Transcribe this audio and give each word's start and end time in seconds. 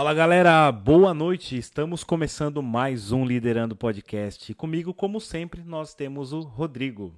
Fala 0.00 0.14
galera, 0.14 0.72
boa 0.72 1.12
noite. 1.12 1.58
Estamos 1.58 2.02
começando 2.02 2.62
mais 2.62 3.12
um 3.12 3.22
Liderando 3.22 3.76
Podcast. 3.76 4.54
Comigo, 4.54 4.94
como 4.94 5.20
sempre, 5.20 5.62
nós 5.62 5.92
temos 5.92 6.32
o 6.32 6.40
Rodrigo. 6.40 7.12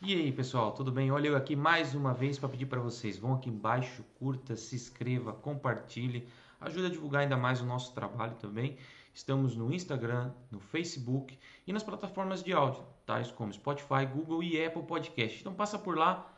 E 0.00 0.14
aí, 0.14 0.32
pessoal, 0.32 0.72
tudo 0.72 0.90
bem? 0.90 1.10
Olha 1.10 1.28
eu 1.28 1.36
aqui 1.36 1.54
mais 1.54 1.94
uma 1.94 2.14
vez 2.14 2.38
para 2.38 2.48
pedir 2.48 2.64
para 2.64 2.80
vocês, 2.80 3.18
vão 3.18 3.34
aqui 3.34 3.50
embaixo, 3.50 4.02
curta, 4.18 4.56
se 4.56 4.74
inscreva, 4.74 5.34
compartilhe, 5.34 6.26
ajuda 6.58 6.86
a 6.86 6.90
divulgar 6.90 7.20
ainda 7.20 7.36
mais 7.36 7.60
o 7.60 7.66
nosso 7.66 7.92
trabalho 7.92 8.36
também. 8.36 8.78
Estamos 9.12 9.54
no 9.54 9.74
Instagram, 9.74 10.30
no 10.50 10.58
Facebook 10.58 11.38
e 11.66 11.72
nas 11.74 11.82
plataformas 11.82 12.42
de 12.42 12.54
áudio, 12.54 12.82
tais 13.04 13.30
como 13.30 13.52
Spotify, 13.52 14.06
Google 14.10 14.42
e 14.42 14.64
Apple 14.64 14.84
Podcast. 14.84 15.38
Então 15.38 15.52
passa 15.52 15.78
por 15.78 15.98
lá, 15.98 16.32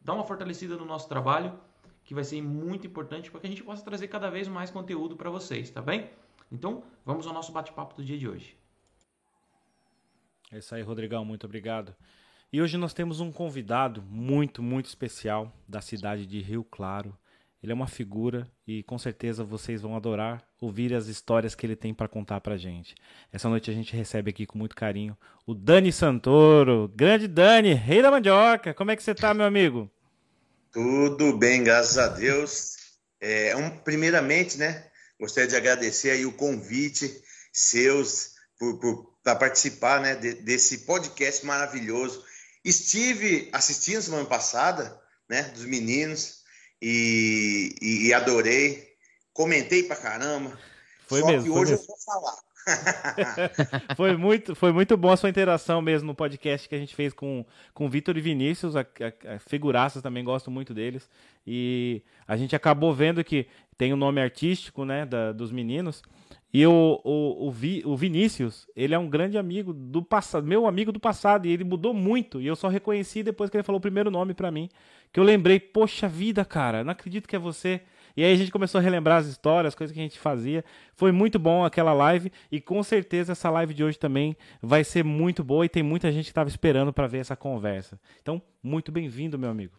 dá 0.00 0.14
uma 0.14 0.24
fortalecida 0.24 0.74
no 0.74 0.86
nosso 0.86 1.06
trabalho, 1.06 1.52
que 2.04 2.14
vai 2.14 2.22
ser 2.22 2.42
muito 2.42 2.86
importante 2.86 3.30
para 3.30 3.40
que 3.40 3.46
a 3.46 3.50
gente 3.50 3.62
possa 3.62 3.84
trazer 3.84 4.08
cada 4.08 4.30
vez 4.30 4.46
mais 4.46 4.70
conteúdo 4.70 5.16
para 5.16 5.30
vocês, 5.30 5.70
tá 5.70 5.80
bem? 5.80 6.10
Então, 6.52 6.84
vamos 7.04 7.26
ao 7.26 7.32
nosso 7.32 7.50
bate-papo 7.50 7.96
do 7.96 8.04
dia 8.04 8.18
de 8.18 8.28
hoje. 8.28 8.56
É 10.52 10.58
isso 10.58 10.74
aí, 10.74 10.82
Rodrigão, 10.82 11.24
muito 11.24 11.44
obrigado. 11.44 11.94
E 12.52 12.62
hoje 12.62 12.76
nós 12.76 12.94
temos 12.94 13.18
um 13.18 13.32
convidado 13.32 14.02
muito, 14.02 14.62
muito 14.62 14.86
especial 14.86 15.52
da 15.66 15.80
cidade 15.80 16.26
de 16.26 16.40
Rio 16.40 16.62
Claro. 16.62 17.16
Ele 17.60 17.72
é 17.72 17.74
uma 17.74 17.86
figura 17.86 18.46
e 18.66 18.82
com 18.82 18.98
certeza 18.98 19.42
vocês 19.42 19.80
vão 19.80 19.96
adorar 19.96 20.46
ouvir 20.60 20.94
as 20.94 21.08
histórias 21.08 21.54
que 21.54 21.66
ele 21.66 21.74
tem 21.74 21.94
para 21.94 22.06
contar 22.06 22.40
pra 22.40 22.56
gente. 22.56 22.94
Essa 23.32 23.48
noite 23.48 23.70
a 23.70 23.74
gente 23.74 23.96
recebe 23.96 24.30
aqui 24.30 24.46
com 24.46 24.58
muito 24.58 24.76
carinho 24.76 25.16
o 25.46 25.54
Dani 25.54 25.90
Santoro. 25.90 26.92
Grande 26.94 27.26
Dani, 27.26 27.72
rei 27.72 28.02
da 28.02 28.10
mandioca. 28.10 28.74
Como 28.74 28.90
é 28.90 28.96
que 28.96 29.02
você 29.02 29.14
tá, 29.14 29.32
meu 29.32 29.46
amigo? 29.46 29.90
Tudo 30.74 31.34
bem, 31.34 31.64
graças 31.64 31.96
a 31.96 32.08
Deus. 32.08 32.74
É, 33.18 33.56
um, 33.56 33.70
primeiramente, 33.78 34.58
né, 34.58 34.86
gostaria 35.18 35.48
de 35.48 35.56
agradecer 35.56 36.10
aí 36.10 36.26
o 36.26 36.32
convite 36.32 37.22
seus 37.52 38.34
para 39.22 39.36
participar 39.36 40.00
né, 40.00 40.14
de, 40.14 40.34
desse 40.34 40.78
podcast 40.78 41.46
maravilhoso 41.46 42.22
Estive 42.64 43.50
assistindo 43.52 44.00
semana 44.00 44.24
passada, 44.24 44.98
né, 45.28 45.42
dos 45.54 45.66
meninos, 45.66 46.42
e, 46.80 47.76
e, 47.80 48.06
e 48.06 48.14
adorei. 48.14 48.96
Comentei 49.34 49.82
pra 49.82 49.96
caramba. 49.96 50.58
Foi 51.06 51.20
só 51.20 51.26
mesmo. 51.26 51.44
que 51.44 51.50
hoje 51.50 51.72
mesmo. 51.72 51.84
eu 51.84 51.86
vou 51.86 51.98
falar. 51.98 52.38
foi, 53.96 54.16
muito, 54.16 54.54
foi 54.54 54.72
muito 54.72 54.96
bom 54.96 55.10
a 55.10 55.16
sua 55.16 55.28
interação 55.28 55.82
mesmo 55.82 56.06
no 56.08 56.14
podcast 56.14 56.68
que 56.68 56.74
a 56.74 56.78
gente 56.78 56.94
fez 56.94 57.12
com, 57.12 57.44
com 57.72 57.88
Vitor 57.88 58.16
e 58.16 58.20
Vinícius, 58.20 58.76
a, 58.76 58.80
a, 58.80 59.34
a 59.34 59.38
figuraças 59.38 60.02
também 60.02 60.24
gosto 60.24 60.50
muito 60.50 60.72
deles. 60.72 61.08
E 61.46 62.02
a 62.26 62.36
gente 62.36 62.56
acabou 62.56 62.94
vendo 62.94 63.22
que 63.22 63.46
tem 63.76 63.92
o 63.92 63.96
um 63.96 63.98
nome 63.98 64.20
artístico 64.20 64.84
né, 64.84 65.04
da, 65.04 65.32
dos 65.32 65.50
meninos. 65.50 66.02
E 66.52 66.64
o, 66.68 67.00
o, 67.02 67.48
o, 67.48 67.50
Vi, 67.50 67.82
o 67.84 67.96
Vinícius, 67.96 68.68
ele 68.76 68.94
é 68.94 68.98
um 68.98 69.08
grande 69.08 69.36
amigo 69.36 69.72
do 69.72 70.00
passado, 70.00 70.46
meu 70.46 70.68
amigo 70.68 70.92
do 70.92 71.00
passado, 71.00 71.46
e 71.46 71.50
ele 71.50 71.64
mudou 71.64 71.92
muito. 71.92 72.40
E 72.40 72.46
eu 72.46 72.54
só 72.54 72.68
reconheci 72.68 73.24
depois 73.24 73.50
que 73.50 73.56
ele 73.56 73.64
falou 73.64 73.78
o 73.78 73.82
primeiro 73.82 74.08
nome 74.08 74.34
para 74.34 74.52
mim. 74.52 74.68
Que 75.12 75.18
eu 75.18 75.24
lembrei, 75.24 75.58
poxa 75.58 76.06
vida, 76.06 76.44
cara, 76.44 76.84
não 76.84 76.92
acredito 76.92 77.28
que 77.28 77.34
é 77.34 77.40
você. 77.40 77.80
E 78.16 78.24
aí 78.24 78.32
a 78.32 78.36
gente 78.36 78.50
começou 78.52 78.78
a 78.78 78.82
relembrar 78.82 79.18
as 79.18 79.26
histórias, 79.26 79.72
as 79.72 79.74
coisas 79.74 79.92
que 79.92 80.00
a 80.00 80.02
gente 80.02 80.18
fazia. 80.18 80.64
Foi 80.94 81.10
muito 81.10 81.38
bom 81.38 81.64
aquela 81.64 81.92
live 81.92 82.30
e 82.50 82.60
com 82.60 82.82
certeza 82.82 83.32
essa 83.32 83.50
live 83.50 83.74
de 83.74 83.82
hoje 83.82 83.98
também 83.98 84.36
vai 84.62 84.84
ser 84.84 85.04
muito 85.04 85.42
boa 85.42 85.66
e 85.66 85.68
tem 85.68 85.82
muita 85.82 86.12
gente 86.12 86.26
que 86.26 86.30
estava 86.30 86.48
esperando 86.48 86.92
para 86.92 87.06
ver 87.06 87.18
essa 87.18 87.34
conversa. 87.34 87.98
Então, 88.22 88.40
muito 88.62 88.92
bem-vindo, 88.92 89.38
meu 89.38 89.50
amigo. 89.50 89.74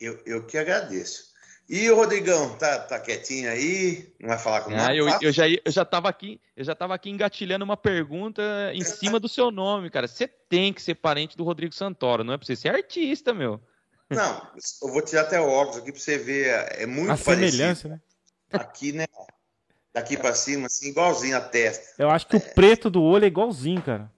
Eu, 0.00 0.18
eu 0.24 0.46
que 0.46 0.56
agradeço. 0.56 1.30
E 1.70 1.88
o 1.88 1.94
Rodrigão, 1.94 2.56
tá, 2.56 2.80
tá 2.80 2.98
quietinho 2.98 3.48
aí? 3.48 4.12
Não 4.18 4.30
vai 4.30 4.38
falar 4.38 4.62
com 4.62 4.72
ah, 4.74 4.92
eu, 4.92 5.06
eu, 5.20 5.30
já, 5.30 5.48
eu 5.48 5.70
já 5.70 5.84
tava 5.84 6.08
aqui, 6.08 6.40
eu 6.56 6.64
já 6.64 6.74
tava 6.74 6.96
aqui 6.96 7.08
engatilhando 7.08 7.64
uma 7.64 7.76
pergunta 7.76 8.42
em 8.74 8.82
cima 8.82 9.20
do 9.20 9.28
seu 9.28 9.52
nome, 9.52 9.88
cara. 9.88 10.08
Você 10.08 10.26
tem 10.26 10.72
que 10.72 10.82
ser 10.82 10.96
parente 10.96 11.36
do 11.36 11.44
Rodrigo 11.44 11.72
Santoro, 11.72 12.24
não 12.24 12.34
é 12.34 12.36
pra 12.36 12.44
você 12.44 12.56
ser 12.56 12.74
artista, 12.74 13.32
meu. 13.32 13.60
Não, 14.10 14.50
eu 14.82 14.88
vou 14.88 15.02
tirar 15.02 15.22
até 15.22 15.40
o 15.40 15.48
óculos 15.48 15.78
aqui 15.78 15.92
pra 15.92 16.00
você 16.00 16.18
ver. 16.18 16.48
É 16.72 16.86
muito 16.86 17.12
a 17.12 17.16
parecido. 17.16 17.50
semelhança, 17.50 17.88
né? 17.88 18.00
Aqui, 18.52 18.92
né? 18.92 19.06
Daqui 19.92 20.16
pra 20.16 20.34
cima, 20.34 20.66
assim, 20.66 20.88
igualzinho 20.88 21.36
a 21.36 21.40
testa. 21.40 22.02
Eu 22.02 22.10
acho 22.10 22.26
que 22.26 22.36
é. 22.36 22.38
o 22.38 22.54
preto 22.54 22.90
do 22.90 23.02
olho 23.02 23.24
é 23.24 23.28
igualzinho, 23.28 23.82
cara. 23.82 24.10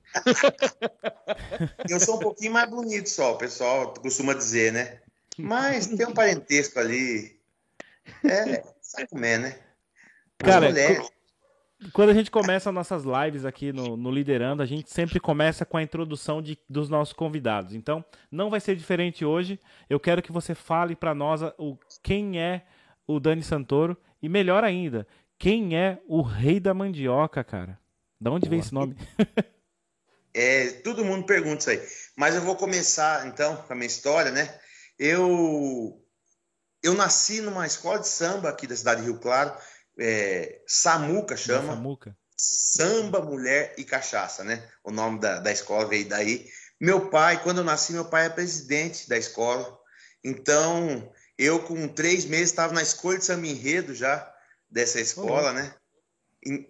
eu 1.89 2.01
sou 2.01 2.17
um 2.17 2.21
pouquinho 2.21 2.53
mais 2.53 2.69
bonito 2.69 3.09
só, 3.09 3.33
o 3.33 3.39
pessoal 3.39 3.95
costuma 3.95 4.35
dizer, 4.35 4.73
né? 4.73 5.01
Mas 5.39 5.87
tem 5.87 6.07
um 6.07 6.13
parentesco 6.13 6.79
ali 6.79 7.41
é, 8.25 8.63
sabe 8.81 9.09
comer, 9.09 9.39
né? 9.39 9.59
Cara, 10.39 10.73
quando 11.93 12.11
a 12.11 12.15
gente 12.15 12.31
começa 12.31 12.71
nossas 12.71 13.05
lives 13.05 13.45
aqui 13.45 13.73
no, 13.73 13.97
no, 13.97 14.11
Liderando, 14.11 14.63
a 14.63 14.67
gente 14.67 14.91
sempre 14.91 15.19
começa 15.19 15.65
com 15.65 15.77
a 15.77 15.83
introdução 15.83 16.43
de, 16.43 16.59
dos 16.69 16.89
nossos 16.89 17.13
convidados. 17.13 17.75
Então, 17.75 18.05
não 18.31 18.51
vai 18.51 18.61
ser 18.61 18.77
diferente 18.77 19.25
hoje. 19.25 19.59
Eu 19.89 19.99
quero 19.99 20.23
que 20.23 20.33
você 20.33 20.55
fale 20.55 20.95
para 20.95 21.15
nós 21.15 21.43
o, 21.59 21.79
quem 22.03 22.41
é 22.41 22.63
o 23.07 23.19
Dani 23.19 23.43
Santoro 23.43 23.97
e, 24.23 24.29
melhor 24.29 24.65
ainda, 24.65 25.07
quem 25.39 25.77
é 25.77 25.99
o 26.07 26.23
rei 26.23 26.61
da 26.61 26.73
mandioca, 26.73 27.43
cara. 27.43 27.79
Da 28.21 28.31
onde 28.31 28.47
Boa. 28.47 28.51
vem 28.51 28.61
esse 28.61 28.73
nome? 28.73 28.97
é, 30.33 30.69
todo 30.85 31.05
mundo 31.05 31.27
pergunta 31.27 31.59
isso 31.59 31.71
aí. 31.71 31.83
Mas 32.17 32.35
eu 32.35 32.43
vou 32.43 32.57
começar, 32.57 33.27
então, 33.27 33.57
com 33.57 33.73
a 33.73 33.77
minha 33.77 33.87
história, 33.87 34.31
né? 34.31 34.59
Eu 34.99 35.99
eu 36.83 36.95
nasci 36.95 37.41
numa 37.41 37.67
escola 37.67 38.01
de 38.01 38.09
samba 38.09 38.49
aqui 38.49 38.67
da 38.67 38.77
cidade 38.77 39.01
de 39.01 39.07
Rio 39.07 39.19
Claro, 39.19 39.55
é, 39.99 40.61
Samuca 40.67 41.37
chama. 41.37 41.75
Samuca. 41.75 42.17
Samba, 42.37 43.21
Mulher 43.21 43.75
e 43.79 43.85
Cachaça, 43.85 44.43
né? 44.43 44.69
O 44.83 44.91
nome 44.91 45.21
da, 45.21 45.39
da 45.39 45.53
escola 45.53 45.87
veio 45.87 46.09
daí. 46.09 46.49
Meu 46.81 47.09
pai, 47.09 47.41
quando 47.43 47.59
eu 47.59 47.65
nasci, 47.65 47.93
meu 47.93 48.05
pai 48.05 48.27
é 48.27 48.31
presidente 48.31 49.09
da 49.09 49.17
escola. 49.17 49.79
Então, 50.25 51.13
eu 51.39 51.61
com 51.61 51.87
três 51.89 52.25
meses 52.25 52.51
estava 52.51 52.73
na 52.73 52.83
escolha 52.83 53.19
de 53.19 53.25
samba 53.25 53.47
enredo 53.47 53.95
já 53.95 54.33
dessa 54.69 55.01
escola, 55.01 55.53
né? 55.53 55.75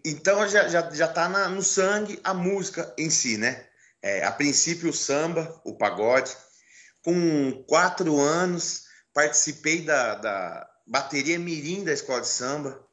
Então 0.05 0.47
já, 0.47 0.69
já, 0.69 0.91
já 0.91 1.09
tá 1.09 1.29
na, 1.29 1.49
no 1.49 1.63
sangue 1.63 2.21
a 2.23 2.35
música 2.35 2.93
em 2.99 3.09
si, 3.09 3.39
né? 3.39 3.67
É, 4.03 4.25
a 4.25 4.33
princípio 4.33 4.91
o 4.91 4.95
samba, 4.95 5.61
o 5.65 5.77
pagode. 5.77 6.37
Com 7.03 7.65
quatro 7.67 8.21
anos, 8.21 8.85
participei 9.15 9.83
da, 9.83 10.17
da 10.17 10.71
bateria 10.87 11.39
mirim 11.39 11.85
da 11.85 11.93
escola 11.93 12.21
de 12.21 12.29
samba. 12.29 12.87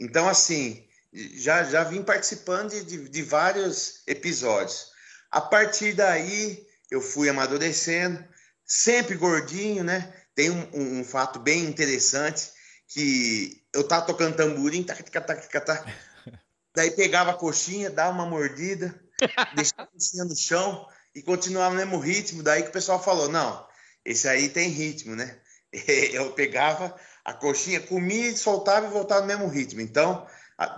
Então, 0.00 0.26
assim, 0.26 0.88
já, 1.12 1.62
já 1.64 1.84
vim 1.84 2.02
participando 2.02 2.70
de, 2.70 2.84
de, 2.84 3.08
de 3.08 3.22
vários 3.22 4.02
episódios. 4.06 4.86
A 5.30 5.40
partir 5.40 5.92
daí, 5.92 6.66
eu 6.90 7.02
fui 7.02 7.28
amadurecendo, 7.28 8.24
sempre 8.64 9.14
gordinho, 9.14 9.84
né? 9.84 10.12
Tem 10.34 10.50
um, 10.50 10.68
um, 10.72 11.00
um 11.00 11.04
fato 11.04 11.38
bem 11.38 11.64
interessante 11.64 12.50
que 12.88 13.62
eu 13.72 13.86
tava 13.86 14.06
tocando 14.06 14.36
tamborim, 14.36 14.82
tac, 14.82 15.02
tac, 15.02 15.26
tac, 15.26 15.48
tac, 15.48 15.66
tac, 15.66 15.94
daí 16.74 16.90
pegava 16.92 17.30
a 17.30 17.34
coxinha, 17.34 17.90
dava 17.90 18.12
uma 18.12 18.26
mordida, 18.26 18.98
deixava 19.54 19.82
a 19.82 19.86
coxinha 19.86 20.24
no 20.24 20.34
chão 20.34 20.88
e 21.14 21.22
continuava 21.22 21.74
no 21.74 21.80
mesmo 21.80 21.98
ritmo. 21.98 22.42
Daí 22.42 22.62
que 22.62 22.70
o 22.70 22.72
pessoal 22.72 23.02
falou: 23.02 23.28
não, 23.28 23.66
esse 24.04 24.26
aí 24.26 24.48
tem 24.48 24.68
ritmo, 24.70 25.14
né? 25.14 25.38
Eu 26.12 26.32
pegava 26.32 26.98
a 27.24 27.32
coxinha, 27.32 27.80
comia, 27.80 28.36
soltava 28.36 28.86
e 28.86 28.90
voltava 28.90 29.20
no 29.20 29.26
mesmo 29.26 29.48
ritmo. 29.48 29.80
Então, 29.80 30.26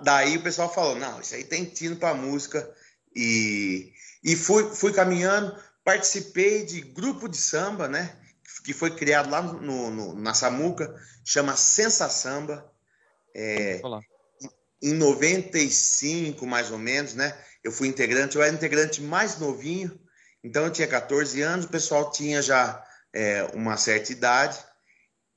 daí 0.02 0.36
o 0.36 0.42
pessoal 0.42 0.72
falou: 0.72 0.96
não, 0.96 1.20
isso 1.20 1.34
aí 1.34 1.44
tem 1.44 1.64
tino 1.64 1.96
para 1.96 2.14
música. 2.14 2.68
E, 3.14 3.92
e 4.24 4.34
fui, 4.36 4.74
fui 4.74 4.92
caminhando, 4.92 5.56
participei 5.84 6.64
de 6.64 6.80
grupo 6.80 7.28
de 7.28 7.36
samba, 7.36 7.88
né? 7.88 8.16
Que 8.64 8.72
foi 8.72 8.94
criado 8.94 9.30
lá 9.30 9.42
no, 9.42 9.90
no 9.90 10.14
na 10.14 10.34
Samuca, 10.34 10.94
chama 11.24 11.56
Sensa 11.56 12.08
Samba. 12.08 12.70
É, 13.34 13.80
em 14.82 14.94
95, 14.94 16.44
mais 16.44 16.70
ou 16.70 16.78
menos, 16.78 17.14
né? 17.14 17.36
Eu 17.62 17.70
fui 17.70 17.86
integrante, 17.86 18.34
eu 18.34 18.42
era 18.42 18.52
integrante 18.52 19.00
mais 19.00 19.38
novinho, 19.38 19.98
então 20.42 20.64
eu 20.64 20.72
tinha 20.72 20.88
14 20.88 21.40
anos, 21.40 21.66
o 21.66 21.68
pessoal 21.68 22.10
tinha 22.10 22.42
já 22.42 22.84
é, 23.12 23.44
uma 23.54 23.76
certa 23.76 24.10
idade. 24.10 24.58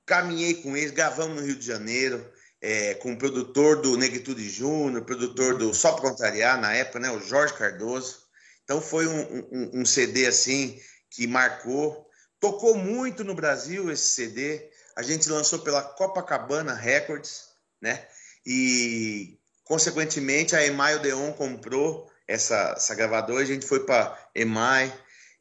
Caminhei 0.06 0.56
com 0.56 0.76
eles, 0.76 0.92
gravamos 0.92 1.40
no 1.40 1.46
Rio 1.46 1.56
de 1.56 1.66
Janeiro, 1.66 2.26
é, 2.62 2.94
com 2.96 3.14
o 3.14 3.18
produtor 3.18 3.82
do 3.82 3.98
Negritude 3.98 4.50
Júnior, 4.50 5.04
produtor 5.04 5.58
do 5.58 5.74
Só 5.74 5.94
Pra 5.94 6.10
Contrariar, 6.10 6.60
na 6.60 6.74
época, 6.74 7.00
né, 7.00 7.12
o 7.12 7.20
Jorge 7.20 7.54
Cardoso. 7.54 8.20
Então 8.64 8.82
foi 8.82 9.08
um, 9.08 9.48
um, 9.52 9.82
um 9.82 9.86
CD 9.86 10.26
assim 10.26 10.80
que 11.10 11.28
marcou. 11.28 12.08
Tocou 12.40 12.76
muito 12.76 13.24
no 13.24 13.36
Brasil 13.36 13.92
esse 13.92 14.16
CD. 14.16 14.70
A 14.96 15.02
gente 15.02 15.30
lançou 15.30 15.60
pela 15.60 15.82
Copacabana 15.82 16.74
Records, 16.74 17.46
né? 17.82 18.08
E, 18.46 19.38
consequentemente, 19.64 20.56
a 20.56 20.66
Emai 20.66 20.96
Odeon 20.96 21.34
comprou 21.34 22.10
essa, 22.28 22.74
essa 22.76 22.96
gravadora. 22.96 23.42
A 23.42 23.46
gente 23.46 23.66
foi 23.66 23.86
para 23.86 24.30
Emai, 24.34 24.94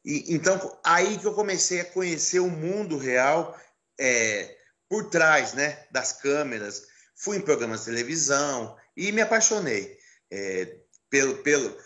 e, 0.05 0.35
então, 0.35 0.77
aí 0.83 1.17
que 1.17 1.25
eu 1.25 1.33
comecei 1.33 1.81
a 1.81 1.85
conhecer 1.85 2.39
o 2.39 2.49
mundo 2.49 2.95
real, 2.97 3.59
é, 3.99 4.54
por 4.89 5.09
trás 5.09 5.53
né, 5.53 5.85
das 5.91 6.13
câmeras, 6.13 6.87
fui 7.15 7.37
em 7.37 7.41
programas 7.41 7.81
de 7.81 7.85
televisão 7.87 8.77
e 8.95 9.11
me 9.11 9.21
apaixonei 9.21 9.97
é, 10.31 10.79
pelo, 11.09 11.37
pelo, 11.43 11.77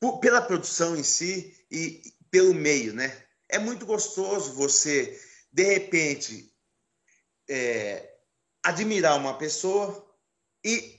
por, 0.00 0.18
pela 0.18 0.42
produção 0.42 0.96
em 0.96 1.02
si 1.02 1.54
e 1.70 2.02
pelo 2.30 2.54
meio, 2.54 2.92
né? 2.92 3.24
É 3.48 3.58
muito 3.58 3.84
gostoso 3.84 4.54
você, 4.54 5.20
de 5.52 5.62
repente, 5.62 6.50
é, 7.48 8.14
admirar 8.62 9.16
uma 9.16 9.36
pessoa 9.36 10.08
e 10.64 10.98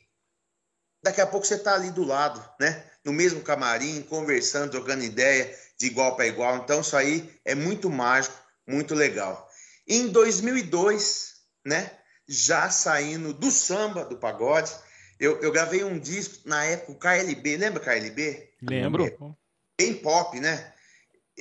daqui 1.03 1.19
a 1.19 1.27
pouco 1.27 1.45
você 1.45 1.55
está 1.55 1.73
ali 1.73 1.91
do 1.91 2.03
lado, 2.03 2.43
né? 2.59 2.89
No 3.03 3.11
mesmo 3.11 3.41
camarim, 3.41 4.03
conversando, 4.03 4.71
trocando 4.71 5.03
ideia 5.03 5.57
de 5.77 5.87
igual 5.87 6.15
para 6.15 6.27
igual. 6.27 6.57
Então, 6.57 6.81
isso 6.81 6.95
aí 6.95 7.37
é 7.43 7.55
muito 7.55 7.89
mágico, 7.89 8.37
muito 8.67 8.93
legal. 8.93 9.49
Em 9.87 10.07
2002, 10.07 11.33
né? 11.65 11.91
Já 12.27 12.69
saindo 12.69 13.33
do 13.33 13.51
samba, 13.51 14.05
do 14.05 14.17
pagode, 14.17 14.71
eu, 15.19 15.39
eu 15.41 15.51
gravei 15.51 15.83
um 15.83 15.99
disco 15.99 16.47
na 16.47 16.63
época, 16.65 16.91
o 16.91 16.95
KLB, 16.95 17.57
lembra 17.57 17.79
KLB? 17.79 18.49
Lembro. 18.61 19.37
Bem 19.77 19.93
pop, 19.95 20.39
né? 20.39 20.73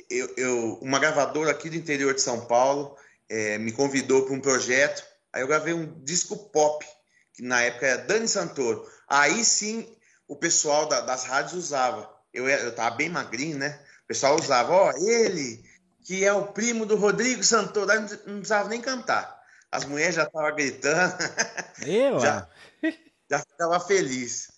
Eu, 0.09 0.33
eu, 0.37 0.73
uma 0.81 0.99
gravadora 0.99 1.51
aqui 1.51 1.69
do 1.69 1.75
interior 1.75 2.13
de 2.13 2.21
São 2.21 2.45
Paulo 2.45 2.97
é, 3.29 3.57
me 3.57 3.71
convidou 3.71 4.25
para 4.25 4.33
um 4.33 4.39
projeto. 4.39 5.03
Aí 5.31 5.41
eu 5.41 5.47
gravei 5.47 5.73
um 5.73 6.03
disco 6.03 6.37
pop, 6.49 6.85
que 7.33 7.41
na 7.41 7.61
época 7.61 7.87
era 7.87 8.01
Dani 8.03 8.27
Santoro. 8.27 8.87
Aí 9.07 9.43
sim 9.43 9.87
o 10.27 10.35
pessoal 10.35 10.87
da, 10.87 11.01
das 11.01 11.25
rádios 11.25 11.53
usava. 11.53 12.09
Eu, 12.33 12.47
eu 12.47 12.73
tava 12.73 12.95
bem 12.95 13.09
magrinho, 13.09 13.57
né? 13.57 13.79
O 14.03 14.07
pessoal 14.07 14.35
usava, 14.35 14.73
ó, 14.73 14.91
oh, 14.91 15.09
ele, 15.09 15.63
que 16.03 16.25
é 16.25 16.33
o 16.33 16.47
primo 16.47 16.85
do 16.85 16.95
Rodrigo 16.95 17.43
Santoro. 17.43 17.87
Não, 17.87 18.07
precisava 18.37 18.69
nem 18.69 18.81
cantar. 18.81 19.41
As 19.71 19.85
mulheres 19.85 20.15
já 20.15 20.23
estavam 20.23 20.55
gritando. 20.55 21.15
Eu? 21.85 22.19
já, 22.21 22.49
já 23.29 23.39
ficava 23.39 23.79
feliz. 23.79 24.51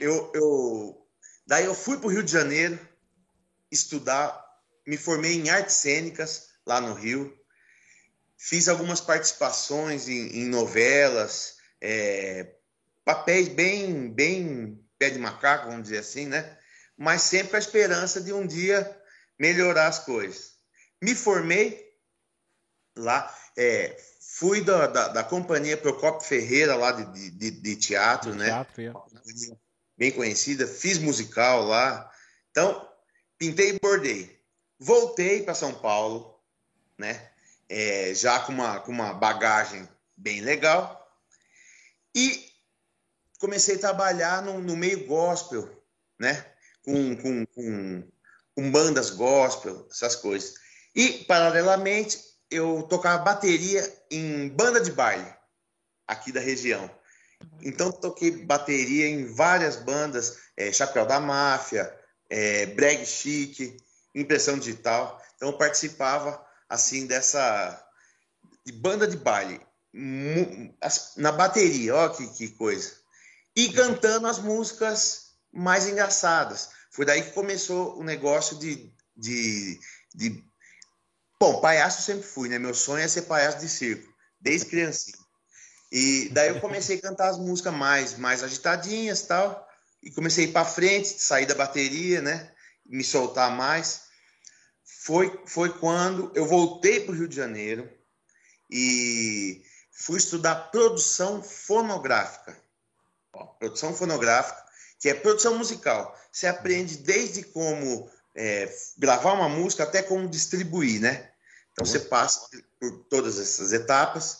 Eu, 0.00 0.30
eu, 0.34 1.08
daí 1.46 1.64
eu 1.64 1.74
fui 1.74 1.98
para 1.98 2.06
o 2.06 2.10
Rio 2.10 2.22
de 2.22 2.30
Janeiro 2.30 2.78
estudar, 3.70 4.44
me 4.86 4.96
formei 4.96 5.34
em 5.34 5.48
artes 5.48 5.76
cênicas 5.76 6.50
lá 6.66 6.80
no 6.80 6.94
Rio, 6.94 7.36
fiz 8.36 8.68
algumas 8.68 9.00
participações 9.00 10.08
em, 10.08 10.40
em 10.40 10.46
novelas, 10.46 11.56
é, 11.80 12.54
papéis 13.04 13.48
bem, 13.48 14.12
bem 14.12 14.84
pé 14.98 15.10
de 15.10 15.18
macaco, 15.18 15.66
vamos 15.66 15.84
dizer 15.84 15.98
assim, 15.98 16.26
né? 16.26 16.56
Mas 16.96 17.22
sempre 17.22 17.56
a 17.56 17.58
esperança 17.58 18.20
de 18.20 18.32
um 18.32 18.46
dia 18.46 18.96
melhorar 19.38 19.88
as 19.88 19.98
coisas. 19.98 20.55
Me 21.02 21.14
formei 21.14 21.86
lá, 22.96 23.34
é, 23.56 23.96
Fui 24.38 24.60
da, 24.60 24.86
da, 24.86 25.08
da 25.08 25.24
companhia 25.24 25.78
Procopio 25.78 26.28
Ferreira, 26.28 26.76
lá 26.76 26.92
de, 26.92 27.30
de, 27.30 27.50
de 27.50 27.76
teatro, 27.76 28.32
de 28.32 28.36
né? 28.36 28.46
Teatro, 28.46 28.82
é. 28.82 29.56
Bem 29.96 30.12
conhecida. 30.12 30.66
Fiz 30.66 30.98
musical 30.98 31.64
lá. 31.64 32.12
Então, 32.50 32.86
pintei 33.38 33.70
e 33.70 33.78
bordei. 33.80 34.38
Voltei 34.78 35.42
para 35.42 35.54
São 35.54 35.72
Paulo, 35.72 36.38
né? 36.98 37.30
É, 37.66 38.12
já 38.14 38.40
com 38.40 38.52
uma, 38.52 38.78
com 38.80 38.92
uma 38.92 39.14
bagagem 39.14 39.88
bem 40.14 40.42
legal. 40.42 41.02
E 42.14 42.52
comecei 43.38 43.76
a 43.76 43.80
trabalhar 43.80 44.42
no, 44.42 44.60
no 44.60 44.76
meio 44.76 45.06
gospel, 45.06 45.82
né? 46.18 46.44
Com, 46.82 47.16
com, 47.16 47.46
com, 47.46 48.08
com 48.54 48.70
bandas 48.70 49.08
gospel, 49.08 49.88
essas 49.90 50.14
coisas. 50.14 50.56
E, 50.96 51.24
paralelamente, 51.24 52.18
eu 52.50 52.82
tocava 52.88 53.22
bateria 53.22 53.86
em 54.10 54.48
banda 54.48 54.80
de 54.80 54.90
baile 54.90 55.30
aqui 56.06 56.32
da 56.32 56.40
região. 56.40 56.90
Então 57.60 57.92
toquei 57.92 58.30
bateria 58.30 59.06
em 59.06 59.26
várias 59.26 59.76
bandas, 59.76 60.38
é, 60.56 60.72
Chapéu 60.72 61.04
da 61.04 61.20
Máfia, 61.20 61.94
é, 62.30 62.64
Breg 62.66 63.04
Chique, 63.04 63.76
Impressão 64.14 64.58
Digital. 64.58 65.22
Então 65.36 65.52
participava 65.58 66.42
assim 66.66 67.06
dessa 67.06 67.82
de 68.64 68.72
banda 68.72 69.06
de 69.06 69.18
baile 69.18 69.60
na 71.16 71.32
bateria, 71.32 71.94
ó 71.94 72.08
que, 72.08 72.26
que 72.28 72.48
coisa. 72.50 72.92
E 73.54 73.70
cantando 73.70 74.26
as 74.26 74.38
músicas 74.38 75.34
mais 75.52 75.86
engraçadas. 75.86 76.70
Foi 76.90 77.04
daí 77.04 77.22
que 77.22 77.32
começou 77.32 77.98
o 77.98 78.04
negócio 78.04 78.58
de, 78.58 78.92
de, 79.16 79.78
de 80.14 80.45
Bom, 81.38 81.60
palhaço 81.60 82.02
sempre 82.02 82.26
fui, 82.26 82.48
né? 82.48 82.58
Meu 82.58 82.74
sonho 82.74 83.04
é 83.04 83.08
ser 83.08 83.22
palhaço 83.22 83.58
de 83.58 83.68
circo, 83.68 84.10
desde 84.40 84.66
criancinha. 84.66 85.18
E 85.92 86.30
daí 86.30 86.48
eu 86.48 86.60
comecei 86.60 86.96
a 86.96 87.02
cantar 87.02 87.28
as 87.28 87.38
músicas 87.38 87.74
mais, 87.74 88.16
mais 88.16 88.42
agitadinhas 88.42 89.22
tal. 89.22 89.66
E 90.02 90.10
comecei 90.10 90.46
a 90.46 90.48
ir 90.48 90.52
para 90.52 90.64
frente, 90.64 91.08
sair 91.08 91.46
da 91.46 91.54
bateria, 91.54 92.22
né? 92.22 92.52
Me 92.86 93.04
soltar 93.04 93.50
mais. 93.54 94.02
Foi, 94.84 95.42
foi 95.46 95.78
quando 95.78 96.32
eu 96.34 96.46
voltei 96.46 97.00
para 97.00 97.12
o 97.12 97.14
Rio 97.14 97.28
de 97.28 97.36
Janeiro 97.36 97.90
e 98.70 99.62
fui 99.92 100.18
estudar 100.18 100.70
produção 100.70 101.42
fonográfica. 101.42 102.56
Ó, 103.32 103.44
produção 103.44 103.94
fonográfica, 103.94 104.64
que 104.98 105.08
é 105.08 105.14
produção 105.14 105.58
musical. 105.58 106.18
Você 106.32 106.46
aprende 106.46 106.96
desde 106.98 107.42
como 107.42 108.10
é, 108.36 108.72
gravar 108.98 109.32
uma 109.32 109.48
música 109.48 109.82
até 109.82 110.02
como 110.02 110.28
distribuir, 110.28 111.00
né? 111.00 111.30
Então 111.72 111.84
você 111.84 111.98
passa 112.00 112.48
por 112.78 113.04
todas 113.10 113.38
essas 113.38 113.72
etapas. 113.72 114.38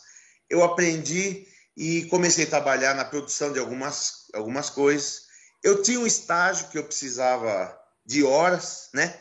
Eu 0.49 0.63
aprendi 0.63 1.47
e 1.75 2.05
comecei 2.05 2.45
a 2.45 2.49
trabalhar 2.49 2.93
na 2.95 3.05
produção 3.05 3.51
de 3.51 3.59
algumas, 3.59 4.29
algumas 4.33 4.69
coisas. 4.69 5.27
Eu 5.63 5.81
tinha 5.81 5.99
um 5.99 6.07
estágio 6.07 6.69
que 6.69 6.77
eu 6.77 6.83
precisava 6.83 7.77
de 8.05 8.23
horas, 8.23 8.89
né? 8.93 9.19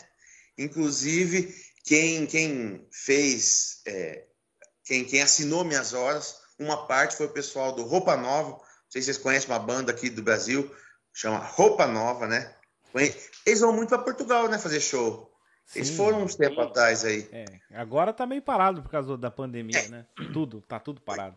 Inclusive, 0.56 1.54
quem, 1.85 2.26
quem 2.26 2.87
fez, 2.90 3.80
é, 3.87 4.25
quem, 4.85 5.04
quem 5.04 5.23
assinou 5.23 5.64
minhas 5.64 5.92
horas, 5.92 6.37
uma 6.59 6.87
parte 6.87 7.16
foi 7.16 7.26
o 7.26 7.33
pessoal 7.33 7.73
do 7.73 7.83
Roupa 7.83 8.16
Nova. 8.16 8.50
Não 8.50 8.61
sei 8.90 9.02
se 9.02 9.06
vocês 9.06 9.18
conhecem 9.18 9.50
uma 9.50 9.59
banda 9.59 9.92
aqui 9.92 10.09
do 10.09 10.23
Brasil, 10.23 10.75
chama 11.12 11.38
Roupa 11.38 11.87
Nova, 11.87 12.26
né? 12.26 12.55
Eles 12.95 13.61
vão 13.61 13.73
muito 13.73 13.88
para 13.88 13.99
Portugal, 13.99 14.49
né? 14.49 14.59
Fazer 14.59 14.81
show. 14.81 15.33
Sim, 15.66 15.81
Eles 15.81 15.90
foram 15.90 16.23
uns 16.23 16.37
tempos 16.37 16.59
atrás 16.59 17.05
aí. 17.05 17.28
É, 17.33 17.45
agora 17.75 18.12
tá 18.12 18.25
meio 18.25 18.40
parado 18.40 18.83
por 18.83 18.90
causa 18.90 19.16
da 19.16 19.31
pandemia, 19.31 19.78
é. 19.78 19.88
né? 19.88 20.07
Tudo, 20.33 20.61
tá 20.62 20.78
tudo 20.78 21.00
parado. 21.00 21.37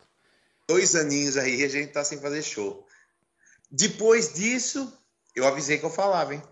Dois 0.67 0.95
aninhos 0.95 1.35
aí 1.35 1.63
a 1.63 1.67
gente 1.67 1.91
tá 1.91 2.03
sem 2.03 2.19
fazer 2.19 2.43
show. 2.43 2.87
Depois 3.71 4.33
disso, 4.33 4.93
eu 5.35 5.47
avisei 5.47 5.79
que 5.79 5.85
eu 5.85 5.89
falava, 5.89 6.35
hein? 6.35 6.43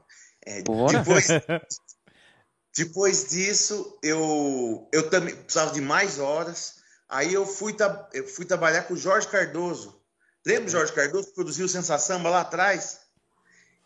É, 0.43 0.61
depois, 0.63 1.27
depois 2.75 3.29
disso, 3.29 3.99
eu, 4.01 4.89
eu 4.91 5.09
também 5.09 5.35
precisava 5.35 5.71
de 5.71 5.81
mais 5.81 6.17
horas. 6.17 6.77
Aí 7.07 7.33
eu 7.33 7.45
fui, 7.45 7.75
eu 8.13 8.27
fui 8.27 8.45
trabalhar 8.45 8.83
com 8.83 8.95
o 8.95 8.97
Jorge 8.97 9.27
Cardoso. 9.27 10.01
Lembra 10.45 10.67
o 10.67 10.71
Jorge 10.71 10.93
Cardoso 10.93 11.27
que 11.27 11.35
produziu 11.35 11.67
Sensação 11.67 12.21
lá 12.23 12.41
atrás? 12.41 13.06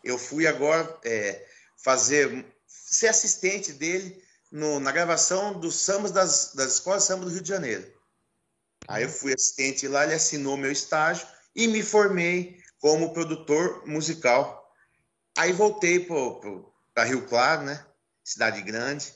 Eu 0.02 0.18
fui 0.18 0.46
agora 0.46 0.98
é, 1.04 1.46
fazer, 1.82 2.44
ser 2.66 3.08
assistente 3.08 3.72
dele 3.72 4.22
no, 4.50 4.78
na 4.78 4.92
gravação 4.92 5.58
dos 5.58 5.76
sambas 5.76 6.10
das, 6.10 6.52
das 6.54 6.74
escolas 6.74 7.02
de 7.02 7.08
samba 7.08 7.24
do 7.24 7.30
Rio 7.30 7.42
de 7.42 7.48
Janeiro. 7.48 7.92
Aí 8.88 9.04
eu 9.04 9.08
fui 9.08 9.32
assistente 9.32 9.86
lá, 9.88 10.04
ele 10.04 10.14
assinou 10.14 10.56
meu 10.56 10.70
estágio 10.70 11.26
e 11.54 11.66
me 11.66 11.82
formei 11.82 12.60
como 12.78 13.12
produtor 13.12 13.86
musical. 13.86 14.70
Aí 15.38 15.52
voltei 15.52 16.06
para 16.94 17.04
Rio 17.04 17.26
Claro, 17.26 17.62
né? 17.62 17.86
Cidade 18.24 18.60
grande. 18.62 19.14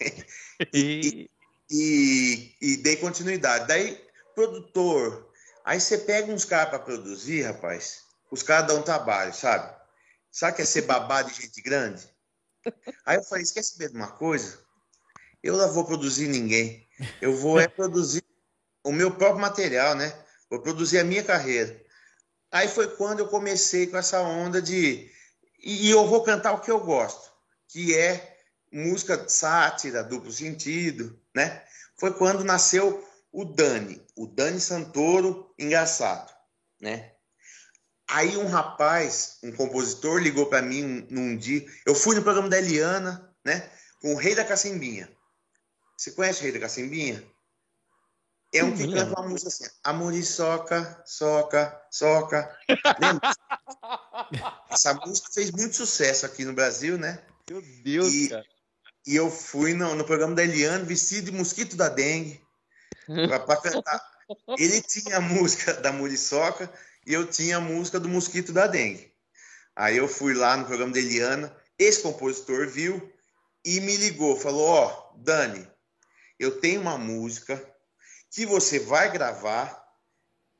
e, 0.74 1.30
e, 1.70 2.56
e, 2.60 2.76
dei 2.78 2.96
continuidade. 2.96 3.66
Daí, 3.68 4.04
produtor. 4.34 5.32
Aí 5.64 5.80
você 5.80 5.98
pega 5.98 6.32
uns 6.32 6.44
caras 6.44 6.70
para 6.70 6.78
produzir, 6.80 7.42
rapaz. 7.42 8.02
Os 8.30 8.42
caras 8.42 8.66
dão 8.66 8.82
trabalho, 8.82 9.32
sabe? 9.32 9.74
Sabe 10.34 10.56
que 10.56 10.62
é 10.62 10.64
ser 10.64 10.82
babá 10.82 11.22
de 11.22 11.32
gente 11.32 11.62
grande? 11.62 12.02
Aí 13.06 13.18
eu 13.18 13.22
falei, 13.22 13.44
esquece 13.44 13.74
saber 13.74 13.90
de 13.90 13.94
uma 13.94 14.10
coisa? 14.10 14.58
Eu 15.40 15.56
não 15.56 15.72
vou 15.72 15.84
produzir 15.84 16.26
ninguém. 16.26 16.88
Eu 17.22 17.36
vou 17.36 17.60
é 17.60 17.68
produzir 17.68 18.24
o 18.82 18.90
meu 18.90 19.12
próprio 19.12 19.40
material, 19.40 19.94
né? 19.94 20.12
Vou 20.50 20.60
produzir 20.60 20.98
a 20.98 21.04
minha 21.04 21.22
carreira. 21.22 21.80
Aí 22.50 22.66
foi 22.66 22.96
quando 22.96 23.20
eu 23.20 23.28
comecei 23.28 23.86
com 23.86 23.96
essa 23.96 24.22
onda 24.22 24.60
de. 24.60 25.08
E 25.62 25.88
eu 25.88 26.04
vou 26.04 26.24
cantar 26.24 26.54
o 26.54 26.60
que 26.60 26.70
eu 26.70 26.80
gosto, 26.80 27.30
que 27.68 27.96
é 27.96 28.36
música 28.72 29.28
sátira, 29.28 30.02
duplo 30.02 30.32
sentido, 30.32 31.16
né? 31.32 31.62
Foi 31.96 32.12
quando 32.12 32.42
nasceu 32.42 33.08
o 33.30 33.44
Dani, 33.44 34.04
o 34.16 34.26
Dani 34.26 34.58
Santoro 34.58 35.54
engraçado, 35.56 36.34
né? 36.80 37.13
Aí 38.08 38.36
um 38.36 38.46
rapaz, 38.46 39.38
um 39.42 39.52
compositor, 39.52 40.20
ligou 40.20 40.46
para 40.46 40.62
mim 40.62 41.06
num 41.10 41.36
dia. 41.36 41.64
Eu 41.86 41.94
fui 41.94 42.14
no 42.14 42.22
programa 42.22 42.48
da 42.48 42.58
Eliana, 42.58 43.34
né? 43.44 43.70
Com 44.00 44.14
o 44.14 44.16
Rei 44.16 44.34
da 44.34 44.44
Cacimbinha. 44.44 45.10
Você 45.96 46.10
conhece 46.10 46.40
o 46.40 46.42
Rei 46.42 46.52
da 46.52 46.60
Cacimbinha? 46.60 47.24
É 48.52 48.62
um 48.62 48.76
que 48.76 48.86
canta 48.86 49.20
uma 49.20 49.28
música 49.28 49.48
assim, 49.48 49.64
a 49.82 49.92
muriçoca, 49.92 51.02
soca, 51.04 51.82
soca. 51.90 52.56
Lembra? 53.00 53.32
Essa 54.70 54.94
música 54.94 55.28
fez 55.32 55.50
muito 55.50 55.74
sucesso 55.74 56.24
aqui 56.24 56.44
no 56.44 56.52
Brasil, 56.52 56.96
né? 56.96 57.20
Meu 57.50 57.60
Deus, 57.82 58.12
e, 58.12 58.28
cara. 58.28 58.44
E 59.06 59.16
eu 59.16 59.30
fui 59.30 59.74
no, 59.74 59.94
no 59.94 60.04
programa 60.04 60.34
da 60.34 60.44
Eliane 60.44 60.84
vestido 60.84 61.30
de 61.30 61.36
mosquito 61.36 61.76
da 61.76 61.88
dengue 61.88 62.40
para 63.06 63.56
cantar. 63.56 64.00
Ele 64.56 64.80
tinha 64.80 65.18
a 65.18 65.20
música 65.20 65.74
da 65.74 65.92
muriçoca 65.92 66.72
e 67.06 67.12
eu 67.12 67.26
tinha 67.26 67.58
a 67.58 67.60
música 67.60 68.00
do 68.00 68.08
mosquito 68.08 68.52
da 68.52 68.66
dengue. 68.66 69.12
Aí 69.76 69.96
eu 69.96 70.08
fui 70.08 70.34
lá 70.34 70.56
no 70.56 70.66
programa 70.66 70.92
da 70.92 70.98
Eliana, 70.98 71.54
esse 71.78 72.02
compositor 72.02 72.68
viu 72.68 73.12
e 73.64 73.80
me 73.80 73.96
ligou, 73.96 74.38
falou: 74.38 74.68
Ó, 74.68 75.12
oh, 75.12 75.18
Dani, 75.18 75.68
eu 76.38 76.60
tenho 76.60 76.80
uma 76.80 76.98
música 76.98 77.62
que 78.30 78.44
você 78.46 78.78
vai 78.80 79.12
gravar, 79.12 79.82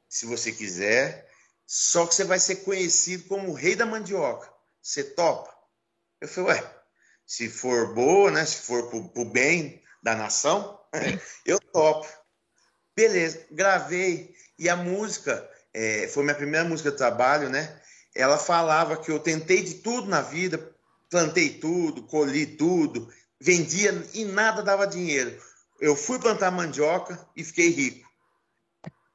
se 0.09 0.27
você 0.27 0.53
quiser, 0.53 1.29
só 1.67 2.07
que 2.07 2.15
você 2.15 2.25
vai 2.25 2.39
ser 2.39 2.57
conhecido 2.57 3.25
como 3.25 3.51
o 3.51 3.55
rei 3.55 3.75
da 3.75 3.87
mandioca. 3.87 4.53
Você 4.81 5.03
topa? 5.03 5.53
Eu 6.21 6.29
falei, 6.29 6.53
ué, 6.53 6.75
se 7.27 7.49
for 7.49 7.95
boa, 7.95 8.31
né? 8.31 8.45
Se 8.45 8.57
for 8.57 8.89
pro, 8.89 9.09
pro 9.09 9.25
bem 9.25 9.83
da 10.03 10.15
nação, 10.15 10.81
eu 11.45 11.59
topo. 11.59 12.07
Beleza, 12.95 13.47
gravei. 13.51 14.35
E 14.59 14.69
a 14.69 14.77
música, 14.77 15.51
é, 15.75 16.09
foi 16.09 16.23
minha 16.23 16.35
primeira 16.35 16.67
música 16.67 16.91
de 16.91 16.97
trabalho, 16.97 17.51
né? 17.51 17.77
Ela 18.15 18.39
falava 18.39 18.97
que 18.97 19.11
eu 19.11 19.19
tentei 19.19 19.63
de 19.63 19.75
tudo 19.75 20.09
na 20.09 20.23
vida, 20.23 20.73
plantei 21.11 21.51
tudo, 21.51 22.05
colhi 22.05 22.47
tudo, 22.47 23.13
vendia 23.41 23.93
e 24.15 24.25
nada 24.25 24.63
dava 24.63 24.87
dinheiro 24.87 25.37
eu 25.81 25.97
fui 25.97 26.19
plantar 26.19 26.51
mandioca 26.51 27.19
e 27.37 27.45
fiquei 27.45 27.69
rico. 27.69 28.09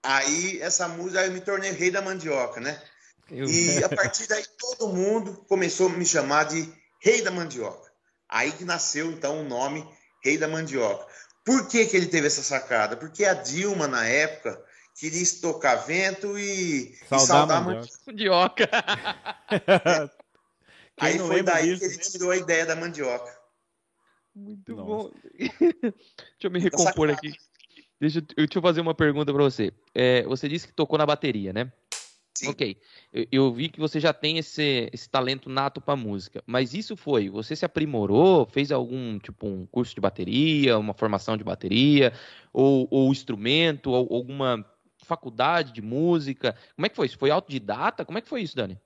Aí 0.03 0.61
essa 0.61 0.87
música 0.87 1.25
eu 1.25 1.31
me 1.31 1.41
tornei 1.41 1.71
rei 1.71 1.91
da 1.91 2.01
mandioca, 2.01 2.59
né? 2.59 2.81
Eu... 3.29 3.49
E 3.49 3.83
a 3.83 3.89
partir 3.89 4.27
daí 4.27 4.45
todo 4.57 4.93
mundo 4.93 5.45
começou 5.47 5.87
a 5.87 5.91
me 5.91 6.05
chamar 6.05 6.45
de 6.45 6.71
rei 7.01 7.21
da 7.21 7.31
mandioca. 7.31 7.89
Aí 8.27 8.51
que 8.51 8.65
nasceu 8.65 9.11
então 9.11 9.41
o 9.41 9.43
nome 9.43 9.87
rei 10.23 10.37
da 10.37 10.47
mandioca. 10.47 11.07
Por 11.43 11.67
que, 11.67 11.85
que 11.85 11.97
ele 11.97 12.07
teve 12.07 12.27
essa 12.27 12.43
sacada? 12.43 12.95
Porque 12.95 13.25
a 13.25 13.33
Dilma 13.33 13.87
na 13.87 14.05
época 14.05 14.63
queria 14.99 15.21
estocar 15.21 15.87
vento 15.87 16.37
e 16.37 16.93
saudar, 17.07 17.23
e 17.23 17.27
saudar 17.27 17.63
mandioca. 17.63 17.89
mandioca. 18.05 18.69
É. 19.49 20.19
Aí 20.99 21.17
foi 21.17 21.41
daí 21.41 21.75
disso, 21.75 21.79
que 21.79 21.85
ele 21.85 22.11
tirou 22.11 22.31
a 22.31 22.37
ideia 22.37 22.65
da 22.65 22.75
mandioca. 22.75 23.39
Muito 24.35 24.75
Nossa. 24.75 24.85
bom. 24.85 25.11
deixa 25.39 25.93
eu 26.43 26.51
me 26.51 26.59
recompor 26.59 27.09
aqui. 27.09 27.31
Deixa, 27.99 28.21
deixa 28.21 28.57
eu 28.57 28.61
fazer 28.61 28.81
uma 28.81 28.93
pergunta 28.93 29.33
para 29.33 29.43
você. 29.43 29.73
É, 29.95 30.23
você 30.23 30.47
disse 30.49 30.67
que 30.67 30.73
tocou 30.73 30.97
na 30.97 31.05
bateria, 31.05 31.53
né? 31.53 31.71
Sim. 32.37 32.49
Ok. 32.49 32.77
Eu, 33.11 33.25
eu, 33.31 33.53
vi 33.53 33.69
que 33.69 33.79
você 33.79 33.99
já 33.99 34.13
tem 34.13 34.37
esse, 34.37 34.89
esse 34.93 35.09
talento 35.09 35.49
nato 35.49 35.81
para 35.81 35.95
música. 35.95 36.41
Mas 36.45 36.73
isso 36.73 36.95
foi? 36.95 37.29
Você 37.29 37.55
se 37.55 37.65
aprimorou? 37.65 38.45
Fez 38.45 38.71
algum, 38.71 39.17
tipo, 39.19 39.47
um 39.47 39.65
curso 39.65 39.95
de 39.95 39.99
bateria, 39.99 40.77
uma 40.77 40.93
formação 40.93 41.35
de 41.35 41.43
bateria? 41.43 42.13
Ou, 42.53 42.87
ou 42.89 43.11
instrumento? 43.11 43.91
Ou 43.91 44.15
alguma 44.15 44.65
faculdade 45.09 45.73
de 45.73 45.81
música? 45.81 46.55
Como 46.75 46.85
é 46.85 46.89
que 46.89 46.95
foi 46.95 47.07
isso? 47.07 47.17
Foi 47.17 47.31
autodidata? 47.31 48.05
Como 48.05 48.17
é 48.17 48.21
que 48.21 48.29
foi 48.29 48.41
isso, 48.41 48.55
Dani? 48.55 48.79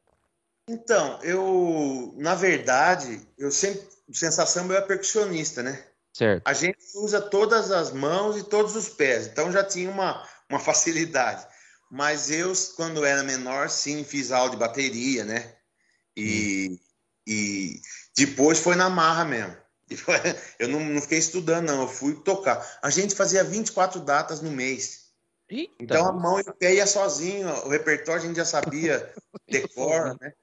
Então, 0.68 1.20
eu, 1.22 2.14
na 2.18 2.36
verdade, 2.36 3.22
eu 3.38 3.52
sempre 3.52 3.86
sensação 4.12 4.66
eu 4.68 4.78
é 4.78 4.82
percussionista, 4.82 5.62
né? 5.62 5.84
Certo. 6.14 6.44
A 6.46 6.54
gente 6.54 6.80
usa 6.96 7.22
todas 7.22 7.72
as 7.72 7.92
mãos 7.92 8.38
e 8.38 8.44
todos 8.44 8.76
os 8.76 8.90
pés, 8.90 9.28
então 9.28 9.52
já 9.52 9.64
tinha 9.64 9.90
uma, 9.90 10.28
uma 10.50 10.60
facilidade. 10.60 11.46
Mas 11.90 12.30
eu, 12.32 12.54
quando 12.76 13.06
era 13.06 13.24
menor, 13.24 13.70
sim, 13.70 14.04
fiz 14.04 14.32
aula 14.32 14.52
de 14.52 14.58
bateria, 14.58 15.24
né? 15.26 15.54
E, 16.16 16.70
hum. 16.72 16.80
e 17.28 17.82
depois 18.16 18.60
foi 18.60 18.76
na 18.76 18.90
marra 18.90 19.26
mesmo. 19.26 19.56
Eu 20.58 20.70
não, 20.70 20.80
não, 20.80 21.02
fiquei 21.02 21.20
estudando, 21.20 21.68
não, 21.68 21.82
eu 21.82 21.88
fui 21.88 22.16
tocar. 22.16 22.80
A 22.82 22.90
gente 22.90 23.14
fazia 23.14 23.44
24 23.44 24.00
datas 24.00 24.42
no 24.42 24.50
mês. 24.50 25.03
Eita. 25.54 25.74
Então 25.80 26.08
a 26.08 26.12
mão 26.12 26.40
e 26.40 26.42
o 26.42 26.54
pé 26.54 26.74
ia 26.74 26.88
sozinho, 26.88 27.48
o 27.48 27.70
repertório 27.70 28.24
a 28.24 28.26
gente 28.26 28.38
já 28.38 28.46
sabia, 28.46 29.14
decor, 29.48 30.18
né? 30.20 30.34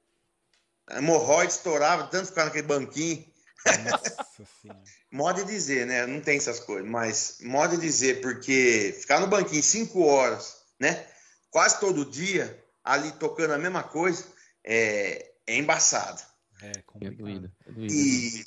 A 0.88 0.98
hemorroide 0.98 1.52
estourava, 1.52 2.06
tanto 2.06 2.28
ficar 2.28 2.44
naquele 2.44 2.66
banquinho. 2.66 3.24
Modo 5.10 5.44
de 5.44 5.50
dizer, 5.50 5.86
né? 5.86 6.06
Não 6.06 6.20
tem 6.20 6.38
essas 6.38 6.60
coisas, 6.60 6.88
mas 6.88 7.38
modo 7.40 7.76
de 7.76 7.82
dizer, 7.82 8.20
porque 8.20 8.96
ficar 9.00 9.18
no 9.20 9.26
banquinho 9.26 9.62
cinco 9.62 10.04
horas, 10.04 10.62
né? 10.78 11.04
Quase 11.50 11.80
todo 11.80 12.08
dia, 12.08 12.64
ali 12.84 13.10
tocando 13.12 13.52
a 13.52 13.58
mesma 13.58 13.82
coisa, 13.82 14.24
é, 14.64 15.32
é 15.48 15.56
embaçado. 15.56 16.22
É, 16.62 16.72
é 17.00 17.10
doído, 17.10 17.52
é 17.66 17.72
doído. 17.72 17.92
E 17.92 18.44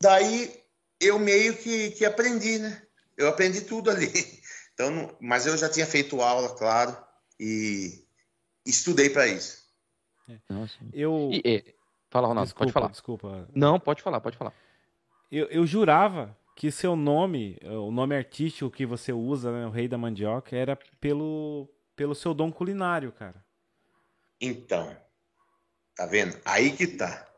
daí 0.00 0.62
eu 1.00 1.18
meio 1.18 1.56
que, 1.56 1.92
que 1.92 2.04
aprendi, 2.04 2.58
né? 2.58 2.82
Eu 3.16 3.28
aprendi 3.28 3.62
tudo 3.62 3.90
ali. 3.90 4.39
Então, 4.80 5.14
mas 5.20 5.46
eu 5.46 5.58
já 5.58 5.68
tinha 5.68 5.84
feito 5.84 6.22
aula, 6.22 6.56
claro, 6.56 6.96
e 7.38 8.02
estudei 8.64 9.10
para 9.10 9.26
isso. 9.26 9.62
É. 10.26 10.38
Nossa. 10.48 10.74
Eu. 10.90 11.28
E, 11.32 11.74
Fala, 12.08 12.26
Ronaldo, 12.26 12.46
desculpa, 12.46 12.64
pode 12.64 12.72
falar. 12.72 12.88
Desculpa. 12.88 13.48
Não, 13.54 13.78
pode 13.78 14.02
falar, 14.02 14.20
pode 14.20 14.38
falar. 14.38 14.54
Eu, 15.30 15.46
eu 15.48 15.66
jurava 15.66 16.34
que 16.56 16.70
seu 16.70 16.96
nome, 16.96 17.58
o 17.62 17.90
nome 17.90 18.16
artístico 18.16 18.70
que 18.70 18.86
você 18.86 19.12
usa, 19.12 19.52
né, 19.52 19.66
o 19.66 19.70
Rei 19.70 19.86
da 19.86 19.98
Mandioca, 19.98 20.56
era 20.56 20.76
pelo, 20.98 21.68
pelo 21.94 22.14
seu 22.14 22.32
dom 22.32 22.50
culinário, 22.50 23.12
cara. 23.12 23.44
Então, 24.40 24.96
tá 25.94 26.06
vendo? 26.06 26.36
Aí 26.44 26.72
que 26.72 26.86
tá. 26.86 27.28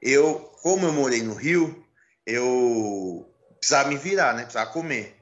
Eu, 0.00 0.38
como 0.62 0.86
eu 0.86 0.92
morei 0.92 1.22
no 1.22 1.34
Rio, 1.34 1.84
eu 2.24 3.28
precisava 3.58 3.88
me 3.88 3.96
virar, 3.96 4.32
né? 4.34 4.42
Precisava 4.42 4.70
comer. 4.70 5.17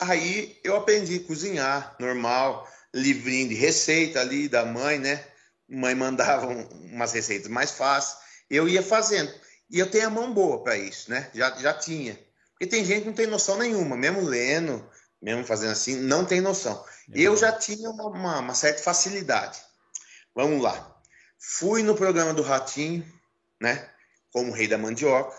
Aí 0.00 0.58
eu 0.62 0.76
aprendi 0.76 1.16
a 1.16 1.26
cozinhar, 1.26 1.96
normal, 1.98 2.68
livrinho 2.92 3.48
de 3.48 3.54
receita 3.54 4.20
ali 4.20 4.48
da 4.48 4.64
mãe, 4.64 4.98
né? 4.98 5.24
mãe 5.68 5.94
mandava 5.94 6.46
umas 6.46 7.12
receitas 7.12 7.48
mais 7.48 7.72
fáceis, 7.72 8.18
eu 8.50 8.68
ia 8.68 8.82
fazendo. 8.82 9.32
E 9.70 9.78
eu 9.78 9.90
tenho 9.90 10.06
a 10.06 10.10
mão 10.10 10.32
boa 10.32 10.62
para 10.62 10.76
isso, 10.76 11.10
né? 11.10 11.30
Já, 11.34 11.50
já 11.58 11.74
tinha. 11.74 12.18
Porque 12.52 12.66
tem 12.66 12.84
gente 12.84 13.00
que 13.00 13.06
não 13.06 13.14
tem 13.14 13.26
noção 13.26 13.58
nenhuma, 13.58 13.96
mesmo 13.96 14.20
lendo, 14.20 14.88
mesmo 15.20 15.44
fazendo 15.44 15.72
assim, 15.72 15.96
não 15.96 16.24
tem 16.24 16.40
noção. 16.40 16.84
É 17.12 17.20
eu 17.20 17.36
já 17.36 17.50
tinha 17.52 17.90
uma, 17.90 18.06
uma, 18.06 18.38
uma, 18.40 18.54
certa 18.54 18.82
facilidade. 18.82 19.58
Vamos 20.34 20.62
lá. 20.62 20.94
Fui 21.38 21.82
no 21.82 21.94
programa 21.94 22.32
do 22.32 22.42
Ratinho, 22.42 23.04
né? 23.60 23.88
Como 24.32 24.52
rei 24.52 24.68
da 24.68 24.78
mandioca. 24.78 25.36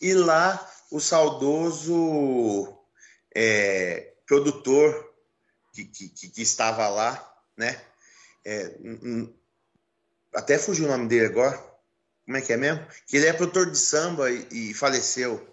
E 0.00 0.12
lá 0.12 0.70
o 0.90 1.00
saudoso 1.00 2.76
é, 3.34 4.14
produtor 4.26 5.12
que, 5.72 5.84
que, 5.84 6.08
que 6.08 6.42
estava 6.42 6.88
lá, 6.88 7.36
né? 7.56 7.80
É, 8.44 8.76
até 10.34 10.58
fugiu 10.58 10.86
o 10.86 10.88
nome 10.88 11.08
dele 11.08 11.26
agora. 11.26 11.56
Como 12.24 12.36
é 12.36 12.40
que 12.40 12.52
é 12.52 12.56
mesmo? 12.56 12.86
Que 13.06 13.16
ele 13.16 13.26
é 13.26 13.32
produtor 13.32 13.70
de 13.70 13.78
samba 13.78 14.30
e, 14.30 14.70
e 14.70 14.74
faleceu. 14.74 15.46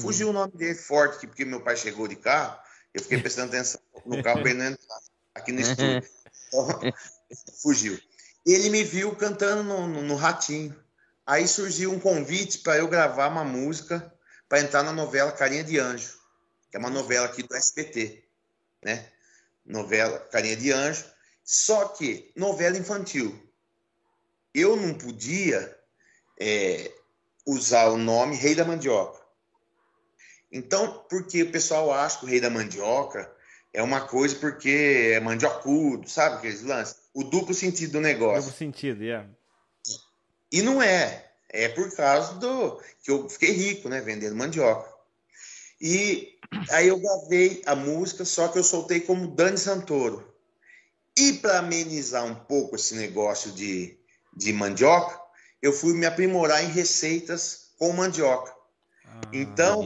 Fugiu 0.00 0.26
hum. 0.26 0.30
o 0.30 0.32
nome 0.32 0.52
dele 0.52 0.74
forte, 0.74 1.26
porque 1.26 1.44
meu 1.44 1.60
pai 1.60 1.76
chegou 1.76 2.08
de 2.08 2.16
carro. 2.16 2.58
Eu 2.92 3.02
fiquei 3.02 3.20
prestando 3.20 3.48
atenção 3.48 3.80
no 4.06 4.22
carro 4.22 4.40
para 4.40 4.50
ele 4.50 4.58
não 4.58 4.66
entrar 4.66 4.98
aqui 5.34 5.52
no 5.52 5.60
estúdio. 5.60 6.08
Então, 6.48 6.80
fugiu. 7.62 7.98
Ele 8.46 8.70
me 8.70 8.84
viu 8.84 9.14
cantando 9.16 9.62
no, 9.62 9.86
no, 9.86 10.02
no 10.02 10.16
Ratinho. 10.16 10.76
Aí 11.26 11.48
surgiu 11.48 11.92
um 11.92 11.98
convite 11.98 12.58
para 12.58 12.76
eu 12.78 12.88
gravar 12.88 13.28
uma 13.28 13.44
música 13.44 14.12
para 14.48 14.60
entrar 14.60 14.82
na 14.82 14.92
novela 14.92 15.32
Carinha 15.32 15.64
de 15.64 15.78
Anjo, 15.78 16.18
que 16.74 16.76
é 16.76 16.80
uma 16.80 16.90
novela 16.90 17.26
aqui 17.26 17.44
do 17.44 17.54
SBT, 17.54 18.24
né? 18.82 19.06
Novela 19.64 20.18
Carinha 20.18 20.56
de 20.56 20.72
Anjo. 20.72 21.04
Só 21.44 21.86
que 21.86 22.32
novela 22.34 22.76
infantil. 22.76 23.40
Eu 24.52 24.74
não 24.74 24.92
podia 24.92 25.72
é, 26.36 26.90
usar 27.46 27.86
o 27.90 27.96
nome 27.96 28.34
Rei 28.34 28.56
da 28.56 28.64
Mandioca. 28.64 29.24
Então, 30.50 31.04
porque 31.08 31.44
o 31.44 31.52
pessoal 31.52 31.92
acha 31.92 32.18
que 32.18 32.24
o 32.24 32.28
Rei 32.28 32.40
da 32.40 32.50
Mandioca 32.50 33.32
é 33.72 33.80
uma 33.80 34.00
coisa 34.08 34.34
porque 34.34 35.12
é 35.14 35.20
mandiocudo, 35.20 36.10
sabe 36.10 36.38
aqueles 36.38 36.62
lances? 36.62 36.96
O 37.14 37.22
duplo 37.22 37.54
sentido 37.54 37.92
do 37.92 38.00
negócio. 38.00 38.50
Duplo 38.50 38.58
sentido, 38.58 39.04
yeah. 39.04 39.28
E 40.50 40.60
não 40.60 40.82
é. 40.82 41.30
É 41.48 41.68
por 41.68 41.94
causa 41.94 42.34
do 42.34 42.82
que 43.00 43.12
eu 43.12 43.28
fiquei 43.28 43.52
rico, 43.52 43.88
né, 43.88 44.00
vendendo 44.00 44.34
mandioca. 44.34 44.92
E 45.80 46.33
aí 46.70 46.88
eu 46.88 46.98
gravei 46.98 47.62
a 47.66 47.74
música, 47.74 48.24
só 48.24 48.48
que 48.48 48.58
eu 48.58 48.64
soltei 48.64 49.00
como 49.00 49.28
Dani 49.28 49.58
Santoro. 49.58 50.32
E 51.16 51.34
para 51.34 51.58
amenizar 51.58 52.24
um 52.24 52.34
pouco 52.34 52.76
esse 52.76 52.94
negócio 52.94 53.52
de, 53.52 53.96
de 54.36 54.52
mandioca, 54.52 55.20
eu 55.62 55.72
fui 55.72 55.94
me 55.94 56.06
aprimorar 56.06 56.64
em 56.64 56.68
receitas 56.68 57.70
com 57.78 57.92
mandioca. 57.92 58.52
Ah, 59.06 59.20
então, 59.32 59.84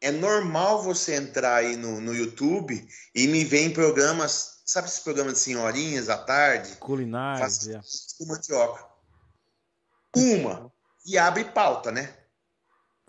é 0.00 0.10
normal 0.10 0.82
você 0.82 1.14
entrar 1.14 1.56
aí 1.56 1.76
no, 1.76 2.00
no 2.00 2.14
YouTube 2.14 2.86
e 3.14 3.26
me 3.28 3.44
ver 3.44 3.62
em 3.62 3.72
programas, 3.72 4.60
sabe 4.66 4.88
esses 4.88 5.00
programas 5.00 5.34
de 5.34 5.38
senhorinhas 5.38 6.08
à 6.08 6.18
tarde? 6.18 6.76
Culinários, 6.76 7.68
é. 7.68 7.80
com 8.18 8.26
mandioca. 8.26 8.84
Uma, 10.16 10.72
e 11.06 11.16
abre 11.16 11.44
pauta, 11.44 11.90
né? 11.90 12.12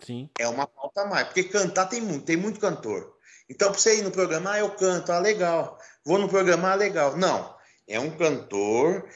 Sim. 0.04 0.30
É 0.38 0.48
uma 0.48 0.66
pauta 0.66 1.02
a 1.02 1.06
mais, 1.06 1.26
porque 1.26 1.44
cantar 1.44 1.86
tem 1.86 2.00
muito, 2.00 2.24
tem 2.24 2.36
muito 2.36 2.60
cantor. 2.60 3.16
Então, 3.48 3.70
para 3.70 3.78
você 3.78 3.98
ir 3.98 4.02
no 4.02 4.10
programa, 4.10 4.52
ah, 4.52 4.58
eu 4.58 4.70
canto, 4.70 5.12
ah, 5.12 5.18
legal. 5.18 5.78
Vou 6.04 6.18
no 6.18 6.28
programa, 6.28 6.72
ah, 6.72 6.74
legal. 6.74 7.16
Não, 7.16 7.56
é 7.86 7.98
um 7.98 8.16
cantor 8.16 9.08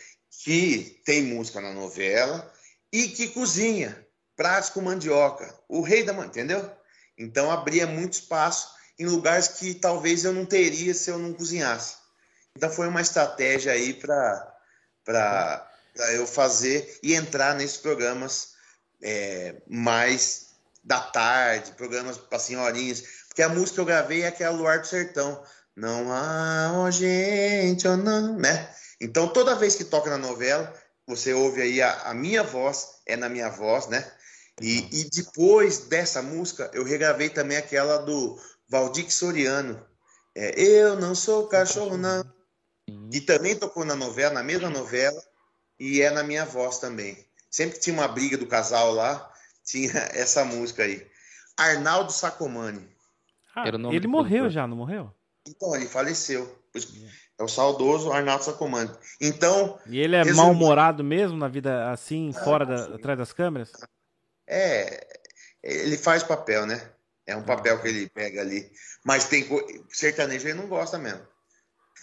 que 0.43 1.03
tem 1.05 1.23
música 1.23 1.61
na 1.61 1.73
novela 1.73 2.51
e 2.93 3.09
que 3.09 3.29
cozinha 3.29 4.07
pratos 4.37 4.71
com 4.71 4.81
mandioca. 4.81 5.53
O 5.69 5.83
rei 5.83 6.03
da 6.03 6.13
mandioca, 6.13 6.39
entendeu? 6.41 6.71
Então, 7.19 7.51
abria 7.51 7.87
muito 7.87 8.15
espaço 8.15 8.71
em 8.99 9.07
lugares 9.07 9.49
que 9.49 9.75
talvez 9.75 10.25
eu 10.25 10.33
não 10.33 10.47
teria 10.47 10.95
se 10.95 11.11
eu 11.11 11.19
não 11.19 11.33
cozinhasse. 11.35 11.97
Então, 12.57 12.71
foi 12.71 12.89
uma 12.89 13.01
estratégia 13.01 13.73
aí 13.73 13.95
para 13.95 14.55
eu 16.13 16.27
fazer 16.27 16.99
e 17.03 17.15
entrar 17.15 17.55
nesses 17.55 17.77
programas 17.77 18.55
é, 19.03 19.61
mais 19.69 20.50
da 20.91 20.99
tarde, 20.99 21.71
programas 21.77 22.19
para 22.19 22.41
senhorinhas, 22.41 23.05
porque 23.29 23.43
a 23.43 23.49
música 23.49 23.75
que 23.75 23.81
eu 23.81 23.85
gravei 23.85 24.23
é 24.23 24.27
aquela 24.27 24.57
Luar 24.57 24.81
do 24.81 24.89
Sertão. 24.89 25.41
Não 25.77 26.13
há 26.13 26.73
oh, 26.75 26.91
gente, 26.91 27.87
oh, 27.87 27.97
não, 27.97 28.37
né? 28.37 28.69
Então 29.01 29.29
toda 29.29 29.55
vez 29.55 29.77
que 29.77 29.85
toca 29.85 30.11
na 30.11 30.19
novela, 30.19 30.75
você 31.07 31.33
ouve 31.33 31.63
aí 31.63 31.81
a, 31.81 31.93
a 32.11 32.13
minha 32.13 32.43
voz, 32.43 32.89
é 33.07 33.17
na 33.17 33.29
minha 33.29 33.49
voz, 33.49 33.87
né? 33.87 34.05
E, 34.61 34.79
e, 34.91 35.09
depois 35.11 35.87
dessa 35.87 36.21
música, 36.21 36.69
eu 36.75 36.83
regravei 36.83 37.31
também 37.31 37.57
aquela 37.57 37.99
do 37.99 38.37
Valdir 38.69 39.11
Soriano. 39.13 39.81
É, 40.35 40.61
eu 40.61 40.97
não 40.97 41.15
sou 41.15 41.47
cachorro, 41.47 41.97
não. 41.97 42.25
E 43.13 43.21
também 43.21 43.55
tocou 43.55 43.85
na 43.85 43.95
novela, 43.95 44.35
na 44.35 44.43
mesma 44.43 44.69
novela, 44.69 45.23
e 45.79 46.03
é 46.03 46.11
na 46.11 46.25
minha 46.25 46.45
voz 46.45 46.79
também. 46.79 47.17
Sempre 47.49 47.77
que 47.77 47.85
tinha 47.85 47.95
uma 47.95 48.09
briga 48.09 48.37
do 48.37 48.47
casal 48.47 48.93
lá, 48.93 49.31
tinha 49.65 49.93
essa 50.13 50.45
música 50.45 50.83
aí. 50.85 51.07
Arnaldo 51.57 52.13
Sacomani. 52.13 52.89
Ah, 53.55 53.65
ele 53.67 54.07
morreu 54.07 54.49
já, 54.49 54.67
não 54.67 54.77
morreu? 54.77 55.13
Então, 55.47 55.75
ele 55.75 55.87
faleceu. 55.87 56.59
É 57.39 57.43
o 57.43 57.49
saudoso 57.49 58.13
Arnaldo 58.13 58.45
Sacomani. 58.45 58.91
Então. 59.21 59.79
E 59.87 59.99
ele 59.99 60.17
é 60.17 60.23
resumindo... 60.23 60.43
mal-humorado 60.43 61.03
mesmo 61.03 61.37
na 61.37 61.49
vida 61.49 61.91
assim, 61.91 62.31
ah, 62.35 62.45
fora 62.45 62.65
da, 62.65 62.95
atrás 62.95 63.19
das 63.19 63.33
câmeras? 63.33 63.73
É. 64.47 65.19
Ele 65.63 65.97
faz 65.97 66.23
papel, 66.23 66.67
né? 66.67 66.91
É 67.27 67.37
um 67.37 67.43
papel 67.43 67.81
que 67.81 67.89
ele 67.89 68.09
pega 68.09 68.41
ali. 68.41 68.71
Mas 69.05 69.29
tem 69.29 69.47
sertanejo 69.91 70.49
ele 70.49 70.59
não 70.59 70.69
gosta 70.69 70.99
mesmo. 70.99 71.27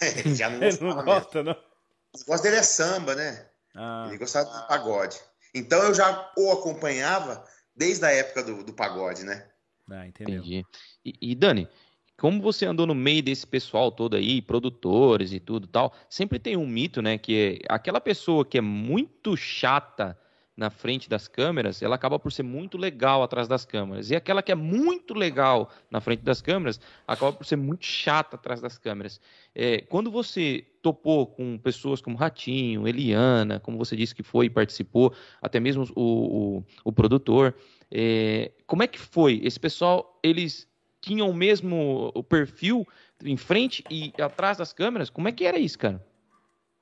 ele 0.00 0.34
já 0.34 0.48
não, 0.50 0.62
ele 0.66 0.78
não 0.80 1.04
gosta, 1.04 1.42
não. 1.42 1.52
O 1.52 2.24
gosto 2.26 2.42
dele 2.42 2.56
é 2.56 2.62
samba, 2.62 3.14
né? 3.14 3.46
Ah. 3.74 4.06
Ele 4.08 4.18
gostava 4.18 4.48
de 4.48 4.68
pagode. 4.68 5.18
Então 5.58 5.82
eu 5.82 5.94
já 5.94 6.32
o 6.36 6.50
acompanhava 6.50 7.44
desde 7.74 8.04
a 8.04 8.10
época 8.10 8.42
do, 8.42 8.64
do 8.64 8.72
pagode, 8.72 9.24
né? 9.24 9.46
Ah, 9.90 10.06
Entendi. 10.06 10.64
E, 11.04 11.14
e, 11.20 11.34
Dani, 11.34 11.68
como 12.16 12.42
você 12.42 12.66
andou 12.66 12.86
no 12.86 12.94
meio 12.94 13.22
desse 13.22 13.46
pessoal 13.46 13.90
todo 13.90 14.16
aí, 14.16 14.42
produtores 14.42 15.32
e 15.32 15.40
tudo 15.40 15.66
tal, 15.66 15.94
sempre 16.10 16.38
tem 16.38 16.56
um 16.56 16.66
mito, 16.66 17.00
né? 17.00 17.16
Que 17.16 17.60
é 17.62 17.72
aquela 17.72 18.00
pessoa 18.00 18.44
que 18.44 18.58
é 18.58 18.60
muito 18.60 19.36
chata 19.36 20.18
na 20.58 20.70
frente 20.70 21.08
das 21.08 21.28
câmeras, 21.28 21.80
ela 21.82 21.94
acaba 21.94 22.18
por 22.18 22.32
ser 22.32 22.42
muito 22.42 22.76
legal 22.76 23.22
atrás 23.22 23.46
das 23.46 23.64
câmeras. 23.64 24.10
E 24.10 24.16
aquela 24.16 24.42
que 24.42 24.50
é 24.50 24.56
muito 24.56 25.14
legal 25.14 25.70
na 25.88 26.00
frente 26.00 26.24
das 26.24 26.42
câmeras, 26.42 26.80
acaba 27.06 27.32
por 27.32 27.46
ser 27.46 27.54
muito 27.54 27.86
chata 27.86 28.34
atrás 28.34 28.60
das 28.60 28.76
câmeras. 28.76 29.20
É, 29.54 29.82
quando 29.82 30.10
você 30.10 30.66
topou 30.82 31.28
com 31.28 31.56
pessoas 31.58 32.00
como 32.00 32.16
Ratinho, 32.16 32.88
Eliana, 32.88 33.60
como 33.60 33.78
você 33.78 33.94
disse 33.94 34.12
que 34.12 34.24
foi 34.24 34.46
e 34.46 34.50
participou, 34.50 35.14
até 35.40 35.60
mesmo 35.60 35.84
o, 35.94 36.56
o, 36.56 36.64
o 36.86 36.92
produtor, 36.92 37.54
é, 37.88 38.50
como 38.66 38.82
é 38.82 38.88
que 38.88 38.98
foi? 38.98 39.40
Esse 39.44 39.60
pessoal, 39.60 40.18
eles 40.24 40.66
tinham 41.00 41.30
o 41.30 41.34
mesmo 41.34 42.10
o 42.16 42.24
perfil 42.24 42.84
em 43.22 43.36
frente 43.36 43.84
e 43.88 44.12
atrás 44.20 44.58
das 44.58 44.72
câmeras? 44.72 45.08
Como 45.08 45.28
é 45.28 45.32
que 45.32 45.44
era 45.44 45.56
isso, 45.56 45.78
cara? 45.78 46.04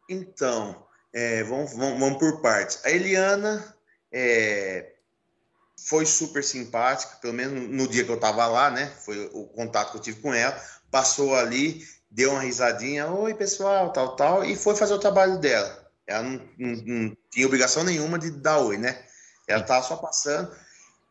Então, 0.09 0.86
é, 1.17 1.43
vamos, 1.45 1.73
vamos, 1.73 1.99
vamos, 1.99 2.19
por 2.19 2.43
partes. 2.43 2.79
A 2.85 2.91
Eliana 2.91 3.75
é, 4.13 4.93
foi 5.89 6.05
super 6.05 6.45
simpática, 6.45 7.17
pelo 7.23 7.33
menos 7.33 7.71
no 7.71 7.89
dia 7.89 8.05
que 8.05 8.11
eu 8.11 8.17
estava 8.17 8.47
lá, 8.47 8.71
né? 8.71 8.93
Foi 9.03 9.31
o 9.33 9.47
contato 9.47 9.93
que 9.93 9.97
eu 9.97 10.03
tive 10.03 10.21
com 10.21 10.35
ela. 10.35 10.55
Passou 10.91 11.35
ali, 11.35 11.83
deu 12.11 12.33
uma 12.33 12.43
risadinha, 12.43 13.11
oi 13.11 13.33
pessoal, 13.33 13.95
tal, 13.95 14.15
tal, 14.15 14.45
e 14.45 14.55
foi 14.55 14.77
fazer 14.77 14.93
o 14.93 14.99
trabalho 14.99 15.39
dela. 15.39 15.91
Ela 16.07 16.23
não, 16.23 16.49
não, 16.59 16.83
não 16.85 17.17
tinha 17.31 17.47
obrigação 17.47 17.83
nenhuma 17.83 18.19
de 18.19 18.31
dar 18.31 18.59
oi, 18.59 18.77
né? 18.77 19.03
Ela 19.49 19.63
estava 19.63 19.87
só 19.87 19.97
passando. 19.97 20.55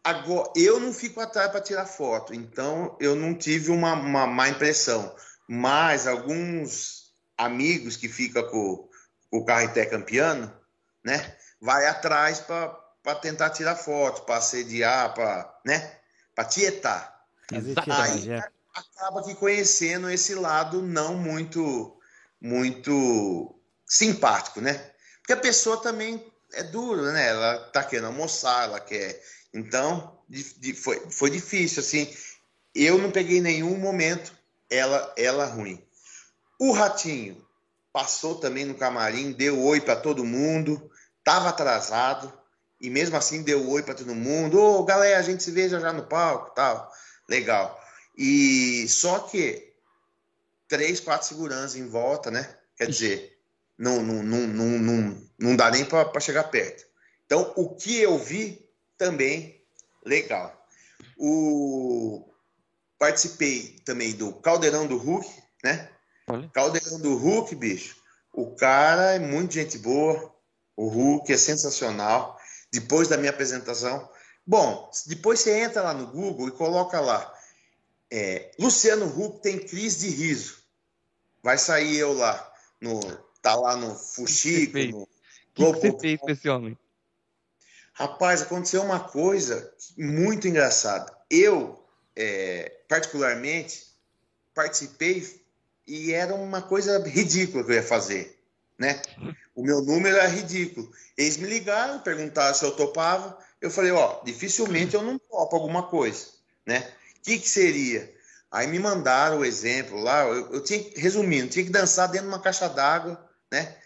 Agora, 0.04 0.52
eu 0.56 0.80
não 0.80 0.94
fico 0.94 1.20
atrás 1.20 1.50
para 1.50 1.62
tirar 1.62 1.88
foto, 1.88 2.32
então 2.32 2.96
eu 3.00 3.16
não 3.16 3.34
tive 3.34 3.72
uma, 3.72 3.94
uma 3.94 4.28
má 4.28 4.50
impressão. 4.50 5.16
Mas 5.48 6.06
alguns 6.06 7.12
amigos 7.36 7.98
que 7.98 8.08
ficam 8.08 8.44
com 8.44 8.88
o 9.38 9.46
Carreté 9.46 9.86
campeano, 9.86 10.52
né? 11.04 11.36
Vai 11.60 11.88
atrás 11.88 12.40
para 12.40 13.16
tentar 13.22 13.50
tirar 13.52 13.76
foto, 13.76 14.24
para 14.24 14.38
assediar, 14.38 15.14
para 15.14 15.60
né? 15.66 15.98
Para 16.34 16.46
tietar. 16.46 17.26
Aí 17.52 18.32
é. 18.32 18.44
acaba 18.74 19.24
que 19.24 19.36
conhecendo 19.36 20.10
esse 20.10 20.36
lado 20.36 20.82
não 20.82 21.16
muito 21.16 21.98
muito 22.42 23.56
simpático, 23.86 24.62
né? 24.62 24.92
Porque 25.20 25.34
a 25.34 25.38
pessoa 25.38 25.82
também 25.82 26.32
é 26.54 26.64
dura, 26.64 27.12
né? 27.12 27.30
Ela 27.30 27.58
tá 27.72 27.84
querendo 27.84 28.08
almoçar, 28.08 28.66
ela 28.66 28.80
quer. 28.80 29.22
Então, 29.54 30.20
foi, 30.76 31.00
foi 31.10 31.30
difícil, 31.30 31.82
assim. 31.82 32.14
Eu 32.74 32.98
não 32.98 33.10
peguei 33.10 33.42
nenhum 33.42 33.78
momento 33.78 34.34
ela, 34.70 35.14
ela 35.18 35.46
ruim. 35.46 35.84
O 36.60 36.72
Ratinho, 36.72 37.45
passou 37.96 38.36
também 38.36 38.66
no 38.66 38.76
camarim, 38.76 39.32
deu 39.32 39.64
oi 39.64 39.80
para 39.80 39.96
todo 39.96 40.26
mundo, 40.26 40.92
estava 41.20 41.48
atrasado 41.48 42.30
e 42.82 42.90
mesmo 42.90 43.16
assim 43.16 43.42
deu 43.42 43.70
oi 43.70 43.84
para 43.84 43.94
todo 43.94 44.14
mundo. 44.14 44.60
Ô, 44.60 44.80
oh, 44.80 44.84
galera, 44.84 45.18
a 45.18 45.22
gente 45.22 45.42
se 45.42 45.50
veja 45.50 45.80
já 45.80 45.94
no 45.94 46.06
palco, 46.06 46.54
tal. 46.54 46.92
Legal. 47.30 47.82
E 48.18 48.86
só 48.90 49.20
que 49.20 49.74
três, 50.68 51.00
quatro 51.00 51.26
seguranças 51.26 51.78
em 51.78 51.88
volta, 51.88 52.30
né? 52.30 52.58
Quer 52.76 52.90
dizer, 52.90 53.40
não, 53.78 54.04
não, 54.04 54.22
não, 54.22 54.46
não, 54.46 54.78
não, 54.78 55.28
não 55.40 55.56
dá 55.56 55.72
nem 55.72 55.86
para 55.86 56.20
chegar 56.20 56.44
perto. 56.52 56.86
Então, 57.26 57.54
o 57.56 57.78
que 57.78 57.98
eu 57.98 58.20
vi 58.20 58.70
também 58.98 59.64
legal. 60.06 60.68
O 61.18 62.30
participei 63.00 63.80
também 63.86 64.12
do 64.12 64.34
Caldeirão 64.34 64.86
do 64.86 64.98
Hulk, 64.98 65.30
né? 65.64 65.95
Olha. 66.28 66.50
Caldeirão 66.50 67.00
do 67.00 67.16
Hulk, 67.16 67.56
bicho. 67.56 67.98
O 68.34 68.56
cara 68.56 69.14
é 69.14 69.20
muito 69.20 69.54
gente 69.54 69.78
boa. 69.78 70.34
O 70.76 70.88
Hulk 70.88 71.32
é 71.32 71.38
sensacional. 71.38 72.40
Depois 72.72 73.08
da 73.08 73.18
minha 73.18 73.32
apresentação. 73.32 74.10
Bom, 74.46 74.92
depois 75.08 75.40
você 75.40 75.60
entra 75.60 75.82
lá 75.82 75.94
no 75.94 76.08
Google 76.08 76.48
e 76.48 76.52
coloca 76.52 77.00
lá. 77.00 77.34
É, 78.12 78.52
Luciano 78.60 79.06
Huck 79.06 79.42
tem 79.42 79.60
crise 79.60 80.08
de 80.08 80.16
riso. 80.16 80.64
Vai 81.42 81.58
sair 81.58 81.98
eu 81.98 82.14
lá. 82.14 82.54
No, 82.82 83.00
tá 83.42 83.56
lá 83.56 83.76
no 83.76 83.96
Fuxico. 83.96 84.78
O 84.78 84.82
no 84.92 85.08
que, 85.54 85.64
que 85.74 85.92
você 85.92 86.00
fez 86.00 86.20
com 86.20 86.30
esse 86.30 86.50
homem? 86.50 86.78
Rapaz, 87.94 88.42
aconteceu 88.42 88.82
uma 88.84 89.00
coisa 89.00 89.74
muito 89.98 90.48
engraçada. 90.48 91.16
Eu, 91.30 91.82
é, 92.16 92.82
particularmente, 92.90 93.86
participei 94.54 95.45
e 95.88 96.14
era 96.14 96.34
uma 96.34 96.62
coisa 96.62 97.00
ridícula 97.00 97.64
que 97.64 97.72
eu 97.72 97.76
ia 97.76 97.84
fazer, 97.84 98.40
né? 98.78 99.02
O 99.54 99.64
meu 99.64 99.82
número 99.82 100.18
era 100.18 100.28
ridículo. 100.28 100.92
Eles 101.18 101.38
me 101.38 101.48
ligaram, 101.48 102.00
perguntaram 102.00 102.54
se 102.54 102.66
eu 102.66 102.72
topava. 102.72 103.38
Eu 103.62 103.70
falei, 103.70 103.92
ó, 103.92 104.22
dificilmente 104.24 104.96
eu 104.96 105.04
não 105.04 105.20
topo 105.20 105.56
alguma 105.56 105.84
coisa, 105.84 106.28
né? 106.66 106.92
O 107.18 107.22
que, 107.22 107.40
que 107.40 107.50
seria? 107.50 108.14
Aí 108.52 108.68
me 108.68 108.80
mandaram 108.80 109.40
o 109.40 109.46
exemplo 109.46 110.00
lá, 110.00 110.26
eu, 110.26 110.54
eu 110.54 110.64
tinha, 110.64 110.84
resumindo, 110.96 111.50
tinha 111.50 111.66
que 111.66 111.72
dançar 111.72 112.08
dentro 112.10 112.28
de 112.28 112.34
uma 112.34 112.42
caixa 112.42 112.68
d'água, 112.68 113.24
né? 113.52 113.78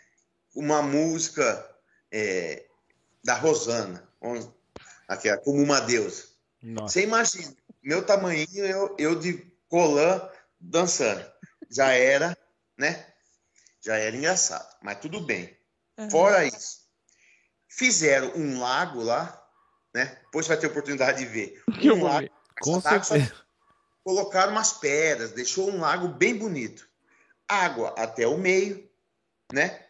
Uma 0.56 0.82
música 0.82 1.66
é, 2.12 2.66
da 3.24 3.36
Rosana, 3.36 4.08
aqui, 5.08 5.36
como 5.38 5.62
uma 5.62 5.80
deusa. 5.80 6.24
Nossa. 6.62 6.94
Você 6.94 7.04
imagina, 7.04 7.54
meu 7.82 8.04
tamanho, 8.04 8.48
eu, 8.54 8.96
eu 8.98 9.16
de 9.16 9.46
colã 9.68 10.22
dançando 10.60 11.26
já 11.70 11.92
era, 11.94 12.38
né? 12.78 13.06
Já 13.82 13.96
era 13.96 14.16
engraçado, 14.16 14.68
mas 14.82 15.00
tudo 15.00 15.22
bem. 15.22 15.58
Uhum. 15.98 16.10
Fora 16.10 16.46
isso, 16.46 16.80
fizeram 17.68 18.34
um 18.36 18.60
lago 18.60 19.02
lá, 19.02 19.48
né? 19.94 20.20
Depois 20.26 20.48
vai 20.48 20.58
ter 20.58 20.68
oportunidade 20.68 21.20
de 21.20 21.26
ver. 21.26 21.64
Um 21.94 22.04
lago, 22.04 22.30
Com 22.62 22.82
certeza. 22.82 23.34
colocaram 24.04 24.52
umas 24.52 24.74
pedras, 24.74 25.32
deixou 25.32 25.70
um 25.70 25.80
lago 25.80 26.10
bem 26.10 26.38
bonito. 26.38 26.88
Água 27.48 27.96
até 27.98 28.28
o 28.28 28.38
meio, 28.38 28.90
né? 29.52 29.86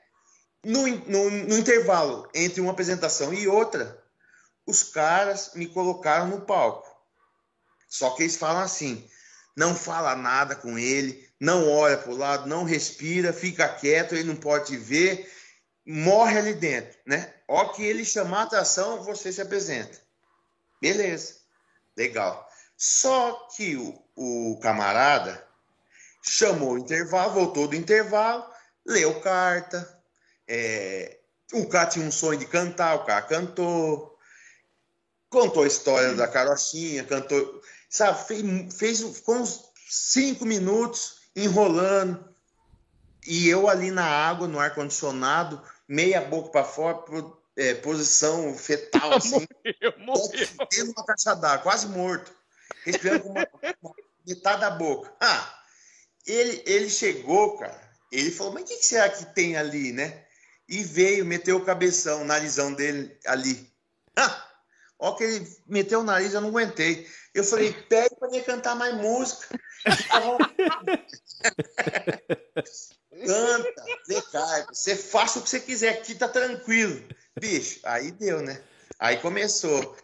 No, 0.63 0.85
no, 0.87 1.29
no 1.29 1.57
intervalo 1.57 2.29
entre 2.33 2.61
uma 2.61 2.71
apresentação 2.71 3.33
e 3.33 3.47
outra, 3.47 4.03
os 4.65 4.83
caras 4.83 5.51
me 5.55 5.67
colocaram 5.67 6.27
no 6.27 6.41
palco. 6.41 6.87
Só 7.87 8.11
que 8.11 8.23
eles 8.23 8.35
falam 8.35 8.61
assim: 8.61 9.09
não 9.59 9.75
fala 9.75 10.15
nada 10.15 10.55
com 10.55 10.79
ele, 10.79 11.29
não 11.37 11.69
olha 11.69 11.97
para 11.97 12.11
o 12.11 12.15
lado, 12.15 12.47
não 12.47 12.63
respira, 12.63 13.33
fica 13.33 13.67
quieto, 13.67 14.15
ele 14.15 14.23
não 14.23 14.37
pode 14.37 14.77
ver, 14.77 15.29
morre 15.85 16.37
ali 16.37 16.53
dentro, 16.53 16.97
né? 17.05 17.33
Ó 17.45 17.65
que 17.65 17.83
ele 17.83 18.05
chamar 18.05 18.39
a 18.39 18.43
atração, 18.43 19.03
você 19.03 19.33
se 19.33 19.41
apresenta. 19.41 19.99
Beleza, 20.81 21.35
legal. 21.97 22.49
Só 22.77 23.49
que 23.53 23.75
o, 23.75 24.01
o 24.15 24.59
camarada 24.61 25.45
chamou 26.23 26.75
o 26.75 26.77
intervalo, 26.77 27.33
voltou 27.33 27.67
do 27.67 27.75
intervalo, 27.75 28.49
leu 28.85 29.19
carta, 29.19 30.01
é, 30.47 31.17
o 31.51 31.67
cara 31.67 31.89
tinha 31.89 32.05
um 32.05 32.11
sonho 32.13 32.39
de 32.39 32.45
cantar, 32.45 32.95
o 32.95 33.03
cara 33.03 33.23
cantou, 33.23 34.17
contou 35.29 35.65
a 35.65 35.67
história 35.67 36.13
da 36.13 36.29
carochinha, 36.29 37.03
cantou, 37.03 37.61
sabe, 37.89 38.27
fez, 38.27 38.75
fez 38.75 39.01
ficou 39.01 39.35
uns 39.37 39.65
cinco 39.89 40.45
minutos 40.45 41.21
enrolando, 41.35 42.23
e 43.25 43.49
eu 43.49 43.67
ali 43.67 43.91
na 43.91 44.05
água, 44.05 44.47
no 44.47 44.59
ar-condicionado, 44.59 45.61
meia 45.87 46.21
boca 46.21 46.49
para 46.49 46.63
fora, 46.63 47.03
é, 47.57 47.73
posição 47.73 48.55
fetal, 48.55 49.13
assim, 49.17 49.47
morreu, 49.65 49.99
morreu. 49.99 50.67
dentro 50.71 50.93
uma 50.95 51.05
caixa 51.05 51.33
d'água, 51.35 51.63
quase 51.63 51.87
morto, 51.87 52.31
respirando 52.85 53.23
com 53.23 53.29
uma, 53.31 53.47
uma, 53.81 53.93
metade 54.25 54.61
da 54.61 54.69
boca. 54.69 55.11
Ah, 55.19 55.61
ele, 56.25 56.63
ele 56.65 56.89
chegou, 56.89 57.57
cara, 57.57 57.89
ele 58.11 58.31
falou, 58.31 58.53
mas 58.53 58.63
o 58.63 58.65
que, 58.67 58.77
que 58.77 58.85
será 58.85 59.09
que 59.09 59.25
tem 59.33 59.57
ali, 59.57 59.91
né? 59.91 60.25
E 60.67 60.83
veio, 60.83 61.25
meteu 61.25 61.57
o 61.57 61.65
cabeção, 61.65 62.21
o 62.21 62.25
narizão 62.25 62.71
dele 62.73 63.17
ali. 63.25 63.67
Ah, 64.15 64.48
ó 64.99 65.13
que 65.13 65.23
ele 65.23 65.47
meteu 65.65 66.01
o 66.01 66.03
nariz, 66.03 66.33
eu 66.33 66.41
não 66.41 66.49
aguentei. 66.49 67.07
Eu 67.33 67.43
falei, 67.43 67.71
pede 67.71 68.15
para 68.19 68.27
ele 68.29 68.41
cantar 68.41 68.75
mais 68.75 68.93
música. 68.95 69.47
Canta, 73.25 73.83
decai, 74.07 74.65
você 74.67 74.95
faça 74.95 75.39
o 75.39 75.41
que 75.41 75.49
você 75.49 75.59
quiser, 75.59 75.89
aqui 75.89 76.15
tá 76.15 76.27
tranquilo. 76.27 77.03
Bicho, 77.39 77.79
aí 77.83 78.11
deu, 78.11 78.41
né? 78.41 78.61
Aí 78.97 79.17
começou. 79.17 79.95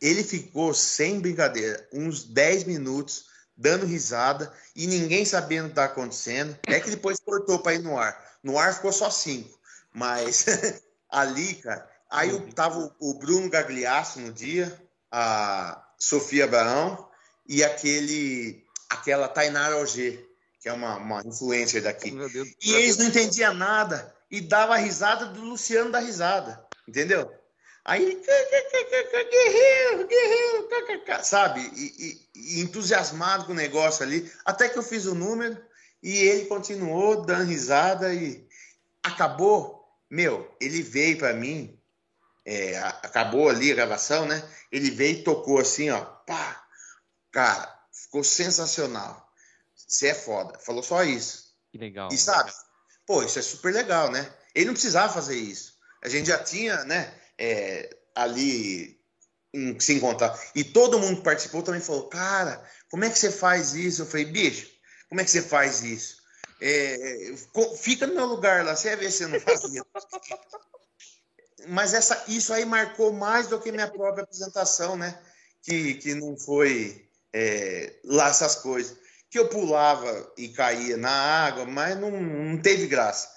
Ele 0.00 0.24
ficou, 0.24 0.72
sem 0.72 1.20
brincadeira, 1.20 1.86
uns 1.92 2.24
10 2.24 2.64
minutos 2.64 3.26
dando 3.56 3.84
risada 3.84 4.50
e 4.74 4.86
ninguém 4.86 5.24
sabendo 5.24 5.66
o 5.66 5.68
que 5.68 5.74
tá 5.74 5.84
acontecendo. 5.84 6.58
É 6.66 6.80
que 6.80 6.90
depois 6.90 7.20
cortou 7.20 7.58
para 7.58 7.74
ir 7.74 7.80
no 7.80 7.98
ar. 7.98 8.38
No 8.42 8.58
ar 8.58 8.74
ficou 8.74 8.92
só 8.92 9.10
cinco. 9.10 9.58
Mas 9.92 10.46
ali, 11.10 11.54
cara, 11.56 11.88
aí 12.10 12.30
eu, 12.30 12.52
tava 12.52 12.94
o 12.98 13.14
Bruno 13.14 13.48
Gagliasso 13.48 14.20
no 14.20 14.32
dia, 14.32 14.76
a 15.10 15.82
Sofia 15.98 16.46
Barão 16.46 17.08
e 17.46 17.62
aquele 17.62 18.64
aquela 18.88 19.28
Tainara 19.28 19.76
Auger, 19.76 20.26
que 20.60 20.68
é 20.68 20.72
uma, 20.72 20.96
uma 20.96 21.22
influencer 21.24 21.82
daqui. 21.82 22.12
E 22.62 22.74
eles 22.74 22.96
não 22.96 23.06
entendiam 23.06 23.54
nada 23.54 24.14
e 24.30 24.40
dava 24.40 24.74
a 24.74 24.78
risada 24.78 25.26
do 25.26 25.40
Luciano 25.42 25.90
da 25.90 26.00
risada, 26.00 26.64
entendeu? 26.88 27.30
Aí, 27.84 28.20
guerreiro, 29.30 30.06
guerreiro, 30.06 30.68
sabe? 31.22 31.60
E, 31.74 31.94
e, 31.98 32.28
e, 32.34 32.60
entusiasmado 32.60 33.46
com 33.46 33.52
o 33.52 33.56
negócio 33.56 34.04
ali, 34.04 34.30
até 34.44 34.68
que 34.68 34.78
eu 34.78 34.82
fiz 34.82 35.06
o 35.06 35.14
número 35.14 35.56
e 36.02 36.14
ele 36.14 36.46
continuou 36.46 37.24
dando 37.24 37.48
risada 37.48 38.12
e 38.12 38.46
acabou. 39.02 39.80
Meu, 40.10 40.54
ele 40.60 40.82
veio 40.82 41.18
para 41.18 41.32
mim, 41.32 41.79
é, 42.50 42.76
acabou 42.78 43.48
ali 43.48 43.70
a 43.70 43.76
gravação, 43.76 44.26
né? 44.26 44.42
Ele 44.72 44.90
veio 44.90 45.18
e 45.18 45.22
tocou 45.22 45.60
assim, 45.60 45.88
ó, 45.90 46.04
pá, 46.04 46.66
cara, 47.30 47.80
ficou 47.92 48.24
sensacional. 48.24 49.24
Você 49.76 50.08
é 50.08 50.14
foda. 50.14 50.58
Falou 50.58 50.82
só 50.82 51.04
isso. 51.04 51.54
Que 51.70 51.78
legal. 51.78 52.08
E 52.10 52.18
sabe, 52.18 52.50
pô, 53.06 53.22
isso 53.22 53.38
é 53.38 53.42
super 53.42 53.72
legal, 53.72 54.10
né? 54.10 54.28
Ele 54.52 54.66
não 54.66 54.72
precisava 54.72 55.12
fazer 55.12 55.36
isso. 55.36 55.78
A 56.02 56.08
gente 56.08 56.26
já 56.26 56.42
tinha, 56.42 56.84
né, 56.86 57.14
é, 57.38 57.96
ali 58.16 59.00
em, 59.54 59.78
se 59.78 59.94
encontrar. 59.94 60.36
E 60.52 60.64
todo 60.64 60.98
mundo 60.98 61.18
que 61.18 61.22
participou 61.22 61.62
também 61.62 61.80
falou, 61.80 62.08
cara, 62.08 62.68
como 62.90 63.04
é 63.04 63.10
que 63.10 63.18
você 63.18 63.30
faz 63.30 63.74
isso? 63.74 64.02
Eu 64.02 64.06
falei, 64.06 64.26
bicho, 64.26 64.68
como 65.08 65.20
é 65.20 65.24
que 65.24 65.30
você 65.30 65.40
faz 65.42 65.84
isso? 65.84 66.16
É, 66.60 67.32
fica 67.78 68.08
no 68.08 68.14
meu 68.14 68.26
lugar 68.26 68.64
lá, 68.64 68.74
você 68.74 68.88
vai 68.88 68.96
ver 69.04 69.12
se 69.12 69.22
eu 69.22 69.28
não 69.28 69.38
fazia. 69.38 69.84
Mas 71.68 71.94
essa, 71.94 72.24
isso 72.28 72.52
aí 72.52 72.64
marcou 72.64 73.12
mais 73.12 73.46
do 73.46 73.60
que 73.60 73.72
minha 73.72 73.88
própria 73.88 74.24
apresentação, 74.24 74.96
né? 74.96 75.18
Que, 75.62 75.94
que 75.94 76.14
não 76.14 76.36
foi 76.36 77.08
é, 77.32 77.94
lá 78.04 78.28
essas 78.28 78.56
coisas. 78.56 78.96
Que 79.28 79.38
eu 79.38 79.48
pulava 79.48 80.32
e 80.36 80.48
caía 80.48 80.96
na 80.96 81.10
água, 81.10 81.64
mas 81.64 81.98
não, 81.98 82.10
não 82.10 82.60
teve 82.60 82.86
graça. 82.86 83.28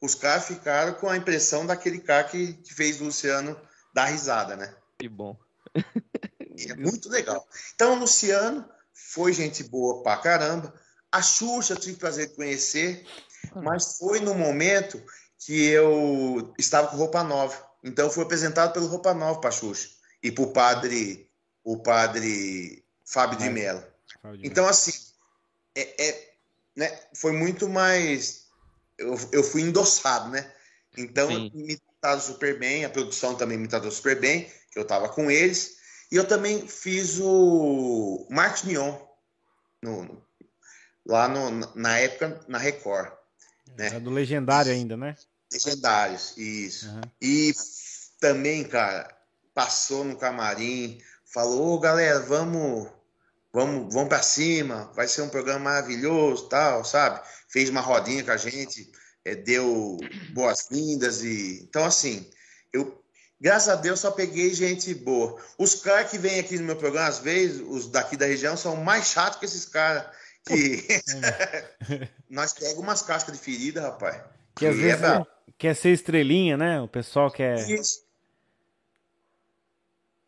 Os 0.00 0.14
caras 0.14 0.46
ficaram 0.46 0.94
com 0.94 1.08
a 1.08 1.16
impressão 1.16 1.66
daquele 1.66 2.00
cara 2.00 2.24
que, 2.24 2.54
que 2.54 2.72
fez 2.72 3.00
o 3.00 3.04
Luciano 3.04 3.60
dar 3.92 4.06
risada, 4.06 4.56
né? 4.56 4.74
Que 4.98 5.08
bom. 5.08 5.36
é 5.74 6.74
muito 6.76 7.08
legal. 7.08 7.46
Então, 7.74 7.94
o 7.94 7.98
Luciano 8.00 8.68
foi 8.92 9.32
gente 9.32 9.64
boa 9.64 10.02
pra 10.02 10.16
caramba 10.18 10.72
a 11.12 11.22
Xuxa 11.22 11.74
eu 11.74 11.78
tive 11.78 11.96
prazer 11.96 12.28
de 12.28 12.34
conhecer, 12.34 13.04
mas 13.56 13.98
foi 13.98 14.20
no 14.20 14.34
momento 14.34 15.02
que 15.38 15.66
eu 15.68 16.54
estava 16.58 16.88
com 16.88 16.96
roupa 16.96 17.24
nova. 17.24 17.68
Então 17.82 18.10
fui 18.10 18.22
apresentado 18.22 18.72
pelo 18.72 18.86
Roupa 18.86 19.14
Nova 19.14 19.40
para 19.40 19.50
Xuxa 19.50 19.88
e 20.22 20.30
para 20.30 20.44
o 20.44 20.52
padre, 20.52 21.30
o 21.64 21.78
padre 21.78 22.84
Fábio 23.04 23.38
de 23.38 23.48
Mello. 23.48 23.82
Então, 24.42 24.66
assim, 24.66 24.92
é, 25.74 26.08
é, 26.08 26.34
né, 26.76 27.00
foi 27.14 27.32
muito 27.32 27.68
mais. 27.68 28.46
Eu, 28.98 29.18
eu 29.32 29.42
fui 29.42 29.62
endossado, 29.62 30.30
né? 30.30 30.52
Então, 30.96 31.28
Sim. 31.28 31.50
me 31.54 31.78
trataram 31.78 32.20
super 32.20 32.58
bem, 32.58 32.84
a 32.84 32.90
produção 32.90 33.34
também 33.34 33.56
me 33.56 33.68
tratou 33.68 33.90
super 33.90 34.18
bem, 34.20 34.50
que 34.70 34.78
eu 34.78 34.82
estava 34.82 35.08
com 35.08 35.30
eles. 35.30 35.78
E 36.12 36.16
eu 36.16 36.26
também 36.26 36.66
fiz 36.66 37.18
o 37.20 38.26
Marcos 38.28 38.64
Mion 38.64 38.96
no, 39.82 40.22
lá 41.06 41.28
no, 41.28 41.50
na 41.74 41.98
época 41.98 42.40
na 42.48 42.58
Record. 42.58 43.12
Né? 43.76 43.88
É 43.94 44.00
do 44.00 44.10
Legendário 44.10 44.72
ainda, 44.72 44.96
né? 44.96 45.16
Legendários, 45.52 46.34
isso. 46.36 46.88
Uhum. 46.88 47.00
E 47.20 47.52
também, 48.20 48.64
cara, 48.64 49.08
passou 49.54 50.04
no 50.04 50.16
camarim, 50.16 51.00
falou, 51.24 51.74
oh, 51.74 51.78
galera, 51.78 52.20
vamos, 52.20 52.88
vamos, 53.52 53.92
vamos 53.92 54.08
para 54.08 54.22
cima, 54.22 54.90
vai 54.94 55.08
ser 55.08 55.22
um 55.22 55.28
programa 55.28 55.70
maravilhoso, 55.70 56.48
tal, 56.48 56.84
sabe? 56.84 57.20
Fez 57.48 57.68
uma 57.68 57.80
rodinha 57.80 58.24
com 58.24 58.30
a 58.30 58.36
gente, 58.36 58.90
é, 59.24 59.34
deu 59.34 59.98
boas-vindas 60.32 61.22
e 61.22 61.62
então 61.62 61.84
assim, 61.84 62.28
eu 62.72 63.02
graças 63.40 63.68
a 63.68 63.76
Deus 63.76 64.00
só 64.00 64.10
peguei 64.10 64.52
gente 64.52 64.94
boa. 64.94 65.40
Os 65.58 65.74
caras 65.74 66.10
que 66.10 66.18
vêm 66.18 66.38
aqui 66.40 66.58
no 66.58 66.64
meu 66.64 66.76
programa 66.76 67.08
às 67.08 67.18
vezes, 67.18 67.62
os 67.66 67.88
daqui 67.88 68.16
da 68.16 68.26
região 68.26 68.56
são 68.56 68.76
mais 68.76 69.06
chatos 69.06 69.38
que 69.38 69.46
esses 69.46 69.64
caras 69.64 70.06
que 70.46 70.86
nós 72.28 72.52
pegamos 72.52 72.78
umas 72.78 73.02
cascas 73.02 73.36
de 73.36 73.42
ferida, 73.42 73.82
rapaz. 73.82 74.22
Que, 74.54 74.66
às 74.66 74.76
vezes 74.76 75.02
é 75.02 75.26
quer 75.58 75.74
ser 75.74 75.90
estrelinha, 75.90 76.56
né? 76.56 76.80
O 76.80 76.88
pessoal 76.88 77.30
quer. 77.30 77.58
Isso. 77.68 78.04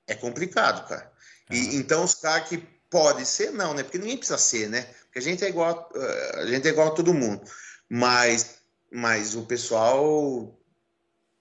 É 0.07 0.15
complicado, 0.15 0.87
cara. 0.89 1.13
E, 1.51 1.59
ah. 1.59 1.75
então 1.75 2.05
os 2.05 2.15
caras 2.15 2.49
que 2.49 2.59
pode 2.91 3.25
ser, 3.27 3.51
não, 3.53 3.73
né? 3.73 3.83
Porque 3.83 3.99
ninguém 3.99 4.19
precisa 4.19 4.39
ser, 4.39 4.69
né? 4.69 4.83
Porque 5.05 5.19
a 5.19 5.23
gente 5.23 5.45
é 5.45 5.49
igual, 5.49 5.91
eh, 5.95 6.33
a 6.43 6.47
gente 6.47 6.69
é 6.69 6.71
igual 6.71 6.89
a 6.89 6.95
todo 6.95 7.15
mundo. 7.15 7.43
Mas, 7.89 8.59
mas 8.91 9.35
o 9.35 9.47
pessoal, 9.47 10.59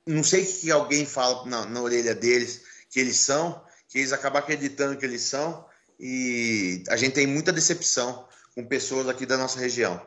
não 0.05 0.23
sei 0.23 0.43
o 0.43 0.47
que 0.47 0.71
alguém 0.71 1.05
fala 1.05 1.45
na, 1.45 1.65
na 1.65 1.81
orelha 1.81 2.15
deles 2.15 2.63
que 2.89 2.99
eles 2.99 3.17
são, 3.17 3.63
que 3.87 3.99
eles 3.99 4.13
acabam 4.13 4.41
acreditando 4.41 4.97
que 4.97 5.05
eles 5.05 5.21
são, 5.21 5.65
e 5.99 6.83
a 6.89 6.97
gente 6.97 7.13
tem 7.13 7.27
muita 7.27 7.53
decepção 7.53 8.27
com 8.55 8.65
pessoas 8.65 9.07
aqui 9.07 9.25
da 9.25 9.37
nossa 9.37 9.59
região. 9.59 10.05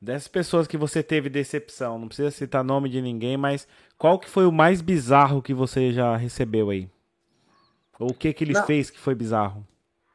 Dessas 0.00 0.28
pessoas 0.28 0.66
que 0.66 0.76
você 0.76 1.02
teve 1.02 1.30
decepção, 1.30 1.98
não 1.98 2.08
precisa 2.08 2.30
citar 2.30 2.62
nome 2.62 2.88
de 2.88 3.00
ninguém, 3.00 3.36
mas 3.36 3.66
qual 3.96 4.18
que 4.18 4.28
foi 4.28 4.44
o 4.44 4.52
mais 4.52 4.82
bizarro 4.82 5.42
que 5.42 5.54
você 5.54 5.92
já 5.92 6.16
recebeu 6.16 6.70
aí? 6.70 6.90
Ou 7.98 8.10
o 8.10 8.14
que 8.14 8.32
que 8.32 8.44
ele 8.44 8.52
não. 8.52 8.66
fez 8.66 8.90
que 8.90 8.98
foi 8.98 9.14
bizarro? 9.14 9.66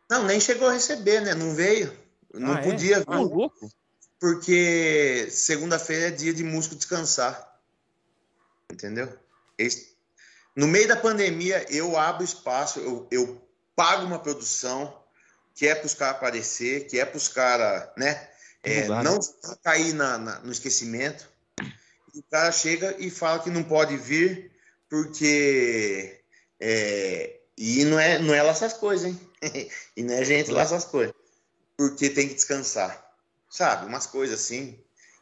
Não, 0.09 0.23
nem 0.25 0.39
chegou 0.39 0.67
a 0.67 0.73
receber, 0.73 1.21
né? 1.21 1.33
Não 1.33 1.55
veio. 1.55 1.91
Não 2.33 2.53
ah, 2.53 2.61
podia 2.61 2.97
é? 2.97 2.99
vir. 2.99 3.05
Ah, 3.07 3.19
louco. 3.19 3.71
Porque 4.19 5.27
segunda-feira 5.31 6.09
é 6.09 6.11
dia 6.11 6.33
de 6.33 6.43
músico 6.43 6.75
descansar. 6.75 7.59
Entendeu? 8.71 9.11
No 10.55 10.67
meio 10.67 10.87
da 10.87 10.95
pandemia, 10.95 11.65
eu 11.69 11.97
abro 11.97 12.23
espaço, 12.23 12.79
eu, 12.79 13.07
eu 13.09 13.41
pago 13.75 14.05
uma 14.05 14.19
produção 14.19 14.95
que 15.55 15.67
é 15.67 15.73
para 15.73 15.85
os 15.85 15.93
caras 15.93 16.15
aparecer, 16.17 16.87
que 16.87 16.99
é 16.99 17.05
para 17.05 17.17
os 17.17 17.27
caras, 17.27 17.89
né? 17.97 18.29
É, 18.63 18.87
não 18.87 19.19
cair 19.63 19.93
na, 19.93 20.17
na, 20.17 20.39
no 20.39 20.51
esquecimento. 20.51 21.29
E 22.13 22.19
o 22.19 22.23
cara 22.23 22.51
chega 22.51 22.95
e 22.99 23.09
fala 23.09 23.39
que 23.39 23.49
não 23.49 23.63
pode 23.63 23.97
vir 23.97 24.51
porque. 24.89 26.21
É, 26.59 27.39
e 27.57 27.85
não 27.85 27.99
é, 27.99 28.19
não 28.19 28.33
é 28.33 28.43
lá 28.43 28.51
essas 28.51 28.73
coisas, 28.73 29.07
hein? 29.07 29.19
e 29.95 30.03
não 30.03 30.13
é 30.13 30.23
gente 30.23 30.51
lá 30.51 30.61
essas 30.61 30.85
coisas. 30.85 31.15
Porque 31.77 32.09
tem 32.09 32.27
que 32.27 32.35
descansar. 32.35 33.09
Sabe? 33.49 33.85
Umas 33.85 34.05
coisas 34.05 34.39
assim. 34.39 34.79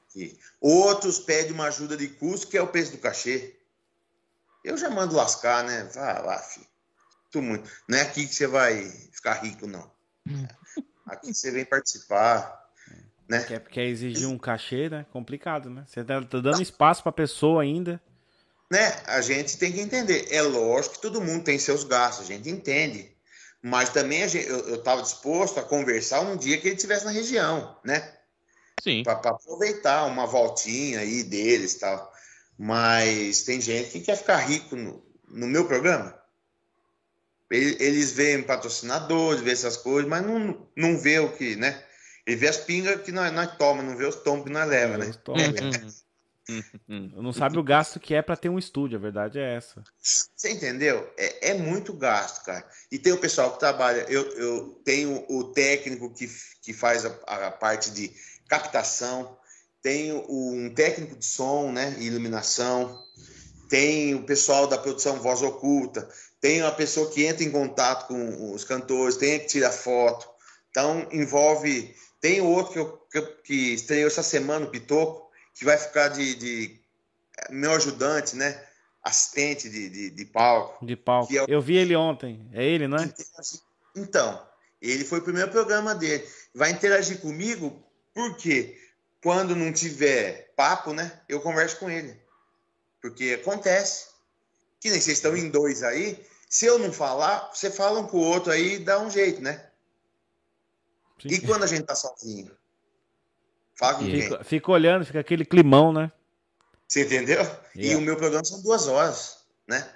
Que... 0.10 0.38
Outros 0.60 1.20
pedem 1.20 1.54
uma 1.54 1.68
ajuda 1.68 1.96
de 1.96 2.08
custo, 2.08 2.48
que 2.48 2.58
é 2.58 2.62
o 2.62 2.68
preço 2.68 2.92
do 2.92 2.98
cachê. 2.98 3.56
Eu 4.64 4.78
já 4.78 4.90
mando 4.90 5.16
lascar, 5.16 5.64
né? 5.64 5.84
Vá 5.94 6.20
lá, 6.20 6.40
filho. 6.40 6.68
Muito. 7.36 7.70
Não 7.88 7.98
é 7.98 8.02
aqui 8.02 8.28
que 8.28 8.34
você 8.34 8.48
vai 8.48 8.90
ficar 9.12 9.34
rico, 9.44 9.68
não. 9.68 9.90
Hum. 10.28 10.48
Aqui 11.06 11.34
você 11.34 11.52
vem 11.52 11.64
participar. 11.64 12.59
Né? 13.30 13.44
Quer, 13.44 13.60
quer 13.62 13.86
exigir 13.86 14.28
um 14.28 14.40
cachê, 14.40 14.90
né? 14.90 15.06
Complicado, 15.12 15.70
né? 15.70 15.84
Você 15.86 16.04
tá, 16.04 16.20
tá 16.20 16.40
dando 16.40 16.62
espaço 16.64 17.04
para 17.04 17.12
a 17.12 17.14
pessoa 17.14 17.62
ainda. 17.62 18.02
Né? 18.72 18.88
A 19.06 19.22
gente 19.22 19.58
tem 19.58 19.72
que 19.72 19.80
entender. 19.80 20.28
É 20.32 20.42
lógico 20.42 20.96
que 20.96 21.02
todo 21.02 21.22
mundo 21.22 21.44
tem 21.44 21.60
seus 21.60 21.84
gastos, 21.84 22.26
a 22.26 22.34
gente 22.34 22.50
entende. 22.50 23.12
Mas 23.62 23.90
também 23.90 24.28
gente, 24.28 24.48
eu 24.48 24.76
estava 24.76 25.04
disposto 25.04 25.60
a 25.60 25.64
conversar 25.64 26.22
um 26.22 26.38
dia 26.38 26.58
que 26.58 26.68
ele 26.68 26.76
estivesse 26.76 27.06
na 27.06 27.12
região, 27.12 27.78
né? 27.84 28.14
Sim. 28.82 29.04
Para 29.04 29.14
aproveitar 29.14 30.06
uma 30.06 30.26
voltinha 30.26 31.02
aí 31.02 31.24
deles 31.24 31.74
e 31.74 31.80
tal. 31.80 32.12
Mas 32.58 33.44
tem 33.44 33.62
gente 33.62 33.92
que 33.92 34.00
quer 34.02 34.16
ficar 34.16 34.38
rico 34.38 34.76
no, 34.76 35.04
no 35.28 35.46
meu 35.46 35.66
programa. 35.66 36.18
Eles 37.52 38.12
veem 38.12 38.44
patrocinadores, 38.44 39.42
vê 39.42 39.52
essas 39.52 39.76
coisas, 39.76 40.10
mas 40.10 40.26
não, 40.26 40.68
não 40.76 40.98
vê 40.98 41.20
o 41.20 41.32
que, 41.36 41.56
né? 41.56 41.84
Ele 42.30 42.36
vê 42.36 42.48
as 42.48 42.58
pingas 42.58 43.02
que 43.02 43.12
nós, 43.12 43.34
nós 43.34 43.58
toma, 43.58 43.82
não 43.82 43.98
vê 43.98 44.06
os 44.06 44.18
tombos 44.18 44.46
que 44.46 44.52
nós 44.52 44.70
leva, 44.70 45.00
né? 45.00 45.12
não 47.16 47.34
sabe 47.34 47.58
o 47.58 47.64
gasto 47.64 48.00
que 48.00 48.14
é 48.14 48.22
para 48.22 48.38
ter 48.38 48.50
um 48.50 48.60
estúdio, 48.60 49.00
a 49.00 49.02
verdade 49.02 49.40
é 49.40 49.56
essa. 49.56 49.84
Você 50.00 50.52
entendeu? 50.52 51.12
É, 51.18 51.50
é, 51.50 51.54
muito 51.56 51.92
gasto, 51.92 52.46
cara. 52.46 52.64
E 52.92 53.00
tem 53.00 53.14
o 53.14 53.18
pessoal 53.18 53.54
que 53.54 53.60
trabalha. 53.60 54.06
Eu, 54.08 54.22
eu 54.34 54.80
tenho 54.86 55.26
o 55.28 55.46
técnico 55.46 56.14
que, 56.14 56.30
que 56.62 56.72
faz 56.72 57.04
a, 57.04 57.10
a 57.26 57.50
parte 57.50 57.90
de 57.90 58.14
captação, 58.48 59.36
tenho 59.82 60.24
um 60.30 60.72
técnico 60.72 61.16
de 61.16 61.26
som, 61.26 61.72
né? 61.72 61.96
E 61.98 62.06
iluminação, 62.06 63.04
tem 63.70 64.14
o 64.14 64.24
pessoal 64.24 64.68
da 64.68 64.78
produção 64.78 65.20
voz 65.20 65.42
oculta, 65.42 66.08
tem 66.40 66.62
a 66.62 66.70
pessoa 66.70 67.10
que 67.10 67.26
entra 67.26 67.44
em 67.44 67.50
contato 67.50 68.08
com 68.08 68.54
os 68.54 68.64
cantores, 68.64 69.18
tem 69.18 69.40
que 69.40 69.48
tirar 69.48 69.72
foto. 69.72 70.30
Então 70.70 71.08
envolve 71.12 71.96
tem 72.22 72.42
outro 72.42 72.74
que, 72.74 72.80
eu, 72.80 72.98
que, 73.12 73.22
que 73.44 73.74
estreou 73.74 74.08
essa 74.08 74.24
semana, 74.24 74.66
o 74.66 74.70
Pitoco, 74.70 75.30
que 75.54 75.66
vai 75.66 75.78
ficar 75.78 76.10
de, 76.10 76.36
de 76.36 76.82
meu 77.50 77.72
ajudante, 77.72 78.36
né? 78.36 78.64
Assistente 79.02 79.70
de, 79.70 79.90
de, 79.90 80.10
de 80.10 80.26
palco. 80.26 80.86
De 80.86 80.96
palco. 80.96 81.34
É 81.36 81.44
o... 81.44 81.46
Eu 81.48 81.62
vi 81.62 81.78
ele 81.78 81.96
ontem. 81.96 82.50
É 82.54 82.64
ele, 82.64 82.88
não 82.88 82.98
é? 82.98 83.14
Então, 83.96 84.46
ele 84.82 85.06
foi 85.06 85.20
o 85.20 85.24
primeiro 85.24 85.50
programa 85.50 85.96
dele. 85.96 86.28
Vai 86.54 86.72
interagir 86.72 87.20
comigo 87.20 87.82
porque 88.14 88.78
quando 89.22 89.56
não 89.56 89.72
tiver 89.72 90.54
papo, 90.56 90.94
né? 90.94 91.22
Eu 91.28 91.40
converso 91.40 91.78
com 91.78 91.90
ele. 91.90 92.20
Porque 93.02 93.40
acontece. 93.42 94.08
Que 94.80 94.90
nem 94.90 95.00
vocês 95.00 95.18
estão 95.18 95.36
em 95.36 95.50
dois 95.50 95.84
aí. 95.84 96.22
Se 96.50 96.66
eu 96.66 96.80
não 96.80 96.92
falar, 96.92 97.52
você 97.54 97.70
fala 97.70 98.00
um 98.00 98.08
com 98.08 98.18
o 98.18 98.26
outro 98.26 98.52
aí 98.52 98.76
e 98.76 98.80
dá 98.80 99.00
um 99.00 99.10
jeito, 99.10 99.42
né? 99.42 99.69
Sim. 101.22 101.30
E 101.30 101.42
quando 101.42 101.64
a 101.64 101.68
gente 101.68 101.84
tá 101.84 101.96
sozinho? 101.96 102.52
Fala 103.76 103.96
com 103.96 104.06
fica, 104.06 104.38
quem? 104.38 104.44
Fica 104.44 104.72
olhando, 104.72 105.06
fica 105.06 105.20
aquele 105.20 105.46
climão, 105.46 105.94
né? 105.94 106.12
Você 106.88 107.06
entendeu? 107.06 107.42
Yeah. 107.42 107.60
E 107.76 107.96
o 107.96 108.02
meu 108.02 108.18
programa 108.18 108.44
são 108.44 108.62
duas 108.62 108.88
horas, 108.88 109.46
né? 109.68 109.88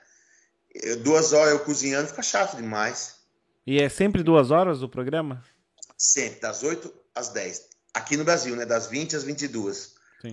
duas 1.04 1.34
horas 1.34 1.54
eu 1.54 1.60
cozinhando 1.60 2.08
fica 2.08 2.24
chato 2.24 2.56
demais. 2.56 3.20
E 3.66 3.82
é 3.82 3.90
sempre 3.90 4.24
duas 4.24 4.52
horas 4.52 4.82
o 4.82 4.90
programa? 4.90 5.44
Sempre, 5.98 6.42
das 6.42 6.64
8 6.64 6.94
às 7.16 7.30
10. 7.30 7.70
Aqui 7.94 8.18
no 8.18 8.24
Brasil, 8.24 8.56
né? 8.56 8.66
Das 8.66 8.88
20 8.88 9.16
às 9.16 9.24
22. 9.24 9.96
Sim. 10.22 10.32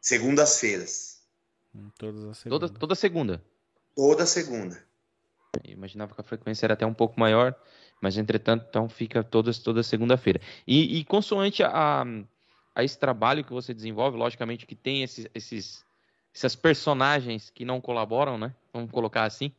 Segundas-feiras. 0.00 1.20
Hum, 1.74 1.90
todas 1.98 2.24
as 2.24 2.42
toda, 2.42 2.68
toda 2.68 2.94
segunda? 2.94 3.44
Toda 3.94 4.24
segunda. 4.24 4.82
Eu 5.64 5.72
imaginava 5.72 6.14
que 6.14 6.20
a 6.20 6.24
frequência 6.24 6.64
era 6.66 6.74
até 6.74 6.86
um 6.86 6.94
pouco 6.94 7.18
maior. 7.18 7.54
Mas, 8.00 8.16
entretanto, 8.16 8.66
então 8.68 8.88
fica 8.88 9.22
toda, 9.22 9.52
toda 9.52 9.82
segunda-feira. 9.82 10.40
E, 10.66 10.98
e 10.98 11.04
consoante 11.04 11.62
a, 11.62 12.04
a 12.74 12.84
esse 12.84 12.98
trabalho 12.98 13.44
que 13.44 13.52
você 13.52 13.74
desenvolve, 13.74 14.16
logicamente 14.16 14.66
que 14.66 14.74
tem 14.74 15.02
esses, 15.02 15.26
esses, 15.34 15.84
essas 16.34 16.56
personagens 16.56 17.50
que 17.50 17.64
não 17.64 17.80
colaboram, 17.80 18.38
né? 18.38 18.54
Vamos 18.72 18.90
colocar 18.90 19.24
assim. 19.24 19.52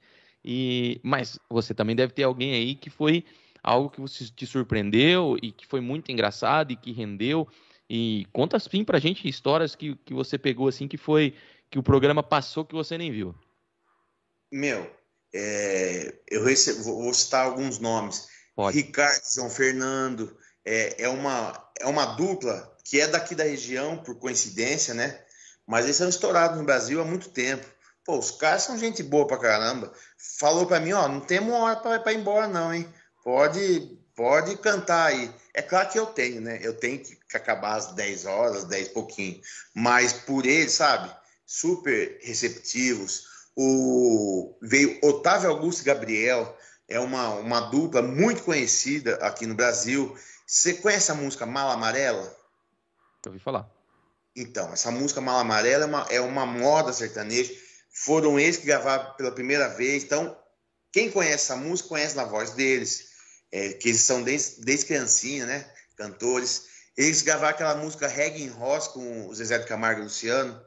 E, 0.44 1.00
mas 1.04 1.38
você 1.50 1.74
também 1.74 1.96
deve 1.96 2.14
ter 2.14 2.24
alguém 2.24 2.54
aí 2.54 2.74
que 2.74 2.90
foi 2.90 3.24
algo 3.64 3.90
que 3.90 4.02
você 4.02 4.26
te 4.26 4.48
surpreendeu 4.48 5.38
e 5.42 5.52
que 5.52 5.68
foi 5.68 5.82
muito 5.82 6.12
engraçado 6.12 6.72
e 6.72 6.76
que 6.76 6.92
rendeu. 6.92 7.48
E 7.90 8.26
conta 8.32 8.58
assim 8.58 8.84
pra 8.84 9.00
gente 9.00 9.28
histórias 9.28 9.76
que, 9.76 9.96
que 9.98 10.14
você 10.14 10.38
pegou 10.38 10.68
assim 10.68 10.88
que 10.88 10.98
foi 10.98 11.36
que 11.70 11.78
o 11.78 11.84
programa 11.84 12.24
passou 12.24 12.66
que 12.66 12.74
você 12.74 12.98
nem 12.98 13.12
viu. 13.12 13.36
Meu, 14.52 14.90
é, 15.34 16.14
eu 16.30 16.44
recebo, 16.44 16.84
vou 16.84 17.14
citar 17.14 17.46
alguns 17.46 17.80
nomes. 17.80 18.28
Pode. 18.56 18.78
Ricardo, 18.78 19.22
São 19.24 19.50
Fernando, 19.50 20.36
é, 20.66 21.04
é, 21.04 21.10
uma, 21.10 21.72
é 21.80 21.88
uma 21.88 22.06
dupla 22.06 22.76
que 22.84 23.00
é 23.00 23.08
daqui 23.08 23.34
da 23.34 23.44
região, 23.44 23.98
por 23.98 24.16
coincidência, 24.20 24.94
né? 24.94 25.20
Mas 25.66 25.86
eles 25.86 25.96
são 25.96 26.10
estourados 26.10 26.58
no 26.58 26.66
Brasil 26.66 27.02
há 27.02 27.06
muito 27.06 27.30
tempo. 27.30 27.66
Pô, 28.04 28.18
os 28.18 28.32
caras 28.32 28.64
são 28.64 28.78
gente 28.78 29.02
boa 29.04 29.28
pra 29.28 29.38
caramba. 29.38 29.94
Falou 30.40 30.66
pra 30.66 30.80
mim, 30.80 30.92
ó, 30.92 31.08
não 31.08 31.22
temos 31.22 31.54
hora 31.54 31.76
pra, 31.78 32.00
pra 32.00 32.12
ir 32.12 32.18
embora 32.18 32.48
não, 32.48 32.74
hein? 32.74 32.92
Pode, 33.24 33.98
pode 34.16 34.58
cantar 34.58 35.08
aí. 35.08 35.34
É 35.54 35.62
claro 35.62 35.90
que 35.90 36.00
eu 36.00 36.08
tenho, 36.08 36.42
né? 36.42 36.60
Eu 36.62 36.74
tenho 36.74 37.00
que 37.00 37.18
acabar 37.34 37.76
às 37.76 37.94
10 37.94 38.26
horas, 38.26 38.64
10 38.66 38.88
e 38.88 38.90
pouquinho. 38.92 39.42
Mas 39.74 40.12
por 40.12 40.46
eles, 40.46 40.74
sabe? 40.74 41.16
Super 41.46 42.20
receptivos 42.22 43.31
o, 43.56 44.58
veio 44.62 45.00
Otávio 45.04 45.50
Augusto 45.50 45.84
Gabriel, 45.84 46.58
é 46.88 47.00
uma, 47.00 47.30
uma 47.36 47.60
dupla 47.62 48.02
muito 48.02 48.44
conhecida 48.44 49.16
aqui 49.16 49.46
no 49.46 49.56
Brasil. 49.56 50.16
Você 50.46 50.74
conhece 50.74 51.12
a 51.12 51.16
música 51.16 51.46
Mala 51.46 51.74
Amarela? 51.74 52.36
Eu 53.26 53.32
ouvi 53.32 53.40
falar. 53.40 53.70
Então, 54.36 54.72
essa 54.72 54.92
música 54.92 55.22
Mala 55.22 55.42
Amarela 55.42 55.84
é 55.84 55.88
uma, 55.88 56.06
é 56.10 56.22
uma 56.22 56.46
moda 56.46 56.94
sertaneja. 56.94 57.54
Foram 57.92 58.40
eles 58.40 58.58
que 58.58 58.66
gravaram 58.66 59.14
pela 59.16 59.32
primeira 59.32 59.68
vez. 59.70 60.04
Então, 60.04 60.38
quem 60.92 61.10
conhece 61.10 61.36
essa 61.36 61.56
música 61.56 61.90
conhece 61.90 62.16
na 62.16 62.26
voz 62.26 62.52
deles, 62.52 63.10
é, 63.52 63.74
que 63.74 63.90
eles 63.90 64.02
são 64.02 64.24
desde, 64.24 64.62
desde 64.62 64.86
criancinha, 64.86 65.46
né? 65.46 65.70
Cantores. 65.96 66.70
Eles 66.98 67.22
gravaram 67.22 67.50
aquela 67.50 67.76
música 67.76 68.08
Reggae 68.08 68.44
em 68.44 68.50
Ross 68.50 68.88
com 68.88 69.28
o 69.28 69.36
Zezé 69.36 69.58
de 69.58 69.68
Camargo 69.68 70.02
e 70.02 70.04
Luciano. 70.04 70.62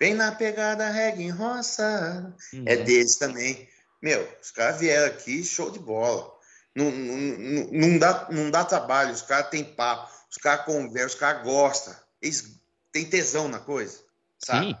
Bem 0.00 0.14
na 0.14 0.32
pegada 0.32 0.88
reggae 0.88 1.24
em 1.24 1.30
roça. 1.30 2.34
Uhum. 2.54 2.64
É 2.66 2.76
deles 2.76 3.16
também. 3.16 3.68
Meu, 4.00 4.26
os 4.42 4.50
caras 4.50 4.80
vieram 4.80 5.08
aqui, 5.08 5.44
show 5.44 5.70
de 5.70 5.78
bola. 5.78 6.32
Não, 6.74 6.90
não, 6.90 7.68
não, 7.70 7.98
dá, 7.98 8.28
não 8.30 8.50
dá 8.50 8.64
trabalho, 8.64 9.12
os 9.12 9.20
caras 9.20 9.50
têm 9.50 9.62
papo, 9.62 10.10
os 10.30 10.38
caras 10.38 10.64
conversam, 10.64 11.08
os 11.08 11.14
caras 11.16 11.44
gostam. 11.44 11.94
Eles 12.22 12.58
têm 12.90 13.04
tesão 13.04 13.46
na 13.46 13.58
coisa, 13.58 13.98
sabe? 14.38 14.68
Sim. 14.68 14.76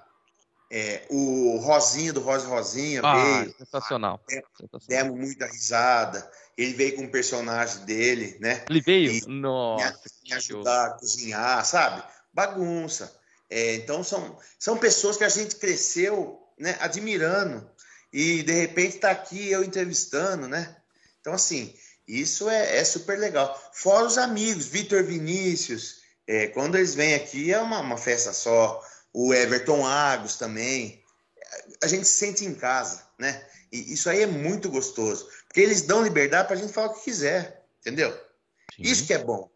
É, 0.72 1.04
o 1.10 1.58
Rosinha 1.58 2.12
do 2.12 2.20
Rosa 2.20 2.46
Rosinha 2.46 3.02
ah, 3.04 3.14
veio. 3.14 3.54
Sensacional. 3.58 4.20
É, 4.30 4.42
sensacional. 4.56 4.86
Demos 4.88 5.18
muita 5.18 5.46
risada. 5.46 6.30
Ele 6.56 6.72
veio 6.74 6.96
com 6.96 7.04
o 7.04 7.10
personagem 7.10 7.84
dele, 7.84 8.38
né? 8.40 8.64
Ele 8.70 8.80
veio? 8.80 9.10
E, 9.10 9.26
Nossa. 9.26 9.92
Me, 10.22 10.30
me 10.30 10.32
ajudar 10.34 10.86
a 10.86 10.90
cozinhar, 10.92 11.64
sabe? 11.66 12.04
Bagunça. 12.32 13.19
É, 13.50 13.74
então 13.74 14.04
são, 14.04 14.38
são 14.58 14.78
pessoas 14.78 15.16
que 15.16 15.24
a 15.24 15.28
gente 15.28 15.56
cresceu 15.56 16.40
né, 16.58 16.76
admirando 16.80 17.68
e 18.12 18.42
de 18.42 18.52
repente 18.52 18.96
está 18.96 19.10
aqui 19.10 19.50
eu 19.50 19.64
entrevistando, 19.64 20.46
né? 20.46 20.76
Então 21.20 21.32
assim 21.32 21.74
isso 22.10 22.50
é, 22.50 22.78
é 22.78 22.84
super 22.84 23.18
legal. 23.18 23.56
Fora 23.72 24.04
os 24.04 24.18
amigos, 24.18 24.66
Vitor 24.66 25.04
Vinícius, 25.04 26.00
é, 26.26 26.48
quando 26.48 26.76
eles 26.76 26.94
vêm 26.94 27.14
aqui 27.14 27.52
é 27.52 27.60
uma, 27.60 27.80
uma 27.80 27.96
festa 27.96 28.32
só. 28.32 28.84
O 29.12 29.32
Everton 29.34 29.86
Agos 29.86 30.36
também. 30.36 31.02
A 31.82 31.86
gente 31.86 32.06
se 32.06 32.12
sente 32.12 32.44
em 32.44 32.54
casa, 32.54 33.04
né? 33.18 33.44
E 33.72 33.92
isso 33.92 34.10
aí 34.10 34.22
é 34.22 34.26
muito 34.26 34.68
gostoso. 34.68 35.28
Porque 35.46 35.60
eles 35.60 35.82
dão 35.82 36.02
liberdade 36.02 36.48
para 36.48 36.56
a 36.56 36.58
gente 36.58 36.72
falar 36.72 36.88
o 36.88 36.94
que 36.94 37.04
quiser, 37.04 37.64
entendeu? 37.80 38.12
Sim. 38.76 38.82
Isso 38.82 39.06
que 39.06 39.12
é 39.12 39.18
bom. 39.18 39.48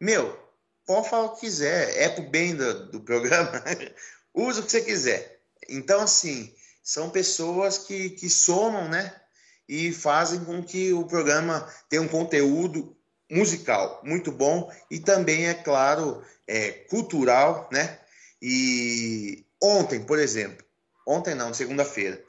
Meu, 0.00 0.38
pode 0.88 1.10
falar 1.10 1.26
o 1.26 1.34
que 1.34 1.40
quiser, 1.40 2.02
é 2.02 2.08
pro 2.08 2.22
bem 2.30 2.56
do, 2.56 2.86
do 2.90 3.00
programa, 3.02 3.62
usa 4.32 4.60
o 4.60 4.64
que 4.64 4.70
você 4.70 4.80
quiser. 4.80 5.42
Então, 5.68 6.00
assim, 6.00 6.50
são 6.82 7.10
pessoas 7.10 7.76
que, 7.76 8.08
que 8.10 8.30
somam, 8.30 8.88
né? 8.88 9.14
E 9.68 9.92
fazem 9.92 10.42
com 10.46 10.62
que 10.62 10.94
o 10.94 11.04
programa 11.04 11.70
tenha 11.90 12.00
um 12.00 12.08
conteúdo 12.08 12.96
musical 13.30 14.00
muito 14.02 14.32
bom 14.32 14.72
e 14.90 14.98
também, 14.98 15.46
é 15.46 15.52
claro, 15.52 16.24
é, 16.46 16.70
cultural, 16.70 17.68
né? 17.70 17.98
E 18.40 19.44
ontem, 19.62 20.02
por 20.02 20.18
exemplo, 20.18 20.64
ontem 21.06 21.34
não, 21.34 21.52
segunda-feira, 21.52 22.24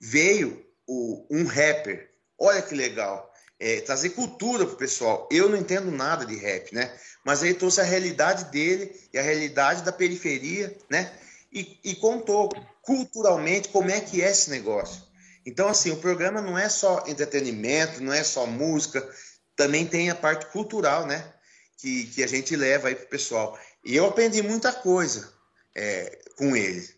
veio 0.00 0.64
o, 0.86 1.26
um 1.30 1.44
rapper, 1.44 2.10
olha 2.38 2.62
que 2.62 2.74
legal, 2.74 3.27
é, 3.58 3.80
trazer 3.80 4.10
cultura 4.10 4.64
pro 4.64 4.76
pessoal. 4.76 5.28
Eu 5.30 5.48
não 5.48 5.56
entendo 5.56 5.90
nada 5.90 6.24
de 6.24 6.36
rap, 6.36 6.74
né? 6.74 6.92
Mas 7.24 7.42
ele 7.42 7.54
trouxe 7.54 7.80
a 7.80 7.84
realidade 7.84 8.44
dele 8.46 8.94
e 9.12 9.18
a 9.18 9.22
realidade 9.22 9.82
da 9.82 9.92
periferia, 9.92 10.76
né? 10.88 11.12
E, 11.52 11.78
e 11.82 11.94
contou 11.96 12.50
culturalmente 12.82 13.68
como 13.68 13.90
é 13.90 14.00
que 14.00 14.22
é 14.22 14.30
esse 14.30 14.50
negócio. 14.50 15.02
Então, 15.44 15.68
assim, 15.68 15.90
o 15.90 15.96
programa 15.96 16.40
não 16.40 16.58
é 16.58 16.68
só 16.68 17.04
entretenimento, 17.06 18.02
não 18.02 18.12
é 18.12 18.22
só 18.22 18.46
música, 18.46 19.06
também 19.56 19.86
tem 19.86 20.10
a 20.10 20.14
parte 20.14 20.46
cultural, 20.52 21.06
né? 21.06 21.24
Que, 21.78 22.06
que 22.06 22.22
a 22.22 22.26
gente 22.26 22.54
leva 22.54 22.88
aí 22.88 22.94
pro 22.94 23.06
pessoal. 23.06 23.58
E 23.84 23.96
eu 23.96 24.06
aprendi 24.06 24.42
muita 24.42 24.72
coisa 24.72 25.32
é, 25.74 26.18
com 26.36 26.56
ele. 26.56 26.88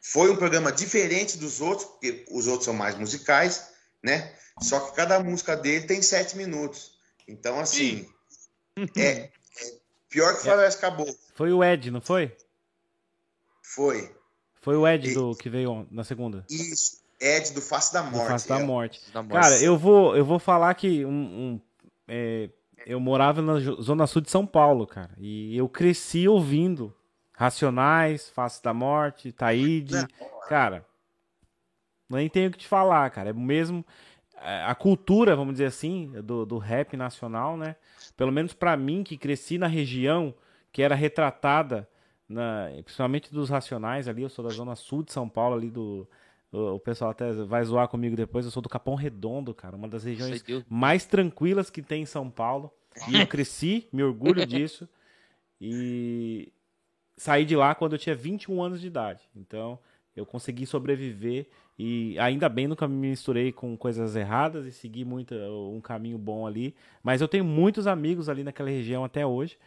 Foi 0.00 0.30
um 0.30 0.36
programa 0.36 0.70
diferente 0.70 1.36
dos 1.38 1.60
outros, 1.60 1.88
porque 1.88 2.24
os 2.30 2.46
outros 2.46 2.64
são 2.64 2.74
mais 2.74 2.96
musicais, 2.96 3.68
né? 4.02 4.32
Só 4.60 4.80
que 4.80 4.96
cada 4.96 5.20
música 5.20 5.56
dele 5.56 5.86
tem 5.86 6.00
sete 6.00 6.36
minutos. 6.36 6.96
Então, 7.28 7.58
assim, 7.60 8.08
é, 8.96 9.02
é, 9.02 9.30
pior 10.08 10.34
que 10.36 10.42
Faroeste 10.44 10.78
acabou. 10.78 11.08
Foi 11.34 11.52
o 11.52 11.62
Ed, 11.62 11.90
não 11.90 12.00
foi? 12.00 12.34
Foi. 13.62 14.14
Foi 14.60 14.76
o 14.76 14.86
Ed 14.86 15.10
e... 15.10 15.14
do 15.14 15.34
que 15.36 15.50
veio 15.50 15.86
na 15.90 16.04
segunda. 16.04 16.44
Isso, 16.48 17.02
Ed 17.20 17.52
do 17.52 17.60
Face 17.60 17.92
da 17.92 18.02
Morte. 18.02 18.24
Do 18.24 18.28
Face 18.28 18.48
da, 18.48 18.58
é. 18.58 18.64
Morte. 18.64 19.12
da 19.12 19.22
Morte. 19.22 19.42
Cara, 19.42 19.62
eu 19.62 19.76
vou, 19.76 20.16
eu 20.16 20.24
vou 20.24 20.38
falar 20.38 20.74
que 20.74 21.04
um, 21.04 21.10
um 21.10 21.60
é, 22.08 22.48
eu 22.86 23.00
morava 23.00 23.42
na 23.42 23.58
zona 23.58 24.06
sul 24.06 24.22
de 24.22 24.30
São 24.30 24.46
Paulo, 24.46 24.86
cara, 24.86 25.10
e 25.18 25.56
eu 25.56 25.68
cresci 25.68 26.28
ouvindo 26.28 26.94
Racionais, 27.32 28.28
Face 28.30 28.62
da 28.62 28.72
Morte, 28.72 29.32
Taíde, 29.32 30.06
cara, 30.48 30.86
nem 32.08 32.28
tenho 32.28 32.48
o 32.48 32.52
que 32.52 32.58
te 32.58 32.68
falar, 32.68 33.10
cara, 33.10 33.30
é 33.30 33.32
mesmo 33.32 33.84
é, 33.84 34.15
a 34.40 34.74
cultura, 34.74 35.34
vamos 35.34 35.54
dizer 35.54 35.66
assim, 35.66 36.12
do, 36.22 36.44
do 36.44 36.58
rap 36.58 36.96
nacional, 36.96 37.56
né? 37.56 37.76
Pelo 38.16 38.32
menos 38.32 38.52
para 38.52 38.76
mim 38.76 39.02
que 39.02 39.16
cresci 39.16 39.58
na 39.58 39.66
região 39.66 40.34
que 40.72 40.82
era 40.82 40.94
retratada 40.94 41.88
na, 42.28 42.68
principalmente 42.84 43.32
dos 43.32 43.48
Racionais 43.48 44.08
ali, 44.08 44.22
eu 44.22 44.28
sou 44.28 44.44
da 44.44 44.50
zona 44.50 44.74
sul 44.74 45.02
de 45.02 45.12
São 45.12 45.28
Paulo 45.28 45.54
ali 45.54 45.70
do 45.70 46.06
o, 46.52 46.78
pessoal 46.78 47.10
até 47.10 47.32
vai 47.32 47.64
zoar 47.64 47.88
comigo 47.88 48.16
depois. 48.16 48.44
Eu 48.44 48.50
sou 48.50 48.62
do 48.62 48.68
Capão 48.68 48.94
Redondo, 48.94 49.52
cara. 49.52 49.76
Uma 49.76 49.88
das 49.88 50.04
regiões 50.04 50.42
mais 50.68 51.04
tranquilas 51.04 51.70
que 51.70 51.82
tem 51.82 52.02
em 52.02 52.06
São 52.06 52.30
Paulo. 52.30 52.72
E 53.08 53.20
eu 53.20 53.26
cresci, 53.26 53.88
me 53.92 54.02
orgulho 54.02 54.44
disso. 54.46 54.88
E 55.60 56.52
saí 57.16 57.44
de 57.44 57.56
lá 57.56 57.74
quando 57.74 57.94
eu 57.94 57.98
tinha 57.98 58.14
21 58.14 58.62
anos 58.62 58.80
de 58.80 58.86
idade. 58.86 59.20
Então, 59.34 59.78
eu 60.16 60.24
consegui 60.24 60.66
sobreviver 60.66 61.46
e 61.78 62.18
ainda 62.18 62.48
bem 62.48 62.66
nunca 62.66 62.88
me 62.88 63.08
misturei 63.08 63.52
com 63.52 63.76
coisas 63.76 64.16
erradas 64.16 64.64
e 64.66 64.72
segui 64.72 65.04
muito 65.04 65.34
um 65.34 65.80
caminho 65.80 66.16
bom 66.16 66.46
ali. 66.46 66.74
Mas 67.02 67.20
eu 67.20 67.28
tenho 67.28 67.44
muitos 67.44 67.86
amigos 67.86 68.28
ali 68.28 68.42
naquela 68.42 68.70
região 68.70 69.04
até 69.04 69.26
hoje. 69.26 69.58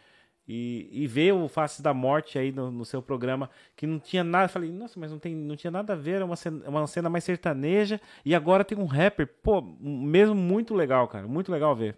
E, 0.48 0.88
e 0.90 1.06
ver 1.06 1.32
o 1.32 1.46
Face 1.46 1.80
da 1.80 1.94
Morte 1.94 2.36
aí 2.36 2.50
no, 2.50 2.72
no, 2.72 2.84
seu 2.84 3.00
programa, 3.00 3.48
que 3.76 3.86
não 3.86 4.00
tinha 4.00 4.24
nada. 4.24 4.48
Falei, 4.48 4.72
nossa, 4.72 4.98
mas 4.98 5.12
não, 5.12 5.18
tem, 5.20 5.32
não 5.32 5.54
tinha 5.54 5.70
nada 5.70 5.92
a 5.92 5.96
ver, 5.96 6.20
é 6.20 6.24
uma 6.24 6.34
cena, 6.34 6.68
uma 6.68 6.86
cena 6.88 7.08
mais 7.08 7.22
sertaneja. 7.22 8.00
E 8.24 8.34
agora 8.34 8.64
tem 8.64 8.76
um 8.76 8.86
rapper, 8.86 9.28
pô, 9.28 9.62
mesmo 9.62 10.34
muito 10.34 10.74
legal, 10.74 11.06
cara. 11.06 11.28
Muito 11.28 11.52
legal 11.52 11.76
ver. 11.76 11.96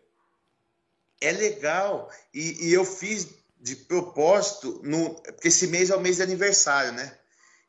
É 1.23 1.33
legal. 1.33 2.11
E, 2.35 2.69
e 2.69 2.75
eu 2.75 2.85
fiz 2.85 3.35
de 3.59 3.77
propósito, 3.77 4.83
no, 4.85 5.15
porque 5.15 5.49
esse 5.49 5.69
mês 5.69 5.89
é 5.89 5.97
o 5.97 6.01
mês 6.01 6.17
de 6.17 6.23
aniversário, 6.23 6.93
né? 6.93 7.17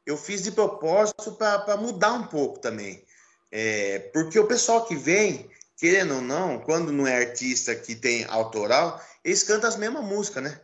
Eu 0.05 0.17
fiz 0.17 0.43
de 0.43 0.51
propósito 0.51 1.31
para 1.33 1.77
mudar 1.77 2.13
um 2.13 2.27
pouco 2.27 2.59
também. 2.59 3.03
É, 3.51 3.99
porque 4.13 4.39
o 4.39 4.47
pessoal 4.47 4.85
que 4.85 4.95
vem, 4.95 5.49
querendo 5.77 6.15
ou 6.15 6.21
não, 6.21 6.59
quando 6.59 6.91
não 6.91 7.07
é 7.07 7.17
artista 7.17 7.75
que 7.75 7.95
tem 7.95 8.25
autoral, 8.25 9.01
eles 9.23 9.43
cantam 9.43 9.69
as 9.69 9.75
mesmas 9.75 10.03
músicas, 10.03 10.43
né? 10.43 10.61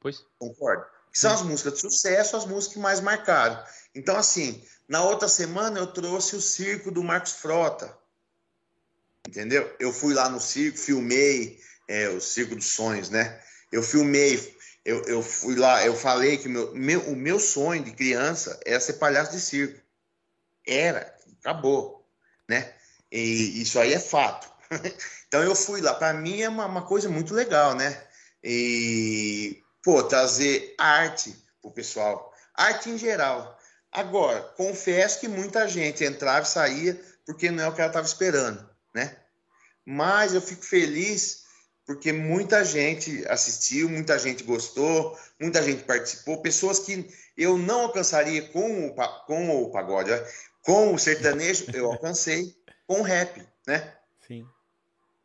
Pois. 0.00 0.24
Concordo. 0.38 0.84
Que 1.12 1.18
são 1.18 1.32
as 1.32 1.42
músicas 1.42 1.74
de 1.74 1.80
sucesso, 1.80 2.36
as 2.36 2.46
músicas 2.46 2.74
que 2.74 2.80
mais 2.80 3.00
marcaram. 3.00 3.62
Então, 3.94 4.16
assim, 4.16 4.62
na 4.88 5.02
outra 5.02 5.28
semana 5.28 5.78
eu 5.78 5.86
trouxe 5.86 6.36
o 6.36 6.40
circo 6.40 6.90
do 6.90 7.02
Marcos 7.02 7.32
Frota. 7.32 7.96
Entendeu? 9.26 9.74
Eu 9.80 9.92
fui 9.92 10.14
lá 10.14 10.28
no 10.28 10.40
circo, 10.40 10.78
filmei 10.78 11.58
é, 11.88 12.08
o 12.08 12.20
Circo 12.20 12.54
dos 12.54 12.66
Sonhos, 12.66 13.10
né? 13.10 13.40
Eu 13.70 13.82
filmei, 13.82 14.55
eu, 14.86 15.02
eu 15.06 15.20
fui 15.20 15.56
lá, 15.56 15.84
eu 15.84 15.96
falei 15.96 16.38
que 16.38 16.48
meu, 16.48 16.72
meu, 16.72 17.00
o 17.08 17.16
meu 17.16 17.40
sonho 17.40 17.82
de 17.82 17.90
criança 17.90 18.58
era 18.64 18.78
ser 18.78 18.92
palhaço 18.94 19.32
de 19.32 19.40
circo. 19.40 19.82
Era, 20.64 21.12
acabou, 21.40 22.08
né? 22.48 22.72
E 23.10 23.60
isso 23.60 23.80
aí 23.80 23.92
é 23.92 23.98
fato. 23.98 24.48
então 25.26 25.42
eu 25.42 25.56
fui 25.56 25.80
lá. 25.80 25.92
Para 25.92 26.14
mim 26.14 26.40
é 26.40 26.48
uma, 26.48 26.66
uma 26.66 26.86
coisa 26.86 27.08
muito 27.08 27.34
legal, 27.34 27.74
né? 27.74 28.00
E 28.44 29.60
pô, 29.82 30.04
trazer 30.04 30.76
arte 30.78 31.36
pro 31.60 31.72
pessoal, 31.72 32.32
arte 32.54 32.88
em 32.88 32.96
geral. 32.96 33.58
Agora, 33.90 34.40
confesso 34.56 35.18
que 35.18 35.26
muita 35.26 35.66
gente 35.66 36.04
entrava 36.04 36.46
e 36.46 36.48
saía 36.48 37.00
porque 37.24 37.50
não 37.50 37.64
é 37.64 37.68
o 37.68 37.72
que 37.72 37.80
ela 37.80 37.90
estava 37.90 38.06
esperando, 38.06 38.70
né? 38.94 39.16
Mas 39.84 40.32
eu 40.32 40.40
fico 40.40 40.64
feliz 40.64 41.42
porque 41.86 42.12
muita 42.12 42.64
gente 42.64 43.24
assistiu, 43.28 43.88
muita 43.88 44.18
gente 44.18 44.42
gostou, 44.42 45.16
muita 45.40 45.62
gente 45.62 45.84
participou, 45.84 46.42
pessoas 46.42 46.80
que 46.80 47.08
eu 47.36 47.56
não 47.56 47.82
alcançaria 47.82 48.42
com 48.48 48.88
o, 48.88 48.94
com 49.24 49.62
o 49.62 49.70
pagode, 49.70 50.10
com 50.62 50.92
o 50.92 50.98
sertanejo, 50.98 51.66
eu 51.72 51.86
alcancei 51.92 52.56
com 52.88 53.00
o 53.00 53.02
rap, 53.02 53.40
né? 53.66 53.94
Sim. 54.26 54.44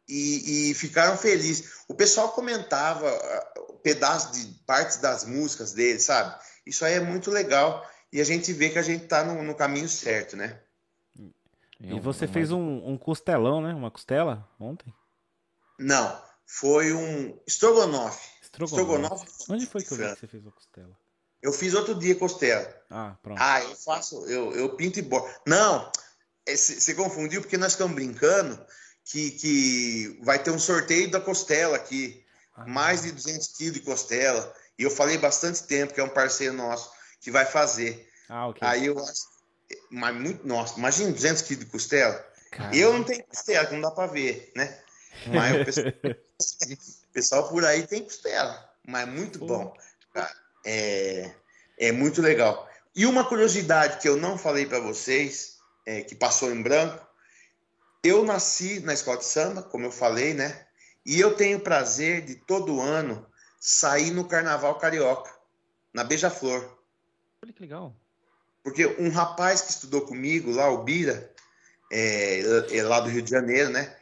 E, 0.08 0.70
e 0.70 0.74
ficaram 0.76 1.18
felizes. 1.18 1.84
O 1.88 1.96
pessoal 1.96 2.32
comentava 2.32 3.10
pedaços 3.82 4.32
de 4.38 4.54
partes 4.66 4.98
das 4.98 5.26
músicas 5.26 5.74
dele, 5.74 6.00
sabe? 6.00 6.40
Isso 6.66 6.86
aí 6.86 6.94
é 6.94 7.00
muito 7.00 7.32
legal 7.32 7.84
e 8.14 8.22
a 8.22 8.24
gente 8.24 8.54
vê 8.54 8.70
que 8.70 8.78
a 8.78 8.84
gente 8.84 9.08
tá 9.08 9.24
no, 9.24 9.42
no 9.42 9.56
caminho 9.56 9.90
certo, 9.90 10.38
né? 10.38 10.60
E 11.80 12.00
você 12.00 12.28
fez 12.28 12.52
um, 12.52 12.88
um, 12.88 12.96
costelão, 12.96 13.60
né? 13.60 13.74
Uma 13.74 13.90
costela 13.90 14.48
ontem? 14.60 14.94
Não, 15.80 16.22
foi 16.46 16.94
um 16.94 17.40
estrogonofe. 17.48 18.30
Estrogonofe. 18.42 19.28
Onde 19.50 19.66
foi 19.66 19.84
que 19.84 19.94
eu 19.94 19.98
vi 19.98 20.04
que 20.04 20.20
você 20.20 20.28
fez 20.28 20.46
a 20.46 20.52
costela? 20.52 20.98
Eu 21.42 21.52
fiz 21.52 21.74
outro 21.74 21.96
dia 21.96 22.16
costela. 22.16 22.72
Ah, 22.90 23.16
pronto. 23.22 23.42
Ah, 23.42 23.64
eu 23.64 23.76
faço, 23.76 24.26
eu, 24.28 24.54
eu 24.54 24.76
pinto 24.76 25.00
e 25.00 25.02
bordo. 25.02 25.28
Não, 25.48 25.92
você 26.48 26.94
confundiu 26.94 27.42
porque 27.42 27.58
nós 27.58 27.72
estamos 27.72 27.96
brincando 27.96 28.64
que, 29.04 29.32
que 29.32 30.20
vai 30.24 30.38
ter 30.38 30.52
um 30.52 30.60
sorteio 30.60 31.10
da 31.10 31.20
costela 31.20 31.76
aqui 31.78 32.24
mais 32.68 33.04
de 33.04 33.12
200 33.12 33.48
quilos 33.48 33.74
de 33.74 33.80
costela. 33.80 34.54
E 34.78 34.84
eu 34.84 34.92
falei 34.92 35.18
bastante 35.18 35.64
tempo 35.64 35.94
que 35.94 36.00
é 36.00 36.04
um 36.04 36.10
parceiro 36.10 36.54
nosso 36.54 36.92
que 37.20 37.32
vai 37.32 37.46
fazer. 37.46 38.08
Ah, 38.30 38.48
ok. 38.48 38.68
Aí 38.68 38.86
eu 38.86 39.00
acho. 39.00 39.32
Mas 39.90 40.16
muito. 40.16 40.46
Nossa, 40.46 40.78
imagina 40.78 41.12
200 41.12 41.42
quilos 41.44 41.66
de 41.66 41.72
costela. 41.72 42.14
Caramba. 42.52 42.76
Eu 42.76 42.94
não 42.94 43.04
tenho 43.04 43.24
costela, 43.26 43.66
que 43.66 43.74
não 43.74 43.82
dá 43.82 43.92
para 43.92 44.12
ver, 44.12 44.52
né? 44.56 44.80
Mas 45.28 45.62
o 45.62 45.66
pessoal, 45.66 45.88
o 45.88 47.14
pessoal, 47.14 47.50
por 47.50 47.66
aí 47.66 47.86
tem 47.86 48.04
costela. 48.04 48.70
Mas 48.86 49.08
muito 49.08 49.40
Pô. 49.40 49.46
bom. 49.46 49.78
Cara, 50.14 50.36
é, 50.66 51.32
é 51.78 51.92
muito 51.92 52.22
legal. 52.22 52.70
E 52.96 53.06
uma 53.06 53.24
curiosidade 53.24 54.00
que 54.00 54.10
eu 54.10 54.18
não 54.18 54.38
falei 54.38 54.66
para 54.66 54.80
vocês, 54.80 55.58
é, 55.86 56.02
que 56.02 56.16
passou 56.16 56.52
em 56.52 56.62
branco, 56.62 57.06
eu 58.04 58.26
nasci 58.26 58.80
na 58.80 58.94
escola 58.94 59.18
de 59.18 59.26
samba, 59.26 59.62
como 59.62 59.86
eu 59.86 59.92
falei, 59.92 60.34
né? 60.34 60.66
E 61.06 61.20
eu 61.20 61.36
tenho 61.36 61.58
o 61.58 61.62
prazer 61.62 62.22
de 62.22 62.36
todo 62.36 62.82
ano 62.82 63.26
sair 63.60 64.12
no 64.12 64.28
Carnaval 64.28 64.78
Carioca, 64.78 65.32
na 65.94 66.04
Beija-Flor. 66.04 66.78
Olha 67.44 67.54
que 67.54 67.62
legal. 67.62 67.96
Porque 68.64 68.86
um 69.00 69.10
rapaz 69.10 69.62
que 69.62 69.72
estudou 69.72 70.02
comigo 70.02 70.52
lá, 70.52 70.70
o 70.70 70.84
Bira, 70.84 71.32
é, 71.92 72.78
é 72.78 72.84
lá 72.84 73.00
do 73.00 73.10
Rio 73.10 73.22
de 73.22 73.30
Janeiro, 73.30 73.70
né? 73.70 73.96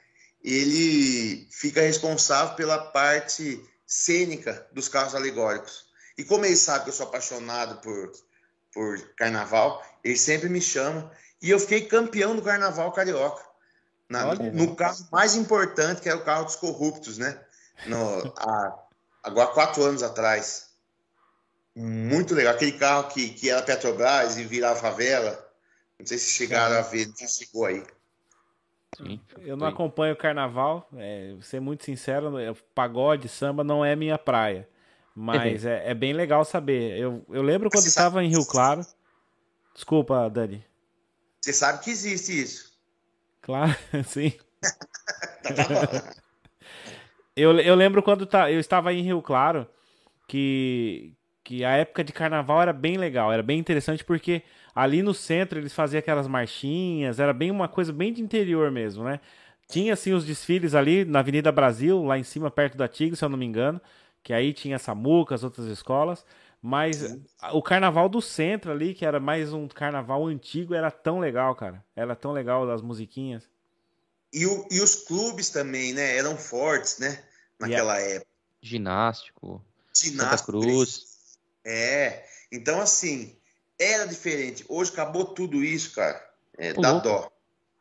Ele 0.44 1.48
fica 1.52 1.82
responsável 1.82 2.56
pela 2.56 2.78
parte 2.92 3.64
cênica 3.86 4.68
dos 4.72 4.88
carros 4.88 5.16
alegóricos. 5.16 5.90
E 6.18 6.24
como 6.24 6.46
ele 6.46 6.56
sabe 6.56 6.84
que 6.84 6.90
eu 6.90 6.94
sou 6.94 7.08
apaixonado 7.08 7.82
por, 7.82 8.12
por 8.74 9.00
carnaval, 9.16 9.84
ele 10.04 10.18
sempre 10.18 10.50
me 10.50 10.62
chama. 10.62 11.12
E 11.42 11.50
eu 11.50 11.60
fiquei 11.60 11.86
campeão 11.86 12.36
do 12.36 12.42
Carnaval 12.42 12.92
Carioca. 12.92 13.44
Na, 14.10 14.34
no 14.36 14.76
carro 14.76 14.98
mais 15.12 15.36
importante, 15.36 16.02
que 16.02 16.10
era 16.10 16.18
o 16.18 16.26
carro 16.26 16.46
dos 16.46 16.56
corruptos, 16.56 17.18
né? 17.18 17.40
No, 17.86 18.34
a, 18.38 18.80
agora, 19.24 19.48
quatro 19.54 19.84
anos 19.84 20.04
atrás. 20.04 20.70
Muito 21.76 22.34
legal. 22.34 22.54
Aquele 22.54 22.74
carro 22.74 23.08
que, 23.10 23.30
que 23.30 23.50
era 23.50 23.62
Petrobras 23.62 24.38
e 24.38 24.44
virava 24.44 24.80
favela. 24.80 25.48
Não 26.00 26.06
sei 26.06 26.18
se 26.18 26.32
chegaram 26.32 26.78
a 26.78 26.82
ver, 26.82 27.08
não 27.08 27.28
chegou 27.28 27.66
aí. 27.66 27.86
Sim, 28.98 29.20
eu 29.40 29.56
não 29.56 29.68
acompanho 29.68 30.14
o 30.14 30.18
carnaval, 30.18 30.90
é, 30.96 31.36
ser 31.42 31.60
muito 31.60 31.86
sincero, 31.86 32.32
pagode, 32.74 33.30
samba 33.30 33.64
não 33.64 33.84
é 33.86 33.96
minha 33.96 34.18
praia. 34.18 34.68
Mas 35.16 35.66
é, 35.66 35.90
é, 35.90 35.94
bem 35.94 36.14
legal 36.14 36.46
saber. 36.46 36.98
Eu, 36.98 37.26
eu 37.30 37.42
lembro 37.42 37.70
quando 37.70 37.86
estava 37.86 38.24
em 38.24 38.30
Rio 38.30 38.46
Claro. 38.46 38.86
Desculpa, 39.74 40.30
Dani. 40.30 40.66
Você 41.42 41.54
sabe 41.54 41.84
que 41.84 41.90
existe 41.90 42.42
isso. 42.42 42.74
Claro, 43.42 43.76
sim. 44.06 44.34
Tá, 45.42 45.54
tá 45.54 46.14
eu, 47.36 47.58
eu 47.60 47.74
lembro 47.74 48.04
quando 48.04 48.26
tá, 48.26 48.52
eu 48.52 48.60
estava 48.60 48.94
em 48.94 49.02
Rio 49.02 49.22
Claro 49.22 49.68
que, 50.28 51.16
que 51.44 51.64
a 51.64 51.72
época 51.72 52.04
de 52.04 52.12
carnaval 52.14 52.62
era 52.62 52.74
bem 52.74 52.98
legal, 52.98 53.32
era 53.32 53.42
bem 53.42 53.58
interessante 53.58 54.04
porque 54.04 54.44
ali 54.74 55.02
no 55.02 55.14
centro 55.14 55.60
eles 55.60 55.74
faziam 55.74 56.00
aquelas 56.00 56.28
marchinhas, 56.28 57.20
era 57.20 57.34
bem 57.34 57.52
uma 57.52 57.68
coisa 57.68 57.92
bem 57.92 58.14
de 58.14 58.22
interior 58.22 58.72
mesmo, 58.72 59.04
né? 59.04 59.20
Tinha 59.68 59.94
assim 59.94 60.14
os 60.14 60.26
desfiles 60.26 60.74
ali 60.74 61.06
na 61.06 61.20
Avenida 61.20 61.52
Brasil, 61.52 62.04
lá 62.04 62.18
em 62.18 62.24
cima 62.24 62.50
perto 62.50 62.78
da 62.78 62.88
Tigre, 62.88 63.16
se 63.16 63.24
eu 63.24 63.30
não 63.30 63.38
me 63.38 63.46
engano, 63.46 63.80
que 64.24 64.34
aí 64.34 64.52
tinha 64.52 64.80
Samuca, 64.80 65.36
as 65.36 65.44
outras 65.44 65.68
escolas, 65.68 66.26
mas 66.62 66.98
Sim. 66.98 67.24
o 67.54 67.62
carnaval 67.62 68.10
do 68.10 68.22
centro 68.22 68.72
ali, 68.72 68.94
que 68.94 69.06
era 69.06 69.20
mais 69.20 69.54
um 69.54 69.68
carnaval 69.68 70.28
antigo, 70.28 70.74
era 70.74 70.92
tão 70.92 71.20
legal, 71.20 71.56
cara. 71.56 71.84
Era 71.96 72.16
tão 72.16 72.32
legal 72.32 72.70
as 72.70 72.82
musiquinhas. 72.82 73.48
E, 74.34 74.46
o, 74.46 74.68
e 74.70 74.82
os 74.82 74.96
clubes 74.96 75.50
também, 75.50 75.94
né? 75.94 76.18
Eram 76.18 76.38
fortes, 76.38 77.00
né? 77.00 77.24
Naquela 77.60 77.98
yeah. 77.98 78.16
época. 78.16 78.32
Ginástico. 78.62 79.66
Ginástico. 79.94 80.52
Santa 80.52 80.52
Cruz. 80.52 81.38
É. 81.66 82.26
Então, 82.52 82.80
assim, 82.82 83.39
era 83.80 84.06
diferente. 84.06 84.66
Hoje 84.68 84.92
acabou 84.92 85.26
tudo 85.26 85.64
isso, 85.64 85.96
cara. 85.96 86.22
É, 86.58 86.74
dá 86.74 86.94
dó. 86.94 87.32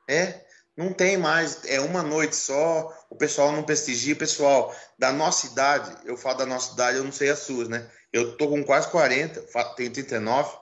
É. 0.09 0.47
Não 0.77 0.93
tem 0.93 1.17
mais, 1.17 1.65
é 1.65 1.81
uma 1.81 2.05
noite 2.05 2.37
só, 2.37 2.97
o 3.11 3.17
pessoal 3.17 3.51
não 3.51 3.65
prestigia. 3.65 4.15
O 4.15 4.19
pessoal 4.19 4.73
da 4.97 5.11
nossa 5.13 5.49
idade, 5.49 5.97
eu 6.05 6.17
falo 6.17 6.39
da 6.39 6.47
nossa 6.47 6.73
idade, 6.73 6.99
eu 6.99 7.05
não 7.05 7.11
sei 7.11 7.31
as 7.31 7.41
suas, 7.41 7.69
né? 7.69 7.91
Eu 8.13 8.37
tô 8.37 8.49
com 8.49 8.63
quase 8.63 8.89
40, 8.89 9.45
tenho 9.75 9.93
39. 9.93 10.57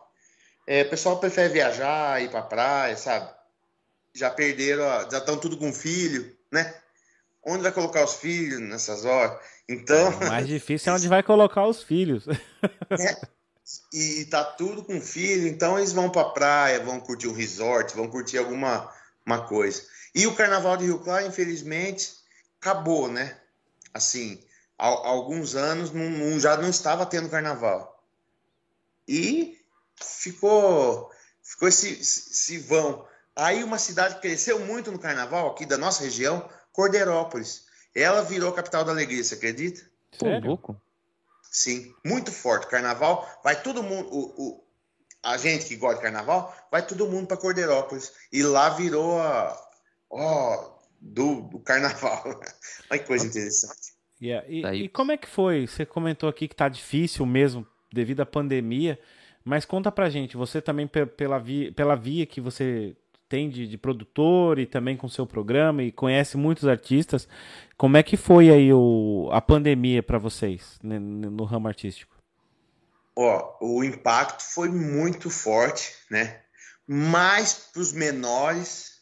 É, 0.66 0.82
o 0.82 0.88
pessoal 0.88 1.20
prefere 1.20 1.52
viajar, 1.52 2.22
ir 2.22 2.30
pra 2.30 2.40
praia, 2.40 2.96
sabe? 2.96 3.30
Já 4.14 4.30
perderam, 4.30 4.84
já 5.10 5.18
estão 5.18 5.36
tudo 5.36 5.58
com 5.58 5.70
filho, 5.70 6.34
né? 6.50 6.74
Onde 7.44 7.62
vai 7.62 7.70
colocar 7.70 8.02
os 8.02 8.14
filhos 8.14 8.58
nessas 8.58 9.04
horas? 9.04 9.38
Então. 9.68 10.10
O 10.10 10.28
mais 10.28 10.46
difícil 10.48 10.92
é 10.92 10.96
onde 10.96 11.08
vai 11.08 11.22
colocar 11.22 11.66
os 11.66 11.82
filhos. 11.82 12.26
É, 12.26 13.28
e 13.92 14.24
tá 14.26 14.44
tudo 14.44 14.84
com 14.84 15.00
filho, 15.00 15.48
então 15.48 15.78
eles 15.78 15.92
vão 15.92 16.08
pra 16.08 16.24
praia, 16.24 16.84
vão 16.84 17.00
curtir 17.00 17.28
um 17.28 17.32
resort, 17.32 17.94
vão 17.96 18.08
curtir 18.08 18.38
alguma 18.38 18.92
uma 19.24 19.44
coisa. 19.46 19.82
E 20.14 20.26
o 20.26 20.36
Carnaval 20.36 20.76
de 20.76 20.84
Rio 20.84 21.00
Claro, 21.00 21.26
infelizmente, 21.26 22.14
acabou, 22.60 23.08
né? 23.08 23.36
Assim, 23.92 24.40
há, 24.78 24.86
há 24.86 25.08
alguns 25.08 25.56
anos 25.56 25.90
não, 25.90 26.08
não, 26.08 26.38
já 26.38 26.56
não 26.56 26.70
estava 26.70 27.04
tendo 27.04 27.28
Carnaval. 27.28 28.04
E 29.08 29.58
ficou, 29.96 31.10
ficou 31.42 31.68
esse, 31.68 31.88
esse 31.90 32.58
vão. 32.58 33.06
Aí 33.34 33.64
uma 33.64 33.78
cidade 33.78 34.14
que 34.14 34.22
cresceu 34.22 34.60
muito 34.60 34.92
no 34.92 34.98
Carnaval, 34.98 35.50
aqui 35.50 35.66
da 35.66 35.76
nossa 35.76 36.04
região, 36.04 36.48
Cordeirópolis. 36.72 37.66
Ela 37.94 38.22
virou 38.22 38.52
capital 38.52 38.84
da 38.84 38.92
alegria, 38.92 39.24
você 39.24 39.34
acredita? 39.34 39.82
Pô, 40.18 40.26
louco. 40.38 40.80
Sim, 41.50 41.94
muito 42.04 42.30
forte. 42.32 42.66
Carnaval, 42.68 43.26
vai 43.42 43.60
todo 43.62 43.82
mundo. 43.82 44.08
O, 44.10 44.34
o, 44.36 44.66
a 45.22 45.36
gente 45.36 45.66
que 45.66 45.76
gosta 45.76 45.96
de 45.96 46.02
carnaval, 46.02 46.54
vai 46.70 46.86
todo 46.86 47.08
mundo 47.08 47.26
para 47.26 47.36
Cordeirópolis. 47.36 48.12
E 48.32 48.42
lá 48.42 48.70
virou 48.70 49.20
a, 49.20 49.56
ó, 50.10 50.76
do, 51.00 51.42
do 51.42 51.58
carnaval. 51.60 52.22
Olha 52.90 53.00
que 53.00 53.06
coisa 53.06 53.26
interessante. 53.26 53.96
Yeah. 54.20 54.46
E, 54.48 54.84
e, 54.84 54.88
como 54.88 55.12
é 55.12 55.16
que 55.16 55.28
foi? 55.28 55.66
Você 55.66 55.84
comentou 55.84 56.28
aqui 56.28 56.48
que 56.48 56.56
tá 56.56 56.68
difícil 56.68 57.26
mesmo 57.26 57.66
devido 57.92 58.20
à 58.20 58.26
pandemia, 58.26 58.98
mas 59.44 59.64
conta 59.64 59.92
pra 59.92 60.08
gente, 60.08 60.36
você 60.36 60.60
também 60.60 60.88
pela 60.88 61.38
via, 61.38 61.72
pela 61.72 61.94
via 61.94 62.26
que 62.26 62.40
você 62.40 62.96
tem 63.28 63.50
de, 63.50 63.66
de 63.66 63.76
produtor 63.76 64.58
e 64.58 64.66
também 64.66 64.96
com 64.96 65.08
seu 65.08 65.26
programa 65.26 65.82
e 65.82 65.90
conhece 65.90 66.36
muitos 66.36 66.66
artistas, 66.66 67.28
como 67.76 67.96
é 67.96 68.02
que 68.02 68.16
foi 68.16 68.50
aí 68.50 68.72
o, 68.72 69.28
a 69.32 69.40
pandemia 69.40 70.02
para 70.02 70.18
vocês 70.18 70.78
né, 70.82 70.98
no 70.98 71.44
ramo 71.44 71.68
artístico? 71.68 72.14
Ó, 73.14 73.56
o 73.60 73.82
impacto 73.82 74.42
foi 74.42 74.68
muito 74.68 75.30
forte, 75.30 75.94
né? 76.10 76.42
Mais 76.86 77.54
para 77.72 77.80
os 77.80 77.92
menores 77.92 79.00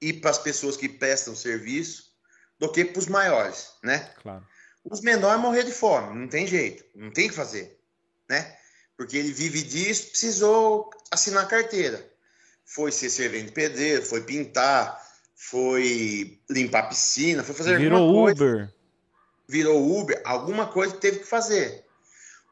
e 0.00 0.12
para 0.12 0.30
as 0.30 0.38
pessoas 0.38 0.76
que 0.76 0.88
prestam 0.88 1.34
serviço 1.34 2.14
do 2.58 2.70
que 2.70 2.84
para 2.84 2.98
os 2.98 3.06
maiores, 3.06 3.72
né? 3.82 4.10
Claro. 4.22 4.46
Os 4.84 5.00
menores 5.00 5.40
morrer 5.40 5.64
de 5.64 5.72
fome, 5.72 6.16
não 6.16 6.28
tem 6.28 6.46
jeito, 6.46 6.84
não 6.94 7.10
tem 7.10 7.28
que 7.28 7.34
fazer, 7.34 7.80
né? 8.28 8.56
Porque 8.96 9.16
ele 9.16 9.32
vive 9.32 9.62
disso, 9.62 10.10
precisou 10.10 10.90
assinar 11.10 11.48
carteira. 11.48 12.15
Foi 12.66 12.92
ser 12.92 13.08
servente 13.08 13.52
pedreiro, 13.52 14.02
foi 14.04 14.22
pintar, 14.22 15.02
foi 15.34 16.38
limpar 16.50 16.80
a 16.80 16.86
piscina, 16.88 17.42
foi 17.42 17.54
fazer 17.54 17.78
Virou 17.78 18.02
alguma 18.02 18.24
coisa. 18.24 18.44
Uber. 18.44 18.74
Virou 19.48 20.00
Uber, 20.00 20.20
alguma 20.24 20.66
coisa 20.66 20.94
teve 20.96 21.20
que 21.20 21.26
fazer. 21.26 21.84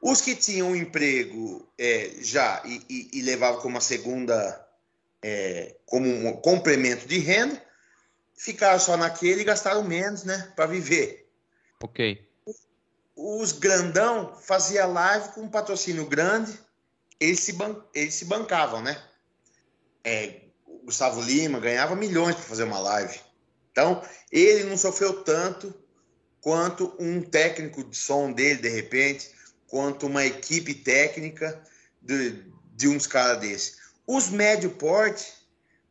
Os 0.01 0.21
que 0.21 0.35
tinham 0.35 0.71
um 0.71 0.77
emprego 0.77 1.69
é, 1.77 2.11
já 2.21 2.63
e, 2.65 2.81
e, 2.89 3.19
e 3.19 3.23
levavam 3.23 3.61
como 3.61 3.75
uma 3.75 3.81
segunda 3.81 4.65
é, 5.25 5.75
como 5.87 6.07
um 6.07 6.37
complemento 6.37 7.09
de 7.09 7.19
renda, 7.19 7.61
ficaram 8.37 8.79
só 8.79 8.95
naquele 8.95 9.41
e 9.41 9.45
gastaram 9.45 9.83
menos, 9.83 10.23
né, 10.23 10.53
para 10.55 10.67
viver. 10.67 11.27
Ok. 11.83 12.23
Os 13.17 13.53
grandão 13.53 14.37
fazia 14.37 14.85
live 14.85 15.31
com 15.31 15.43
um 15.43 15.49
patrocínio 15.49 16.05
grande, 16.05 16.53
eles 17.19 17.41
se, 17.41 17.55
ban 17.55 17.83
eles 17.95 18.13
se 18.13 18.27
bancavam, 18.27 18.83
né? 18.83 19.01
É, 20.05 20.43
Gustavo 20.85 21.21
Lima 21.21 21.59
ganhava 21.59 21.97
milhões 21.97 22.37
para 22.37 22.45
fazer 22.45 22.65
uma 22.65 22.79
live. 22.79 23.19
Então, 23.73 24.03
ele 24.31 24.65
não 24.65 24.77
sofreu 24.77 25.25
tanto 25.25 25.75
quanto 26.41 26.95
um 26.99 27.23
técnico 27.23 27.83
de 27.83 27.97
som 27.97 28.31
dele, 28.31 28.61
de 28.61 28.69
repente, 28.69 29.31
quanto 29.67 30.07
uma 30.07 30.25
equipe 30.25 30.75
técnica 30.75 31.61
de, 32.01 32.45
de 32.77 32.87
uns 32.87 33.07
caras 33.07 33.41
desses. 33.41 33.79
Os 34.07 34.29
médio 34.29 34.71
porte 34.71 35.33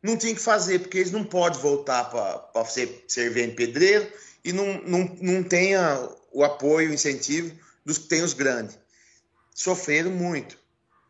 não 0.02 0.16
tinha 0.16 0.34
que 0.34 0.40
fazer, 0.40 0.78
porque 0.78 0.98
eles 0.98 1.10
não 1.10 1.24
podem 1.24 1.60
voltar 1.60 2.04
para 2.04 2.64
ser 2.66 3.04
servente 3.08 3.56
pedreiro 3.56 4.10
e 4.44 4.52
não, 4.52 4.80
não, 4.82 5.16
não 5.20 5.42
tem 5.42 5.72
o 6.32 6.44
apoio, 6.44 6.90
o 6.90 6.94
incentivo 6.94 7.54
dos 7.84 7.98
que 7.98 8.08
tem 8.08 8.22
os 8.22 8.32
grandes. 8.32 8.78
Sofreram 9.54 10.10
muito. 10.10 10.58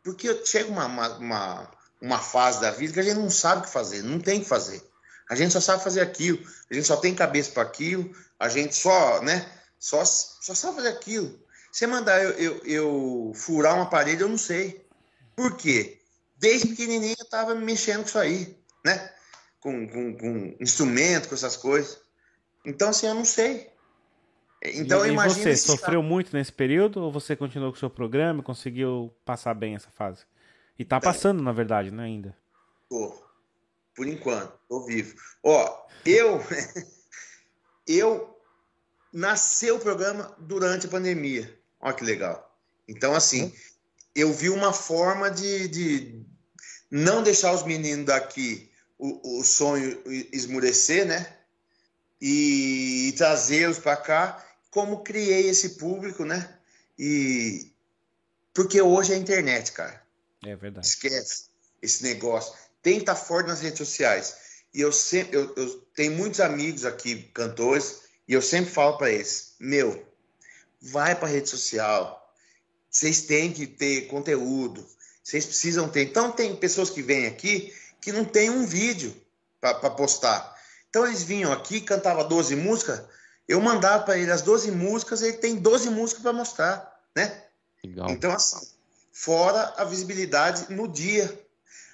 Porque 0.03 0.45
chega 0.47 0.71
uma, 0.71 0.87
uma, 0.87 1.19
uma 1.19 1.71
fase 2.19 2.61
da 2.61 2.71
vida 2.71 2.93
que 2.93 3.01
a 3.01 3.03
gente 3.03 3.17
não 3.17 3.31
sabe 3.31 3.63
o 3.63 3.65
que 3.65 3.71
fazer, 3.71 4.03
não 4.03 4.19
tem 4.19 4.39
o 4.39 4.43
que 4.43 4.49
fazer. 4.49 4.83
A 5.31 5.35
gente 5.35 5.53
só 5.53 5.61
sabe 5.61 5.83
fazer 5.83 6.01
aquilo, 6.01 6.39
a 6.71 6.75
gente 6.75 6.87
só 6.87 6.97
tem 6.97 7.15
cabeça 7.15 7.51
para 7.53 7.63
aquilo, 7.63 8.15
a 8.39 8.49
gente 8.49 8.75
só, 8.75 9.23
né, 9.23 9.49
só, 9.79 10.05
só 10.05 10.55
sabe 10.55 10.77
fazer 10.77 10.89
aquilo. 10.89 11.43
Você 11.73 11.87
mandar 11.87 12.23
eu, 12.23 12.31
eu, 12.33 12.63
eu 12.65 13.33
furar 13.35 13.75
uma 13.75 13.87
parede, 13.87 14.23
eu 14.23 14.29
não 14.29 14.39
sei. 14.39 14.87
Por 15.35 15.57
quê? 15.57 16.01
desde 16.45 16.69
pequenininho 16.69 17.15
eu 17.19 17.25
estava 17.25 17.55
mexendo 17.55 18.03
com 18.03 18.09
isso 18.09 18.19
aí, 18.19 18.57
né? 18.85 19.11
Com, 19.61 19.89
com, 19.89 20.17
com, 20.17 20.57
instrumento, 20.61 21.29
com 21.29 21.35
essas 21.35 21.57
coisas. 21.57 21.99
Então, 22.67 22.91
assim, 22.91 23.07
eu 23.07 23.15
não 23.15 23.25
sei. 23.25 23.71
Então, 24.63 25.07
e, 25.07 25.11
imagina. 25.11 25.43
você 25.43 25.57
sofreu 25.57 26.03
tá... 26.03 26.07
muito 26.07 26.37
nesse 26.37 26.53
período 26.53 27.03
ou 27.03 27.11
você 27.11 27.35
continuou 27.35 27.73
com 27.73 27.77
o 27.77 27.81
seu 27.81 27.91
programa 27.91 28.41
e 28.41 28.45
conseguiu 28.45 29.11
passar 29.25 29.55
bem 29.55 29.75
essa 29.75 29.91
fase? 29.91 30.25
E 30.79 30.85
tá 30.85 31.01
passando, 31.01 31.43
na 31.43 31.53
verdade, 31.53 31.91
né, 31.91 32.05
ainda? 32.05 32.37
Tô. 32.89 33.15
Por 33.95 34.09
enquanto, 34.09 34.59
tô 34.69 34.85
vivo. 34.85 35.15
Ó, 35.43 35.87
eu. 36.05 36.41
eu. 37.87 38.31
Nasceu 39.13 39.77
o 39.77 39.81
programa 39.81 40.35
durante 40.41 40.87
a 40.87 40.91
pandemia. 40.91 41.57
Olha 41.81 41.95
que 41.95 42.05
legal. 42.05 42.59
Então, 42.89 43.15
assim, 43.15 43.45
hum. 43.45 43.53
eu 44.15 44.33
vi 44.33 44.51
uma 44.51 44.73
forma 44.73 45.31
de, 45.31 45.69
de, 45.69 46.27
não 46.91 47.23
deixar 47.23 47.53
os 47.53 47.63
meninos 47.63 48.07
daqui 48.07 48.71
o, 48.99 49.41
o 49.41 49.45
sonho 49.45 50.03
esmurecer, 50.33 51.07
né? 51.07 51.37
E, 52.21 53.09
e 53.09 53.13
trazê-los 53.13 53.79
para 53.79 53.97
cá, 53.97 54.45
como 54.71 55.05
criei 55.05 55.49
esse 55.49 55.71
público, 55.71 56.25
né? 56.25 56.59
E 56.99 57.73
porque 58.53 58.81
hoje 58.81 59.13
é 59.13 59.17
a 59.17 59.19
internet, 59.19 59.73
cara. 59.73 60.04
É 60.45 60.57
verdade. 60.57 60.87
Esquece 60.87 61.47
esse 61.81 62.03
negócio. 62.03 62.55
Tem 62.83 62.95
que 62.95 63.01
estar 63.01 63.15
tá 63.15 63.21
forte 63.21 63.49
nas 63.49 63.61
redes 63.61 63.79
sociais. 63.79 64.37
E 64.73 64.81
eu 64.81 64.93
sempre, 64.93 65.37
eu, 65.37 65.55
eu 65.57 65.81
tenho 65.95 66.13
muitos 66.13 66.41
amigos 66.41 66.85
aqui, 66.85 67.31
cantores, 67.35 68.01
e 68.27 68.33
eu 68.33 68.43
sempre 68.43 68.71
falo 68.71 68.99
para 68.99 69.11
eles: 69.11 69.55
meu, 69.59 70.05
vai 70.81 71.15
para 71.15 71.29
rede 71.29 71.49
social. 71.49 72.21
Vocês 72.91 73.23
têm 73.23 73.53
que 73.53 73.67
ter 73.67 74.03
conteúdo. 74.09 74.85
Vocês 75.23 75.47
precisam 75.47 75.89
ter. 75.89 76.03
Então, 76.03 76.31
tem 76.31 76.55
pessoas 76.55 76.91
que 76.91 77.03
vêm 77.03 77.27
aqui 77.27 77.73
que 78.01 78.13
não 78.13 78.25
tem 78.25 78.51
um 78.51 78.67
vídeo 78.67 79.17
para 79.61 79.91
postar. 79.91 80.55
Então 80.91 81.07
eles 81.07 81.25
vinham 81.25 81.51
aqui, 81.51 81.81
cantava 81.81 82.23
12 82.23 82.55
músicas, 82.55 83.03
eu 83.49 83.61
mandava 83.61 84.05
para 84.05 84.19
ele 84.19 84.31
as 84.31 84.43
12 84.43 84.71
músicas, 84.71 85.23
ele 85.23 85.39
tem 85.39 85.57
12 85.57 85.91
músicas 85.91 86.23
para 86.23 86.33
mostrar, 86.33 87.01
né? 87.17 87.45
Legal. 87.83 88.11
Então, 88.11 88.31
assim, 88.31 88.74
fora 89.15 89.73
a 89.77 89.85
visibilidade 89.85 90.75
no 90.75 90.89
dia. 90.89 91.41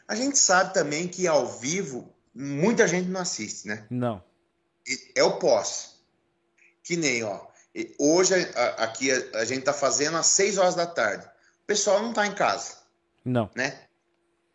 A 0.09 0.17
gente 0.17 0.39
sabe 0.39 0.73
também 0.73 1.07
que 1.07 1.29
ao 1.29 1.47
vivo 1.47 2.13
muita 2.35 2.89
gente 2.89 3.09
não 3.09 3.21
assiste, 3.21 3.69
né? 3.69 3.87
Não. 3.91 4.25
É 5.15 5.23
o 5.23 5.39
pós. 5.39 6.01
Que 6.83 6.97
nem, 6.97 7.23
ó. 7.23 7.47
Hoje 7.99 8.35
aqui 8.79 9.13
a, 9.35 9.45
gente 9.45 9.63
tá 9.63 9.73
fazendo 9.73 10.17
às 10.17 10.27
6 10.27 10.59
horas 10.59 10.75
da 10.75 10.87
tarde. 10.87 11.25
O 11.63 11.67
pessoal 11.67 12.03
não 12.03 12.13
tá 12.13 12.27
em 12.27 12.35
casa. 12.35 12.79
Não. 13.25 13.49
Né? 13.55 13.83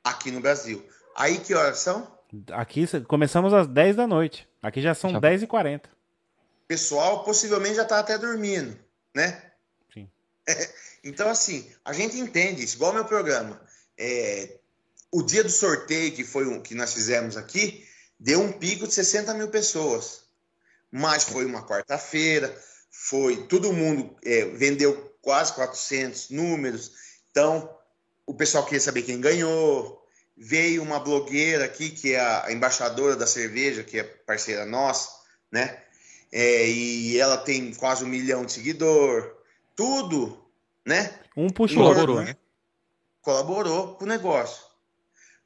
Aqui 0.03 0.31
no 0.31 0.41
Brasil. 0.41 0.83
Aí 1.15 1.37
que 1.37 1.53
horas 1.53 1.77
são? 1.77 2.13
Aqui 2.51 2.85
começamos 3.03 3.53
às 3.53 3.67
10 3.67 3.95
da 3.95 4.07
noite. 4.07 4.49
Aqui 4.61 4.81
já 4.81 4.93
são 4.93 5.11
já... 5.11 5.19
10 5.19 5.43
e 5.43 5.47
40 5.47 5.87
O 5.87 6.67
pessoal 6.67 7.23
possivelmente 7.23 7.75
já 7.75 7.85
tá 7.85 7.99
até 7.99 8.17
dormindo, 8.17 8.77
né? 9.13 9.51
Então, 11.07 11.29
assim, 11.29 11.71
a 11.85 11.93
gente 11.93 12.17
entende 12.17 12.63
isso. 12.63 12.77
Igual 12.77 12.91
meu 12.91 13.05
programa. 13.05 13.61
É, 13.95 14.57
o 15.11 15.21
dia 15.21 15.43
do 15.43 15.51
sorteio, 15.51 16.11
que 16.11 16.23
foi 16.23 16.47
um 16.47 16.59
que 16.59 16.73
nós 16.73 16.93
fizemos 16.93 17.37
aqui, 17.37 17.87
deu 18.19 18.41
um 18.41 18.51
pico 18.51 18.87
de 18.87 18.93
60 18.95 19.31
mil 19.35 19.49
pessoas. 19.49 20.23
Mas 20.91 21.23
foi 21.23 21.45
uma 21.45 21.63
quarta-feira, 21.63 22.59
foi 22.89 23.45
todo 23.47 23.71
mundo 23.71 24.15
é, 24.23 24.45
vendeu 24.45 25.15
quase 25.21 25.53
400 25.53 26.31
números. 26.31 26.91
Então, 27.29 27.69
o 28.25 28.33
pessoal 28.33 28.65
queria 28.65 28.79
saber 28.79 29.03
quem 29.03 29.21
ganhou. 29.21 30.03
Veio 30.35 30.81
uma 30.81 30.99
blogueira 30.99 31.65
aqui, 31.65 31.89
que 31.89 32.13
é 32.13 32.19
a 32.19 32.51
embaixadora 32.51 33.15
da 33.15 33.27
cerveja, 33.27 33.83
que 33.83 33.99
é 33.99 34.03
parceira 34.03 34.65
nossa, 34.65 35.09
né? 35.51 35.81
É, 36.31 36.67
e 36.67 37.17
ela 37.17 37.37
tem 37.37 37.73
quase 37.73 38.03
um 38.03 38.07
milhão 38.07 38.45
de 38.45 38.51
seguidor. 38.51 39.34
Tudo, 39.75 40.45
né? 40.85 41.19
Um 41.35 41.49
puxou. 41.49 41.83
Colaborou, 41.83 42.21
né? 42.21 42.35
Colaborou 43.21 43.95
com 43.95 44.05
o 44.05 44.07
negócio. 44.07 44.63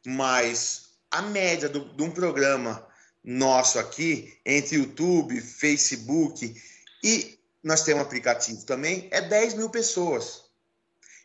Mas 0.06 0.90
a 1.10 1.22
média 1.22 1.68
do, 1.68 1.82
de 1.82 2.04
um 2.04 2.12
programa 2.12 2.88
nosso 3.24 3.80
aqui, 3.80 4.38
entre 4.46 4.78
YouTube, 4.78 5.40
Facebook 5.42 6.56
e 7.04 7.40
nós 7.64 7.84
temos 7.84 8.02
um 8.02 8.06
aplicativo 8.06 8.66
também, 8.66 9.08
é 9.12 9.22
10 9.22 9.56
mil 9.56 9.70
pessoas. 9.70 10.44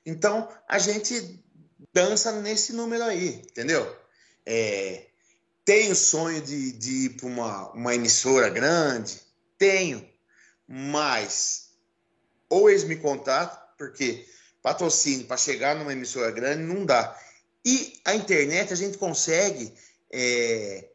Então, 0.05 0.49
a 0.69 0.79
gente 0.79 1.41
dança 1.93 2.33
nesse 2.41 2.73
número 2.73 3.05
aí, 3.05 3.37
entendeu? 3.37 3.97
É, 4.45 5.07
tenho 5.65 5.95
sonho 5.95 6.43
de, 6.43 6.73
de 6.73 7.07
ir 7.07 7.11
para 7.11 7.27
uma, 7.27 7.73
uma 7.73 7.95
emissora 7.95 8.51
grande? 8.51 9.21
Tenho. 9.57 10.07
Mas, 10.67 11.64
ou 12.49 12.71
eles 12.71 12.85
me 12.85 12.97
contatam, 12.97 13.59
porque 13.77 14.27
patrocínio 14.63 15.27
para 15.27 15.37
chegar 15.37 15.77
numa 15.77 15.93
emissora 15.93 16.31
grande 16.31 16.63
não 16.63 16.85
dá. 16.87 17.19
E 17.65 18.01
a 18.05 18.15
internet 18.15 18.73
a 18.73 18.77
gente 18.77 18.99
consegue 18.99 19.75
é, 20.13 20.89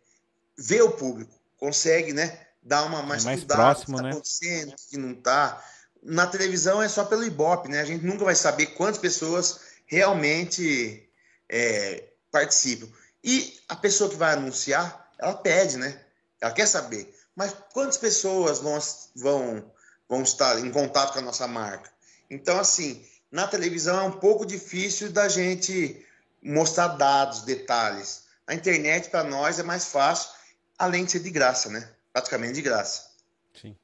ver 0.57 0.81
o 0.81 0.91
público, 0.91 1.33
consegue, 1.57 2.13
né? 2.13 2.47
Dar 2.61 2.83
uma 2.83 3.01
mais, 3.01 3.23
é 3.23 3.25
mais 3.25 3.43
próximo, 3.43 3.97
que 3.97 4.03
tá 4.03 4.07
né? 4.07 4.13
acontecendo, 4.13 4.75
que 4.89 4.97
não 4.97 5.15
tá. 5.15 5.63
Na 6.03 6.27
televisão 6.27 6.81
é 6.81 6.87
só 6.87 7.03
pelo 7.05 7.23
Ibope, 7.23 7.69
né? 7.69 7.81
A 7.81 7.85
gente 7.85 8.05
nunca 8.05 8.23
vai 8.23 8.35
saber 8.35 8.67
quantas 8.67 8.99
pessoas 8.99 9.59
realmente 9.85 11.09
é, 11.47 12.09
participam. 12.31 12.87
E 13.23 13.59
a 13.67 13.75
pessoa 13.75 14.09
que 14.09 14.15
vai 14.15 14.33
anunciar, 14.33 15.11
ela 15.17 15.33
pede, 15.33 15.77
né? 15.77 15.99
Ela 16.39 16.53
quer 16.53 16.67
saber. 16.67 17.13
Mas 17.35 17.53
quantas 17.73 17.97
pessoas 17.97 18.59
vão, 18.59 18.77
vão, 19.15 19.71
vão 20.09 20.23
estar 20.23 20.59
em 20.59 20.71
contato 20.71 21.13
com 21.13 21.19
a 21.19 21.21
nossa 21.21 21.47
marca? 21.47 21.89
Então, 22.29 22.59
assim, 22.59 23.05
na 23.31 23.47
televisão 23.47 23.99
é 23.99 24.03
um 24.03 24.19
pouco 24.19 24.45
difícil 24.45 25.11
da 25.11 25.29
gente 25.29 26.05
mostrar 26.41 26.89
dados, 26.89 27.43
detalhes. 27.43 28.23
A 28.47 28.55
internet, 28.55 29.09
para 29.09 29.23
nós, 29.23 29.59
é 29.59 29.63
mais 29.63 29.85
fácil, 29.85 30.31
além 30.77 31.05
de 31.05 31.11
ser 31.11 31.19
de 31.19 31.29
graça, 31.29 31.69
né? 31.69 31.87
Praticamente 32.11 32.53
de 32.53 32.61
graça. 32.63 33.11
Sim. 33.53 33.75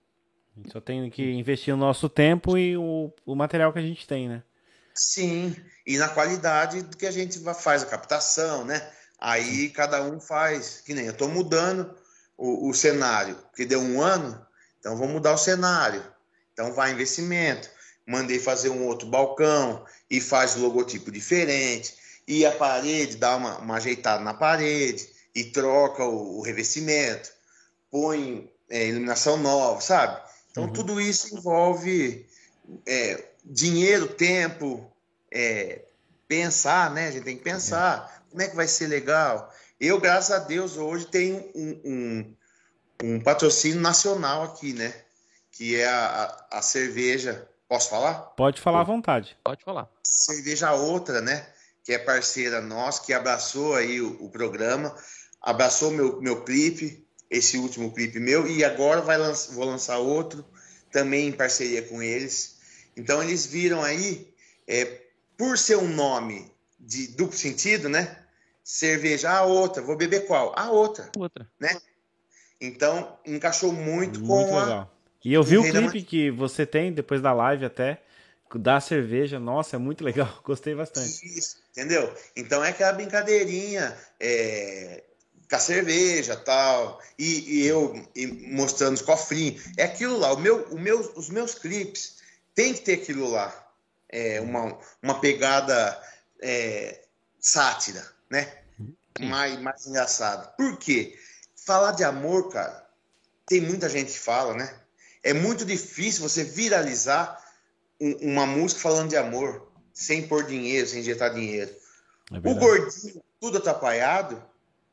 A 0.56 0.60
gente 0.60 0.72
só 0.72 0.82
tem 0.82 1.10
que 1.10 1.32
investir 1.34 1.74
o 1.74 1.78
nosso 1.78 2.10
tempo 2.10 2.58
e 2.58 2.76
o, 2.76 3.14
o 3.26 3.36
material 3.36 3.72
que 3.72 3.80
a 3.80 3.84
gente 3.84 4.08
tem, 4.08 4.28
né? 4.28 4.42
Sim, 4.96 5.54
e 5.86 5.98
na 5.98 6.08
qualidade 6.08 6.82
do 6.82 6.96
que 6.96 7.06
a 7.06 7.12
gente 7.12 7.38
faz, 7.54 7.84
a 7.84 7.86
captação, 7.86 8.64
né? 8.64 8.90
Aí 9.20 9.70
cada 9.70 10.02
um 10.02 10.22
faz, 10.22 10.82
que 10.86 10.94
nem 10.94 11.06
eu 11.06 11.12
estou 11.12 11.28
mudando 11.28 11.94
o, 12.38 12.70
o 12.70 12.74
cenário, 12.74 13.38
que 13.56 13.66
deu 13.66 13.82
um 13.82 14.02
ano, 14.02 14.46
então 14.80 14.96
vou 14.96 15.08
mudar 15.08 15.34
o 15.34 15.38
cenário. 15.38 16.02
Então 16.56 16.74
vai 16.74 16.92
investimento. 16.92 17.70
Mandei 18.08 18.40
fazer 18.40 18.70
um 18.70 18.86
outro 18.86 19.08
balcão 19.10 19.86
e 20.10 20.22
faz 20.22 20.56
o 20.56 20.60
logotipo 20.60 21.12
diferente 21.12 21.96
e 22.26 22.46
a 22.46 22.52
parede, 22.52 23.18
dá 23.18 23.36
uma, 23.36 23.58
uma 23.60 23.76
ajeitada 23.76 24.24
na 24.24 24.34
parede 24.34 25.08
e 25.34 25.44
troca 25.44 26.04
o, 26.06 26.38
o 26.40 26.42
revestimento, 26.42 27.30
põe 27.92 28.50
é, 28.70 28.88
iluminação 28.88 29.38
nova, 29.38 29.82
sabe? 29.82 30.22
Então 30.50 30.64
uhum. 30.64 30.74
tudo 30.74 31.02
isso 31.02 31.36
envolve 31.36 32.26
é, 32.86 33.24
dinheiro, 33.44 34.08
tempo, 34.08 34.90
é, 35.30 35.82
pensar, 36.28 36.92
né? 36.92 37.10
A 37.10 37.12
gente 37.12 37.26
tem 37.26 37.38
que 37.38 37.44
pensar 37.44 38.24
como 38.30 38.42
é 38.42 38.48
que 38.48 38.56
vai 38.56 38.68
ser 38.68 38.88
legal. 38.88 39.54
Eu, 39.80 40.00
graças 40.00 40.32
a 40.32 40.40
Deus, 40.40 40.78
hoje 40.78 41.06
tenho 41.08 41.52
um, 41.54 41.82
um, 41.84 42.36
um 43.04 43.20
patrocínio 43.20 43.82
nacional 43.82 44.44
aqui, 44.44 44.74
né? 44.74 44.94
Que 45.56 45.76
é 45.76 45.88
a, 45.88 46.46
a, 46.52 46.60
a 46.60 46.62
cerveja. 46.62 47.50
Posso 47.68 47.90
falar? 47.90 48.14
Pode 48.38 48.62
falar 48.62 48.82
à 48.82 48.84
vontade. 48.84 49.36
Pode 49.44 49.64
falar. 49.64 49.90
Cerveja 50.04 50.74
outra, 50.74 51.22
né? 51.22 51.48
que 51.86 51.94
é 51.94 52.00
parceira 52.00 52.60
nossa, 52.60 53.06
que 53.06 53.14
abraçou 53.14 53.76
aí 53.76 54.02
o, 54.02 54.26
o 54.26 54.30
programa, 54.30 54.94
abraçou 55.40 55.92
meu, 55.92 56.20
meu 56.20 56.44
clipe, 56.44 57.06
esse 57.30 57.58
último 57.58 57.94
clipe 57.94 58.20
meu, 58.20 58.48
e 58.48 58.66
agora 58.66 59.02
vai 59.02 59.18
vou 59.52 59.66
lançar 59.66 60.00
outro, 60.00 60.44
também 60.92 61.28
em 61.28 61.32
parceria 61.32 61.84
com 61.84 62.02
eles. 62.02 62.58
Então 62.98 63.22
eles 63.22 63.46
viram 63.46 63.84
aí, 63.84 64.34
é, 64.68 65.04
por 65.38 65.60
ser 65.60 65.78
um 65.78 65.88
nome 65.88 66.52
de 66.80 67.08
duplo 67.10 67.38
sentido, 67.38 67.88
né? 67.88 68.18
Cerveja, 68.64 69.30
a 69.30 69.44
outra, 69.44 69.84
vou 69.84 69.96
beber 69.96 70.26
qual? 70.26 70.58
A 70.58 70.72
outra. 70.72 71.12
Outra. 71.16 71.48
Né? 71.60 71.80
Então 72.60 73.20
encaixou 73.24 73.72
muito, 73.72 74.20
muito 74.20 74.50
com 74.50 74.60
legal. 74.60 74.80
a. 74.80 74.95
E 75.26 75.34
eu 75.34 75.42
vi 75.42 75.58
o 75.58 75.64
clipe 75.64 76.04
que 76.04 76.30
você 76.30 76.68
tem 76.68 76.94
depois 76.94 77.20
da 77.20 77.34
live 77.34 77.66
até 77.66 78.00
da 78.54 78.80
cerveja, 78.80 79.40
nossa, 79.40 79.76
é 79.76 79.80
muito 79.80 80.04
legal, 80.04 80.32
gostei 80.46 80.76
bastante. 80.76 81.26
Isso, 81.26 81.58
entendeu? 81.72 82.14
Então 82.36 82.64
é 82.64 82.70
aquela 82.70 82.94
brincadeirinha 82.94 83.98
é, 84.20 85.04
com 85.50 85.56
a 85.56 85.60
cerveja 85.60 86.36
tal, 86.36 87.02
e, 87.18 87.58
e 87.58 87.66
eu 87.66 88.08
e 88.16 88.28
mostrando 88.28 88.94
os 88.94 89.02
cofrinhos. 89.02 89.64
É 89.76 89.84
aquilo 89.84 90.18
lá, 90.20 90.32
o 90.32 90.40
meu, 90.40 90.64
o 90.68 90.80
meu, 90.80 91.00
os 91.16 91.30
meus 91.30 91.56
clipes 91.56 92.18
tem 92.54 92.74
que 92.74 92.82
ter 92.82 92.94
aquilo 92.94 93.28
lá. 93.30 93.68
É, 94.08 94.40
uma, 94.40 94.78
uma 95.02 95.20
pegada 95.20 96.00
é, 96.40 97.02
sátira, 97.40 98.06
né? 98.30 98.54
Mais, 99.20 99.60
mais 99.60 99.88
engraçada. 99.88 100.48
Por 100.50 100.78
quê? 100.78 101.18
Falar 101.56 101.94
de 101.94 102.04
amor, 102.04 102.52
cara, 102.52 102.88
tem 103.48 103.60
muita 103.60 103.90
gente 103.90 104.14
que 104.14 104.20
fala, 104.20 104.54
né? 104.54 104.85
É 105.26 105.34
muito 105.34 105.66
difícil 105.66 106.22
você 106.22 106.44
viralizar 106.44 107.44
uma 108.22 108.46
música 108.46 108.80
falando 108.80 109.10
de 109.10 109.18
amor, 109.18 109.68
sem 109.92 110.28
pôr 110.28 110.46
dinheiro, 110.46 110.88
sem 110.88 111.00
injetar 111.00 111.34
dinheiro. 111.34 111.72
É 112.32 112.38
o 112.48 112.54
gordinho, 112.54 113.24
tudo 113.42 113.58
atrapalhado, 113.58 114.40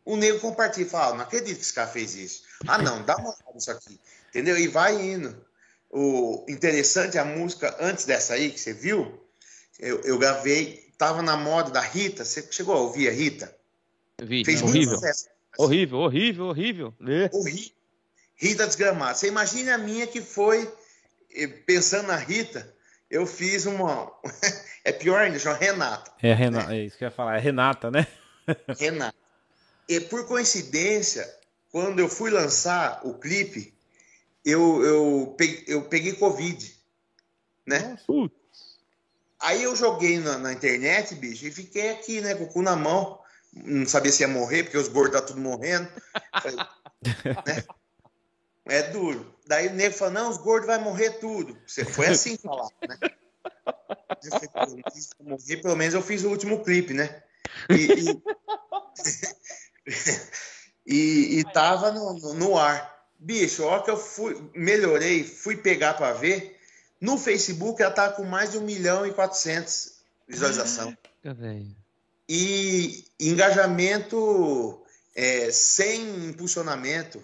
o 0.07 0.17
nego 0.17 0.41
compartilha 0.41 0.87
e 0.87 0.89
fala: 0.89 1.13
ah, 1.13 1.17
não 1.17 1.21
acredito 1.25 1.57
que 1.57 1.63
esse 1.63 1.75
cara 1.75 1.87
fez 1.87 2.15
isso. 2.15 2.45
Ah, 2.67 2.79
não, 2.79 3.03
dá 3.03 3.15
uma 3.17 3.29
olhada 3.29 3.53
nisso 3.55 3.71
aqui. 3.71 4.01
Entendeu? 4.31 4.57
E 4.57 4.69
vai 4.69 4.99
indo. 4.99 5.37
O 5.91 6.47
interessante, 6.49 7.19
a 7.19 7.25
música 7.27 7.77
antes 7.79 8.07
dessa 8.07 8.33
aí, 8.33 8.51
que 8.51 8.59
você 8.59 8.73
viu, 8.73 9.23
eu, 9.79 10.01
eu 10.01 10.19
gravei, 10.19 10.91
tava 10.97 11.21
na 11.21 11.37
moda 11.37 11.71
da 11.71 11.83
Rita. 11.83 12.25
Você 12.25 12.49
chegou 12.51 12.75
a 12.75 12.81
ouvir 12.81 13.09
a 13.09 13.13
Rita? 13.13 13.55
Vi, 14.23 14.47
fez 14.47 14.63
horrível. 14.63 14.95
Sucesso. 14.95 15.27
Horrível, 15.59 15.99
horrível, 15.99 16.47
horrível. 16.47 16.95
É. 17.03 17.29
Horrível. 17.31 17.82
Rita 18.43 18.67
desgramada. 18.67 19.15
Você 19.15 19.29
imagina 19.29 19.77
a 19.77 19.79
minha 19.79 20.05
que 20.05 20.21
foi, 20.21 20.69
eh, 21.33 21.47
pensando 21.47 22.09
na 22.09 22.17
Rita, 22.17 22.75
eu 23.09 23.25
fiz 23.25 23.67
uma. 23.67 24.13
é 24.85 24.91
pior 24.91 25.21
ainda, 25.21 25.39
chama 25.39 25.57
Renata. 25.57 26.11
É, 26.21 26.35
Renata, 26.35 26.67
né? 26.67 26.79
é 26.79 26.85
isso 26.85 26.99
que 26.99 27.05
eu 27.05 27.07
ia 27.07 27.15
falar, 27.15 27.37
é 27.37 27.39
Renata, 27.41 27.89
né? 27.89 28.05
Renata. 28.77 29.15
E 29.89 30.01
por 30.01 30.27
coincidência, 30.27 31.25
quando 31.71 32.01
eu 32.01 32.09
fui 32.09 32.31
lançar 32.31 33.01
o 33.05 33.15
clipe, 33.15 33.73
eu, 34.45 34.85
eu, 34.85 35.35
peguei, 35.39 35.65
eu 35.69 35.83
peguei 35.83 36.13
Covid. 36.15 36.77
Né? 37.65 37.97
Nossa. 38.09 38.33
Aí 39.39 39.63
eu 39.63 39.77
joguei 39.77 40.19
na, 40.19 40.37
na, 40.39 40.53
internet, 40.53 41.15
bicho, 41.15 41.47
e 41.47 41.53
fiquei 41.53 41.91
aqui, 41.91 42.21
né, 42.21 42.35
com 42.35 42.45
o 42.45 42.49
cu 42.49 42.61
na 42.61 42.75
mão. 42.75 43.21
Não 43.53 43.87
sabia 43.87 44.11
se 44.11 44.25
ia 44.25 44.29
morrer, 44.29 44.65
porque 44.65 44.79
os 44.79 44.89
gordos 44.89 45.21
tá 45.21 45.25
tudo 45.25 45.41
morrendo. 45.41 45.89
né? 47.47 47.65
É 48.67 48.83
duro. 48.91 49.35
Daí 49.47 49.69
o 49.69 49.75
nego 49.75 49.95
fala, 49.95 50.13
não, 50.13 50.31
os 50.31 50.39
gordos 50.39 50.67
vão 50.67 50.81
morrer 50.81 51.11
tudo. 51.19 51.59
Você 51.67 51.85
foi 51.85 52.07
assim 52.07 52.37
falar, 52.37 52.69
né? 52.89 52.97
Eu 55.19 55.27
morrer, 55.27 55.57
pelo 55.57 55.77
menos 55.77 55.95
eu 55.95 56.03
fiz 56.03 56.23
o 56.23 56.31
último 56.31 56.63
clipe, 56.63 56.95
né? 56.95 57.23
E, 57.69 58.11
e, 58.11 58.23
e, 60.87 61.39
e 61.41 61.45
tava 61.53 61.91
no, 61.91 62.35
no, 62.35 62.57
ar. 62.57 63.05
Bicho, 63.19 63.65
a 63.65 63.67
hora 63.67 63.83
que 63.83 63.91
eu 63.91 63.97
fui, 63.97 64.51
melhorei, 64.55 65.25
fui 65.25 65.57
pegar 65.57 65.95
para 65.95 66.13
ver, 66.13 66.57
no 67.01 67.19
Facebook 67.19 67.83
ela 67.83 67.91
tá 67.91 68.11
com 68.13 68.23
mais 68.23 68.53
de 68.53 68.59
1 68.59 68.61
milhão 68.61 69.07
e 69.07 69.13
400 69.13 69.93
visualização. 70.29 70.97
E 72.29 73.05
engajamento 73.19 74.85
é, 75.15 75.51
sem 75.51 76.29
impulsionamento. 76.29 77.23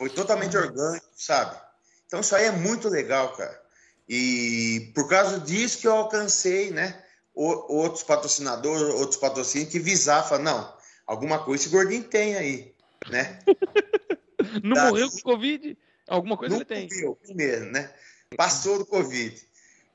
Foi 0.00 0.08
totalmente 0.08 0.56
orgânico, 0.56 1.06
sabe? 1.14 1.60
Então 2.06 2.20
isso 2.20 2.34
aí 2.34 2.46
é 2.46 2.50
muito 2.50 2.88
legal, 2.88 3.36
cara. 3.36 3.60
E 4.08 4.90
por 4.94 5.06
causa 5.10 5.38
disso 5.38 5.78
que 5.78 5.86
eu 5.86 5.92
alcancei, 5.92 6.70
né? 6.70 7.04
Outros 7.34 8.02
patrocinadores, 8.02 8.94
outros 8.94 9.18
patrocínios 9.18 9.70
que 9.70 9.78
visar, 9.78 10.26
falar, 10.26 10.42
não, 10.42 10.74
alguma 11.06 11.44
coisa 11.44 11.64
esse 11.64 11.70
gordinho 11.70 12.02
tem 12.04 12.34
aí, 12.34 12.74
né? 13.10 13.40
Não 14.64 14.72
Daí, 14.72 14.88
morreu 14.88 15.10
com 15.10 15.20
Covid? 15.20 15.76
Alguma 16.08 16.34
coisa 16.38 16.56
ele 16.56 16.64
tem. 16.64 16.88
Morreu, 16.88 17.16
primeiro, 17.16 17.66
né? 17.66 17.92
Passou 18.38 18.78
do 18.78 18.86
Covid. 18.86 19.38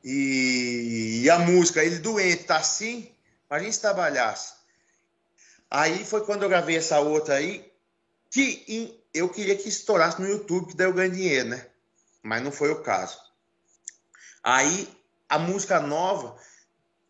E, 0.03 1.21
e 1.23 1.29
a 1.31 1.39
música, 1.39 1.83
ele 1.83 1.97
doente, 1.97 2.43
tá 2.43 2.57
assim, 2.57 3.11
a 3.49 3.57
gente 3.57 3.79
trabalhasse. 3.79 4.53
Aí 5.67 6.05
foi 6.05 6.23
quando 6.23 6.43
eu 6.43 6.49
gravei 6.49 6.77
essa 6.77 6.99
outra 6.99 7.33
aí, 7.33 7.73
que 8.35 9.01
eu 9.13 9.29
queria 9.29 9.55
que 9.55 9.69
estourasse 9.69 10.21
no 10.21 10.27
YouTube, 10.27 10.67
que 10.67 10.75
daí 10.75 10.87
eu 10.87 10.93
ganho 10.93 11.09
dinheiro, 11.09 11.47
né? 11.47 11.67
Mas 12.21 12.43
não 12.43 12.51
foi 12.51 12.69
o 12.69 12.81
caso. 12.81 13.17
Aí 14.43 14.89
a 15.29 15.39
música 15.39 15.79
nova, 15.79 16.35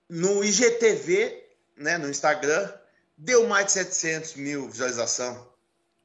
no 0.07 0.43
IGTV, 0.43 1.43
né, 1.77 1.97
no 1.97 2.09
Instagram, 2.09 2.71
deu 3.17 3.47
mais 3.47 3.65
de 3.65 3.71
700 3.71 4.35
mil 4.35 4.69
visualização. 4.69 5.51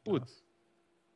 Putz. 0.03 0.41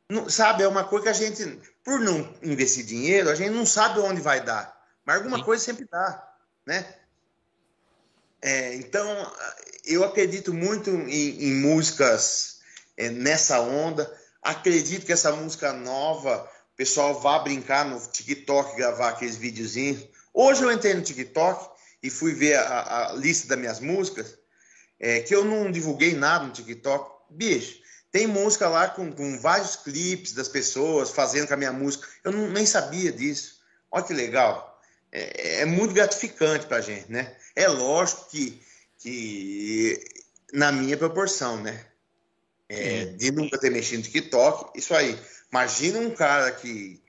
Não, 0.07 0.29
sabe, 0.29 0.61
é 0.61 0.67
uma 0.67 0.83
coisa 0.83 1.05
que 1.05 1.09
a 1.09 1.13
gente, 1.13 1.59
por 1.83 1.99
não 1.99 2.31
investir 2.43 2.85
dinheiro, 2.85 3.31
a 3.31 3.33
gente 3.33 3.49
não 3.49 3.65
sabe 3.65 3.99
onde 4.01 4.21
vai 4.21 4.39
dar. 4.45 4.79
Mas 5.03 5.15
alguma 5.15 5.39
Sim. 5.39 5.43
coisa 5.43 5.63
sempre 5.63 5.87
dá, 5.91 6.31
né? 6.63 6.95
É, 8.39 8.75
então, 8.75 9.33
eu 9.83 10.03
acredito 10.03 10.53
muito 10.53 10.91
em, 10.91 11.45
em 11.45 11.55
músicas 11.55 12.54
é, 12.97 13.09
nessa 13.09 13.59
onda. 13.59 14.11
Acredito 14.41 15.05
que 15.05 15.13
essa 15.13 15.31
música 15.31 15.73
nova, 15.73 16.49
o 16.73 16.77
pessoal 16.77 17.19
vá 17.19 17.39
brincar 17.39 17.85
no 17.85 17.99
TikTok, 17.99 18.75
gravar 18.75 19.09
aqueles 19.09 19.37
videozinhos. 19.37 20.07
Hoje 20.33 20.63
eu 20.63 20.71
entrei 20.71 20.93
no 20.93 21.01
TikTok 21.01 21.69
e 22.03 22.09
fui 22.09 22.33
ver 22.33 22.55
a, 22.55 23.09
a 23.09 23.13
lista 23.13 23.47
das 23.47 23.57
minhas 23.57 23.79
músicas, 23.79 24.37
é, 24.99 25.21
que 25.21 25.33
eu 25.33 25.43
não 25.43 25.71
divulguei 25.71 26.13
nada 26.13 26.45
no 26.45 26.51
TikTok. 26.51 27.11
Bicho, 27.29 27.79
tem 28.11 28.27
música 28.27 28.69
lá 28.69 28.87
com, 28.87 29.11
com 29.11 29.39
vários 29.39 29.75
clipes 29.75 30.33
das 30.33 30.47
pessoas 30.47 31.09
fazendo 31.09 31.47
com 31.47 31.53
a 31.53 31.57
minha 31.57 31.73
música. 31.73 32.07
Eu 32.23 32.31
não, 32.31 32.49
nem 32.49 32.65
sabia 32.65 33.11
disso. 33.11 33.59
Olha 33.91 34.03
que 34.03 34.13
legal. 34.13 34.79
É, 35.11 35.61
é 35.61 35.65
muito 35.65 35.93
gratificante 35.93 36.65
pra 36.65 36.81
gente, 36.81 37.11
né? 37.11 37.35
É 37.55 37.67
lógico 37.67 38.29
que 38.29 38.63
que 39.05 40.03
na 40.51 40.71
minha 40.71 40.97
proporção, 40.97 41.61
né? 41.61 41.85
É, 42.67 43.05
de 43.05 43.31
nunca 43.31 43.59
ter 43.59 43.69
mexido 43.69 43.97
no 43.97 44.03
TikTok, 44.03 44.77
isso 44.77 44.93
aí. 44.95 45.17
Imagina 45.51 45.99
um 45.99 46.11
cara 46.11 46.51
que, 46.51 47.01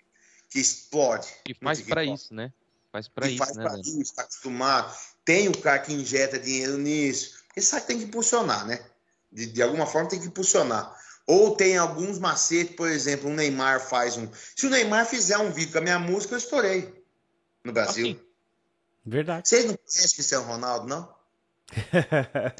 que 0.51 0.59
explode. 0.59 1.29
E 1.49 1.55
faz 1.55 1.81
para 1.81 2.05
isso, 2.05 2.35
né? 2.35 2.53
Faz 2.93 3.09
para 3.09 3.29
isso, 3.29 3.39
faz 3.39 3.57
né? 3.57 3.65
Pra 3.65 3.79
isso, 3.79 4.15
tá 4.15 4.23
acostumado. 4.23 4.97
Tem 5.25 5.49
o 5.49 5.59
cara 5.59 5.79
que 5.79 5.93
injeta 5.93 6.39
dinheiro 6.39 6.79
nisso. 6.79 7.37
Sabe 7.59 7.83
que 7.83 7.89
tem 7.89 7.99
que 7.99 8.05
impulsionar, 8.05 8.67
né? 8.67 8.85
De, 9.33 9.47
de 9.47 9.63
alguma 9.63 9.87
forma 9.87 10.09
tem 10.09 10.21
que 10.21 10.27
impulsionar. 10.27 10.95
Ou 11.27 11.57
tem 11.57 11.77
alguns 11.77 12.19
macetes, 12.19 12.77
por 12.77 12.89
exemplo, 12.89 13.29
o 13.29 13.33
Neymar 13.33 13.81
faz 13.81 14.17
um. 14.17 14.29
Se 14.55 14.67
o 14.67 14.71
Neymar 14.71 15.07
fizer 15.07 15.39
um 15.39 15.51
vídeo 15.51 15.73
com 15.73 15.79
a 15.79 15.83
minha 15.83 15.99
música, 15.99 16.35
eu 16.35 16.39
estourei 16.39 17.05
no 17.65 17.73
Brasil. 17.73 18.07
Assim. 18.07 18.21
Verdade. 19.05 19.49
Vocês 19.49 19.65
não 19.65 19.75
conhecem 19.75 20.11
o 20.11 20.15
Cristiano 20.15 20.47
Ronaldo, 20.47 20.87
não? 20.87 21.17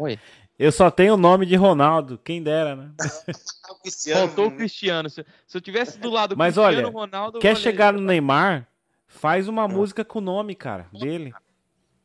Oi. 0.01 0.19
Eu 0.59 0.73
só 0.73 0.91
tenho 0.91 1.15
o 1.15 1.19
nome 1.19 1.45
de 1.45 1.55
Ronaldo, 1.55 2.19
quem 2.19 2.43
dera, 2.43 2.75
né? 2.75 2.93
Faltou 4.13 4.47
o 4.47 4.57
Cristiano. 4.57 5.11
Se, 5.11 5.25
se 5.47 5.57
eu 5.57 5.61
tivesse 5.61 5.99
do 5.99 6.11
lado 6.11 6.35
do 6.35 6.39
Mas 6.39 6.55
Cristiano 6.55 6.89
olha, 6.89 6.91
Ronaldo. 6.91 7.39
Quer 7.39 7.57
chegar 7.57 7.93
no 7.93 8.01
Neymar? 8.01 8.67
Faz 9.07 9.49
uma 9.49 9.69
música 9.69 10.05
com 10.05 10.19
o 10.19 10.23
nome, 10.23 10.55
cara, 10.55 10.89
dele. 10.93 11.33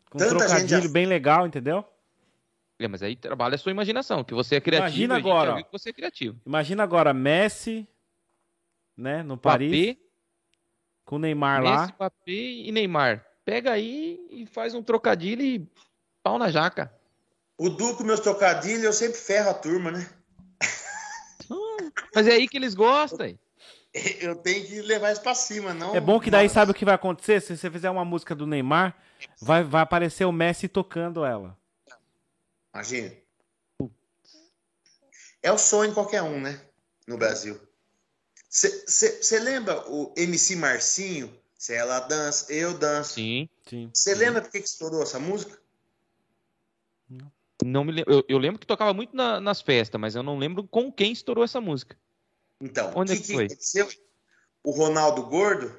Com 0.09 0.21
um 0.21 0.27
trocadilho 0.27 0.83
já... 0.83 0.89
bem 0.89 1.05
legal, 1.05 1.47
entendeu? 1.47 1.83
É, 2.77 2.87
mas 2.87 3.01
aí 3.01 3.15
trabalha 3.15 3.55
a 3.55 3.57
sua 3.57 3.71
imaginação, 3.71 4.23
que 4.23 4.33
você 4.33 4.55
é 4.55 4.61
criativo. 4.61 5.03
Imagina 5.03 5.17
agora. 5.17 5.65
você 5.71 5.89
é 5.89 5.93
criativo. 5.93 6.39
Imagina 6.45 6.83
agora 6.83 7.13
Messi, 7.13 7.87
né, 8.97 9.23
no 9.23 9.37
Paris, 9.37 9.93
Papé, 9.93 9.99
com 11.05 11.15
o 11.15 11.19
Neymar 11.19 11.61
Messi, 11.61 11.73
lá. 11.73 11.81
Messi, 11.81 11.93
Papé 11.93 12.31
e 12.31 12.71
Neymar. 12.71 13.25
Pega 13.45 13.71
aí 13.71 14.19
e 14.29 14.45
faz 14.45 14.73
um 14.73 14.83
trocadilho 14.83 15.41
e 15.41 15.67
Pau 16.23 16.37
na 16.37 16.49
jaca. 16.49 16.93
O 17.61 17.69
Duco, 17.69 18.03
meus 18.03 18.19
trocadilhos, 18.19 18.83
eu 18.83 18.91
sempre 18.91 19.19
ferro 19.19 19.51
a 19.51 19.53
turma, 19.53 19.91
né? 19.91 20.09
Mas 22.15 22.25
é 22.25 22.31
aí 22.31 22.47
que 22.47 22.57
eles 22.57 22.73
gostam. 22.73 23.37
Eu 24.19 24.35
tenho 24.37 24.65
que 24.65 24.81
levar 24.81 25.11
isso 25.11 25.21
pra 25.21 25.35
cima, 25.35 25.71
não. 25.71 25.95
É 25.95 25.99
bom 25.99 26.19
que 26.19 26.31
daí 26.31 26.49
sabe 26.49 26.71
o 26.71 26.73
que 26.73 26.83
vai 26.83 26.95
acontecer? 26.95 27.39
Se 27.39 27.55
você 27.55 27.69
fizer 27.69 27.91
uma 27.91 28.03
música 28.03 28.33
do 28.33 28.47
Neymar, 28.47 28.97
vai, 29.39 29.63
vai 29.63 29.83
aparecer 29.83 30.25
o 30.25 30.31
Messi 30.31 30.67
tocando 30.67 31.23
ela. 31.23 31.55
Imagina. 32.73 33.15
É 35.43 35.51
o 35.51 35.57
sonho 35.59 35.89
de 35.89 35.93
qualquer 35.93 36.23
um, 36.23 36.41
né? 36.41 36.59
No 37.05 37.15
Brasil. 37.15 37.61
Você 38.49 39.39
lembra 39.39 39.87
o 39.87 40.11
MC 40.17 40.55
Marcinho? 40.55 41.31
Se 41.53 41.75
ela 41.75 41.99
dança, 41.99 42.51
eu 42.51 42.75
danço. 42.75 43.13
Sim, 43.15 43.47
sim. 43.69 43.91
Você 43.93 44.15
lembra 44.15 44.41
por 44.41 44.49
que 44.49 44.57
estourou 44.57 45.03
essa 45.03 45.19
música? 45.19 45.60
Não 47.63 47.83
me 47.83 48.03
eu, 48.07 48.23
eu 48.27 48.37
lembro 48.37 48.59
que 48.59 48.65
tocava 48.65 48.93
muito 48.93 49.15
na, 49.15 49.39
nas 49.39 49.61
festas, 49.61 49.99
mas 49.99 50.15
eu 50.15 50.23
não 50.23 50.37
lembro 50.37 50.63
com 50.63 50.91
quem 50.91 51.11
estourou 51.11 51.43
essa 51.43 51.61
música. 51.61 51.97
Então, 52.59 52.91
onde 52.95 53.13
que, 53.13 53.19
é 53.19 53.21
que 53.21 53.33
foi? 53.33 53.45
Aconteceu? 53.45 53.89
O 54.63 54.71
Ronaldo 54.71 55.23
Gordo 55.23 55.75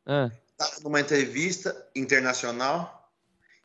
estava 0.00 0.76
ah. 0.76 0.80
numa 0.82 1.00
entrevista 1.00 1.88
internacional 1.94 3.10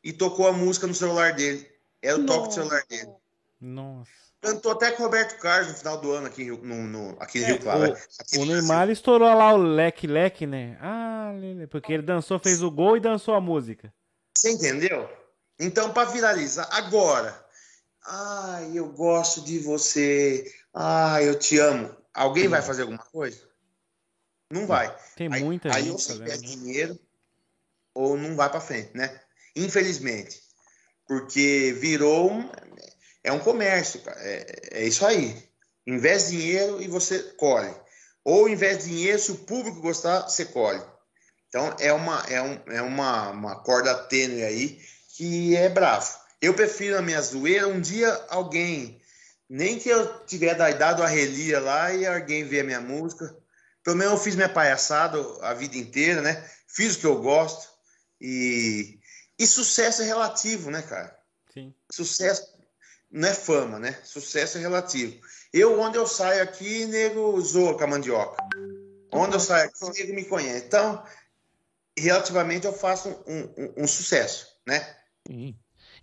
e 0.03 0.11
tocou 0.13 0.47
a 0.47 0.53
música 0.53 0.87
no 0.87 0.93
celular 0.93 1.33
dele. 1.33 1.69
Era 2.01 2.17
o 2.17 2.25
toque 2.25 2.49
do 2.49 2.53
celular 2.53 2.83
dele. 2.89 3.11
Nossa. 3.59 4.11
Cantou 4.41 4.73
até 4.73 4.91
com 4.91 5.03
o 5.03 5.05
Roberto 5.05 5.39
Carlos 5.39 5.69
no 5.69 5.77
final 5.77 6.01
do 6.01 6.11
ano 6.11 6.27
aqui, 6.27 6.45
no, 6.45 6.57
no 6.57 7.17
aqui 7.17 7.39
no 7.39 7.45
é, 7.45 7.47
Rio 7.47 7.59
Claro. 7.59 7.97
O, 8.35 8.39
o 8.39 8.45
Neymar 8.45 8.89
estourou 8.89 9.33
lá 9.33 9.53
o 9.53 9.57
leque 9.57 10.05
leque, 10.05 10.45
né? 10.45 10.77
Ah, 10.81 11.31
porque 11.71 11.93
ele 11.93 12.03
dançou, 12.03 12.37
fez 12.39 12.61
o 12.61 12.69
gol 12.69 12.97
e 12.97 12.99
dançou 12.99 13.35
a 13.35 13.41
música. 13.41 13.93
Você 14.37 14.51
entendeu? 14.51 15.09
Então, 15.57 15.93
para 15.93 16.09
viralizar, 16.09 16.67
agora, 16.71 17.42
ai, 18.05 18.71
eu 18.73 18.91
gosto 18.91 19.41
de 19.41 19.59
você, 19.59 20.51
ai, 20.73 21.27
eu 21.27 21.37
te 21.37 21.57
amo. 21.57 21.95
Alguém 22.13 22.47
vai 22.47 22.61
fazer 22.61 22.83
alguma 22.83 23.03
coisa? 23.03 23.41
Não 24.51 24.67
vai. 24.67 24.95
Tem 25.15 25.29
muita 25.29 25.69
aí, 25.69 25.83
gente. 25.83 25.85
Aí 25.85 25.91
ou 25.91 25.99
você 25.99 26.19
perde 26.19 26.55
dinheiro 26.55 26.99
ou 27.93 28.17
não 28.17 28.35
vai 28.35 28.49
para 28.49 28.61
frente, 28.61 28.95
né? 28.95 29.19
Infelizmente. 29.55 30.41
Porque 31.07 31.75
virou 31.79 32.31
um, 32.31 32.49
é 33.23 33.31
um 33.31 33.39
comércio, 33.39 34.01
cara. 34.01 34.19
É, 34.21 34.79
é 34.79 34.85
isso 34.85 35.05
aí. 35.05 35.49
Investe 35.85 36.31
dinheiro 36.31 36.81
e 36.81 36.87
você 36.87 37.19
colhe. 37.33 37.73
Ou 38.23 38.47
investe 38.47 38.85
dinheiro, 38.85 39.19
se 39.19 39.31
o 39.31 39.39
público 39.39 39.81
gostar, 39.81 40.21
você 40.21 40.45
colhe. 40.45 40.81
Então 41.49 41.75
é 41.79 41.91
uma, 41.91 42.19
é 42.29 42.41
um, 42.41 42.61
é 42.67 42.81
uma, 42.81 43.29
uma 43.29 43.63
corda 43.63 43.93
tênue 44.05 44.43
aí 44.43 44.81
que 45.15 45.55
é 45.55 45.69
bravo. 45.69 46.22
Eu 46.43 46.53
prefiro 46.53 46.97
a 46.97 47.01
minha 47.01 47.21
zoeira 47.21 47.69
um 47.69 47.79
dia 47.79 48.11
alguém, 48.27 49.01
nem 49.49 49.79
que 49.79 49.87
eu 49.87 50.25
tiver 50.25 50.53
da 50.55 50.69
idade 50.69 50.97
do 50.97 51.03
Arrelia 51.03 51.57
lá 51.61 51.93
e 51.93 52.05
alguém 52.05 52.43
ver 52.43 52.59
a 52.59 52.63
minha 52.65 52.81
música. 52.81 53.33
Pelo 53.81 53.95
menos 53.95 54.11
eu 54.11 54.19
fiz 54.19 54.35
minha 54.35 54.49
palhaçada 54.49 55.17
a 55.41 55.53
vida 55.53 55.77
inteira, 55.77 56.21
né? 56.21 56.45
Fiz 56.67 56.95
o 56.95 56.99
que 56.99 57.05
eu 57.05 57.21
gosto. 57.21 57.69
E, 58.19 58.99
e 59.39 59.47
sucesso 59.47 60.01
é 60.01 60.05
relativo, 60.05 60.69
né, 60.69 60.81
cara? 60.81 61.17
Sim. 61.53 61.73
Sucesso 61.89 62.45
não 63.09 63.29
é 63.29 63.33
fama, 63.33 63.79
né? 63.79 63.97
Sucesso 64.03 64.57
é 64.57 64.61
relativo. 64.61 65.17
Eu, 65.53 65.79
onde 65.79 65.97
eu 65.97 66.05
saio 66.05 66.43
aqui, 66.43 66.85
nego 66.87 67.39
zoa 67.39 67.77
com 67.77 67.85
a 67.85 67.87
mandioca. 67.87 68.43
Onde 69.13 69.33
eu 69.33 69.39
saio 69.39 69.69
aqui, 69.69 69.97
nego 69.97 70.13
me 70.13 70.25
conhece. 70.25 70.65
Então, 70.65 71.05
relativamente, 71.97 72.65
eu 72.65 72.73
faço 72.73 73.07
um, 73.25 73.43
um, 73.57 73.83
um 73.83 73.87
sucesso, 73.87 74.59
né? 74.67 74.97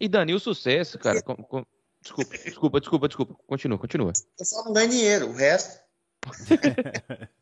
E 0.00 0.08
Dani, 0.08 0.32
o 0.34 0.40
sucesso, 0.40 0.98
cara. 0.98 1.22
Com, 1.22 1.36
com... 1.36 1.66
Desculpa, 2.00 2.38
desculpa, 2.38 2.80
desculpa, 2.80 3.08
desculpa. 3.08 3.34
Continua, 3.46 3.78
continua. 3.78 4.12
Eu 4.38 4.44
só 4.44 4.64
não 4.64 4.72
ganho 4.72 4.88
dinheiro, 4.88 5.28
o 5.28 5.32
resto. 5.32 5.78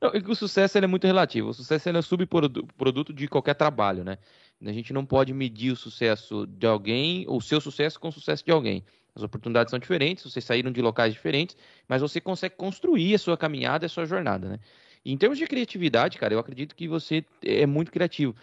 Não, 0.00 0.12
o 0.30 0.34
sucesso 0.34 0.78
é 0.78 0.86
muito 0.86 1.06
relativo. 1.06 1.48
O 1.48 1.54
sucesso 1.54 1.88
é 1.88 2.02
subproduto 2.02 3.12
de 3.12 3.28
qualquer 3.28 3.54
trabalho, 3.54 4.04
né? 4.04 4.18
A 4.64 4.72
gente 4.72 4.92
não 4.92 5.04
pode 5.04 5.32
medir 5.32 5.72
o 5.72 5.76
sucesso 5.76 6.46
de 6.46 6.66
alguém, 6.66 7.24
o 7.28 7.40
seu 7.40 7.60
sucesso 7.60 7.98
com 7.98 8.08
o 8.08 8.12
sucesso 8.12 8.44
de 8.44 8.50
alguém. 8.50 8.84
As 9.14 9.22
oportunidades 9.22 9.70
são 9.70 9.78
diferentes, 9.78 10.24
vocês 10.24 10.44
saíram 10.44 10.70
de 10.70 10.82
locais 10.82 11.12
diferentes, 11.12 11.56
mas 11.88 12.02
você 12.02 12.20
consegue 12.20 12.54
construir 12.56 13.14
a 13.14 13.18
sua 13.18 13.36
caminhada, 13.36 13.86
a 13.86 13.88
sua 13.88 14.04
jornada, 14.04 14.48
né? 14.48 14.60
E 15.04 15.12
em 15.12 15.16
termos 15.16 15.38
de 15.38 15.46
criatividade, 15.46 16.18
cara, 16.18 16.34
eu 16.34 16.38
acredito 16.38 16.74
que 16.74 16.88
você 16.88 17.24
é 17.42 17.64
muito 17.64 17.92
criativo. 17.92 18.34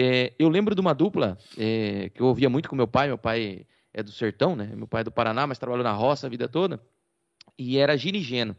É, 0.00 0.32
eu 0.38 0.48
lembro 0.48 0.74
de 0.74 0.80
uma 0.80 0.94
dupla 0.94 1.36
é, 1.58 2.10
que 2.14 2.20
eu 2.20 2.26
ouvia 2.26 2.48
muito 2.48 2.68
com 2.68 2.76
meu 2.76 2.88
pai. 2.88 3.08
Meu 3.08 3.18
pai 3.18 3.66
é 3.92 4.02
do 4.02 4.10
sertão, 4.10 4.56
né? 4.56 4.72
Meu 4.74 4.86
pai 4.86 5.02
é 5.02 5.04
do 5.04 5.12
Paraná, 5.12 5.46
mas 5.46 5.58
trabalhou 5.58 5.84
na 5.84 5.92
roça 5.92 6.26
a 6.26 6.30
vida 6.30 6.48
toda. 6.48 6.80
E 7.58 7.78
era 7.78 7.96
Gino 7.96 8.16
e 8.16 8.22
Geno. 8.22 8.56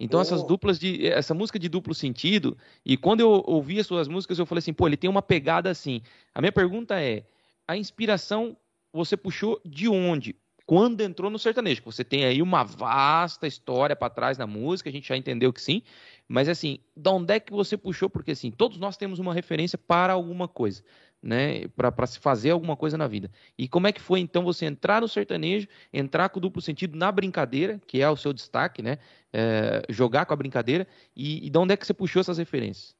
Então 0.00 0.18
oh. 0.18 0.22
essas 0.22 0.42
duplas 0.42 0.78
de 0.78 1.06
essa 1.06 1.34
música 1.34 1.58
de 1.58 1.68
duplo 1.68 1.94
sentido 1.94 2.56
e 2.84 2.96
quando 2.96 3.20
eu 3.20 3.44
ouvi 3.46 3.78
as 3.78 3.86
suas 3.86 4.08
músicas 4.08 4.38
eu 4.38 4.46
falei 4.46 4.58
assim, 4.58 4.72
pô, 4.72 4.86
ele 4.86 4.96
tem 4.96 5.08
uma 5.08 5.22
pegada 5.22 5.70
assim. 5.70 6.02
A 6.34 6.40
minha 6.40 6.50
pergunta 6.50 7.00
é, 7.00 7.24
a 7.68 7.76
inspiração 7.76 8.56
você 8.92 9.16
puxou 9.16 9.60
de 9.64 9.88
onde? 9.88 10.34
Quando 10.72 11.02
entrou 11.02 11.30
no 11.30 11.38
sertanejo? 11.38 11.82
Você 11.84 12.02
tem 12.02 12.24
aí 12.24 12.40
uma 12.40 12.64
vasta 12.64 13.46
história 13.46 13.94
para 13.94 14.08
trás 14.08 14.38
na 14.38 14.46
música, 14.46 14.88
a 14.88 14.92
gente 14.92 15.06
já 15.06 15.14
entendeu 15.14 15.52
que 15.52 15.60
sim, 15.60 15.82
mas 16.26 16.48
assim, 16.48 16.78
da 16.96 17.10
onde 17.10 17.34
é 17.34 17.38
que 17.38 17.52
você 17.52 17.76
puxou? 17.76 18.08
Porque 18.08 18.30
assim, 18.30 18.50
todos 18.50 18.78
nós 18.78 18.96
temos 18.96 19.18
uma 19.18 19.34
referência 19.34 19.76
para 19.76 20.14
alguma 20.14 20.48
coisa 20.48 20.82
né, 21.22 21.68
para 21.76 22.06
se 22.06 22.18
fazer 22.18 22.52
alguma 22.52 22.74
coisa 22.74 22.96
na 22.96 23.06
vida. 23.06 23.30
E 23.58 23.68
como 23.68 23.86
é 23.86 23.92
que 23.92 24.00
foi 24.00 24.20
então 24.20 24.42
você 24.42 24.64
entrar 24.64 25.02
no 25.02 25.08
sertanejo, 25.08 25.68
entrar 25.92 26.30
com 26.30 26.38
o 26.38 26.40
duplo 26.40 26.62
sentido 26.62 26.96
na 26.96 27.12
brincadeira, 27.12 27.78
que 27.86 28.00
é 28.00 28.08
o 28.08 28.16
seu 28.16 28.32
destaque, 28.32 28.80
né, 28.80 28.96
é, 29.30 29.82
jogar 29.90 30.24
com 30.24 30.32
a 30.32 30.36
brincadeira, 30.38 30.88
e, 31.14 31.46
e 31.46 31.50
de 31.50 31.58
onde 31.58 31.74
é 31.74 31.76
que 31.76 31.86
você 31.86 31.92
puxou 31.92 32.20
essas 32.20 32.38
referências? 32.38 32.96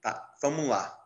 Tá, 0.00 0.32
vamos 0.40 0.66
lá. 0.66 0.98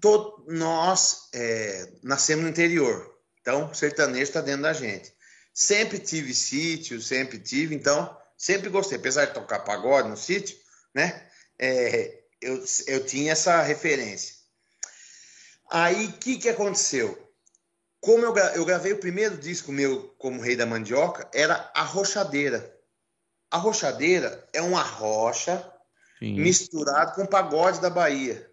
Todo, 0.00 0.46
nós 0.48 1.28
é, 1.34 1.92
nascemos 2.02 2.42
no 2.42 2.50
interior, 2.50 3.13
então 3.44 3.70
o 3.70 3.74
sertanejo 3.74 4.22
está 4.22 4.40
dentro 4.40 4.62
da 4.62 4.72
gente. 4.72 5.12
Sempre 5.52 5.98
tive 5.98 6.34
sítio, 6.34 6.98
sempre 6.98 7.38
tive, 7.38 7.74
então 7.74 8.18
sempre 8.38 8.70
gostei, 8.70 8.96
apesar 8.96 9.26
de 9.26 9.34
tocar 9.34 9.60
pagode 9.60 10.08
no 10.08 10.16
sítio, 10.16 10.56
né, 10.94 11.28
é, 11.58 12.22
eu, 12.40 12.64
eu 12.86 13.04
tinha 13.04 13.32
essa 13.32 13.60
referência. 13.60 14.34
Aí, 15.70 16.06
o 16.06 16.12
que, 16.14 16.38
que 16.38 16.48
aconteceu? 16.48 17.20
Como 18.00 18.24
eu, 18.24 18.34
eu 18.34 18.64
gravei 18.64 18.92
o 18.92 19.00
primeiro 19.00 19.36
disco 19.36 19.70
meu 19.70 20.08
como 20.18 20.40
Rei 20.40 20.56
da 20.56 20.64
Mandioca, 20.64 21.28
era 21.34 21.70
a 21.74 21.82
rochadeira. 21.82 22.74
A 23.50 23.58
rochadeira 23.58 24.48
é 24.54 24.62
uma 24.62 24.82
rocha 24.82 25.70
Sim. 26.18 26.40
misturada 26.40 27.12
com 27.12 27.26
pagode 27.26 27.80
da 27.82 27.90
Bahia. 27.90 28.50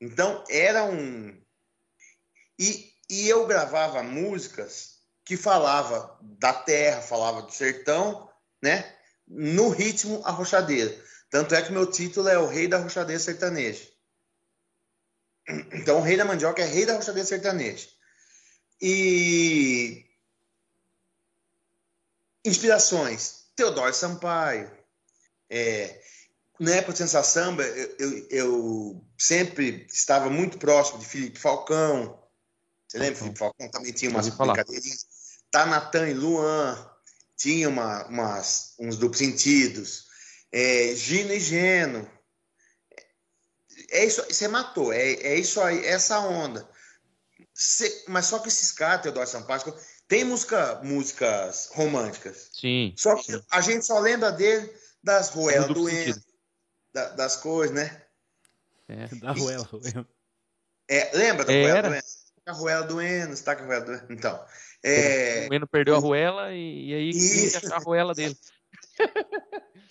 Então, 0.00 0.42
era 0.48 0.84
um... 0.84 1.38
E, 2.58 2.95
e 3.08 3.28
eu 3.28 3.46
gravava 3.46 4.02
músicas 4.02 4.96
que 5.24 5.36
falava 5.36 6.18
da 6.22 6.52
terra, 6.52 7.00
falava 7.00 7.42
do 7.42 7.52
sertão, 7.52 8.30
né? 8.62 8.94
No 9.26 9.68
ritmo 9.68 10.22
a 10.24 10.30
rochadeira. 10.30 10.96
Tanto 11.30 11.54
é 11.54 11.62
que 11.62 11.72
meu 11.72 11.86
título 11.90 12.28
é 12.28 12.38
O 12.38 12.46
Rei 12.46 12.68
da 12.68 12.78
Rochadeira 12.78 13.20
Sertaneja. 13.20 13.88
Então, 15.72 15.98
o 15.98 16.02
rei 16.02 16.16
da 16.16 16.24
mandioca 16.24 16.62
é 16.62 16.66
rei 16.66 16.86
da 16.86 16.94
rochadeira 16.94 17.26
sertaneja. 17.26 17.88
E 18.80 20.04
inspirações, 22.44 23.46
Teodoro 23.54 23.94
Sampaio. 23.94 24.70
É, 25.48 26.00
na 26.58 26.72
época 26.72 26.92
de 26.92 26.98
Sensa 26.98 27.22
Samba, 27.22 27.62
eu, 27.62 27.96
eu, 27.98 28.26
eu, 28.30 29.04
sempre 29.18 29.86
estava 29.88 30.28
muito 30.28 30.58
próximo 30.58 30.98
de 30.98 31.06
Felipe 31.06 31.38
Falcão. 31.38 32.25
Você 32.96 32.98
lembra? 32.98 33.16
Felipe 33.16 33.38
Falcão 33.38 33.70
também 33.70 33.92
tinha 33.92 34.10
umas 34.10 34.28
brincadeirinhas. 34.28 35.06
Tanatan 35.50 36.08
e 36.08 36.14
Luan 36.14 36.90
tinha 37.36 37.68
uma, 37.68 38.06
umas, 38.06 38.74
uns 38.78 38.96
duplos 38.96 39.18
sentidos. 39.18 40.06
É, 40.50 40.94
Gino 40.94 41.32
e 41.32 41.40
Geno 41.40 42.10
é 43.90 44.04
isso, 44.04 44.22
você 44.22 44.48
matou, 44.48 44.92
é, 44.92 45.12
é 45.12 45.38
isso 45.38 45.60
aí, 45.60 45.84
essa 45.84 46.18
onda. 46.20 46.68
Cê, 47.54 48.04
mas 48.08 48.26
só 48.26 48.38
que 48.38 48.48
esses 48.48 48.72
caras, 48.72 49.02
Teodoro 49.02 49.26
Sampaio, 49.26 49.74
tem 50.08 50.24
música, 50.24 50.80
músicas 50.82 51.70
românticas. 51.72 52.50
Sim. 52.52 52.94
Só 52.96 53.16
que 53.16 53.32
sim. 53.32 53.42
a 53.50 53.60
gente 53.60 53.84
só 53.84 53.98
lembra 53.98 54.30
dele 54.32 54.72
das 55.02 55.28
ruelas 55.30 55.68
doendo, 55.68 56.20
da, 56.92 57.10
das 57.10 57.36
coisas, 57.36 57.74
né? 57.74 58.02
É, 58.88 59.06
da 59.16 59.32
ruela, 59.32 59.68
É, 60.88 61.16
lembra 61.16 61.44
da 61.44 61.52
ruela 61.52 61.82
doendo? 61.82 62.04
A 62.46 62.52
ruela 62.52 62.86
doendo, 62.86 63.32
está 63.32 63.56
com 63.56 63.62
a 63.62 63.66
ruela 63.66 63.84
doendo. 63.84 64.12
Então. 64.12 64.44
É... 64.82 65.48
O 65.50 65.54
Eno 65.54 65.66
perdeu 65.66 65.96
a 65.96 65.98
ruela 65.98 66.52
e, 66.52 66.90
e 66.90 66.94
aí 66.94 67.10
e... 67.10 67.72
a 67.72 67.78
ruela 67.78 68.14
dele. 68.14 68.36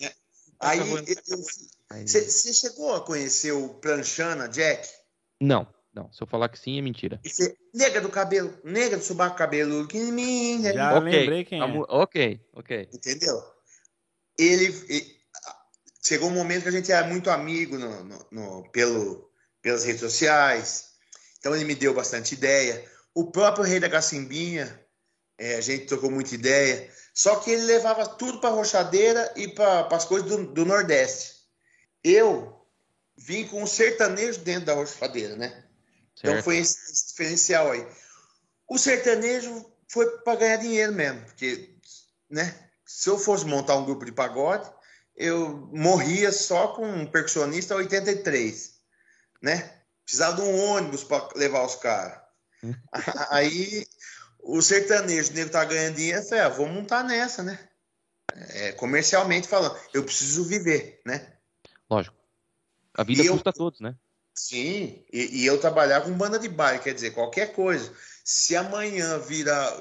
É. 0.00 0.12
Aí 0.58 0.78
eu, 0.78 0.96
eu, 0.96 2.06
você 2.06 2.54
chegou 2.54 2.94
a 2.94 3.00
conhecer 3.02 3.52
o 3.52 3.74
Planchana 3.74 4.48
Jack? 4.48 4.88
Não, 5.40 5.66
não. 5.94 6.10
Se 6.12 6.22
eu 6.22 6.26
falar 6.26 6.48
que 6.48 6.58
sim, 6.58 6.78
é 6.78 6.82
mentira. 6.82 7.20
Esse 7.22 7.56
nega 7.74 8.00
do 8.00 8.08
cabelo, 8.08 8.56
nega 8.64 8.96
do 8.96 9.02
subaco 9.02 9.36
cabelo 9.36 9.86
que 9.86 9.98
me... 9.98 10.62
Já 10.62 10.98
okay. 10.98 11.10
lembrei 11.10 11.44
quem 11.44 11.60
é. 11.60 11.64
Ok, 11.88 12.40
ok. 12.54 12.88
Entendeu? 12.92 13.42
Ele, 14.38 14.66
ele, 14.88 15.16
chegou 16.02 16.28
um 16.28 16.34
momento 16.34 16.62
que 16.62 16.68
a 16.68 16.72
gente 16.72 16.90
era 16.90 17.06
muito 17.06 17.30
amigo 17.30 17.78
no, 17.78 18.04
no, 18.04 18.26
no, 18.30 18.70
pelo, 18.70 19.30
pelas 19.60 19.84
redes 19.84 20.00
sociais. 20.00 20.95
Então 21.46 21.54
ele 21.54 21.64
me 21.64 21.76
deu 21.76 21.94
bastante 21.94 22.34
ideia. 22.34 22.84
O 23.14 23.30
próprio 23.30 23.64
Rei 23.64 23.78
da 23.78 23.88
Cacimbinha, 23.88 24.84
é, 25.38 25.54
a 25.54 25.60
gente 25.60 25.86
trocou 25.86 26.10
muita 26.10 26.34
ideia. 26.34 26.90
Só 27.14 27.36
que 27.36 27.52
ele 27.52 27.62
levava 27.62 28.04
tudo 28.04 28.40
para 28.40 28.50
rochadeira 28.50 29.32
e 29.36 29.46
para 29.46 29.86
as 29.92 30.04
coisas 30.04 30.28
do, 30.28 30.44
do 30.48 30.64
Nordeste 30.64 31.36
eu 32.02 32.66
vim 33.16 33.46
com 33.46 33.62
um 33.62 33.66
sertanejo 33.66 34.40
dentro 34.40 34.66
da 34.66 34.74
rochadeira, 34.74 35.36
né? 35.36 35.46
Então, 35.46 35.62
certo. 36.16 36.32
Então 36.32 36.42
foi 36.42 36.56
esse, 36.56 36.78
esse, 36.90 37.08
diferencial 37.10 37.70
aí. 37.70 37.86
O 38.68 38.76
sertanejo 38.76 39.64
foi 39.88 40.18
para 40.18 40.40
ganhar 40.40 40.56
dinheiro 40.56 40.92
mesmo, 40.92 41.22
porque, 41.26 41.76
né? 42.28 42.56
Se 42.84 43.08
eu 43.08 43.18
fosse 43.18 43.44
montar 43.44 43.76
um 43.76 43.84
grupo 43.84 44.04
de 44.04 44.10
pagode, 44.10 44.68
eu 45.14 45.70
morria 45.72 46.32
só 46.32 46.74
com 46.74 46.84
um 46.84 47.06
percussionista 47.06 47.76
83, 47.76 48.74
né? 49.40 49.75
Precisava 50.06 50.36
de 50.36 50.42
um 50.42 50.70
ônibus 50.70 51.02
para 51.02 51.28
levar 51.34 51.66
os 51.66 51.74
caras. 51.74 52.18
Aí 53.30 53.84
o 54.40 54.62
sertanejo, 54.62 55.32
o 55.32 55.34
nego 55.34 55.50
tá 55.50 55.64
ganhando 55.64 55.96
dinheiro, 55.96 56.20
eu 56.20 56.24
falei, 56.24 56.44
ah, 56.44 56.48
vou 56.48 56.68
montar 56.68 57.02
nessa, 57.02 57.42
né? 57.42 57.68
É, 58.32 58.72
comercialmente 58.72 59.48
falando, 59.48 59.76
eu 59.92 60.04
preciso 60.04 60.44
viver, 60.44 61.00
né? 61.04 61.34
Lógico. 61.90 62.16
A 62.94 63.02
vida 63.02 63.22
e 63.22 63.28
custa 63.28 63.48
eu, 63.48 63.50
a 63.50 63.52
todos, 63.52 63.80
né? 63.80 63.96
Sim, 64.32 65.04
e, 65.12 65.42
e, 65.42 65.46
eu 65.46 65.58
trabalhar 65.58 66.02
com 66.02 66.12
banda 66.12 66.38
de 66.38 66.48
baile, 66.48 66.82
quer 66.82 66.94
dizer, 66.94 67.10
qualquer 67.10 67.52
coisa. 67.52 67.92
Se 68.24 68.54
amanhã 68.54 69.18
vira, 69.18 69.80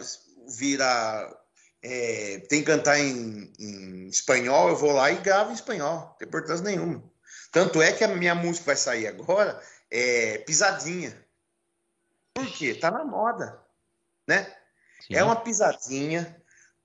vira 0.57 1.37
é, 1.83 2.39
tem 2.49 2.61
que 2.61 2.65
cantar 2.65 2.99
em, 2.99 3.53
em, 3.59 4.07
espanhol, 4.07 4.69
eu 4.69 4.75
vou 4.75 4.91
lá 4.91 5.11
e 5.11 5.17
gravo 5.17 5.51
em 5.51 5.55
espanhol, 5.55 5.97
não 5.97 6.13
tem 6.17 6.27
importância 6.27 6.63
nenhuma. 6.63 7.03
Tanto 7.51 7.81
é 7.81 7.91
que 7.91 8.03
a 8.03 8.07
minha 8.07 8.33
música 8.33 8.65
vai 8.65 8.75
sair 8.75 9.07
agora 9.07 9.61
é 9.95 10.37
pisadinha. 10.39 11.25
Por 12.33 12.47
quê? 12.47 12.73
Tá 12.73 12.91
na 12.91 13.03
moda, 13.03 13.59
né? 14.27 14.43
Sim. 15.07 15.15
É 15.15 15.23
uma 15.23 15.35
pisadinha 15.35 16.41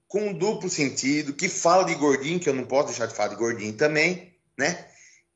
com 0.07 0.33
duplo 0.33 0.69
sentido, 0.69 1.33
que 1.33 1.49
fala 1.49 1.85
de 1.85 1.95
gordinho, 1.95 2.41
que 2.41 2.49
eu 2.49 2.55
não 2.55 2.67
posso 2.67 2.89
deixar 2.89 3.07
de 3.07 3.15
falar 3.15 3.29
de 3.29 3.37
gordinho 3.37 3.77
também, 3.77 4.37
né? 4.57 4.91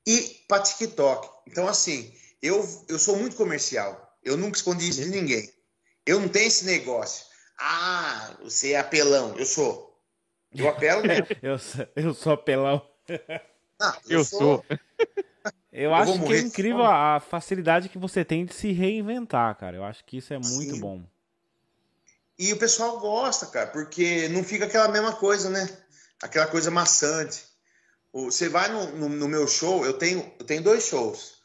e 0.07 0.45
para 0.47 0.63
TikTok. 0.63 1.29
Então, 1.47 1.67
assim, 1.67 2.15
eu, 2.43 2.67
eu 2.89 2.99
sou 2.99 3.17
muito 3.17 3.37
comercial. 3.37 4.17
Eu 4.23 4.37
nunca 4.37 4.57
escondi 4.57 4.89
isso 4.89 5.03
de 5.03 5.11
ninguém. 5.11 5.51
Eu 6.07 6.21
não 6.21 6.29
tenho 6.29 6.47
esse 6.47 6.65
negócio. 6.65 7.25
Ah, 7.59 8.37
você 8.43 8.73
é 8.73 8.79
apelão. 8.79 9.35
Eu 9.37 9.47
sou. 9.47 10.03
Eu 10.55 10.69
apelo 10.69 11.03
mesmo. 11.03 11.27
eu, 11.43 11.59
sou, 11.59 11.89
eu 11.97 12.15
sou 12.15 12.33
apelão. 12.33 12.87
Ah, 13.81 13.99
eu, 14.07 14.19
eu, 14.19 14.25
sou. 14.25 14.65
Eu, 15.75 15.91
eu 15.91 15.95
acho 15.95 16.23
que 16.23 16.33
é 16.33 16.39
incrível 16.39 16.85
a 16.85 17.19
facilidade 17.19 17.89
que 17.89 17.99
você 17.99 18.25
tem 18.25 18.45
de 18.47 18.55
se 18.55 18.71
reinventar, 18.71 19.59
cara. 19.59 19.77
Eu 19.77 19.83
acho 19.83 20.05
que 20.05 20.19
isso 20.19 20.33
é 20.33 20.39
muito 20.39 20.77
Sim. 20.77 20.81
bom. 20.81 21.03
E 22.39 22.53
o 22.53 22.57
pessoal 22.57 23.01
gosta, 23.01 23.47
cara, 23.47 23.67
porque 23.67 24.29
não 24.29 24.45
fica 24.45 24.67
aquela 24.67 24.87
mesma 24.87 25.13
coisa, 25.15 25.51
né? 25.51 25.69
Aquela 26.23 26.47
coisa 26.47 26.71
maçante. 26.71 27.45
Você 28.13 28.49
vai 28.49 28.69
no, 28.69 28.87
no, 28.93 29.09
no, 29.09 29.29
meu 29.29 29.49
show, 29.49 29.85
eu 29.85 29.95
tenho, 29.95 30.33
eu 30.39 30.47
tenho 30.47 30.63
dois 30.63 30.85
shows. 30.85 31.39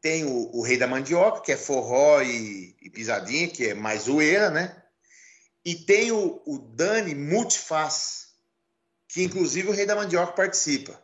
Tem 0.00 0.24
o, 0.24 0.56
o 0.56 0.60
Rei 0.60 0.76
da 0.76 0.88
Mandioca, 0.88 1.40
que 1.40 1.52
é 1.52 1.56
forró 1.56 2.20
e, 2.20 2.76
e, 2.82 2.90
pisadinha, 2.90 3.46
que 3.46 3.68
é 3.68 3.74
mais 3.74 4.02
zoeira, 4.02 4.50
né? 4.50 4.76
E 5.64 5.76
tem 5.76 6.10
o, 6.10 6.42
o 6.44 6.58
Dani 6.58 7.14
Multifaz, 7.14 8.30
que 9.06 9.22
inclusive 9.22 9.68
o 9.68 9.72
Rei 9.72 9.86
da 9.86 9.94
Mandioca 9.94 10.32
participa. 10.32 11.00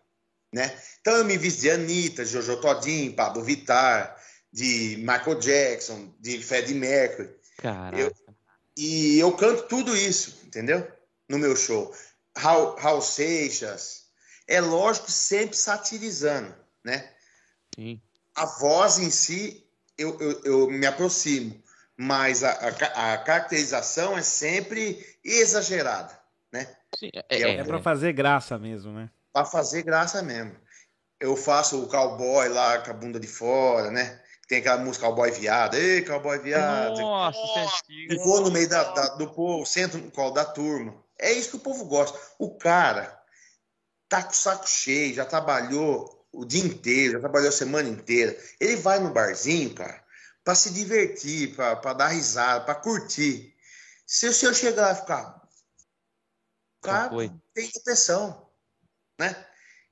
Né? 0.55 0.73
Então 1.01 1.17
eu 1.17 1.25
me 1.25 1.37
visto 1.37 1.61
de 1.61 1.71
Anitta, 1.71 2.25
Jojo 2.25 2.61
Todinho, 2.61 3.13
Pablo 3.13 3.43
Vittar, 3.43 4.17
de 4.53 4.97
Michael 4.99 5.41
Jackson, 5.41 6.15
de 6.21 6.41
Freddie 6.41 6.75
Mercury. 6.75 7.29
Caraca. 7.59 7.99
Eu, 7.99 8.15
e 8.77 9.19
eu 9.19 9.33
canto 9.33 9.65
tudo 9.65 9.97
isso, 9.97 10.43
entendeu? 10.47 10.87
No 11.29 11.39
meu 11.39 11.57
show. 11.57 11.93
Raul, 12.37 12.77
Raul 12.77 13.03
Seixas. 13.03 14.05
É 14.47 14.61
lógico, 14.61 15.11
sempre 15.11 15.57
satirizando, 15.57 16.55
né? 16.85 17.11
Sim. 17.75 18.01
A 18.37 18.47
voz 18.47 18.99
em 18.99 19.11
si, 19.11 19.67
eu, 19.99 20.21
eu, 20.21 20.41
eu 20.45 20.71
me 20.71 20.87
aproximo, 20.87 21.61
mas 21.97 22.45
a, 22.45 22.51
a, 22.51 23.15
a, 23.15 23.19
caracterização 23.19 24.17
é 24.17 24.23
sempre 24.23 25.05
exagerada, 25.25 26.17
né? 26.53 26.77
Sim, 26.97 27.11
é, 27.15 27.25
é, 27.29 27.57
é 27.57 27.65
para 27.65 27.81
fazer 27.81 28.13
graça 28.13 28.59
mesmo, 28.59 28.93
né? 28.93 29.11
Para 29.35 29.45
fazer 29.45 29.82
graça 29.82 30.22
mesmo. 30.22 30.57
Eu 31.20 31.37
faço 31.37 31.82
o 31.82 31.89
cowboy 31.89 32.49
lá 32.49 32.78
com 32.78 32.91
a 32.91 32.95
bunda 32.95 33.20
de 33.20 33.26
fora, 33.26 33.91
né? 33.91 34.22
Tem 34.47 34.59
aquela 34.59 34.78
música 34.78 35.07
Cowboy 35.07 35.30
Viado. 35.30 35.74
Ei, 35.74 36.03
Cowboy 36.03 36.39
Viado. 36.39 37.01
Nossa, 37.01 37.39
antigo. 37.61 38.22
Vou 38.22 38.43
no 38.43 38.51
meio 38.51 38.68
da, 38.68 38.85
da, 38.93 39.09
do 39.16 39.32
povo, 39.32 39.64
sento 39.64 39.99
no 39.99 40.11
colo 40.11 40.32
da 40.32 40.45
turma. 40.45 41.03
É 41.18 41.32
isso 41.32 41.51
que 41.51 41.57
o 41.57 41.61
povo 41.61 41.85
gosta. 41.87 42.18
O 42.39 42.57
cara 42.57 43.20
tá 44.09 44.22
com 44.22 44.32
o 44.32 44.35
saco 44.35 44.68
cheio, 44.68 45.14
já 45.14 45.24
trabalhou 45.24 46.26
o 46.30 46.45
dia 46.45 46.64
inteiro, 46.64 47.14
já 47.14 47.20
trabalhou 47.20 47.49
a 47.49 47.53
semana 47.53 47.89
inteira. 47.89 48.37
Ele 48.61 48.76
vai 48.76 49.01
no 49.01 49.12
barzinho, 49.12 49.74
cara, 49.74 50.05
para 50.45 50.55
se 50.55 50.70
divertir, 50.70 51.57
para 51.57 51.95
dar 51.95 52.09
risada, 52.09 52.64
para 52.64 52.74
curtir. 52.74 53.55
Se 54.07 54.28
o 54.28 54.32
senhor 54.32 54.55
chegar 54.55 54.82
lá 54.82 54.93
e 54.93 54.97
ficar. 54.97 55.43
O 56.78 56.87
cara 56.87 57.09
tem 57.55 57.70
depressão, 57.72 58.47
né? 59.19 59.35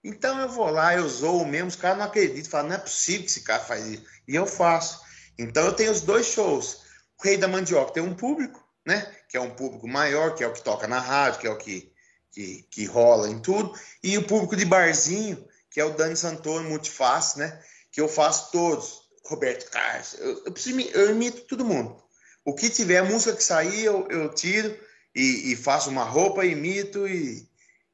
Então 0.04 0.40
eu 0.40 0.48
vou 0.48 0.68
lá, 0.68 0.94
eu 0.94 1.08
zoo 1.08 1.44
mesmo, 1.46 1.68
os 1.68 1.76
caras 1.76 1.98
não 1.98 2.06
acreditam, 2.06 2.50
falam, 2.50 2.68
não 2.70 2.76
é 2.76 2.78
possível 2.78 3.22
que 3.22 3.26
esse 3.26 3.42
cara 3.42 3.62
faz 3.62 3.86
isso. 3.86 4.04
E 4.26 4.34
eu 4.34 4.46
faço. 4.46 5.00
Então 5.38 5.64
eu 5.64 5.72
tenho 5.72 5.92
os 5.92 6.00
dois 6.00 6.26
shows. 6.26 6.82
O 7.18 7.22
Rei 7.22 7.36
da 7.36 7.46
Mandioca 7.46 7.92
tem 7.92 8.02
um 8.02 8.14
público, 8.14 8.62
né? 8.84 9.14
Que 9.28 9.36
é 9.36 9.40
um 9.40 9.54
público 9.54 9.86
maior, 9.86 10.34
que 10.34 10.42
é 10.42 10.46
o 10.46 10.52
que 10.52 10.62
toca 10.62 10.88
na 10.88 10.98
rádio, 10.98 11.40
que 11.40 11.46
é 11.46 11.50
o 11.50 11.56
que, 11.56 11.92
que, 12.32 12.66
que 12.70 12.84
rola 12.84 13.28
em 13.28 13.38
tudo. 13.40 13.72
E 14.02 14.18
o 14.18 14.26
público 14.26 14.56
de 14.56 14.64
barzinho, 14.64 15.46
que 15.70 15.80
é 15.80 15.84
o 15.84 15.94
Dani 15.94 16.16
Santoro 16.16 16.64
Multifácil, 16.64 17.38
né? 17.38 17.62
Que 17.92 18.00
eu 18.00 18.08
faço 18.08 18.50
todos. 18.50 19.02
Roberto 19.24 19.70
Carlos, 19.70 20.14
eu, 20.18 20.44
eu, 20.46 20.80
eu 20.94 21.10
imito 21.12 21.42
todo 21.42 21.64
mundo. 21.64 22.02
O 22.44 22.54
que 22.54 22.68
tiver, 22.68 23.02
música 23.04 23.36
que 23.36 23.44
sair, 23.44 23.84
eu, 23.84 24.08
eu 24.10 24.28
tiro 24.34 24.76
e, 25.14 25.52
e 25.52 25.56
faço 25.56 25.90
uma 25.90 26.02
roupa, 26.02 26.44
imito 26.44 27.06
e, 27.06 27.48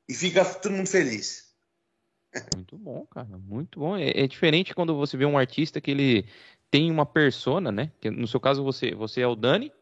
e 0.09 0.15
fica 0.15 0.45
todo 0.45 0.73
mundo 0.73 0.89
feliz. 0.89 1.49
Muito 2.55 2.77
bom, 2.77 3.07
cara, 3.07 3.39
muito 3.39 3.81
bom. 3.81 3.97
É, 3.97 4.11
é, 4.11 4.27
diferente 4.27 4.75
quando 4.75 4.95
você 4.95 5.17
vê 5.17 5.25
um 5.25 5.39
artista 5.39 5.81
que 5.81 5.91
ele 5.91 6.27
tem 6.71 6.91
uma 6.91 7.07
persona, 7.07 7.73
né? 7.73 7.91
Que 8.01 8.11
no 8.11 8.27
seu 8.27 8.39
caso 8.39 8.63
você, 8.63 8.95
você 8.95 9.21
é 9.21 9.27
o 9.27 9.35
Dani, 9.35 9.73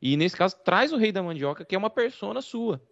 e 0.00 0.16
nesse 0.16 0.36
caso 0.36 0.56
traz 0.64 0.92
o 0.92 0.96
Rei 0.96 1.12
da 1.12 1.22
Mandioca, 1.22 1.64
que 1.64 1.74
é 1.74 1.78
uma 1.78 1.90
persona 1.90 2.42
sua. 2.42 2.82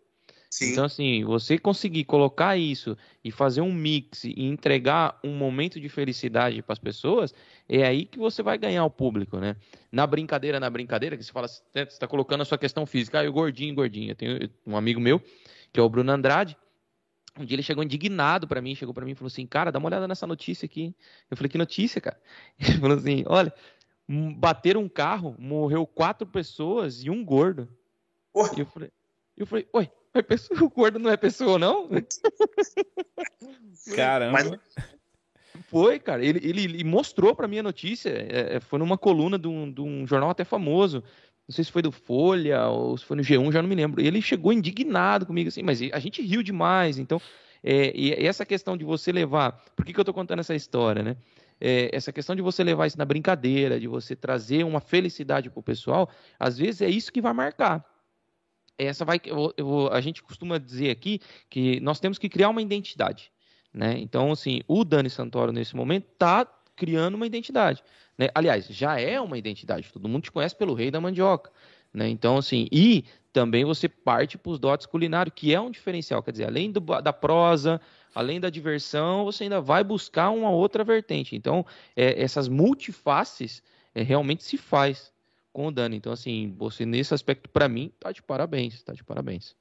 Sim. 0.49 0.73
Então, 0.73 0.85
assim, 0.85 1.23
você 1.25 1.57
conseguir 1.59 2.05
colocar 2.05 2.57
isso 2.57 2.97
e 3.25 3.31
fazer 3.31 3.61
um 3.61 3.73
mix 3.73 4.25
e 4.25 4.43
entregar 4.43 5.19
um 5.23 5.33
momento 5.33 5.81
de 5.81 5.89
felicidade 5.89 6.61
para 6.61 6.73
as 6.73 6.79
pessoas, 6.79 7.33
é 7.69 7.85
aí 7.85 8.05
que 8.05 8.19
você 8.19 8.43
vai 8.43 8.59
ganhar 8.59 8.85
o 8.85 8.91
público, 8.91 9.39
né? 9.39 9.55
Na 9.93 10.05
brincadeira, 10.09 10.59
na 10.59 10.69
brincadeira, 10.69 11.17
que 11.17 11.23
você 11.23 11.31
fala, 11.31 11.47
você 11.47 11.63
está 11.75 12.09
colocando 12.09 12.41
a 12.41 12.45
sua 12.45 12.59
questão 12.59 12.85
física, 12.85 13.21
ah, 13.21 13.25
eu 13.25 13.33
gordinho, 13.33 13.77
gordinho. 13.77 14.11
Eu 14.11 14.17
tenho 14.17 14.51
um 14.67 14.77
amigo 14.77 15.01
meu, 15.01 15.23
que 15.73 15.79
é 15.79 15.83
o 15.83 15.89
Bruno 15.89 16.11
Andrade, 16.11 16.57
um 17.41 17.45
dia 17.45 17.55
ele 17.55 17.63
chegou 17.63 17.83
indignado 17.83 18.47
para 18.47 18.61
mim, 18.61 18.75
chegou 18.75 18.93
para 18.93 19.05
mim 19.05 19.13
e 19.13 19.15
falou 19.15 19.29
assim: 19.29 19.47
Cara, 19.47 19.73
dá 19.73 19.79
uma 19.79 19.89
olhada 19.89 20.07
nessa 20.07 20.27
notícia 20.27 20.67
aqui. 20.67 20.95
Eu 21.31 21.37
falei: 21.37 21.49
Que 21.49 21.59
notícia, 21.59 22.01
cara? 22.01 22.21
Ele 22.61 22.79
falou 22.79 22.97
assim: 22.97 23.25
Olha, 23.27 23.53
bateram 24.37 24.83
um 24.83 24.89
carro, 24.89 25.35
morreu 25.39 25.87
quatro 25.87 26.27
pessoas 26.27 27.03
e 27.03 27.11
um 27.11 27.25
gordo. 27.25 27.69
E 28.57 28.61
eu 28.61 28.67
falei: 28.67 28.91
Eu 29.37 29.47
falei: 29.47 29.67
Oi, 29.73 29.91
pessoa, 30.23 30.61
o 30.63 30.71
gordo 30.71 30.99
não 30.99 31.11
é 31.11 31.17
pessoa, 31.17 31.59
não? 31.59 31.89
Caramba. 33.97 34.61
Foi, 35.69 35.99
cara. 35.99 36.25
Ele, 36.25 36.41
ele, 36.43 36.65
ele 36.65 36.85
mostrou 36.85 37.35
para 37.35 37.49
mim 37.49 37.59
a 37.59 37.63
notícia. 37.63 38.11
É, 38.11 38.57
é, 38.57 38.61
foi 38.61 38.79
numa 38.79 38.99
coluna 38.99 39.39
de 39.39 39.49
um, 39.49 39.71
de 39.71 39.81
um 39.81 40.07
jornal 40.07 40.31
até 40.31 40.45
famoso 40.45 41.03
não 41.51 41.53
sei 41.53 41.65
se 41.65 41.73
foi 41.73 41.83
do 41.83 41.91
Folha 41.91 42.69
ou 42.69 42.97
se 42.97 43.05
foi 43.05 43.17
no 43.17 43.25
G1, 43.25 43.51
já 43.51 43.61
não 43.61 43.69
me 43.69 43.75
lembro. 43.75 44.01
Ele 44.01 44.23
chegou 44.23 44.53
indignado 44.53 45.27
comigo 45.27 45.49
assim, 45.49 45.65
mas 45.65 45.83
a 45.83 45.99
gente 45.99 46.23
riu 46.23 46.45
demais. 46.45 46.97
Então, 46.97 47.21
é, 47.61 47.91
e 47.93 48.13
essa 48.25 48.47
questão 48.47 48.77
de 48.77 48.85
você 48.85 49.11
levar. 49.11 49.61
Por 49.75 49.85
que, 49.85 49.93
que 49.93 49.99
eu 49.99 50.03
estou 50.03 50.15
contando 50.15 50.39
essa 50.39 50.55
história, 50.55 51.03
né? 51.03 51.17
É, 51.61 51.91
essa 51.93 52.13
questão 52.13 52.37
de 52.37 52.41
você 52.41 52.63
levar 52.63 52.87
isso 52.87 52.97
na 52.97 53.05
brincadeira, 53.05 53.81
de 53.81 53.89
você 53.89 54.15
trazer 54.15 54.65
uma 54.65 54.81
felicidade 54.81 55.51
para 55.51 55.59
o 55.59 55.63
pessoal, 55.63 56.09
às 56.39 56.57
vezes 56.57 56.83
é 56.83 56.89
isso 56.89 57.13
que 57.13 57.21
vai 57.21 57.33
marcar. 57.33 57.85
Essa 58.79 59.05
vai, 59.05 59.21
eu, 59.25 59.53
eu, 59.57 59.93
a 59.93 60.01
gente 60.01 60.23
costuma 60.23 60.57
dizer 60.57 60.91
aqui 60.91 61.21
que 61.51 61.81
nós 61.81 61.99
temos 61.99 62.17
que 62.17 62.29
criar 62.29 62.49
uma 62.49 62.63
identidade, 62.63 63.33
né? 63.75 63.99
Então, 63.99 64.31
assim, 64.31 64.61
o 64.69 64.85
Dani 64.85 65.11
Santoro 65.11 65.51
nesse 65.51 65.75
momento 65.75 66.07
está 66.13 66.47
criando 66.81 67.15
uma 67.15 67.27
identidade. 67.27 67.85
Né? 68.17 68.31
Aliás, 68.35 68.67
já 68.67 68.99
é 68.99 69.21
uma 69.21 69.37
identidade. 69.37 69.93
Todo 69.93 70.09
mundo 70.09 70.23
te 70.23 70.33
conhece 70.33 70.57
pelo 70.57 70.73
rei 70.73 70.91
da 70.91 70.99
mandioca. 70.99 71.53
Né? 71.93 72.09
Então, 72.09 72.39
assim, 72.39 72.67
e 72.73 73.05
também 73.35 73.67
você 73.67 73.87
parte 73.87 74.39
para 74.39 74.51
os 74.51 74.59
dotes 74.59 74.87
culinários, 74.87 75.35
que 75.37 75.53
é 75.55 75.61
um 75.61 75.71
diferencial. 75.71 76.23
Quer 76.23 76.33
dizer, 76.33 76.47
além 76.47 76.73
do, 76.73 76.81
da 76.81 77.13
prosa, 77.13 77.79
além 78.15 78.41
da 78.41 78.49
diversão, 78.49 79.27
você 79.27 79.45
ainda 79.45 79.61
vai 79.61 79.85
buscar 79.85 80.31
uma 80.31 80.51
outra 80.51 80.83
vertente. 80.83 81.37
Então, 81.37 81.67
é, 81.95 82.23
essas 82.23 82.49
multifaces 82.49 83.63
é, 83.95 84.03
realmente 84.03 84.43
se 84.43 84.57
faz 84.57 85.13
com 85.53 85.67
o 85.67 85.71
Dani. 85.71 85.99
Então, 85.99 86.15
assim, 86.15 86.55
você 86.57 86.87
nesse 86.87 87.13
aspecto, 87.13 87.47
para 87.51 87.69
mim, 87.69 87.93
tá 88.01 88.11
de 88.11 88.23
parabéns, 88.23 88.83
tá 88.83 88.95
de 88.95 89.05
parabéns. 89.05 89.55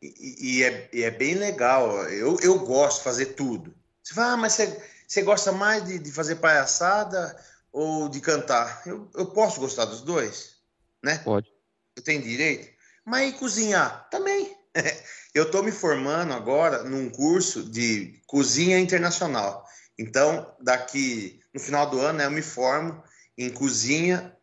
E, 0.00 0.58
e, 0.58 0.62
é, 0.62 0.88
e, 0.92 1.02
é, 1.02 1.10
bem 1.10 1.34
legal. 1.34 1.90
Eu, 2.10 2.36
eu 2.40 2.60
gosto 2.60 2.98
de 2.98 3.04
fazer 3.04 3.26
tudo. 3.34 3.74
Você 4.04 4.14
fala, 4.14 4.34
ah, 4.34 4.36
mas 4.36 4.52
você, 4.52 4.93
você 5.06 5.22
gosta 5.22 5.52
mais 5.52 5.84
de, 5.84 5.98
de 5.98 6.10
fazer 6.12 6.36
palhaçada 6.36 7.36
ou 7.72 8.08
de 8.08 8.20
cantar? 8.20 8.82
Eu, 8.86 9.10
eu 9.14 9.26
posso 9.26 9.60
gostar 9.60 9.84
dos 9.84 10.00
dois, 10.00 10.56
né? 11.02 11.18
Pode. 11.18 11.48
Eu 11.96 12.02
tenho 12.02 12.22
direito. 12.22 12.72
Mas 13.04 13.34
e 13.34 13.38
cozinhar? 13.38 14.08
Também. 14.10 14.56
eu 15.34 15.44
estou 15.44 15.62
me 15.62 15.70
formando 15.70 16.32
agora 16.32 16.82
num 16.84 17.10
curso 17.10 17.62
de 17.62 18.20
cozinha 18.26 18.78
internacional. 18.78 19.64
Então, 19.98 20.52
daqui 20.60 21.40
no 21.52 21.60
final 21.60 21.88
do 21.88 22.00
ano, 22.00 22.18
né, 22.18 22.26
eu 22.26 22.30
me 22.30 22.42
formo 22.42 23.02
em 23.38 23.50
cozinha 23.50 24.36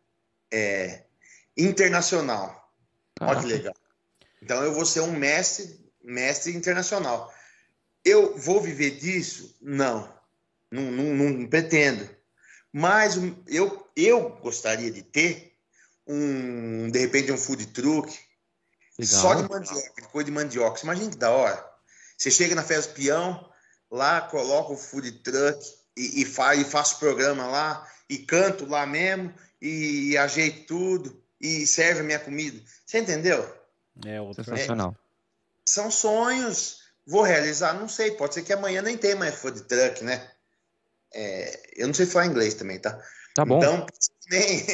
é, 0.50 1.04
internacional. 1.56 2.72
Olha 3.20 3.40
que 3.40 3.46
legal. 3.46 3.74
Então, 4.40 4.62
eu 4.62 4.72
vou 4.72 4.86
ser 4.86 5.00
um 5.00 5.12
mestre, 5.12 5.78
mestre 6.02 6.54
internacional. 6.54 7.32
Eu 8.04 8.36
vou 8.36 8.60
viver 8.60 8.92
disso? 8.92 9.56
Não. 9.60 10.12
Não, 10.72 10.90
não, 10.90 11.14
não 11.14 11.46
pretendo. 11.46 12.08
Mas 12.72 13.16
eu, 13.46 13.86
eu 13.94 14.30
gostaria 14.40 14.90
de 14.90 15.02
ter 15.02 15.52
um, 16.06 16.90
de 16.90 16.98
repente, 16.98 17.30
um 17.30 17.36
food 17.36 17.66
truck 17.66 18.18
Legal. 18.98 19.20
só 19.20 19.34
de 19.34 19.48
mandioca, 19.48 20.02
coisa 20.10 20.24
de 20.24 20.32
mandioca. 20.32 20.80
Imagina 20.82 21.10
que 21.10 21.18
da 21.18 21.30
hora. 21.30 21.72
Você 22.16 22.30
chega 22.30 22.54
na 22.54 22.62
festa 22.62 22.94
peão, 22.94 23.46
lá 23.90 24.22
coloca 24.22 24.72
o 24.72 24.76
food 24.76 25.12
truck 25.22 25.62
e, 25.94 26.22
e, 26.22 26.24
faz, 26.24 26.60
e 26.60 26.64
faço 26.64 26.98
programa 26.98 27.46
lá, 27.46 27.86
e 28.08 28.18
canto 28.18 28.64
lá 28.64 28.86
mesmo, 28.86 29.32
e, 29.60 30.12
e 30.12 30.16
ajeito 30.16 30.66
tudo, 30.66 31.22
e 31.38 31.66
serve 31.66 32.00
a 32.00 32.04
minha 32.04 32.18
comida. 32.18 32.58
Você 32.86 32.98
entendeu? 32.98 33.46
É, 34.06 34.18
outra 34.20 34.42
sensacional. 34.42 34.96
É, 34.96 35.02
são 35.68 35.90
sonhos, 35.90 36.80
vou 37.06 37.22
realizar, 37.22 37.74
não 37.74 37.88
sei, 37.88 38.12
pode 38.12 38.32
ser 38.32 38.42
que 38.42 38.52
amanhã 38.54 38.80
nem 38.80 38.96
tenha 38.96 39.16
mais 39.16 39.34
food 39.34 39.62
truck, 39.64 40.02
né? 40.02 40.31
É, 41.14 41.60
eu 41.76 41.86
não 41.86 41.94
sei 41.94 42.06
falar 42.06 42.26
inglês 42.26 42.54
também, 42.54 42.78
tá? 42.78 42.98
Tá 43.34 43.44
bom. 43.44 43.58
Então, 43.58 43.86
nem, 44.30 44.66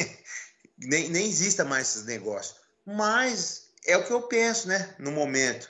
nem, 0.77 1.09
nem 1.09 1.27
exista 1.27 1.63
mais 1.63 1.89
esses 1.89 2.05
negócios. 2.05 2.59
Mas 2.85 3.69
é 3.85 3.97
o 3.97 4.05
que 4.05 4.13
eu 4.13 4.23
penso, 4.23 4.67
né? 4.67 4.95
No 4.99 5.11
momento. 5.11 5.69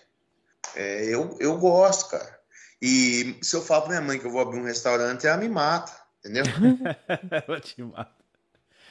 É, 0.75 1.03
eu, 1.05 1.37
eu 1.39 1.57
gosto, 1.57 2.09
cara. 2.09 2.39
E 2.81 3.37
se 3.41 3.55
eu 3.55 3.61
falo 3.61 3.83
pra 3.83 3.91
minha 3.91 4.01
mãe 4.01 4.19
que 4.19 4.25
eu 4.25 4.31
vou 4.31 4.41
abrir 4.41 4.59
um 4.59 4.65
restaurante, 4.65 5.27
ela 5.27 5.37
me 5.37 5.49
mata, 5.49 5.91
entendeu? 6.19 6.43
ela 7.47 7.59
te 7.59 7.81
mata. 7.83 8.15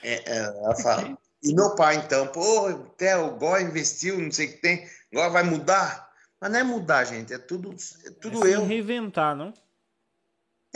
É, 0.03 0.15
é, 0.31 0.39
ela 0.39 0.77
fala. 0.77 1.19
E 1.43 1.55
meu 1.55 1.75
pai, 1.75 1.97
então, 1.97 2.27
pô, 2.27 2.67
até 2.67 3.17
o 3.17 3.37
Gó 3.37 3.59
investiu, 3.59 4.19
não 4.19 4.31
sei 4.31 4.47
o 4.47 4.53
que 4.53 4.59
tem, 4.59 4.89
agora 5.13 5.31
vai 5.31 5.43
mudar. 5.45 6.09
Mas 6.41 6.51
não 6.51 6.59
é 6.59 6.63
mudar, 6.63 7.05
gente, 7.05 7.33
é 7.33 7.39
tudo, 7.39 7.75
é 8.05 8.11
tudo 8.11 8.47
é 8.47 8.55
eu. 8.55 8.65
reinventar, 8.65 9.35
não? 9.35 9.53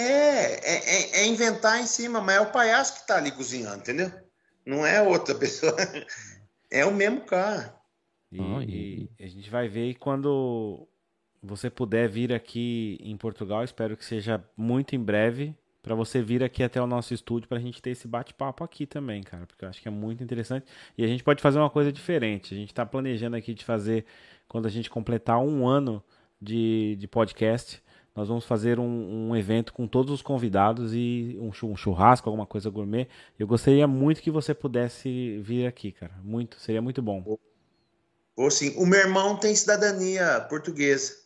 É, 0.03 0.55
é, 0.55 1.21
é, 1.21 1.21
é, 1.21 1.27
inventar 1.27 1.81
em 1.81 1.87
cima, 1.87 2.21
mas 2.21 2.37
é 2.37 2.41
o 2.41 2.51
palhaço 2.51 2.95
que 2.95 3.01
está 3.01 3.17
ali 3.17 3.31
cozinhando, 3.31 3.79
entendeu? 3.79 4.11
Não 4.67 4.85
é 4.87 5.01
outra 5.03 5.35
pessoa. 5.39 5.77
É 6.71 6.85
o 6.85 6.93
mesmo 6.93 7.21
cara. 7.23 7.75
E, 8.31 9.11
e 9.19 9.25
a 9.25 9.29
gente 9.29 9.51
vai 9.51 9.69
ver 9.69 9.95
quando 9.95 10.89
você 11.43 11.69
puder 11.69 12.09
vir 12.09 12.33
aqui 12.33 12.99
em 13.03 13.17
Portugal, 13.17 13.63
espero 13.63 13.97
que 13.97 14.05
seja 14.05 14.43
muito 14.57 14.95
em 14.97 15.01
breve, 15.01 15.55
para 15.83 15.95
você 15.95 16.23
vir 16.23 16.45
aqui 16.45 16.63
até 16.63 16.81
o 16.81 16.87
nosso 16.87 17.13
estúdio 17.13 17.49
para 17.49 17.59
a 17.59 17.61
gente 17.61 17.83
ter 17.83 17.91
esse 17.91 18.07
bate-papo 18.07 18.63
aqui 18.63 18.87
também, 18.87 19.21
cara, 19.23 19.47
porque 19.47 19.65
eu 19.65 19.69
acho 19.69 19.83
que 19.83 19.89
é 19.89 19.91
muito 19.91 20.23
interessante 20.23 20.65
e 20.97 21.05
a 21.05 21.09
gente 21.09 21.25
pode 21.25 21.43
fazer 21.43 21.59
uma 21.59 21.69
coisa 21.69 21.93
diferente. 21.93 22.55
A 22.55 22.57
gente 22.57 22.71
está 22.71 22.87
planejando 22.87 23.35
aqui 23.35 23.53
de 23.53 23.65
fazer 23.65 24.07
quando 24.47 24.67
a 24.67 24.71
gente 24.71 24.89
completar 24.89 25.41
um 25.41 25.67
ano 25.67 26.03
de, 26.41 26.97
de 26.97 27.09
podcast, 27.09 27.82
nós 28.15 28.29
vamos 28.29 28.45
fazer 28.45 28.79
um, 28.79 29.31
um, 29.31 29.37
evento 29.37 29.73
com 29.73 29.87
todos 29.87 30.13
os 30.13 30.21
convidados 30.21 30.93
e 30.95 31.39
um, 31.41 31.77
churrasco, 31.77 32.29
alguma 32.29 32.47
coisa 32.47 32.69
gourmet. 32.69 33.09
Eu 33.39 33.47
gostaria 33.47 33.87
muito 33.87 34.21
que 34.21 34.31
você 34.31 34.53
pudesse 34.53 35.39
vir 35.39 35.67
aqui, 35.67 35.93
cara. 35.93 36.13
Muito, 36.23 36.61
seria 36.61 36.83
muito 36.83 37.01
bom. 37.01 37.39
Ou 38.37 38.51
sim. 38.51 38.75
O 38.77 38.85
meu 38.85 39.01
irmão 39.01 39.37
tem 39.37 39.55
cidadania 39.55 40.41
portuguesa. 40.49 41.23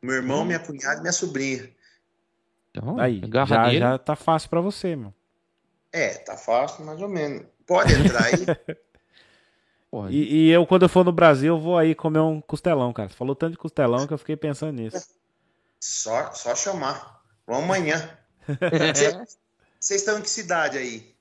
Meu 0.00 0.14
irmão, 0.14 0.42
hum. 0.42 0.44
minha 0.44 0.60
cunhada 0.60 0.98
e 0.98 1.00
minha 1.00 1.12
sobrinha. 1.12 1.68
Então, 2.70 2.98
Aí, 3.00 3.20
já, 3.46 3.74
já 3.74 3.98
tá 3.98 4.14
fácil 4.14 4.48
para 4.48 4.60
você, 4.60 4.94
meu. 4.94 5.12
É, 5.92 6.14
tá 6.14 6.36
fácil, 6.36 6.86
mais 6.86 7.02
ou 7.02 7.08
menos. 7.08 7.44
Pode 7.66 7.92
entrar 7.92 8.24
aí. 8.24 8.32
e, 10.10 10.46
e, 10.46 10.50
eu, 10.50 10.64
quando 10.66 10.84
eu 10.84 10.88
for 10.88 11.04
no 11.04 11.12
Brasil, 11.12 11.54
eu 11.54 11.60
vou 11.60 11.76
aí 11.76 11.94
comer 11.94 12.20
um 12.20 12.40
costelão, 12.40 12.92
cara. 12.92 13.08
Você 13.08 13.16
falou 13.16 13.34
tanto 13.34 13.52
de 13.52 13.58
costelão 13.58 14.06
que 14.06 14.14
eu 14.14 14.18
fiquei 14.18 14.36
pensando 14.36 14.72
nisso. 14.72 15.20
Só, 15.82 16.32
só 16.32 16.54
chamar. 16.54 17.20
Vamos 17.44 17.64
amanhã. 17.64 18.16
Vocês 19.80 20.00
estão 20.00 20.16
em 20.16 20.22
que 20.22 20.30
cidade 20.30 20.78
aí? 20.78 21.12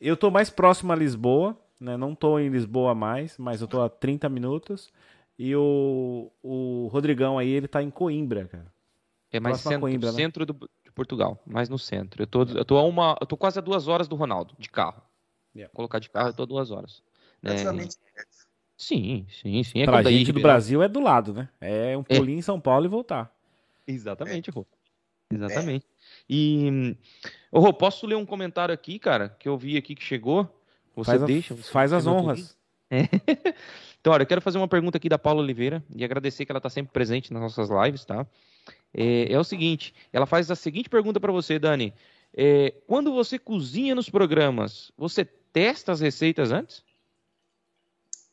Eu 0.00 0.16
tô 0.16 0.30
mais 0.30 0.48
próximo 0.48 0.92
a 0.92 0.94
Lisboa, 0.94 1.58
né? 1.80 1.96
Não 1.96 2.14
tô 2.14 2.38
em 2.38 2.48
Lisboa 2.48 2.94
mais, 2.94 3.36
mas 3.36 3.60
eu 3.60 3.66
tô 3.66 3.82
a 3.82 3.88
30 3.88 4.28
minutos. 4.28 4.92
E 5.36 5.56
o, 5.56 6.30
o 6.44 6.88
Rodrigão 6.92 7.40
aí, 7.40 7.48
ele 7.48 7.66
tá 7.66 7.82
em 7.82 7.90
Coimbra, 7.90 8.46
cara. 8.46 8.72
É 9.32 9.40
mais 9.40 9.58
centro, 9.58 9.80
Coimbra, 9.80 10.12
né? 10.12 10.16
centro 10.16 10.46
do, 10.46 10.70
de 10.84 10.92
Portugal, 10.92 11.42
mais 11.44 11.68
no 11.68 11.76
centro. 11.76 12.22
Eu 12.22 12.26
tô, 12.28 12.42
eu 12.44 12.64
tô 12.64 12.76
a 12.76 12.84
uma, 12.84 13.18
eu 13.20 13.26
tô 13.26 13.36
quase 13.36 13.58
a 13.58 13.62
duas 13.62 13.88
horas 13.88 14.06
do 14.06 14.14
Ronaldo, 14.14 14.54
de 14.60 14.68
carro. 14.68 15.02
Yeah. 15.56 15.74
Colocar 15.74 15.98
de 15.98 16.08
carro, 16.08 16.28
eu 16.28 16.34
tô 16.34 16.44
a 16.44 16.46
duas 16.46 16.70
horas. 16.70 17.02
Né? 17.42 17.56
Sim, 18.76 19.26
sim, 19.28 19.64
sim. 19.64 19.82
É 19.82 19.86
pra 19.86 20.04
gente 20.04 20.30
do 20.30 20.40
Brasil 20.40 20.84
é 20.84 20.88
do 20.88 21.00
lado, 21.00 21.34
né? 21.34 21.48
É 21.60 21.98
um 21.98 22.04
é. 22.08 22.16
pulinho 22.16 22.36
é. 22.36 22.38
em 22.38 22.42
São 22.42 22.60
Paulo 22.60 22.84
e 22.84 22.88
voltar. 22.88 23.41
Exatamente, 23.86 24.50
é. 24.50 24.52
Rô. 24.52 24.66
Exatamente. 25.32 25.86
É. 25.86 25.88
E, 26.28 26.96
ô 27.50 27.60
Rô, 27.60 27.72
posso 27.72 28.06
ler 28.06 28.16
um 28.16 28.26
comentário 28.26 28.74
aqui, 28.74 28.98
cara, 28.98 29.28
que 29.28 29.48
eu 29.48 29.56
vi 29.56 29.76
aqui 29.76 29.94
que 29.94 30.04
chegou? 30.04 30.60
Você 30.94 31.12
faz 31.12 31.22
deixa? 31.22 31.54
Você 31.54 31.70
faz 31.70 31.92
as 31.92 32.06
honras. 32.06 32.56
É. 32.90 33.02
Então, 34.02 34.12
olha, 34.12 34.24
eu 34.24 34.26
quero 34.26 34.40
fazer 34.40 34.58
uma 34.58 34.66
pergunta 34.66 34.98
aqui 34.98 35.08
da 35.08 35.16
Paula 35.16 35.40
Oliveira 35.40 35.80
e 35.94 36.04
agradecer 36.04 36.44
que 36.44 36.50
ela 36.50 36.58
está 36.58 36.68
sempre 36.68 36.92
presente 36.92 37.32
nas 37.32 37.40
nossas 37.40 37.70
lives, 37.70 38.04
tá? 38.04 38.26
É, 38.92 39.32
é, 39.32 39.38
o 39.38 39.44
seguinte, 39.44 39.94
ela 40.12 40.26
faz 40.26 40.50
a 40.50 40.56
seguinte 40.56 40.88
pergunta 40.88 41.20
para 41.20 41.30
você, 41.30 41.56
Dani. 41.56 41.94
É, 42.34 42.74
quando 42.88 43.12
você 43.12 43.38
cozinha 43.38 43.94
nos 43.94 44.10
programas, 44.10 44.90
você 44.98 45.24
testa 45.24 45.92
as 45.92 46.00
receitas 46.00 46.50
antes? 46.50 46.82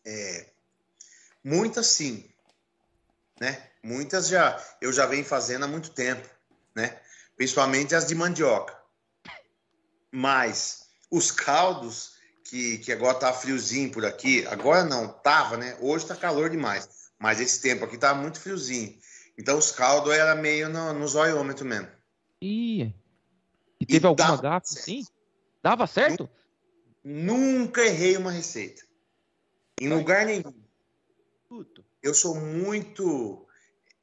É, 0.03 0.49
muitas 1.43 1.85
sim, 1.85 2.25
né? 3.39 3.68
Muitas 3.83 4.27
já 4.27 4.61
eu 4.81 4.91
já 4.91 5.05
venho 5.05 5.23
fazendo 5.23 5.65
há 5.65 5.67
muito 5.67 5.91
tempo, 5.91 6.27
né? 6.75 6.99
Principalmente 7.35 7.95
as 7.95 8.05
de 8.05 8.15
mandioca. 8.15 8.77
Mas 10.11 10.87
os 11.09 11.31
caldos 11.31 12.13
que, 12.43 12.79
que 12.79 12.91
agora 12.91 13.19
tá 13.19 13.31
friozinho 13.31 13.91
por 13.91 14.05
aqui. 14.05 14.45
Agora 14.47 14.83
não, 14.83 15.07
tava, 15.07 15.55
né? 15.55 15.77
Hoje 15.79 16.05
tá 16.05 16.15
calor 16.15 16.49
demais. 16.49 16.89
Mas 17.19 17.39
esse 17.39 17.61
tempo 17.61 17.85
aqui 17.85 17.97
tá 17.97 18.13
muito 18.13 18.39
friozinho. 18.39 18.97
Então 19.37 19.57
os 19.57 19.71
caldos 19.71 20.13
era 20.13 20.35
meio 20.35 20.67
no, 20.69 20.93
no 20.93 21.07
zoiômetro 21.07 21.65
mesmo. 21.65 21.87
Ih. 22.41 22.93
E 23.79 23.85
teve 23.85 24.05
e 24.05 24.07
alguma 24.07 24.37
gafa 24.37 24.65
sim? 24.65 25.05
Dava 25.61 25.87
certo? 25.87 26.29
Nunca 27.03 27.81
errei 27.81 28.17
uma 28.17 28.31
receita. 28.31 28.83
Em 29.79 29.87
lugar 29.89 30.25
nenhum. 30.25 30.53
Eu 32.01 32.13
sou 32.13 32.35
muito. 32.35 33.47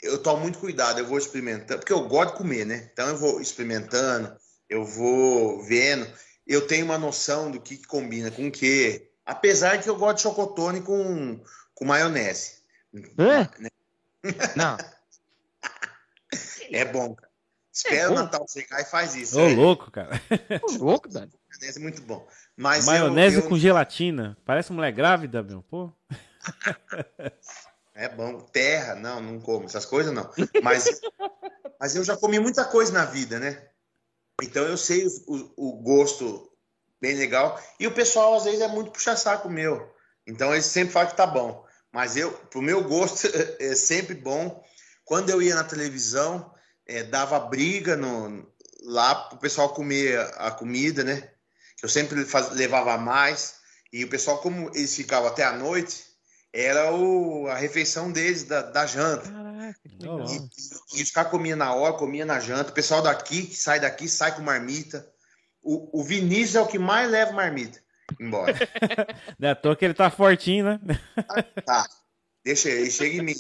Eu 0.07 0.19
tomo 0.19 0.43
muito 0.43 0.59
cuidado, 0.59 0.99
eu 0.99 1.07
vou 1.07 1.19
experimentando, 1.19 1.81
porque 1.81 1.93
eu 1.93 2.07
gosto 2.09 2.33
de 2.33 2.39
comer, 2.39 2.65
né? 2.65 2.89
Então 2.93 3.09
eu 3.09 3.17
vou 3.17 3.41
experimentando, 3.41 4.35
eu 4.69 4.85
vou 4.85 5.63
vendo 5.63 6.07
eu 6.47 6.67
tenho 6.67 6.85
uma 6.85 6.99
noção 6.99 7.51
do 7.51 7.61
que, 7.61 7.77
que 7.77 7.87
combina 7.87 8.31
com 8.31 8.47
o 8.47 8.53
que. 8.53 9.11
Apesar 9.25 9.77
de 9.77 9.83
que 9.83 9.91
eu 9.91 9.97
gosto 9.97 10.19
de 10.19 10.23
chocotone 10.23 10.81
com, 10.81 11.43
com 11.75 11.85
maionese. 11.85 12.63
É? 12.95 13.49
Não. 14.57 14.77
é 16.71 16.85
bom, 16.85 17.15
cara. 17.15 17.27
Espera 17.73 17.97
é 17.97 18.09
o 18.09 18.15
Natal 18.15 18.47
chegar 18.49 18.81
e 18.81 18.85
faz 18.85 19.15
isso. 19.17 19.39
Ô, 19.39 19.49
louco, 19.49 19.91
cara. 19.91 20.23
Ô, 20.63 20.73
louco, 20.85 21.11
velho. 21.11 21.31
Maionese 21.51 21.79
é 21.79 21.83
muito 21.83 22.03
bom. 22.03 22.27
Mas 22.57 22.87
maionese 22.87 23.37
eu, 23.37 23.43
eu... 23.43 23.49
com 23.49 23.59
gelatina. 23.59 24.37
Parece 24.47 24.73
mulher 24.73 24.93
grávida, 24.93 25.43
meu. 25.43 25.63
Pô. 25.63 25.93
É 27.97 28.11
bom. 28.11 28.41
Terra, 28.41 28.95
não, 28.95 29.21
não 29.21 29.41
como. 29.41 29.65
Essas 29.65 29.87
coisas 29.87 30.13
não. 30.13 30.31
Mas, 30.63 30.85
mas 31.81 31.97
eu 31.97 32.05
já 32.05 32.15
comi 32.17 32.39
muita 32.39 32.65
coisa 32.65 32.93
na 32.93 33.07
vida, 33.07 33.41
né? 33.41 33.69
Então 34.43 34.65
eu 34.65 34.77
sei 34.77 35.07
o, 35.27 35.53
o, 35.57 35.73
gosto 35.83 36.53
bem 37.01 37.17
legal. 37.17 37.59
E 37.81 37.87
o 37.87 37.95
pessoal 37.95 38.35
às 38.35 38.45
vezes 38.45 38.61
é 38.61 38.69
muito 38.69 38.91
puxa-saco 38.91 39.49
meu. 39.49 39.91
Então 40.27 40.53
eles 40.53 40.67
sempre 40.67 40.93
falam 40.93 41.09
que 41.09 41.17
tá 41.17 41.27
bom. 41.27 41.65
Mas 41.91 42.17
eu, 42.17 42.31
pro 42.33 42.61
meu 42.61 42.85
gosto, 42.85 43.27
é 43.59 43.75
sempre 43.75 44.15
bom. 44.15 44.63
Quando 45.03 45.31
eu 45.31 45.41
ia 45.41 45.55
na 45.55 45.65
televisão, 45.65 46.53
é, 46.87 47.03
dava 47.03 47.41
briga 47.41 47.97
no, 47.97 48.47
lá 48.83 49.15
pro 49.15 49.39
pessoal 49.39 49.71
comer 49.71 50.19
a 50.37 50.51
comida, 50.51 51.03
né? 51.03 51.31
Eu 51.83 51.89
sempre 51.89 52.27
faz, 52.27 52.51
levava 52.51 52.99
mais. 52.99 53.55
E 53.91 54.05
o 54.05 54.11
pessoal, 54.11 54.39
como 54.39 54.71
eles 54.75 54.95
ficavam 54.95 55.29
até 55.29 55.45
a 55.45 55.53
noite, 55.53 56.05
era 56.59 56.93
o, 56.95 57.47
a 57.49 57.55
refeição 57.55 58.11
deles, 58.11 58.45
da, 58.45 58.63
da 58.63 58.87
janta. 58.87 59.31
E, 60.01 60.99
e 60.99 61.03
os 61.03 61.11
caras 61.11 61.31
comiam 61.31 61.57
na 61.57 61.75
hora, 61.75 61.95
comia 61.95 62.25
na 62.25 62.41
janta. 62.41 62.71
O 62.71 62.75
pessoal 62.75 63.03
daqui, 63.03 63.47
que 63.47 63.57
sai 63.57 63.79
daqui, 63.79 64.09
sai 64.09 64.35
com 64.35 64.43
marmita. 64.43 65.07
O, 65.63 66.01
o 66.01 66.05
Vinícius 66.05 66.55
é 66.55 66.61
o 66.61 66.67
que 66.67 66.79
mais 66.79 67.11
leva 67.11 67.33
marmita 67.33 67.85
embora. 68.21 68.55
Não 69.39 69.49
é 69.49 69.53
à 69.53 69.57
toa 69.57 69.77
que 69.77 69.85
ele 69.85 69.95
tá 69.95 70.11
fortinho, 70.11 70.65
né? 70.65 70.81
tá. 71.67 71.89
Deixa 72.45 72.69
ele, 72.69 72.91
chega 72.91 73.17
em 73.17 73.23
mim. 73.23 73.35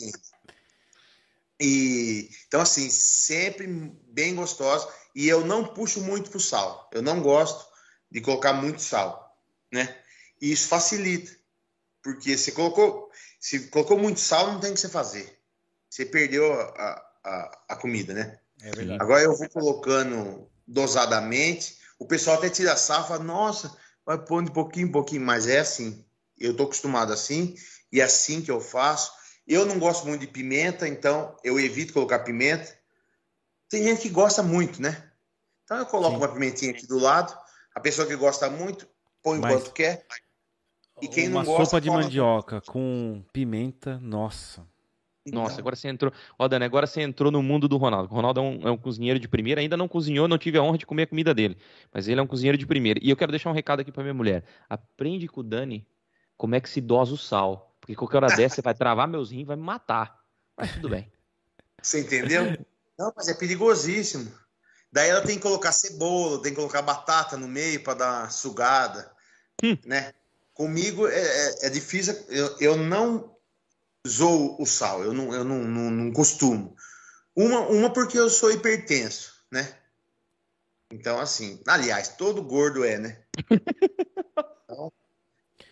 E, 1.60 2.28
então, 2.46 2.60
assim, 2.60 2.90
sempre 2.90 3.66
bem 4.08 4.34
gostoso. 4.34 4.88
E 5.14 5.28
eu 5.28 5.46
não 5.46 5.64
puxo 5.64 6.00
muito 6.00 6.28
pro 6.28 6.40
sal. 6.40 6.90
Eu 6.92 7.00
não 7.00 7.22
gosto 7.22 7.66
de 8.10 8.20
colocar 8.20 8.52
muito 8.52 8.82
sal, 8.82 9.34
né? 9.72 9.96
E 10.42 10.52
isso 10.52 10.68
facilita. 10.68 11.30
Porque 12.12 12.38
se 12.38 12.52
colocou, 12.52 13.10
se 13.40 13.68
colocou 13.68 13.98
muito 13.98 14.20
sal, 14.20 14.52
não 14.52 14.60
tem 14.60 14.70
o 14.70 14.74
que 14.74 14.80
você 14.80 14.88
fazer 14.88 15.36
você 15.96 16.04
perdeu 16.04 16.52
a, 16.52 17.02
a, 17.24 17.58
a 17.70 17.76
comida, 17.76 18.12
né? 18.12 18.38
É 18.60 18.70
verdade. 18.70 19.02
Agora 19.02 19.22
eu 19.22 19.34
vou 19.34 19.48
colocando 19.48 20.50
dosadamente. 20.66 21.78
O 21.98 22.06
pessoal 22.06 22.36
até 22.36 22.50
tira 22.50 22.74
a 22.74 22.76
fala, 22.76 23.24
nossa, 23.24 23.74
vai 24.04 24.18
pondo 24.22 24.48
de 24.48 24.52
pouquinho 24.52 24.88
em 24.88 24.92
pouquinho, 24.92 25.22
mas 25.22 25.46
é 25.46 25.60
assim. 25.60 26.04
Eu 26.38 26.54
tô 26.54 26.64
acostumado 26.64 27.12
assim 27.12 27.54
e 27.90 28.00
é 28.00 28.04
assim 28.04 28.42
que 28.42 28.50
eu 28.50 28.60
faço. 28.60 29.10
Eu 29.46 29.64
não 29.64 29.78
gosto 29.78 30.06
muito 30.06 30.20
de 30.20 30.26
pimenta, 30.26 30.86
então 30.86 31.34
eu 31.42 31.58
evito 31.58 31.94
colocar 31.94 32.18
pimenta. 32.18 32.76
Tem 33.70 33.82
gente 33.82 34.02
que 34.02 34.10
gosta 34.10 34.42
muito, 34.42 34.82
né? 34.82 35.10
Então 35.64 35.78
eu 35.78 35.86
coloco 35.86 36.16
Sim. 36.16 36.18
uma 36.18 36.28
pimentinha 36.28 36.72
aqui 36.72 36.86
do 36.86 36.98
lado. 36.98 37.36
A 37.74 37.80
pessoa 37.80 38.06
que 38.06 38.16
gosta 38.16 38.50
muito, 38.50 38.86
põe 39.22 39.38
mas... 39.38 39.54
quanto 39.54 39.72
quer. 39.72 40.06
E 41.00 41.08
quem 41.08 41.28
uma 41.28 41.40
não 41.40 41.46
gosta, 41.46 41.64
sopa 41.64 41.80
de 41.80 41.90
mandioca 41.90 42.60
com 42.62 43.22
pimenta, 43.32 43.98
nossa. 43.98 44.66
Nossa, 45.26 45.54
então. 45.54 45.62
agora 45.62 45.76
você 45.76 45.88
entrou. 45.88 46.12
Ó, 46.38 46.46
Dani, 46.46 46.64
agora 46.64 46.86
você 46.86 47.02
entrou 47.02 47.32
no 47.32 47.42
mundo 47.42 47.66
do 47.68 47.76
Ronaldo. 47.76 48.12
O 48.12 48.14
Ronaldo 48.14 48.40
é 48.40 48.42
um, 48.42 48.68
é 48.68 48.70
um, 48.70 48.76
cozinheiro 48.76 49.18
de 49.18 49.26
primeira, 49.26 49.60
ainda 49.60 49.76
não 49.76 49.88
cozinhou, 49.88 50.28
não 50.28 50.38
tive 50.38 50.56
a 50.56 50.62
honra 50.62 50.78
de 50.78 50.86
comer 50.86 51.02
a 51.02 51.06
comida 51.08 51.34
dele. 51.34 51.56
Mas 51.92 52.06
ele 52.06 52.20
é 52.20 52.22
um 52.22 52.26
cozinheiro 52.26 52.56
de 52.56 52.66
primeira. 52.66 53.00
E 53.02 53.10
eu 53.10 53.16
quero 53.16 53.32
deixar 53.32 53.50
um 53.50 53.54
recado 53.54 53.80
aqui 53.80 53.90
pra 53.90 54.04
minha 54.04 54.14
mulher. 54.14 54.44
Aprende 54.70 55.26
com 55.26 55.40
o 55.40 55.42
Dani 55.42 55.86
como 56.36 56.54
é 56.54 56.60
que 56.60 56.70
se 56.70 56.80
dosa 56.80 57.12
o 57.12 57.18
sal. 57.18 57.76
Porque 57.80 57.94
qualquer 57.94 58.18
hora 58.18 58.36
dessa 58.36 58.56
você 58.56 58.62
vai 58.62 58.74
travar 58.74 59.08
meus 59.08 59.30
rins 59.30 59.46
vai 59.46 59.56
me 59.56 59.62
matar. 59.62 60.16
Mas 60.56 60.72
tudo 60.72 60.88
bem. 60.88 61.10
Você 61.82 62.00
entendeu? 62.00 62.56
Não, 62.98 63.12
mas 63.16 63.28
é 63.28 63.34
perigosíssimo. 63.34 64.32
Daí 64.90 65.10
ela 65.10 65.20
tem 65.20 65.36
que 65.36 65.42
colocar 65.42 65.72
cebola, 65.72 66.40
tem 66.40 66.52
que 66.52 66.56
colocar 66.56 66.82
batata 66.82 67.36
no 67.36 67.46
meio 67.46 67.82
para 67.82 67.94
dar 67.94 68.22
uma 68.22 68.30
sugada. 68.30 69.12
Hum. 69.62 69.76
Né? 69.84 70.12
Comigo 70.56 71.06
é, 71.06 71.20
é, 71.20 71.66
é 71.66 71.70
difícil. 71.70 72.16
Eu, 72.30 72.56
eu 72.58 72.76
não 72.78 73.36
zoo 74.08 74.56
o 74.58 74.64
sal, 74.64 75.04
eu 75.04 75.12
não, 75.12 75.34
eu 75.34 75.44
não, 75.44 75.58
não, 75.64 75.90
não 75.90 76.12
costumo. 76.12 76.74
Uma, 77.36 77.60
uma 77.68 77.92
porque 77.92 78.18
eu 78.18 78.30
sou 78.30 78.50
hipertenso, 78.50 79.34
né? 79.52 79.76
Então, 80.90 81.20
assim, 81.20 81.60
aliás, 81.68 82.08
todo 82.08 82.42
gordo 82.42 82.84
é, 82.84 82.98
né? 82.98 83.22
Então, 84.68 84.92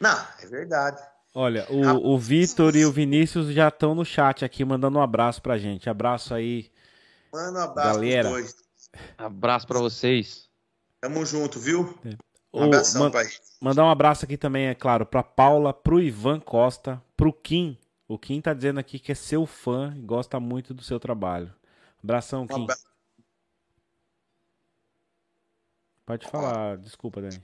não, 0.01 0.27
é 0.41 0.47
verdade. 0.47 1.03
Olha, 1.35 1.67
o, 1.69 2.15
o 2.15 2.19
Vitor 2.19 2.77
e 2.77 2.87
o 2.87 2.93
Vinícius 2.93 3.53
já 3.53 3.67
estão 3.67 3.93
no 3.93 4.05
chat 4.05 4.45
aqui 4.45 4.65
mandando 4.65 4.99
um 4.99 5.03
abraço 5.03 5.43
pra 5.43 5.59
gente. 5.59 5.91
Abraço 5.91 6.33
aí. 6.33 6.71
Manda 7.33 7.59
um 7.59 7.63
abraço 7.63 7.95
galera. 7.95 8.31
Abraço 9.19 9.67
pra 9.67 9.81
vocês. 9.81 10.49
Tamo 11.01 11.27
junto, 11.27 11.59
viu? 11.59 11.99
Um 12.55 12.61
O- 12.61 12.65
abração 12.65 13.03
man- 13.03 13.11
pra 13.11 13.23
eles. 13.23 13.41
Mandar 13.61 13.85
um 13.85 13.91
abraço 13.91 14.25
aqui 14.25 14.37
também, 14.37 14.67
é 14.67 14.75
claro, 14.75 15.05
pra 15.05 15.23
Paula, 15.23 15.73
pro 15.75 16.01
Ivan 16.01 16.39
Costa, 16.39 17.03
pro 17.17 17.33
Kim. 17.33 17.77
O 18.07 18.19
Kim 18.19 18.41
tá 18.41 18.53
dizendo 18.55 18.79
aqui 18.79 18.99
que 18.99 19.11
é 19.11 19.15
seu 19.15 19.45
fã 19.47 19.93
e 19.97 20.01
gosta 20.03 20.39
muito 20.39 20.73
do 20.73 20.83
seu 20.83 21.01
trabalho. 21.01 21.53
Abração, 22.03 22.43
Um 22.43 22.47
Kim. 22.47 22.63
abraço. 22.63 22.85
Pode 26.07 26.27
falar, 26.29 26.77
desculpa, 26.79 27.21
Dani. 27.23 27.43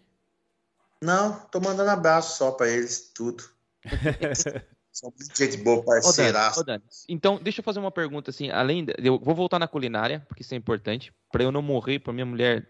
Não, 1.03 1.41
tô 1.47 1.61
mandando 1.61 1.91
abraço 1.91 2.37
só 2.37 2.53
pra 2.53 2.69
eles, 2.69 3.11
tudo. 3.15 3.43
São 4.93 5.13
gente 5.35 5.57
boa, 5.59 5.79
Ô, 5.79 5.85
Dani, 5.85 6.03
parceiraço. 6.03 6.61
ô, 6.61 6.65
Dani, 6.65 6.85
então, 7.09 7.39
deixa 7.41 7.61
eu 7.61 7.65
fazer 7.65 7.79
uma 7.79 7.91
pergunta 7.93 8.31
assim, 8.31 8.51
além, 8.51 8.85
de- 8.85 8.95
eu 8.99 9.19
vou 9.19 9.35
voltar 9.35 9.59
na 9.59 9.69
culinária, 9.69 10.21
porque 10.29 10.43
isso 10.43 10.53
é 10.53 10.57
importante, 10.57 11.15
pra 11.33 11.43
eu 11.43 11.51
não 11.53 11.63
morrer, 11.63 12.01
pra 12.01 12.13
minha 12.13 12.27
mulher 12.27 12.69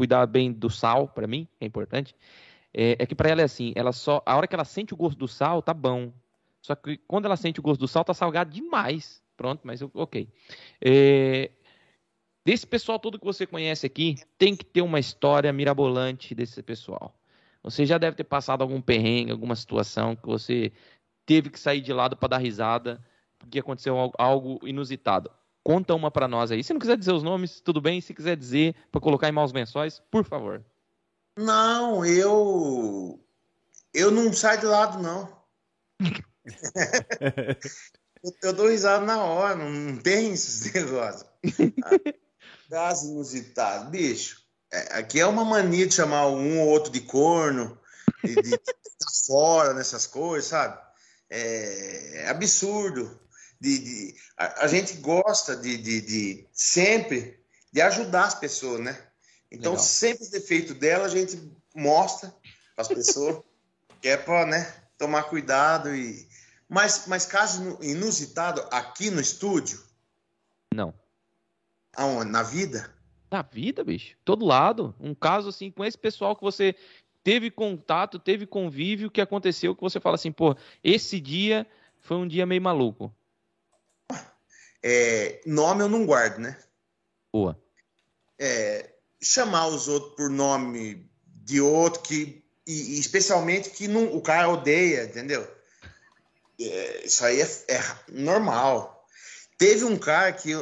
cuidar 0.00 0.24
bem 0.24 0.50
do 0.50 0.70
sal, 0.70 1.06
pra 1.08 1.26
mim, 1.26 1.46
é 1.60 1.66
importante. 1.66 2.16
É, 2.72 2.96
é 2.98 3.04
que 3.04 3.14
pra 3.14 3.28
ela 3.28 3.42
é 3.42 3.44
assim, 3.44 3.74
ela 3.76 3.92
só, 3.92 4.22
a 4.24 4.34
hora 4.34 4.46
que 4.46 4.54
ela 4.54 4.64
sente 4.64 4.94
o 4.94 4.96
gosto 4.96 5.18
do 5.18 5.28
sal, 5.28 5.60
tá 5.60 5.74
bom. 5.74 6.10
Só 6.62 6.74
que 6.74 6.96
quando 7.06 7.26
ela 7.26 7.36
sente 7.36 7.60
o 7.60 7.62
gosto 7.62 7.80
do 7.80 7.86
sal, 7.88 8.02
tá 8.02 8.14
salgado 8.14 8.50
demais. 8.50 9.22
Pronto, 9.36 9.60
mas 9.62 9.82
ok. 9.82 10.26
É, 10.80 11.50
desse 12.46 12.66
pessoal 12.66 12.98
todo 12.98 13.18
que 13.18 13.26
você 13.26 13.46
conhece 13.46 13.84
aqui, 13.84 14.16
tem 14.38 14.56
que 14.56 14.64
ter 14.64 14.80
uma 14.80 14.98
história 14.98 15.52
mirabolante 15.52 16.34
desse 16.34 16.62
pessoal. 16.62 17.14
Você 17.62 17.84
já 17.84 17.98
deve 17.98 18.16
ter 18.16 18.24
passado 18.24 18.62
algum 18.62 18.80
perrengue, 18.80 19.32
alguma 19.32 19.54
situação 19.54 20.16
que 20.16 20.26
você 20.26 20.72
teve 21.26 21.50
que 21.50 21.60
sair 21.60 21.82
de 21.82 21.92
lado 21.92 22.16
para 22.16 22.30
dar 22.30 22.38
risada, 22.38 23.04
porque 23.38 23.58
aconteceu 23.58 23.98
al- 23.98 24.14
algo 24.16 24.66
inusitado. 24.66 25.30
Conta 25.62 25.94
uma 25.94 26.10
para 26.10 26.26
nós 26.26 26.50
aí. 26.50 26.64
Se 26.64 26.72
não 26.72 26.80
quiser 26.80 26.96
dizer 26.96 27.12
os 27.12 27.22
nomes, 27.22 27.60
tudo 27.60 27.80
bem. 27.80 28.00
Se 28.00 28.14
quiser 28.14 28.36
dizer 28.36 28.74
para 28.90 29.00
colocar 29.00 29.28
em 29.28 29.32
maus 29.32 29.52
lençóis, 29.52 30.00
por 30.10 30.24
favor. 30.24 30.64
Não, 31.36 32.04
eu. 32.04 33.20
Eu 33.92 34.10
não 34.10 34.32
saio 34.32 34.60
de 34.60 34.66
lado, 34.66 35.02
não. 35.02 35.40
eu, 38.42 38.52
dou 38.52 38.68
risada 38.68 39.04
na 39.04 39.22
hora, 39.22 39.56
não, 39.56 39.70
não 39.70 39.96
tem 39.96 40.32
esses 40.32 40.70
negócios. 40.72 41.28
Caso 42.70 43.10
inusitado. 43.10 43.90
Bicho, 43.90 44.42
é, 44.72 44.98
aqui 44.98 45.20
é 45.20 45.26
uma 45.26 45.44
mania 45.44 45.86
de 45.86 45.94
chamar 45.94 46.28
um 46.28 46.60
ou 46.60 46.68
outro 46.68 46.92
de 46.92 47.00
corno, 47.00 47.78
de, 48.22 48.34
de, 48.36 48.42
de 48.42 48.50
tá 48.58 49.10
fora 49.26 49.74
nessas 49.74 50.06
coisas, 50.06 50.48
sabe? 50.48 50.78
É, 51.28 52.24
é 52.24 52.28
absurdo. 52.28 53.18
De, 53.60 53.78
de- 53.78 54.14
a, 54.36 54.64
a 54.64 54.68
gente 54.68 54.94
gosta 54.94 55.54
de, 55.56 55.76
de, 55.76 56.00
de 56.00 56.48
sempre 56.52 57.38
de 57.72 57.80
ajudar 57.80 58.24
as 58.24 58.34
pessoas, 58.34 58.80
né? 58.80 58.98
Então, 59.50 59.72
Legal. 59.72 59.84
sempre 59.84 60.22
os 60.24 60.30
defeitos 60.30 60.74
dela 60.76 61.04
a 61.04 61.08
gente 61.08 61.38
mostra 61.74 62.30
para 62.74 62.82
as 62.82 62.88
pessoas, 62.88 63.42
que 64.00 64.08
é 64.08 64.16
para 64.16 64.46
né, 64.46 64.74
tomar 64.96 65.24
cuidado. 65.24 65.94
e 65.94 66.26
Mas, 66.68 67.04
mas 67.06 67.26
caso 67.26 67.62
inu- 67.62 67.78
inusitado 67.82 68.66
aqui 68.72 69.10
no 69.10 69.20
estúdio, 69.20 69.80
Não. 70.74 70.94
aonde? 71.94 72.30
Na 72.30 72.42
vida? 72.42 72.94
Na 73.30 73.42
vida, 73.42 73.84
bicho. 73.84 74.16
Todo 74.24 74.44
lado. 74.44 74.94
Um 74.98 75.14
caso 75.14 75.50
assim 75.50 75.70
com 75.70 75.84
esse 75.84 75.98
pessoal 75.98 76.34
que 76.34 76.42
você 76.42 76.74
teve 77.22 77.50
contato, 77.50 78.18
teve 78.18 78.46
convívio, 78.46 79.10
que 79.10 79.20
aconteceu 79.20 79.74
que 79.76 79.82
você 79.82 80.00
fala 80.00 80.14
assim, 80.14 80.32
pô, 80.32 80.56
esse 80.82 81.20
dia 81.20 81.66
foi 82.00 82.16
um 82.16 82.26
dia 82.26 82.46
meio 82.46 82.62
maluco. 82.62 83.14
É, 84.82 85.40
nome 85.46 85.82
eu 85.82 85.88
não 85.88 86.06
guardo, 86.06 86.38
né? 86.38 86.56
Boa. 87.32 87.60
É, 88.38 88.90
chamar 89.20 89.66
os 89.66 89.88
outros 89.88 90.14
por 90.14 90.30
nome 90.30 91.10
de 91.26 91.60
outro 91.60 92.02
que 92.02 92.42
e, 92.66 92.96
e 92.96 93.00
especialmente 93.00 93.70
que 93.70 93.88
não, 93.88 94.14
o 94.16 94.20
cara 94.22 94.48
odeia, 94.48 95.04
entendeu? 95.04 95.46
É, 96.60 97.04
isso 97.04 97.24
aí 97.24 97.40
é, 97.40 97.48
é 97.68 97.80
normal. 98.08 99.06
Teve 99.58 99.84
um 99.84 99.96
cara 99.98 100.32
que 100.32 100.52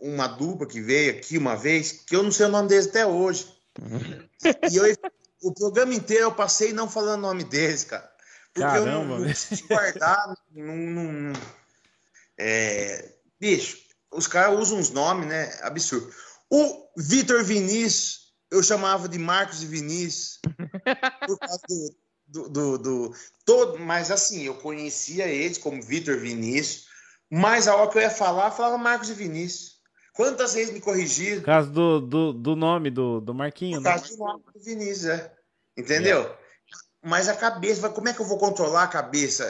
uma 0.00 0.26
dupla 0.26 0.66
que 0.66 0.80
veio 0.80 1.12
aqui 1.12 1.36
uma 1.36 1.56
vez 1.56 1.92
que 1.92 2.16
eu 2.16 2.22
não 2.22 2.30
sei 2.32 2.46
o 2.46 2.50
nome 2.50 2.68
deles 2.68 2.86
até 2.86 3.04
hoje. 3.06 3.46
E 4.70 4.76
eu, 4.76 4.84
o 5.42 5.52
programa 5.52 5.92
inteiro 5.94 6.24
eu 6.24 6.34
passei 6.34 6.72
não 6.72 6.88
falando 6.88 7.18
o 7.18 7.28
nome 7.28 7.44
deles, 7.44 7.84
cara. 7.84 8.10
Porque 8.54 8.78
eu 8.78 8.86
não, 8.86 9.06
Caramba, 9.06 9.18
não 9.18 9.26
consegui 9.26 9.62
guardar. 9.68 10.34
Não, 10.54 10.76
não- 10.76 11.12
não- 11.12 11.40
é, 12.38 13.12
bicho, 13.40 13.78
os 14.12 14.26
caras 14.26 14.58
usam 14.58 14.78
uns 14.78 14.90
nomes, 14.90 15.26
né? 15.26 15.58
Absurdo. 15.62 16.12
O 16.50 16.88
Vitor 16.96 17.44
Vinícius, 17.44 18.32
eu 18.50 18.62
chamava 18.62 19.08
de 19.08 19.18
Marcos 19.18 19.62
e 19.62 19.66
Vinícius. 19.66 20.38
por 21.26 21.38
causa 21.38 21.62
do, 21.68 21.94
do, 22.26 22.48
do- 22.48 22.78
do- 22.78 23.14
todo, 23.44 23.78
mas 23.78 24.10
assim, 24.10 24.42
eu 24.42 24.54
conhecia 24.54 25.26
eles 25.26 25.58
como 25.58 25.82
Vitor 25.82 26.18
Vinícius, 26.18 26.86
mas 27.30 27.68
a 27.68 27.76
hora 27.76 27.90
que 27.90 27.98
eu 27.98 28.02
ia 28.02 28.10
falar, 28.10 28.46
eu 28.46 28.52
falava 28.52 28.78
Marcos 28.78 29.10
e 29.10 29.14
Vinícius. 29.14 29.78
Quantas 30.14 30.54
vezes 30.54 30.72
me 30.72 30.80
corrigiram? 30.80 31.40
Por 31.40 31.46
causa 31.46 31.70
do, 31.70 32.00
do, 32.00 32.32
do 32.32 32.56
nome 32.56 32.90
do, 32.90 33.20
do 33.20 33.32
Marquinho, 33.34 33.76
Por 33.78 33.84
né? 33.84 33.90
causa 33.90 34.08
do 34.08 34.16
nome 34.16 34.42
do 34.52 34.60
Vinícius, 34.60 35.04
é. 35.06 35.32
Entendeu? 35.76 36.34
Mas 37.04 37.28
a 37.28 37.36
cabeça, 37.36 37.88
como 37.90 38.08
é 38.08 38.12
que 38.12 38.20
eu 38.20 38.26
vou 38.26 38.38
controlar 38.38 38.82
a 38.84 38.88
cabeça? 38.88 39.46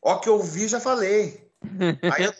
Ó, 0.00 0.18
que 0.18 0.28
eu 0.28 0.42
vi, 0.42 0.66
já 0.66 0.80
falei. 0.80 1.46
Aí 2.10 2.24
eu 2.24 2.32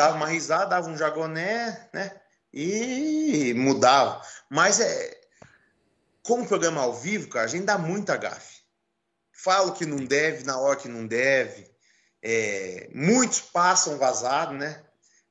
dava 0.00 0.16
uma 0.16 0.26
risada, 0.26 0.70
dava 0.70 0.88
um 0.88 0.96
jagoné, 0.96 1.88
né? 1.92 2.18
E 2.52 3.52
mudava. 3.54 4.22
Mas 4.48 4.80
é. 4.80 5.20
Como 6.22 6.46
programa 6.46 6.80
ao 6.80 6.94
vivo, 6.94 7.28
cara, 7.28 7.44
a 7.44 7.48
gente 7.48 7.64
dá 7.64 7.76
muita 7.76 8.16
gafe. 8.16 8.60
Fala 9.32 9.68
o 9.68 9.74
que 9.74 9.84
não 9.84 10.04
deve, 10.04 10.44
na 10.44 10.58
hora 10.58 10.76
que 10.76 10.88
não 10.88 11.06
deve. 11.06 11.70
É, 12.22 12.88
muitos 12.94 13.40
passam 13.40 13.98
vazado, 13.98 14.54
né? 14.54 14.82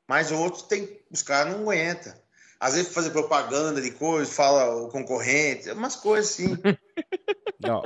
Mas 0.07 0.31
outros 0.31 0.63
tem. 0.63 0.99
Os 1.11 1.23
caras 1.23 1.53
não 1.53 1.61
aguentam. 1.61 2.13
Às 2.59 2.75
vezes 2.75 2.93
fazer 2.93 3.11
propaganda 3.11 3.81
de 3.81 3.91
coisa, 3.91 4.29
fala 4.29 4.75
o 4.75 4.89
concorrente, 4.89 5.71
umas 5.71 5.95
coisas 5.95 6.31
assim. 6.31 6.55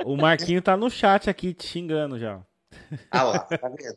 O 0.06 0.16
Marquinho 0.16 0.62
tá 0.62 0.76
no 0.76 0.88
chat 0.88 1.28
aqui 1.28 1.52
te 1.52 1.66
xingando 1.66 2.16
já. 2.16 2.40
Ah 3.10 3.24
lá, 3.24 3.38
tá 3.40 3.68
vendo? 3.68 3.96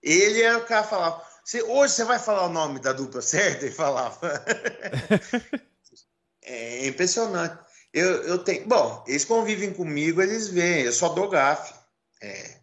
Ele 0.00 0.40
era 0.40 0.58
o 0.58 0.64
cara 0.64 0.84
que 0.84 0.90
falava. 0.90 1.22
"Você- 1.50 1.64
hoje 1.64 1.94
você 1.94 2.04
vai 2.04 2.20
falar 2.20 2.46
o 2.46 2.52
nome 2.52 2.78
da 2.78 2.92
dupla 2.92 3.20
certa? 3.20 3.66
Ele 3.66 3.74
falava. 3.74 4.20
é 6.44 6.86
impressionante. 6.86 7.58
Eu, 7.92 8.22
eu 8.22 8.38
tenho. 8.38 8.68
Bom, 8.68 9.02
eles 9.08 9.24
convivem 9.24 9.72
comigo, 9.72 10.22
eles 10.22 10.46
veem, 10.46 10.84
eu 10.84 10.92
só 10.92 11.08
dou 11.08 11.28
gafe. 11.28 11.74
É, 12.22 12.60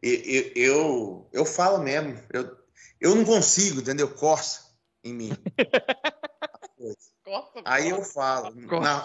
eu, 0.00 0.52
eu, 0.54 1.28
eu, 1.32 1.44
falo 1.44 1.78
mesmo. 1.78 2.16
Eu, 2.32 2.56
eu 3.00 3.16
não 3.16 3.24
consigo, 3.24 3.80
entendeu? 3.80 4.14
Coça 4.14 4.70
em 5.02 5.12
mim. 5.12 5.32
Aí 7.64 7.88
eu 7.88 8.04
falo. 8.04 8.54
Na- 8.80 9.04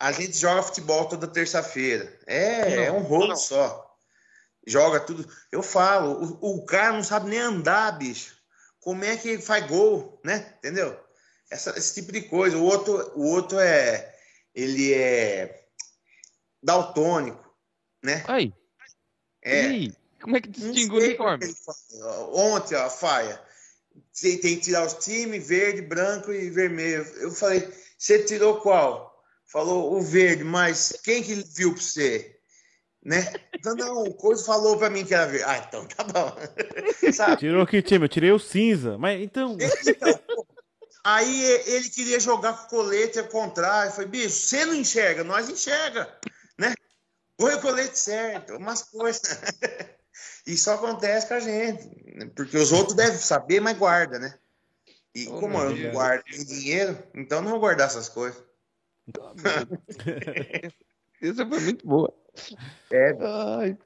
a 0.00 0.10
gente 0.10 0.36
joga 0.36 0.64
futebol 0.64 1.08
toda 1.08 1.28
terça-feira. 1.28 2.18
É, 2.26 2.86
é 2.86 2.92
um 2.92 3.02
rolo 3.02 3.36
só. 3.36 3.96
Joga 4.66 4.98
tudo. 4.98 5.24
Eu 5.52 5.62
falo, 5.62 6.36
o, 6.40 6.62
o 6.62 6.66
cara 6.66 6.94
não 6.94 7.04
sabe 7.04 7.30
nem 7.30 7.38
andar, 7.38 7.96
bicho. 7.96 8.35
Como 8.86 9.02
é 9.04 9.16
que 9.16 9.36
faz 9.38 9.66
gol, 9.66 10.20
né? 10.24 10.54
Entendeu? 10.58 10.96
Essa- 11.50 11.76
esse 11.76 11.92
tipo 11.94 12.12
de 12.12 12.22
coisa. 12.22 12.56
O 12.56 12.62
outro, 12.62 13.12
o 13.16 13.26
outro 13.32 13.58
é. 13.58 14.16
Ele 14.54 14.94
é 14.94 15.66
daltônico, 16.62 17.44
né? 18.00 18.22
Aí, 18.28 18.54
É. 19.42 19.66
aí? 19.66 19.92
Como 20.22 20.36
é 20.36 20.40
que 20.40 20.48
distingue 20.50 20.94
o 20.94 20.98
uniforme? 20.98 21.52
faz. 21.52 21.78
Ontem, 22.32 22.76
ó, 22.76 22.86
a 22.86 22.90
Faia, 22.90 23.42
tem, 24.20 24.38
tem 24.38 24.54
que 24.54 24.62
tirar 24.62 24.86
os 24.86 24.94
times, 25.04 25.48
verde, 25.48 25.82
branco 25.82 26.32
e 26.32 26.48
vermelho. 26.48 27.02
Eu 27.16 27.32
falei, 27.32 27.68
você 27.98 28.22
tirou 28.22 28.60
qual? 28.60 29.20
Falou 29.46 29.94
o 29.94 30.00
verde, 30.00 30.44
mas 30.44 30.92
quem 31.02 31.24
que 31.24 31.34
viu 31.34 31.74
pra 31.74 31.82
você? 31.82 32.35
Né? 33.06 33.24
Então, 33.54 33.76
não, 33.76 34.02
o 34.02 34.12
Coisa 34.12 34.44
falou 34.44 34.76
pra 34.76 34.90
mim 34.90 35.04
que 35.04 35.14
era 35.14 35.26
verde. 35.26 35.44
Ah, 35.46 35.58
então 35.58 35.86
tá 35.86 36.02
bom. 36.02 36.36
Sabe? 37.14 37.36
Tirou 37.36 37.64
que 37.64 37.80
time? 37.80 38.04
Eu 38.04 38.08
tirei 38.08 38.32
o 38.32 38.38
cinza. 38.38 38.98
Mas 38.98 39.22
então. 39.22 39.56
Então, 39.60 40.20
aí 41.04 41.44
ele 41.66 41.88
queria 41.88 42.18
jogar 42.18 42.54
com 42.54 42.64
o 42.64 42.68
colete 42.68 43.20
ao 43.20 43.28
contrário. 43.28 43.90
Eu 43.90 43.92
falei, 43.94 44.08
bicho, 44.08 44.30
você 44.30 44.64
não 44.64 44.74
enxerga, 44.74 45.22
nós 45.22 45.48
enxerga, 45.48 46.12
né? 46.58 46.74
Põe 47.36 47.54
o 47.54 47.60
colete 47.60 47.96
certo, 47.96 48.56
umas 48.56 48.82
coisas. 48.82 49.22
Isso 50.44 50.68
acontece 50.68 51.28
com 51.28 51.34
a 51.34 51.40
gente, 51.40 51.88
porque 52.34 52.56
os 52.56 52.72
outros 52.72 52.96
devem 52.96 53.18
saber, 53.18 53.60
mas 53.60 53.78
guarda, 53.78 54.18
né? 54.18 54.36
E 55.14 55.28
Oh, 55.28 55.38
como 55.38 55.58
eu 55.58 55.76
não 55.76 55.92
guardo 55.92 56.24
dinheiro, 56.24 57.00
então 57.14 57.40
não 57.40 57.52
vou 57.52 57.60
guardar 57.60 57.86
essas 57.86 58.08
coisas. 58.08 58.42
Essa 61.22 61.46
foi 61.46 61.60
muito 61.60 61.86
boa. 61.86 62.12
É. 62.90 63.16
Ai. 63.20 63.78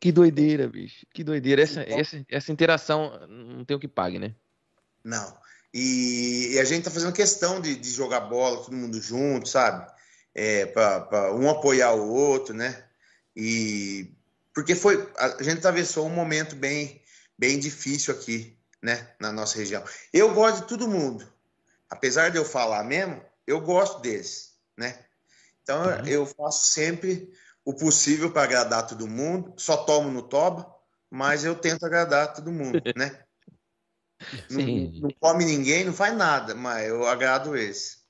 Que 0.00 0.12
doideira, 0.12 0.68
bicho. 0.68 1.06
Que 1.14 1.24
doideira. 1.24 1.62
Essa, 1.62 1.82
então, 1.82 1.98
essa, 1.98 2.26
essa 2.28 2.52
interação 2.52 3.26
não 3.26 3.64
tem 3.64 3.76
o 3.76 3.80
que 3.80 3.88
pague, 3.88 4.18
né? 4.18 4.34
Não. 5.02 5.36
E, 5.72 6.52
e 6.52 6.60
a 6.60 6.64
gente 6.64 6.84
tá 6.84 6.90
fazendo 6.90 7.12
questão 7.12 7.60
de, 7.60 7.74
de, 7.74 7.90
jogar 7.90 8.20
bola, 8.20 8.62
todo 8.62 8.76
mundo 8.76 9.00
junto, 9.00 9.48
sabe? 9.48 9.90
É, 10.34 10.66
para 10.66 11.34
um 11.34 11.50
apoiar 11.50 11.92
o 11.94 12.12
outro, 12.12 12.54
né? 12.54 12.84
E 13.34 14.14
porque 14.54 14.76
foi 14.76 15.10
a 15.18 15.42
gente 15.42 15.58
atravessou 15.58 16.06
um 16.06 16.14
momento 16.14 16.54
bem 16.54 17.02
bem 17.36 17.58
difícil 17.58 18.14
aqui, 18.14 18.56
né, 18.80 19.08
na 19.18 19.32
nossa 19.32 19.58
região. 19.58 19.82
Eu 20.12 20.32
gosto 20.32 20.62
de 20.62 20.68
todo 20.68 20.86
mundo. 20.86 21.26
Apesar 21.90 22.30
de 22.30 22.36
eu 22.36 22.44
falar 22.44 22.84
mesmo, 22.84 23.20
eu 23.46 23.60
gosto 23.60 24.00
deles, 24.00 24.54
né? 24.76 24.98
Então 25.62 25.82
uhum. 25.82 26.06
eu 26.06 26.26
faço 26.26 26.72
sempre 26.72 27.32
o 27.64 27.74
possível 27.74 28.30
para 28.30 28.42
agradar 28.42 28.86
todo 28.86 29.08
mundo. 29.08 29.54
Só 29.56 29.76
tomo 29.78 30.10
no 30.10 30.22
toba, 30.22 30.66
mas 31.10 31.44
eu 31.44 31.54
tento 31.54 31.84
agradar 31.84 32.34
todo 32.34 32.52
mundo, 32.52 32.80
né? 32.96 33.20
Não, 34.50 34.62
não, 35.00 35.10
come 35.20 35.44
ninguém, 35.44 35.84
não 35.84 35.92
faz 35.92 36.16
nada, 36.16 36.54
mas 36.54 36.88
eu 36.88 37.06
agrado 37.06 37.56
esse. 37.56 38.04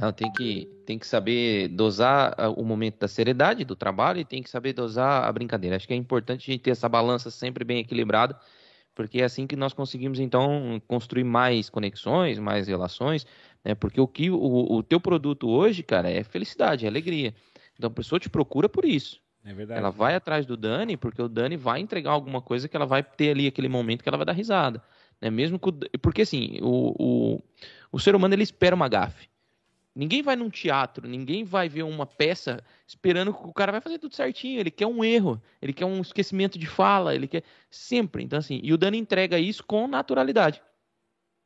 Não, 0.00 0.12
tem 0.12 0.32
que, 0.32 0.66
tem 0.84 0.98
que 0.98 1.06
saber 1.06 1.68
dosar 1.68 2.34
ah, 2.36 2.50
o 2.50 2.64
momento 2.64 2.98
da 2.98 3.06
seriedade 3.06 3.64
do 3.64 3.76
trabalho 3.76 4.18
e 4.18 4.24
tem 4.24 4.42
que 4.42 4.50
saber 4.50 4.72
dosar 4.72 5.24
a 5.24 5.32
brincadeira. 5.32 5.76
Acho 5.76 5.86
que 5.86 5.94
é 5.94 5.96
importante 5.96 6.50
a 6.50 6.52
gente 6.52 6.62
ter 6.62 6.70
essa 6.70 6.88
balança 6.88 7.30
sempre 7.30 7.64
bem 7.64 7.78
equilibrada, 7.78 8.36
porque 8.92 9.20
é 9.20 9.24
assim 9.24 9.46
que 9.46 9.54
nós 9.54 9.72
conseguimos, 9.72 10.18
então, 10.18 10.82
construir 10.88 11.22
mais 11.22 11.70
conexões, 11.70 12.40
mais 12.40 12.66
relações, 12.66 13.24
né? 13.64 13.74
Porque 13.74 14.00
o 14.00 14.08
que 14.08 14.30
o, 14.30 14.72
o 14.72 14.82
teu 14.82 15.00
produto 15.00 15.48
hoje, 15.48 15.82
cara, 15.82 16.10
é 16.10 16.24
felicidade, 16.24 16.84
é 16.84 16.88
alegria. 16.88 17.34
Então 17.76 17.88
a 17.88 17.92
pessoa 17.92 18.18
te 18.18 18.28
procura 18.28 18.68
por 18.68 18.84
isso. 18.84 19.20
É 19.44 19.52
verdade. 19.52 19.78
Ela 19.78 19.90
vai 19.90 20.14
atrás 20.14 20.46
do 20.46 20.56
Dani 20.56 20.96
porque 20.96 21.20
o 21.20 21.28
Dani 21.28 21.56
vai 21.56 21.80
entregar 21.80 22.12
alguma 22.12 22.40
coisa 22.40 22.68
que 22.68 22.76
ela 22.76 22.86
vai 22.86 23.02
ter 23.02 23.30
ali 23.30 23.46
aquele 23.46 23.68
momento 23.68 24.02
que 24.02 24.08
ela 24.08 24.16
vai 24.16 24.26
dar 24.26 24.32
risada. 24.32 24.82
Né? 25.20 25.30
Mesmo 25.30 25.60
porque 26.00 26.22
assim, 26.22 26.58
o, 26.62 26.94
o, 26.98 27.42
o 27.92 28.00
ser 28.00 28.14
humano 28.14 28.34
ele 28.34 28.42
espera 28.42 28.74
uma 28.74 28.88
gafe. 28.88 29.28
Ninguém 29.94 30.22
vai 30.22 30.34
num 30.34 30.50
teatro, 30.50 31.06
ninguém 31.06 31.44
vai 31.44 31.68
ver 31.68 31.84
uma 31.84 32.04
peça 32.04 32.64
esperando 32.84 33.32
que 33.32 33.46
o 33.46 33.52
cara 33.52 33.70
vai 33.70 33.80
fazer 33.80 33.98
tudo 33.98 34.14
certinho. 34.14 34.58
Ele 34.58 34.70
quer 34.70 34.86
um 34.86 35.04
erro, 35.04 35.40
ele 35.62 35.72
quer 35.72 35.84
um 35.84 36.00
esquecimento 36.00 36.58
de 36.58 36.66
fala, 36.66 37.14
ele 37.14 37.28
quer 37.28 37.44
sempre. 37.70 38.24
Então 38.24 38.38
assim, 38.38 38.60
e 38.62 38.72
o 38.72 38.78
Dani 38.78 38.98
entrega 38.98 39.38
isso 39.38 39.62
com 39.62 39.86
naturalidade, 39.86 40.60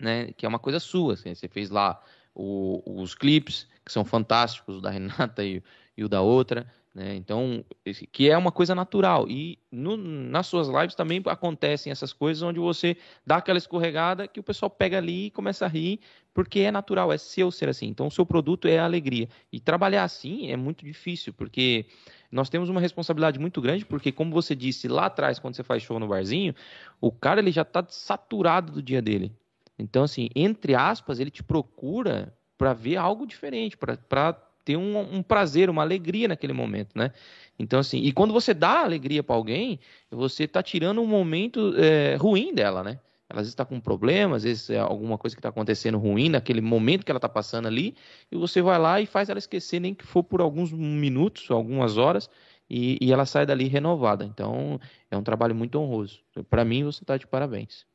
né? 0.00 0.32
Que 0.32 0.46
é 0.46 0.48
uma 0.48 0.58
coisa 0.58 0.80
sua. 0.80 1.12
Assim, 1.14 1.34
você 1.34 1.46
fez 1.46 1.68
lá 1.68 2.02
o, 2.34 2.82
os 3.02 3.14
clipes 3.14 3.66
que 3.84 3.92
são 3.92 4.04
fantásticos, 4.04 4.78
o 4.78 4.80
da 4.80 4.90
Renata 4.90 5.44
e, 5.44 5.62
e 5.98 6.04
o 6.04 6.08
da 6.08 6.22
outra. 6.22 6.64
Né? 6.94 7.16
Então, 7.16 7.64
que 8.12 8.30
é 8.30 8.38
uma 8.38 8.52
coisa 8.52 8.74
natural. 8.74 9.28
E 9.28 9.58
no, 9.70 9.96
nas 9.96 10.46
suas 10.46 10.68
lives 10.68 10.94
também 10.94 11.20
acontecem 11.26 11.90
essas 11.90 12.12
coisas 12.12 12.42
onde 12.42 12.60
você 12.60 12.96
dá 13.26 13.36
aquela 13.36 13.58
escorregada 13.58 14.28
que 14.28 14.38
o 14.38 14.42
pessoal 14.42 14.70
pega 14.70 14.96
ali 14.96 15.26
e 15.26 15.30
começa 15.30 15.64
a 15.64 15.68
rir, 15.68 16.00
porque 16.32 16.60
é 16.60 16.70
natural, 16.70 17.12
é 17.12 17.18
seu 17.18 17.50
ser 17.50 17.68
assim. 17.68 17.88
Então, 17.88 18.06
o 18.06 18.10
seu 18.12 18.24
produto 18.24 18.68
é 18.68 18.78
a 18.78 18.84
alegria. 18.84 19.28
E 19.52 19.58
trabalhar 19.58 20.04
assim 20.04 20.52
é 20.52 20.56
muito 20.56 20.84
difícil, 20.84 21.32
porque 21.32 21.86
nós 22.30 22.48
temos 22.48 22.68
uma 22.68 22.80
responsabilidade 22.80 23.40
muito 23.40 23.60
grande, 23.60 23.84
porque, 23.84 24.12
como 24.12 24.32
você 24.32 24.54
disse 24.54 24.86
lá 24.86 25.06
atrás, 25.06 25.40
quando 25.40 25.56
você 25.56 25.64
faz 25.64 25.82
show 25.82 25.98
no 25.98 26.06
barzinho, 26.06 26.54
o 27.00 27.10
cara 27.10 27.40
ele 27.40 27.50
já 27.50 27.62
está 27.62 27.84
saturado 27.88 28.72
do 28.72 28.82
dia 28.82 29.02
dele. 29.02 29.32
Então, 29.76 30.04
assim, 30.04 30.28
entre 30.34 30.76
aspas, 30.76 31.18
ele 31.18 31.30
te 31.30 31.42
procura 31.42 32.32
para 32.56 32.72
ver 32.72 32.96
algo 32.96 33.26
diferente, 33.26 33.76
para 33.76 34.32
ter 34.68 34.76
um, 34.76 35.16
um, 35.16 35.22
prazer, 35.22 35.70
uma 35.70 35.80
alegria 35.80 36.28
naquele 36.28 36.52
momento, 36.52 36.90
né? 36.94 37.10
Então, 37.58 37.80
assim, 37.80 38.02
e 38.02 38.12
quando 38.12 38.34
você 38.34 38.52
dá 38.52 38.80
alegria 38.80 39.22
para 39.22 39.34
alguém, 39.34 39.80
você 40.10 40.44
está 40.44 40.62
tirando 40.62 41.00
um 41.00 41.06
momento 41.06 41.72
é, 41.78 42.16
ruim 42.16 42.54
dela, 42.54 42.84
né? 42.84 43.00
Ela 43.30 43.40
às 43.40 43.46
vezes 43.46 43.52
está 43.54 43.64
com 43.64 43.76
um 43.76 43.80
problema, 43.80 44.36
às 44.36 44.42
vezes 44.42 44.68
é 44.68 44.78
alguma 44.78 45.16
coisa 45.16 45.34
que 45.34 45.40
está 45.40 45.48
acontecendo 45.48 45.96
ruim 45.96 46.28
naquele 46.28 46.60
momento 46.60 47.02
que 47.02 47.10
ela 47.10 47.16
está 47.16 47.30
passando 47.30 47.66
ali, 47.66 47.96
e 48.30 48.36
você 48.36 48.60
vai 48.60 48.78
lá 48.78 49.00
e 49.00 49.06
faz 49.06 49.30
ela 49.30 49.38
esquecer, 49.38 49.80
nem 49.80 49.94
que 49.94 50.04
for 50.04 50.22
por 50.22 50.42
alguns 50.42 50.70
minutos, 50.70 51.50
algumas 51.50 51.96
horas, 51.96 52.28
e, 52.68 52.98
e 53.00 53.10
ela 53.10 53.24
sai 53.24 53.46
dali 53.46 53.68
renovada. 53.68 54.22
Então, 54.22 54.78
é 55.10 55.16
um 55.16 55.22
trabalho 55.22 55.54
muito 55.54 55.78
honroso. 55.78 56.20
Para 56.50 56.62
mim, 56.62 56.84
você 56.84 57.02
está 57.02 57.16
de 57.16 57.26
parabéns. 57.26 57.86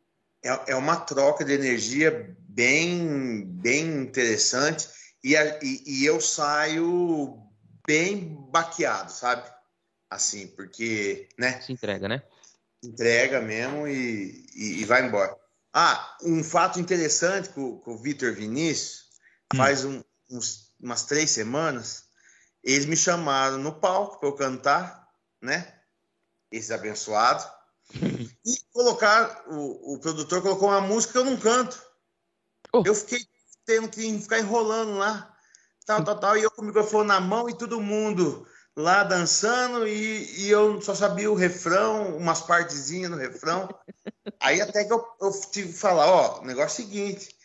É, 0.44 0.72
é 0.72 0.76
uma 0.76 0.96
troca 0.96 1.46
de 1.46 1.54
energia 1.54 2.36
bem, 2.50 3.46
bem 3.46 3.86
interessante 4.02 5.03
e, 5.24 5.36
e, 5.36 5.84
e 5.86 6.06
eu 6.06 6.20
saio 6.20 7.40
bem 7.88 8.36
baqueado, 8.52 9.12
sabe? 9.12 9.50
Assim, 10.10 10.48
porque, 10.48 11.30
né? 11.40 11.62
Se 11.62 11.72
entrega, 11.72 12.08
né? 12.08 12.22
Entrega 12.84 13.42
mesmo 13.42 13.88
e, 13.88 14.46
e, 14.54 14.82
e 14.82 14.86
vai 14.86 15.06
embora. 15.06 15.36
Ah, 15.74 16.18
um 16.22 16.44
fato 16.44 16.80
interessante 16.80 17.50
com, 17.50 17.80
com 17.80 17.94
o 17.94 17.98
Vitor 17.98 18.34
Vinícius, 18.34 19.08
hum. 19.54 19.58
faz 19.58 19.86
um, 19.86 20.04
uns, 20.30 20.72
umas 20.80 21.04
três 21.04 21.32
semanas, 21.32 22.04
eles 22.64 22.86
me 22.86 22.96
chamaram 22.96 23.58
no 23.58 23.74
palco 23.80 24.20
para 24.20 24.30
eu 24.30 24.36
cantar, 24.36 25.10
né? 25.42 25.74
Esses 26.52 26.72
abençoados. 26.72 27.48
e 27.94 28.58
colocar, 28.72 29.44
o, 29.48 29.96
o 29.96 30.00
produtor 30.00 30.42
colocou 30.42 30.70
uma 30.70 30.82
música 30.82 31.14
que 31.14 31.20
eu 31.20 31.26
não 31.26 31.38
canto. 31.38 31.82
Oh. 32.72 32.84
Eu 32.86 32.94
fiquei 32.94 33.26
tendo 33.66 33.88
que 33.88 34.20
ficar 34.20 34.40
enrolando 34.40 34.98
lá, 34.98 35.34
tal, 35.86 36.04
tal, 36.04 36.20
tal, 36.20 36.38
e 36.38 36.44
eu 36.44 36.52
com 36.52 36.62
o 36.62 36.66
microfone 36.66 37.08
na 37.08 37.20
mão 37.20 37.50
e 37.50 37.58
todo 37.58 37.82
mundo 37.82 38.48
lá 38.76 39.04
dançando 39.04 39.88
e, 39.88 40.42
e 40.42 40.50
eu 40.50 40.82
só 40.82 40.96
sabia 40.96 41.32
o 41.32 41.36
refrão, 41.36 42.18
umas 42.18 42.42
partezinhas 42.42 43.12
no 43.12 43.18
refrão. 43.18 43.70
Aí 44.40 44.62
até 44.62 44.84
que 44.84 44.92
eu, 44.92 45.04
eu 45.22 45.32
tive 45.52 45.70
que 45.72 45.78
falar, 45.78 46.08
ó, 46.08 46.42
o 46.42 46.46
negócio 46.46 46.82
é 46.82 46.86
o 46.86 46.88
seguinte, 46.88 47.36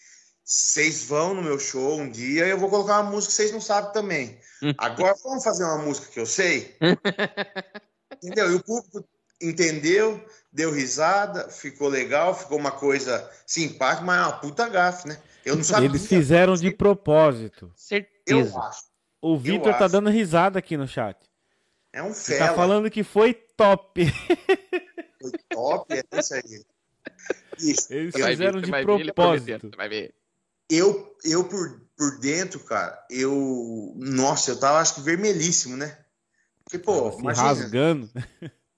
vocês 0.45 1.05
vão 1.05 1.35
no 1.35 1.43
meu 1.43 1.59
show 1.59 1.99
um 1.99 2.11
dia 2.11 2.47
e 2.47 2.51
eu 2.51 2.59
vou 2.59 2.70
colocar 2.70 3.01
uma 3.01 3.11
música 3.11 3.31
que 3.31 3.36
vocês 3.36 3.53
não 3.53 3.61
sabem 3.61 3.93
também. 3.93 4.40
Agora 4.78 5.15
vamos 5.23 5.45
fazer 5.45 5.65
uma 5.65 5.78
música 5.78 6.09
que 6.11 6.19
eu 6.19 6.27
sei? 6.27 6.77
Entendeu? 8.23 8.51
E 8.51 8.55
o 8.55 8.65
público 8.65 9.07
entendeu, 9.40 10.24
deu 10.53 10.73
risada, 10.73 11.49
ficou 11.49 11.89
legal, 11.89 12.35
ficou 12.35 12.59
uma 12.59 12.73
coisa 12.73 13.31
simpática, 13.47 14.05
mas 14.05 14.19
é 14.19 14.23
uma 14.23 14.40
puta 14.40 14.69
gafe, 14.69 15.09
né? 15.09 15.20
Eu 15.44 15.56
não 15.56 15.65
sabia. 15.65 15.89
Eles 15.89 16.06
fizeram 16.06 16.55
de 16.55 16.70
propósito. 16.70 17.73
Certeza. 17.74 18.56
Eu 18.56 18.62
acho. 18.62 18.82
O 19.20 19.36
Vitor 19.36 19.77
tá 19.77 19.89
dando 19.89 20.10
risada 20.10 20.59
aqui 20.59 20.77
no 20.77 20.86
chat. 20.86 21.19
É 21.93 22.02
um. 22.02 22.12
Ele 22.12 22.39
tá 22.39 22.55
falando 22.55 22.90
que 22.90 23.02
foi 23.02 23.35
top. 23.35 24.06
Foi 25.20 25.32
top, 25.48 25.94
é 25.94 26.20
isso 26.20 26.35
aí. 26.35 26.65
Isso. 27.59 27.93
Eles 27.93 28.15
eu, 28.15 28.27
fizeram 28.27 28.60
de 28.60 28.70
propósito. 28.70 29.70
Vai 29.77 29.89
ver. 29.89 30.15
Eu, 30.70 31.16
eu 31.24 31.44
por, 31.44 31.81
por 31.97 32.20
dentro, 32.20 32.60
cara, 32.60 33.05
eu. 33.10 33.93
Nossa, 33.97 34.52
eu 34.52 34.60
tava 34.60 34.78
acho 34.78 34.97
que 34.97 35.01
vermelhíssimo, 35.01 35.77
né? 35.77 35.98
Porque, 36.62 36.78
pô, 36.78 37.10
Se 37.10 37.20
imagina, 37.20 37.47
rasgando. 37.48 38.10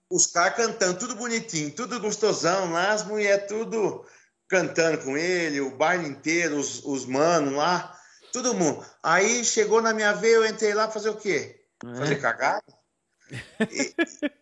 Os 0.09 0.27
caras 0.27 0.57
cantando, 0.57 0.99
tudo 0.99 1.17
bonitinho, 1.17 1.71
tudo 1.73 2.01
gostosão 2.01 2.73
lá, 2.73 2.93
as 2.93 3.05
mulheres 3.05 3.47
tudo 3.47 4.05
cantando 4.51 4.99
com 4.99 5.17
ele, 5.17 5.61
o 5.61 5.77
baile 5.77 6.09
inteiro, 6.09 6.59
os, 6.59 6.85
os 6.85 7.07
manos 7.07 7.55
lá, 7.55 7.97
todo 8.33 8.53
mundo. 8.53 8.85
Aí 9.01 9.45
chegou 9.45 9.81
na 9.81 9.95
minha 9.95 10.13
vez, 10.13 10.35
eu 10.35 10.47
entrei 10.47 10.75
lá 10.75 10.91
fazer 10.91 11.11
o 11.11 11.17
quê? 11.17 11.65
Fazer 11.97 12.15
é. 12.15 12.19
cagada? 12.19 12.65
E, 13.71 13.95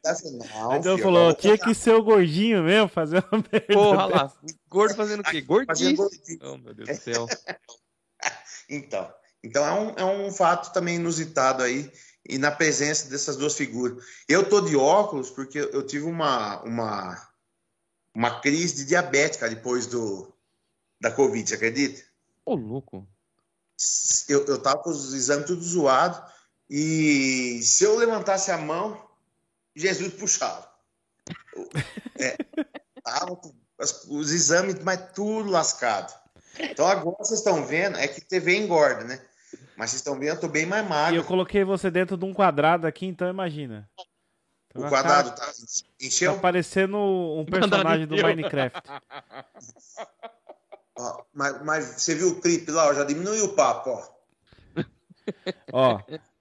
assim, 0.06 0.38
não, 0.38 0.76
então 0.76 0.96
filho, 0.96 1.04
falou, 1.04 1.34
tinha 1.34 1.58
que 1.58 1.74
ser 1.74 1.90
o 1.90 2.02
gordinho 2.02 2.62
mesmo, 2.62 2.88
fazer 2.88 3.22
uma 3.30 3.44
merda. 3.52 3.74
Porra 3.74 4.06
lá, 4.06 4.32
gordo 4.66 4.94
fazendo 4.94 5.20
o 5.20 5.24
quê? 5.24 5.42
Gordinho? 5.42 6.08
Oh, 6.40 6.56
meu 6.56 6.72
Deus 6.72 6.88
do 6.88 6.96
céu. 6.96 7.26
então, 8.66 9.12
então 9.44 9.66
é 9.66 9.72
um, 9.72 9.90
é 9.90 10.04
um 10.06 10.32
fato 10.32 10.72
também 10.72 10.96
inusitado 10.96 11.62
aí, 11.62 11.92
e 12.26 12.38
na 12.38 12.50
presença 12.50 13.10
dessas 13.10 13.36
duas 13.36 13.54
figuras. 13.54 14.02
Eu 14.26 14.48
tô 14.48 14.62
de 14.62 14.74
óculos 14.74 15.28
porque 15.28 15.58
eu 15.58 15.86
tive 15.86 16.06
uma, 16.06 16.62
uma 16.62 17.27
uma 18.14 18.40
crise 18.40 18.76
de 18.76 18.84
diabética 18.86 19.48
depois 19.48 19.86
do, 19.86 20.32
da 21.00 21.10
Covid, 21.10 21.54
acredita? 21.54 22.02
Ô, 22.44 22.54
louco. 22.54 23.06
Eu, 24.28 24.44
eu 24.46 24.60
tava 24.60 24.78
com 24.78 24.90
os 24.90 25.14
exames 25.14 25.46
tudo 25.46 25.62
zoado 25.62 26.20
e 26.68 27.60
se 27.62 27.84
eu 27.84 27.96
levantasse 27.96 28.50
a 28.50 28.58
mão, 28.58 29.00
Jesus 29.74 30.12
puxava. 30.14 30.68
É, 32.18 32.36
tava 33.02 33.40
os 34.08 34.32
exames, 34.32 34.82
mas 34.82 35.12
tudo 35.12 35.50
lascado. 35.50 36.12
Então 36.58 36.86
agora 36.86 37.16
vocês 37.20 37.38
estão 37.38 37.64
vendo, 37.64 37.96
é 37.96 38.08
que 38.08 38.20
TV 38.20 38.56
engorda, 38.56 39.04
né? 39.04 39.20
Mas 39.76 39.90
vocês 39.90 40.00
estão 40.00 40.18
vendo, 40.18 40.30
eu 40.30 40.40
tô 40.40 40.48
bem 40.48 40.66
mais 40.66 40.86
magro. 40.86 41.14
E 41.14 41.18
eu 41.18 41.24
coloquei 41.24 41.64
você 41.64 41.90
dentro 41.90 42.16
de 42.16 42.24
um 42.24 42.34
quadrado 42.34 42.86
aqui, 42.86 43.06
então 43.06 43.28
imagina. 43.28 43.88
O 44.74 44.88
quadrado 44.88 45.34
tá, 45.34 45.50
encheu? 46.00 46.34
Tá 46.34 46.40
parecendo 46.40 46.96
um 46.98 47.44
personagem 47.44 48.06
do 48.06 48.16
Minecraft. 48.16 48.80
ó, 50.96 51.22
mas, 51.32 51.64
mas, 51.64 51.84
você 52.02 52.14
viu 52.14 52.28
o 52.30 52.40
clipe 52.40 52.70
lá, 52.70 52.88
ó, 52.88 52.94
já 52.94 53.04
diminuiu 53.04 53.46
o 53.46 53.54
papo, 53.54 53.90
ó. 53.90 54.18
Ó, 55.72 56.00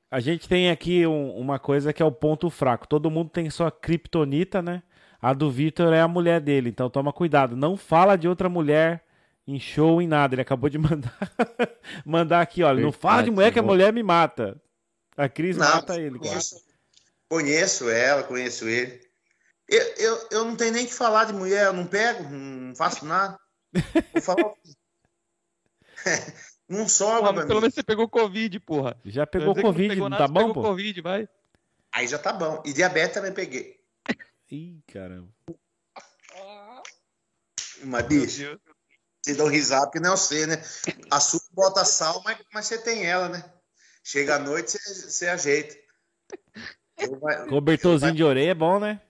A 0.10 0.20
gente 0.22 0.48
tem 0.48 0.70
aqui 0.70 1.06
um, 1.06 1.32
uma 1.38 1.60
coisa 1.60 1.92
que 1.92 2.02
é 2.02 2.06
o 2.06 2.12
ponto 2.12 2.50
fraco. 2.50 2.88
Todo 2.88 3.12
mundo 3.12 3.30
tem 3.30 3.50
sua 3.50 3.70
kriptonita, 3.70 4.62
né? 4.62 4.82
A 5.22 5.34
do 5.34 5.52
Vitor 5.52 5.94
é 5.94 6.00
a 6.00 6.08
mulher 6.08 6.40
dele, 6.40 6.70
então 6.70 6.90
toma 6.90 7.12
cuidado. 7.12 7.56
Não 7.56 7.76
fala 7.76 8.16
de 8.16 8.28
outra 8.28 8.48
mulher 8.48 9.04
em 9.46 9.60
show, 9.60 10.02
em 10.02 10.08
nada. 10.08 10.36
Ele 10.36 10.42
acabou 10.42 10.70
de 10.70 10.78
mandar, 10.80 11.18
mandar 12.06 12.42
aqui, 12.42 12.64
olha. 12.64 12.82
Não 12.82 12.92
fala 12.92 13.24
de 13.24 13.32
mulher 13.32 13.52
que 13.52 13.60
a 13.60 13.64
mulher 13.64 13.92
me 13.92 14.04
mata. 14.04 14.62
A 15.18 15.28
Cris 15.28 15.58
não, 15.58 15.68
mata 15.68 16.00
ele. 16.00 16.20
Conheço, 16.20 16.62
conheço, 17.30 17.90
ela, 17.90 18.24
conheço 18.24 18.68
ele. 18.68 19.06
Eu, 19.68 19.82
eu, 19.98 20.28
eu 20.32 20.46
não 20.46 20.56
tenho 20.56 20.74
nem 20.74 20.86
que 20.86 20.94
falar 20.94 21.26
de 21.26 21.34
mulher, 21.34 21.66
eu 21.66 21.74
não 21.74 21.86
pego, 21.86 22.24
não 22.30 22.76
faço 22.76 23.06
nada. 23.06 23.38
Vou 24.14 24.22
falar. 24.22 24.54
não 26.70 26.88
sobra. 26.88 27.34
Porra, 27.34 27.48
pelo 27.48 27.62
menos 27.62 27.76
você 27.76 27.84
pegou 27.84 28.08
Covid, 28.08 28.60
porra. 28.62 28.98
Já 29.06 29.28
pegou 29.28 29.54
Covid, 29.54 29.96
não, 29.96 30.10
não 30.10 30.18
tá 30.18 30.28
bom, 30.28 30.54
pô? 30.54 30.62
Covid, 30.62 31.02
vai. 31.02 31.28
Aí 31.92 32.08
já 32.08 32.18
tá 32.18 32.32
bom. 32.32 32.64
E 32.66 32.72
diabetes 32.72 33.14
também 33.14 33.34
peguei. 33.34 33.78
Ih, 34.50 34.82
caramba. 34.88 35.30
Mas, 37.84 38.06
bicho, 38.08 38.60
você 39.22 39.36
dá 39.36 39.44
um 39.44 39.50
risada 39.50 39.86
porque 39.86 40.00
não 40.00 40.14
é 40.14 40.18
você, 40.18 40.48
né? 40.48 40.64
Açúcar 41.12 41.48
bota 41.52 41.86
sal, 41.86 42.22
mas, 42.24 42.38
mas 42.54 42.66
você 42.66 42.78
tem 42.78 43.06
ela, 43.06 43.30
né? 43.30 43.54
Chega 44.04 44.36
à 44.36 44.40
noite, 44.40 44.72
você, 44.72 45.10
você 45.10 45.28
ajeita. 45.28 45.76
Cobertorzinho 47.50 48.14
de 48.14 48.24
orelha 48.24 48.52
é 48.52 48.56
bom, 48.56 48.80
né? 48.80 49.02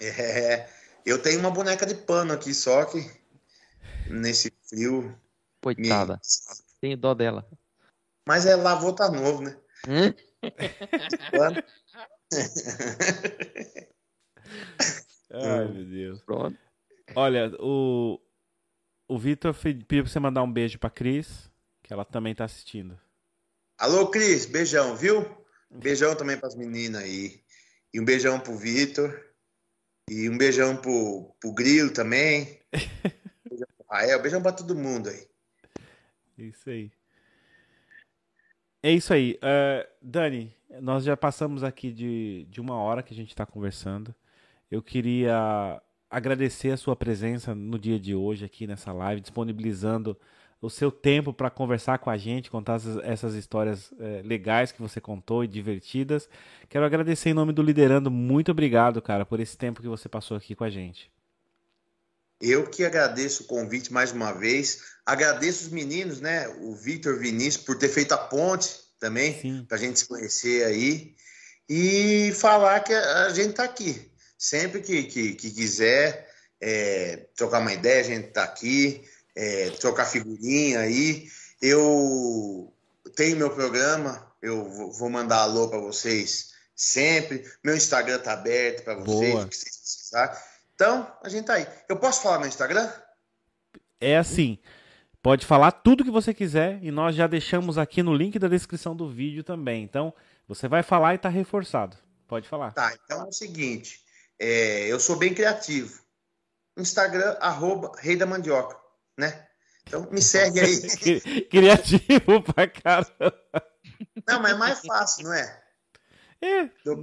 É. 0.00 0.68
Eu 1.06 1.20
tenho 1.20 1.38
uma 1.38 1.50
boneca 1.50 1.86
de 1.86 1.94
pano 1.94 2.32
aqui, 2.32 2.54
só 2.54 2.84
que 2.84 2.98
nesse 4.08 4.52
frio. 4.68 5.16
Coitada. 5.62 6.14
Me... 6.14 6.20
Tenho 6.80 6.96
dó 6.96 7.14
dela. 7.14 7.46
Mas 8.26 8.46
é 8.46 8.56
lavou, 8.56 8.92
tá 8.94 9.10
novo, 9.10 9.42
né? 9.42 9.56
Hum? 9.86 10.14
Ai, 15.30 15.68
meu 15.68 15.84
Deus. 15.84 16.22
Pronto. 16.22 16.58
Olha, 17.14 17.52
o, 17.60 18.18
o 19.06 19.18
Vitor 19.18 19.54
pediu 19.54 20.02
pra 20.02 20.12
você 20.12 20.18
mandar 20.18 20.42
um 20.42 20.50
beijo 20.50 20.78
pra 20.78 20.90
Cris, 20.90 21.50
que 21.82 21.92
ela 21.92 22.04
também 22.04 22.34
tá 22.34 22.44
assistindo. 22.44 22.98
Alô, 23.78 24.08
Cris, 24.08 24.46
beijão, 24.46 24.96
viu? 24.96 25.43
Beijão 25.74 26.14
também 26.14 26.38
pras 26.38 26.54
meninas 26.54 27.02
aí. 27.02 27.40
E 27.92 28.00
um 28.00 28.04
beijão 28.04 28.38
pro 28.38 28.56
Vitor. 28.56 29.20
E 30.08 30.28
um 30.28 30.36
beijão 30.36 30.76
pro, 30.76 31.34
pro 31.40 31.52
Grilo 31.52 31.92
também. 31.92 32.60
beijão 33.48 33.66
pro 33.76 33.86
Rael, 33.90 34.22
beijão 34.22 34.42
pra 34.42 34.52
todo 34.52 34.76
mundo 34.76 35.08
aí. 35.08 35.26
Isso 36.36 36.68
aí. 36.68 36.90
É 38.82 38.90
isso 38.90 39.12
aí. 39.14 39.38
Uh, 39.42 39.88
Dani, 40.02 40.54
nós 40.80 41.04
já 41.04 41.16
passamos 41.16 41.64
aqui 41.64 41.90
de, 41.90 42.46
de 42.50 42.60
uma 42.60 42.76
hora 42.76 43.02
que 43.02 43.14
a 43.14 43.16
gente 43.16 43.30
está 43.30 43.46
conversando. 43.46 44.14
Eu 44.70 44.82
queria 44.82 45.80
agradecer 46.10 46.70
a 46.70 46.76
sua 46.76 46.94
presença 46.94 47.54
no 47.54 47.78
dia 47.78 47.98
de 47.98 48.14
hoje 48.14 48.44
aqui 48.44 48.66
nessa 48.66 48.92
live, 48.92 49.20
disponibilizando 49.20 50.18
o 50.64 50.70
seu 50.70 50.90
tempo 50.90 51.32
para 51.32 51.50
conversar 51.50 51.98
com 51.98 52.10
a 52.10 52.16
gente, 52.16 52.50
contar 52.50 52.80
essas, 53.02 53.34
histórias 53.34 53.92
é, 53.98 54.22
legais 54.24 54.72
que 54.72 54.80
você 54.80 55.00
contou 55.00 55.44
e 55.44 55.48
divertidas. 55.48 56.28
Quero 56.68 56.84
agradecer 56.84 57.30
em 57.30 57.34
nome 57.34 57.52
do 57.52 57.62
Liderando. 57.62 58.10
Muito 58.10 58.50
obrigado, 58.50 59.02
cara, 59.02 59.26
por 59.26 59.40
esse 59.40 59.56
tempo 59.56 59.82
que 59.82 59.88
você 59.88 60.08
passou 60.08 60.36
aqui 60.36 60.54
com 60.54 60.64
a 60.64 60.70
gente. 60.70 61.10
Eu 62.40 62.66
que 62.66 62.84
agradeço 62.84 63.44
o 63.44 63.46
convite 63.46 63.92
mais 63.92 64.12
uma 64.12 64.32
vez. 64.32 64.82
Agradeço 65.06 65.66
os 65.66 65.72
meninos, 65.72 66.20
né? 66.20 66.48
O 66.60 66.74
Vitor 66.74 67.18
Vinícius 67.18 67.64
por 67.64 67.78
ter 67.78 67.88
feito 67.88 68.12
a 68.12 68.18
ponte 68.18 68.68
também, 68.98 69.64
para 69.68 69.76
a 69.76 69.80
gente 69.80 69.98
se 69.98 70.08
conhecer 70.08 70.64
aí. 70.64 71.14
E 71.68 72.32
falar 72.32 72.80
que 72.80 72.92
a 72.92 73.28
gente 73.30 73.50
está 73.50 73.64
aqui 73.64 74.10
Sempre 74.44 74.82
que, 74.82 75.04
que, 75.04 75.34
que 75.34 75.50
quiser 75.50 76.28
é, 76.60 77.28
trocar 77.34 77.60
uma 77.60 77.72
ideia, 77.72 78.00
a 78.00 78.04
gente 78.04 78.28
está 78.28 78.44
aqui, 78.44 79.02
é, 79.34 79.70
trocar 79.70 80.06
figurinha 80.06 80.80
aí. 80.80 81.28
Eu 81.60 82.72
tenho 83.16 83.36
meu 83.36 83.50
programa, 83.50 84.30
eu 84.42 84.64
vou 84.92 85.08
mandar 85.08 85.38
alô 85.38 85.68
para 85.68 85.78
vocês 85.78 86.52
sempre. 86.74 87.44
Meu 87.62 87.76
Instagram 87.76 88.18
tá 88.18 88.32
aberto 88.32 88.84
para 88.84 88.96
vocês, 88.96 89.44
que 89.44 89.56
vocês 89.56 89.76
precisarem. 89.76 90.38
Então, 90.74 91.10
a 91.22 91.28
gente 91.28 91.46
tá 91.46 91.54
aí. 91.54 91.66
Eu 91.88 91.96
posso 91.96 92.22
falar 92.22 92.38
meu 92.38 92.48
Instagram? 92.48 92.90
É 94.00 94.16
assim. 94.16 94.58
Pode 95.22 95.46
falar 95.46 95.72
tudo 95.72 96.04
que 96.04 96.10
você 96.10 96.34
quiser 96.34 96.78
e 96.82 96.90
nós 96.90 97.16
já 97.16 97.26
deixamos 97.26 97.78
aqui 97.78 98.02
no 98.02 98.14
link 98.14 98.38
da 98.38 98.48
descrição 98.48 98.94
do 98.94 99.08
vídeo 99.08 99.42
também. 99.42 99.82
Então, 99.82 100.12
você 100.46 100.68
vai 100.68 100.82
falar 100.82 101.14
e 101.14 101.18
tá 101.18 101.28
reforçado. 101.28 101.96
Pode 102.28 102.48
falar. 102.48 102.72
Tá, 102.72 102.92
então 103.04 103.22
é 103.22 103.28
o 103.28 103.32
seguinte. 103.32 104.02
É, 104.38 104.86
eu 104.86 105.00
sou 105.00 105.16
bem 105.16 105.32
criativo. 105.32 106.02
Instagram, 106.76 107.36
arroba 107.40 107.92
Rei 107.98 108.16
da 108.16 108.26
Mandioca, 108.26 108.76
né? 109.16 109.46
Então 109.86 110.08
me 110.10 110.20
segue 110.22 110.60
aí. 110.60 111.42
criativo 111.42 112.42
pra 112.42 112.68
caramba. 112.68 113.42
Não, 114.26 114.40
mas 114.40 114.52
é 114.52 114.56
mais 114.56 114.80
fácil, 114.80 115.24
não 115.24 115.34
é? 115.34 115.62
É. 116.40 116.70
Eu 116.84 117.02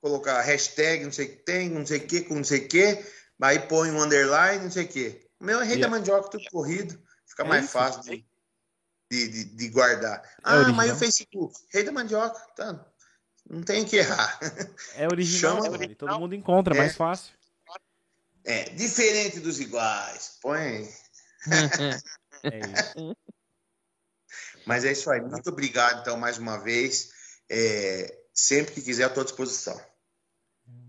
colocar 0.00 0.40
hashtag, 0.40 1.04
não 1.04 1.12
sei 1.12 1.26
o 1.26 1.30
que 1.30 1.36
tem, 1.36 1.68
não 1.68 1.86
sei 1.86 1.98
o 1.98 2.06
que, 2.06 2.22
com 2.22 2.34
não 2.34 2.44
sei 2.44 2.60
o 2.60 2.68
que, 2.68 3.04
aí 3.42 3.58
põe 3.58 3.90
um 3.90 4.02
underline, 4.02 4.64
não 4.64 4.70
sei 4.70 4.84
o 4.84 4.88
que. 4.88 5.26
O 5.38 5.44
meu 5.44 5.60
é 5.60 5.64
Rei 5.64 5.76
yeah. 5.76 5.86
da 5.86 5.90
Mandioca, 5.90 6.30
tudo 6.30 6.44
corrido, 6.50 6.98
fica 7.26 7.42
é 7.42 7.46
mais 7.46 7.64
isso? 7.64 7.72
fácil 7.72 8.02
de, 8.02 8.24
de, 9.10 9.44
de, 9.44 9.68
guardar. 9.68 10.22
É 10.22 10.40
ah, 10.42 10.54
original. 10.56 10.76
mas 10.76 10.92
o 10.92 10.96
Facebook, 10.96 11.54
Rei 11.70 11.82
da 11.82 11.92
Mandioca, 11.92 12.40
tá? 12.56 12.86
Não 13.48 13.62
tem 13.62 13.84
que 13.84 13.96
errar. 13.96 14.38
É 14.94 15.06
original, 15.06 15.62
Chama, 15.62 15.84
é 15.84 15.94
todo 15.94 16.18
mundo 16.20 16.34
encontra, 16.34 16.74
é 16.74 16.78
mais 16.78 16.96
fácil. 16.96 17.34
É, 18.44 18.70
diferente 18.70 19.40
dos 19.40 19.60
iguais. 19.60 20.38
Põe. 20.40 20.88
é 22.44 22.58
isso. 22.58 23.16
Mas 24.66 24.84
é 24.84 24.92
isso 24.92 25.10
aí. 25.10 25.20
Muito 25.20 25.50
obrigado, 25.50 26.00
então, 26.00 26.16
mais 26.16 26.38
uma 26.38 26.58
vez. 26.58 27.10
É, 27.50 28.18
sempre 28.32 28.74
que 28.74 28.82
quiser, 28.82 29.08
estou 29.08 29.22
à 29.22 29.24
disposição. 29.24 29.80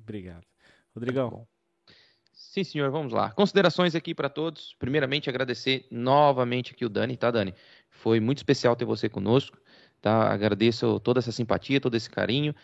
Obrigado. 0.02 0.46
Rodrigão. 0.94 1.48
Sim, 2.34 2.64
senhor, 2.64 2.92
vamos 2.92 3.14
lá. 3.14 3.32
Considerações 3.32 3.96
aqui 3.96 4.14
para 4.14 4.30
todos. 4.30 4.76
Primeiramente, 4.78 5.30
agradecer 5.30 5.88
novamente 5.90 6.74
aqui 6.74 6.84
o 6.84 6.90
Dani, 6.90 7.16
tá, 7.16 7.32
Dani? 7.32 7.56
Foi 7.90 8.20
muito 8.20 8.40
especial 8.40 8.76
ter 8.76 8.84
você 8.84 9.08
conosco. 9.08 9.58
Tá? 10.02 10.32
Agradeço 10.32 11.00
toda 11.00 11.20
essa 11.20 11.32
simpatia, 11.32 11.80
todo 11.80 11.96
esse 11.96 12.10
carinho 12.10 12.54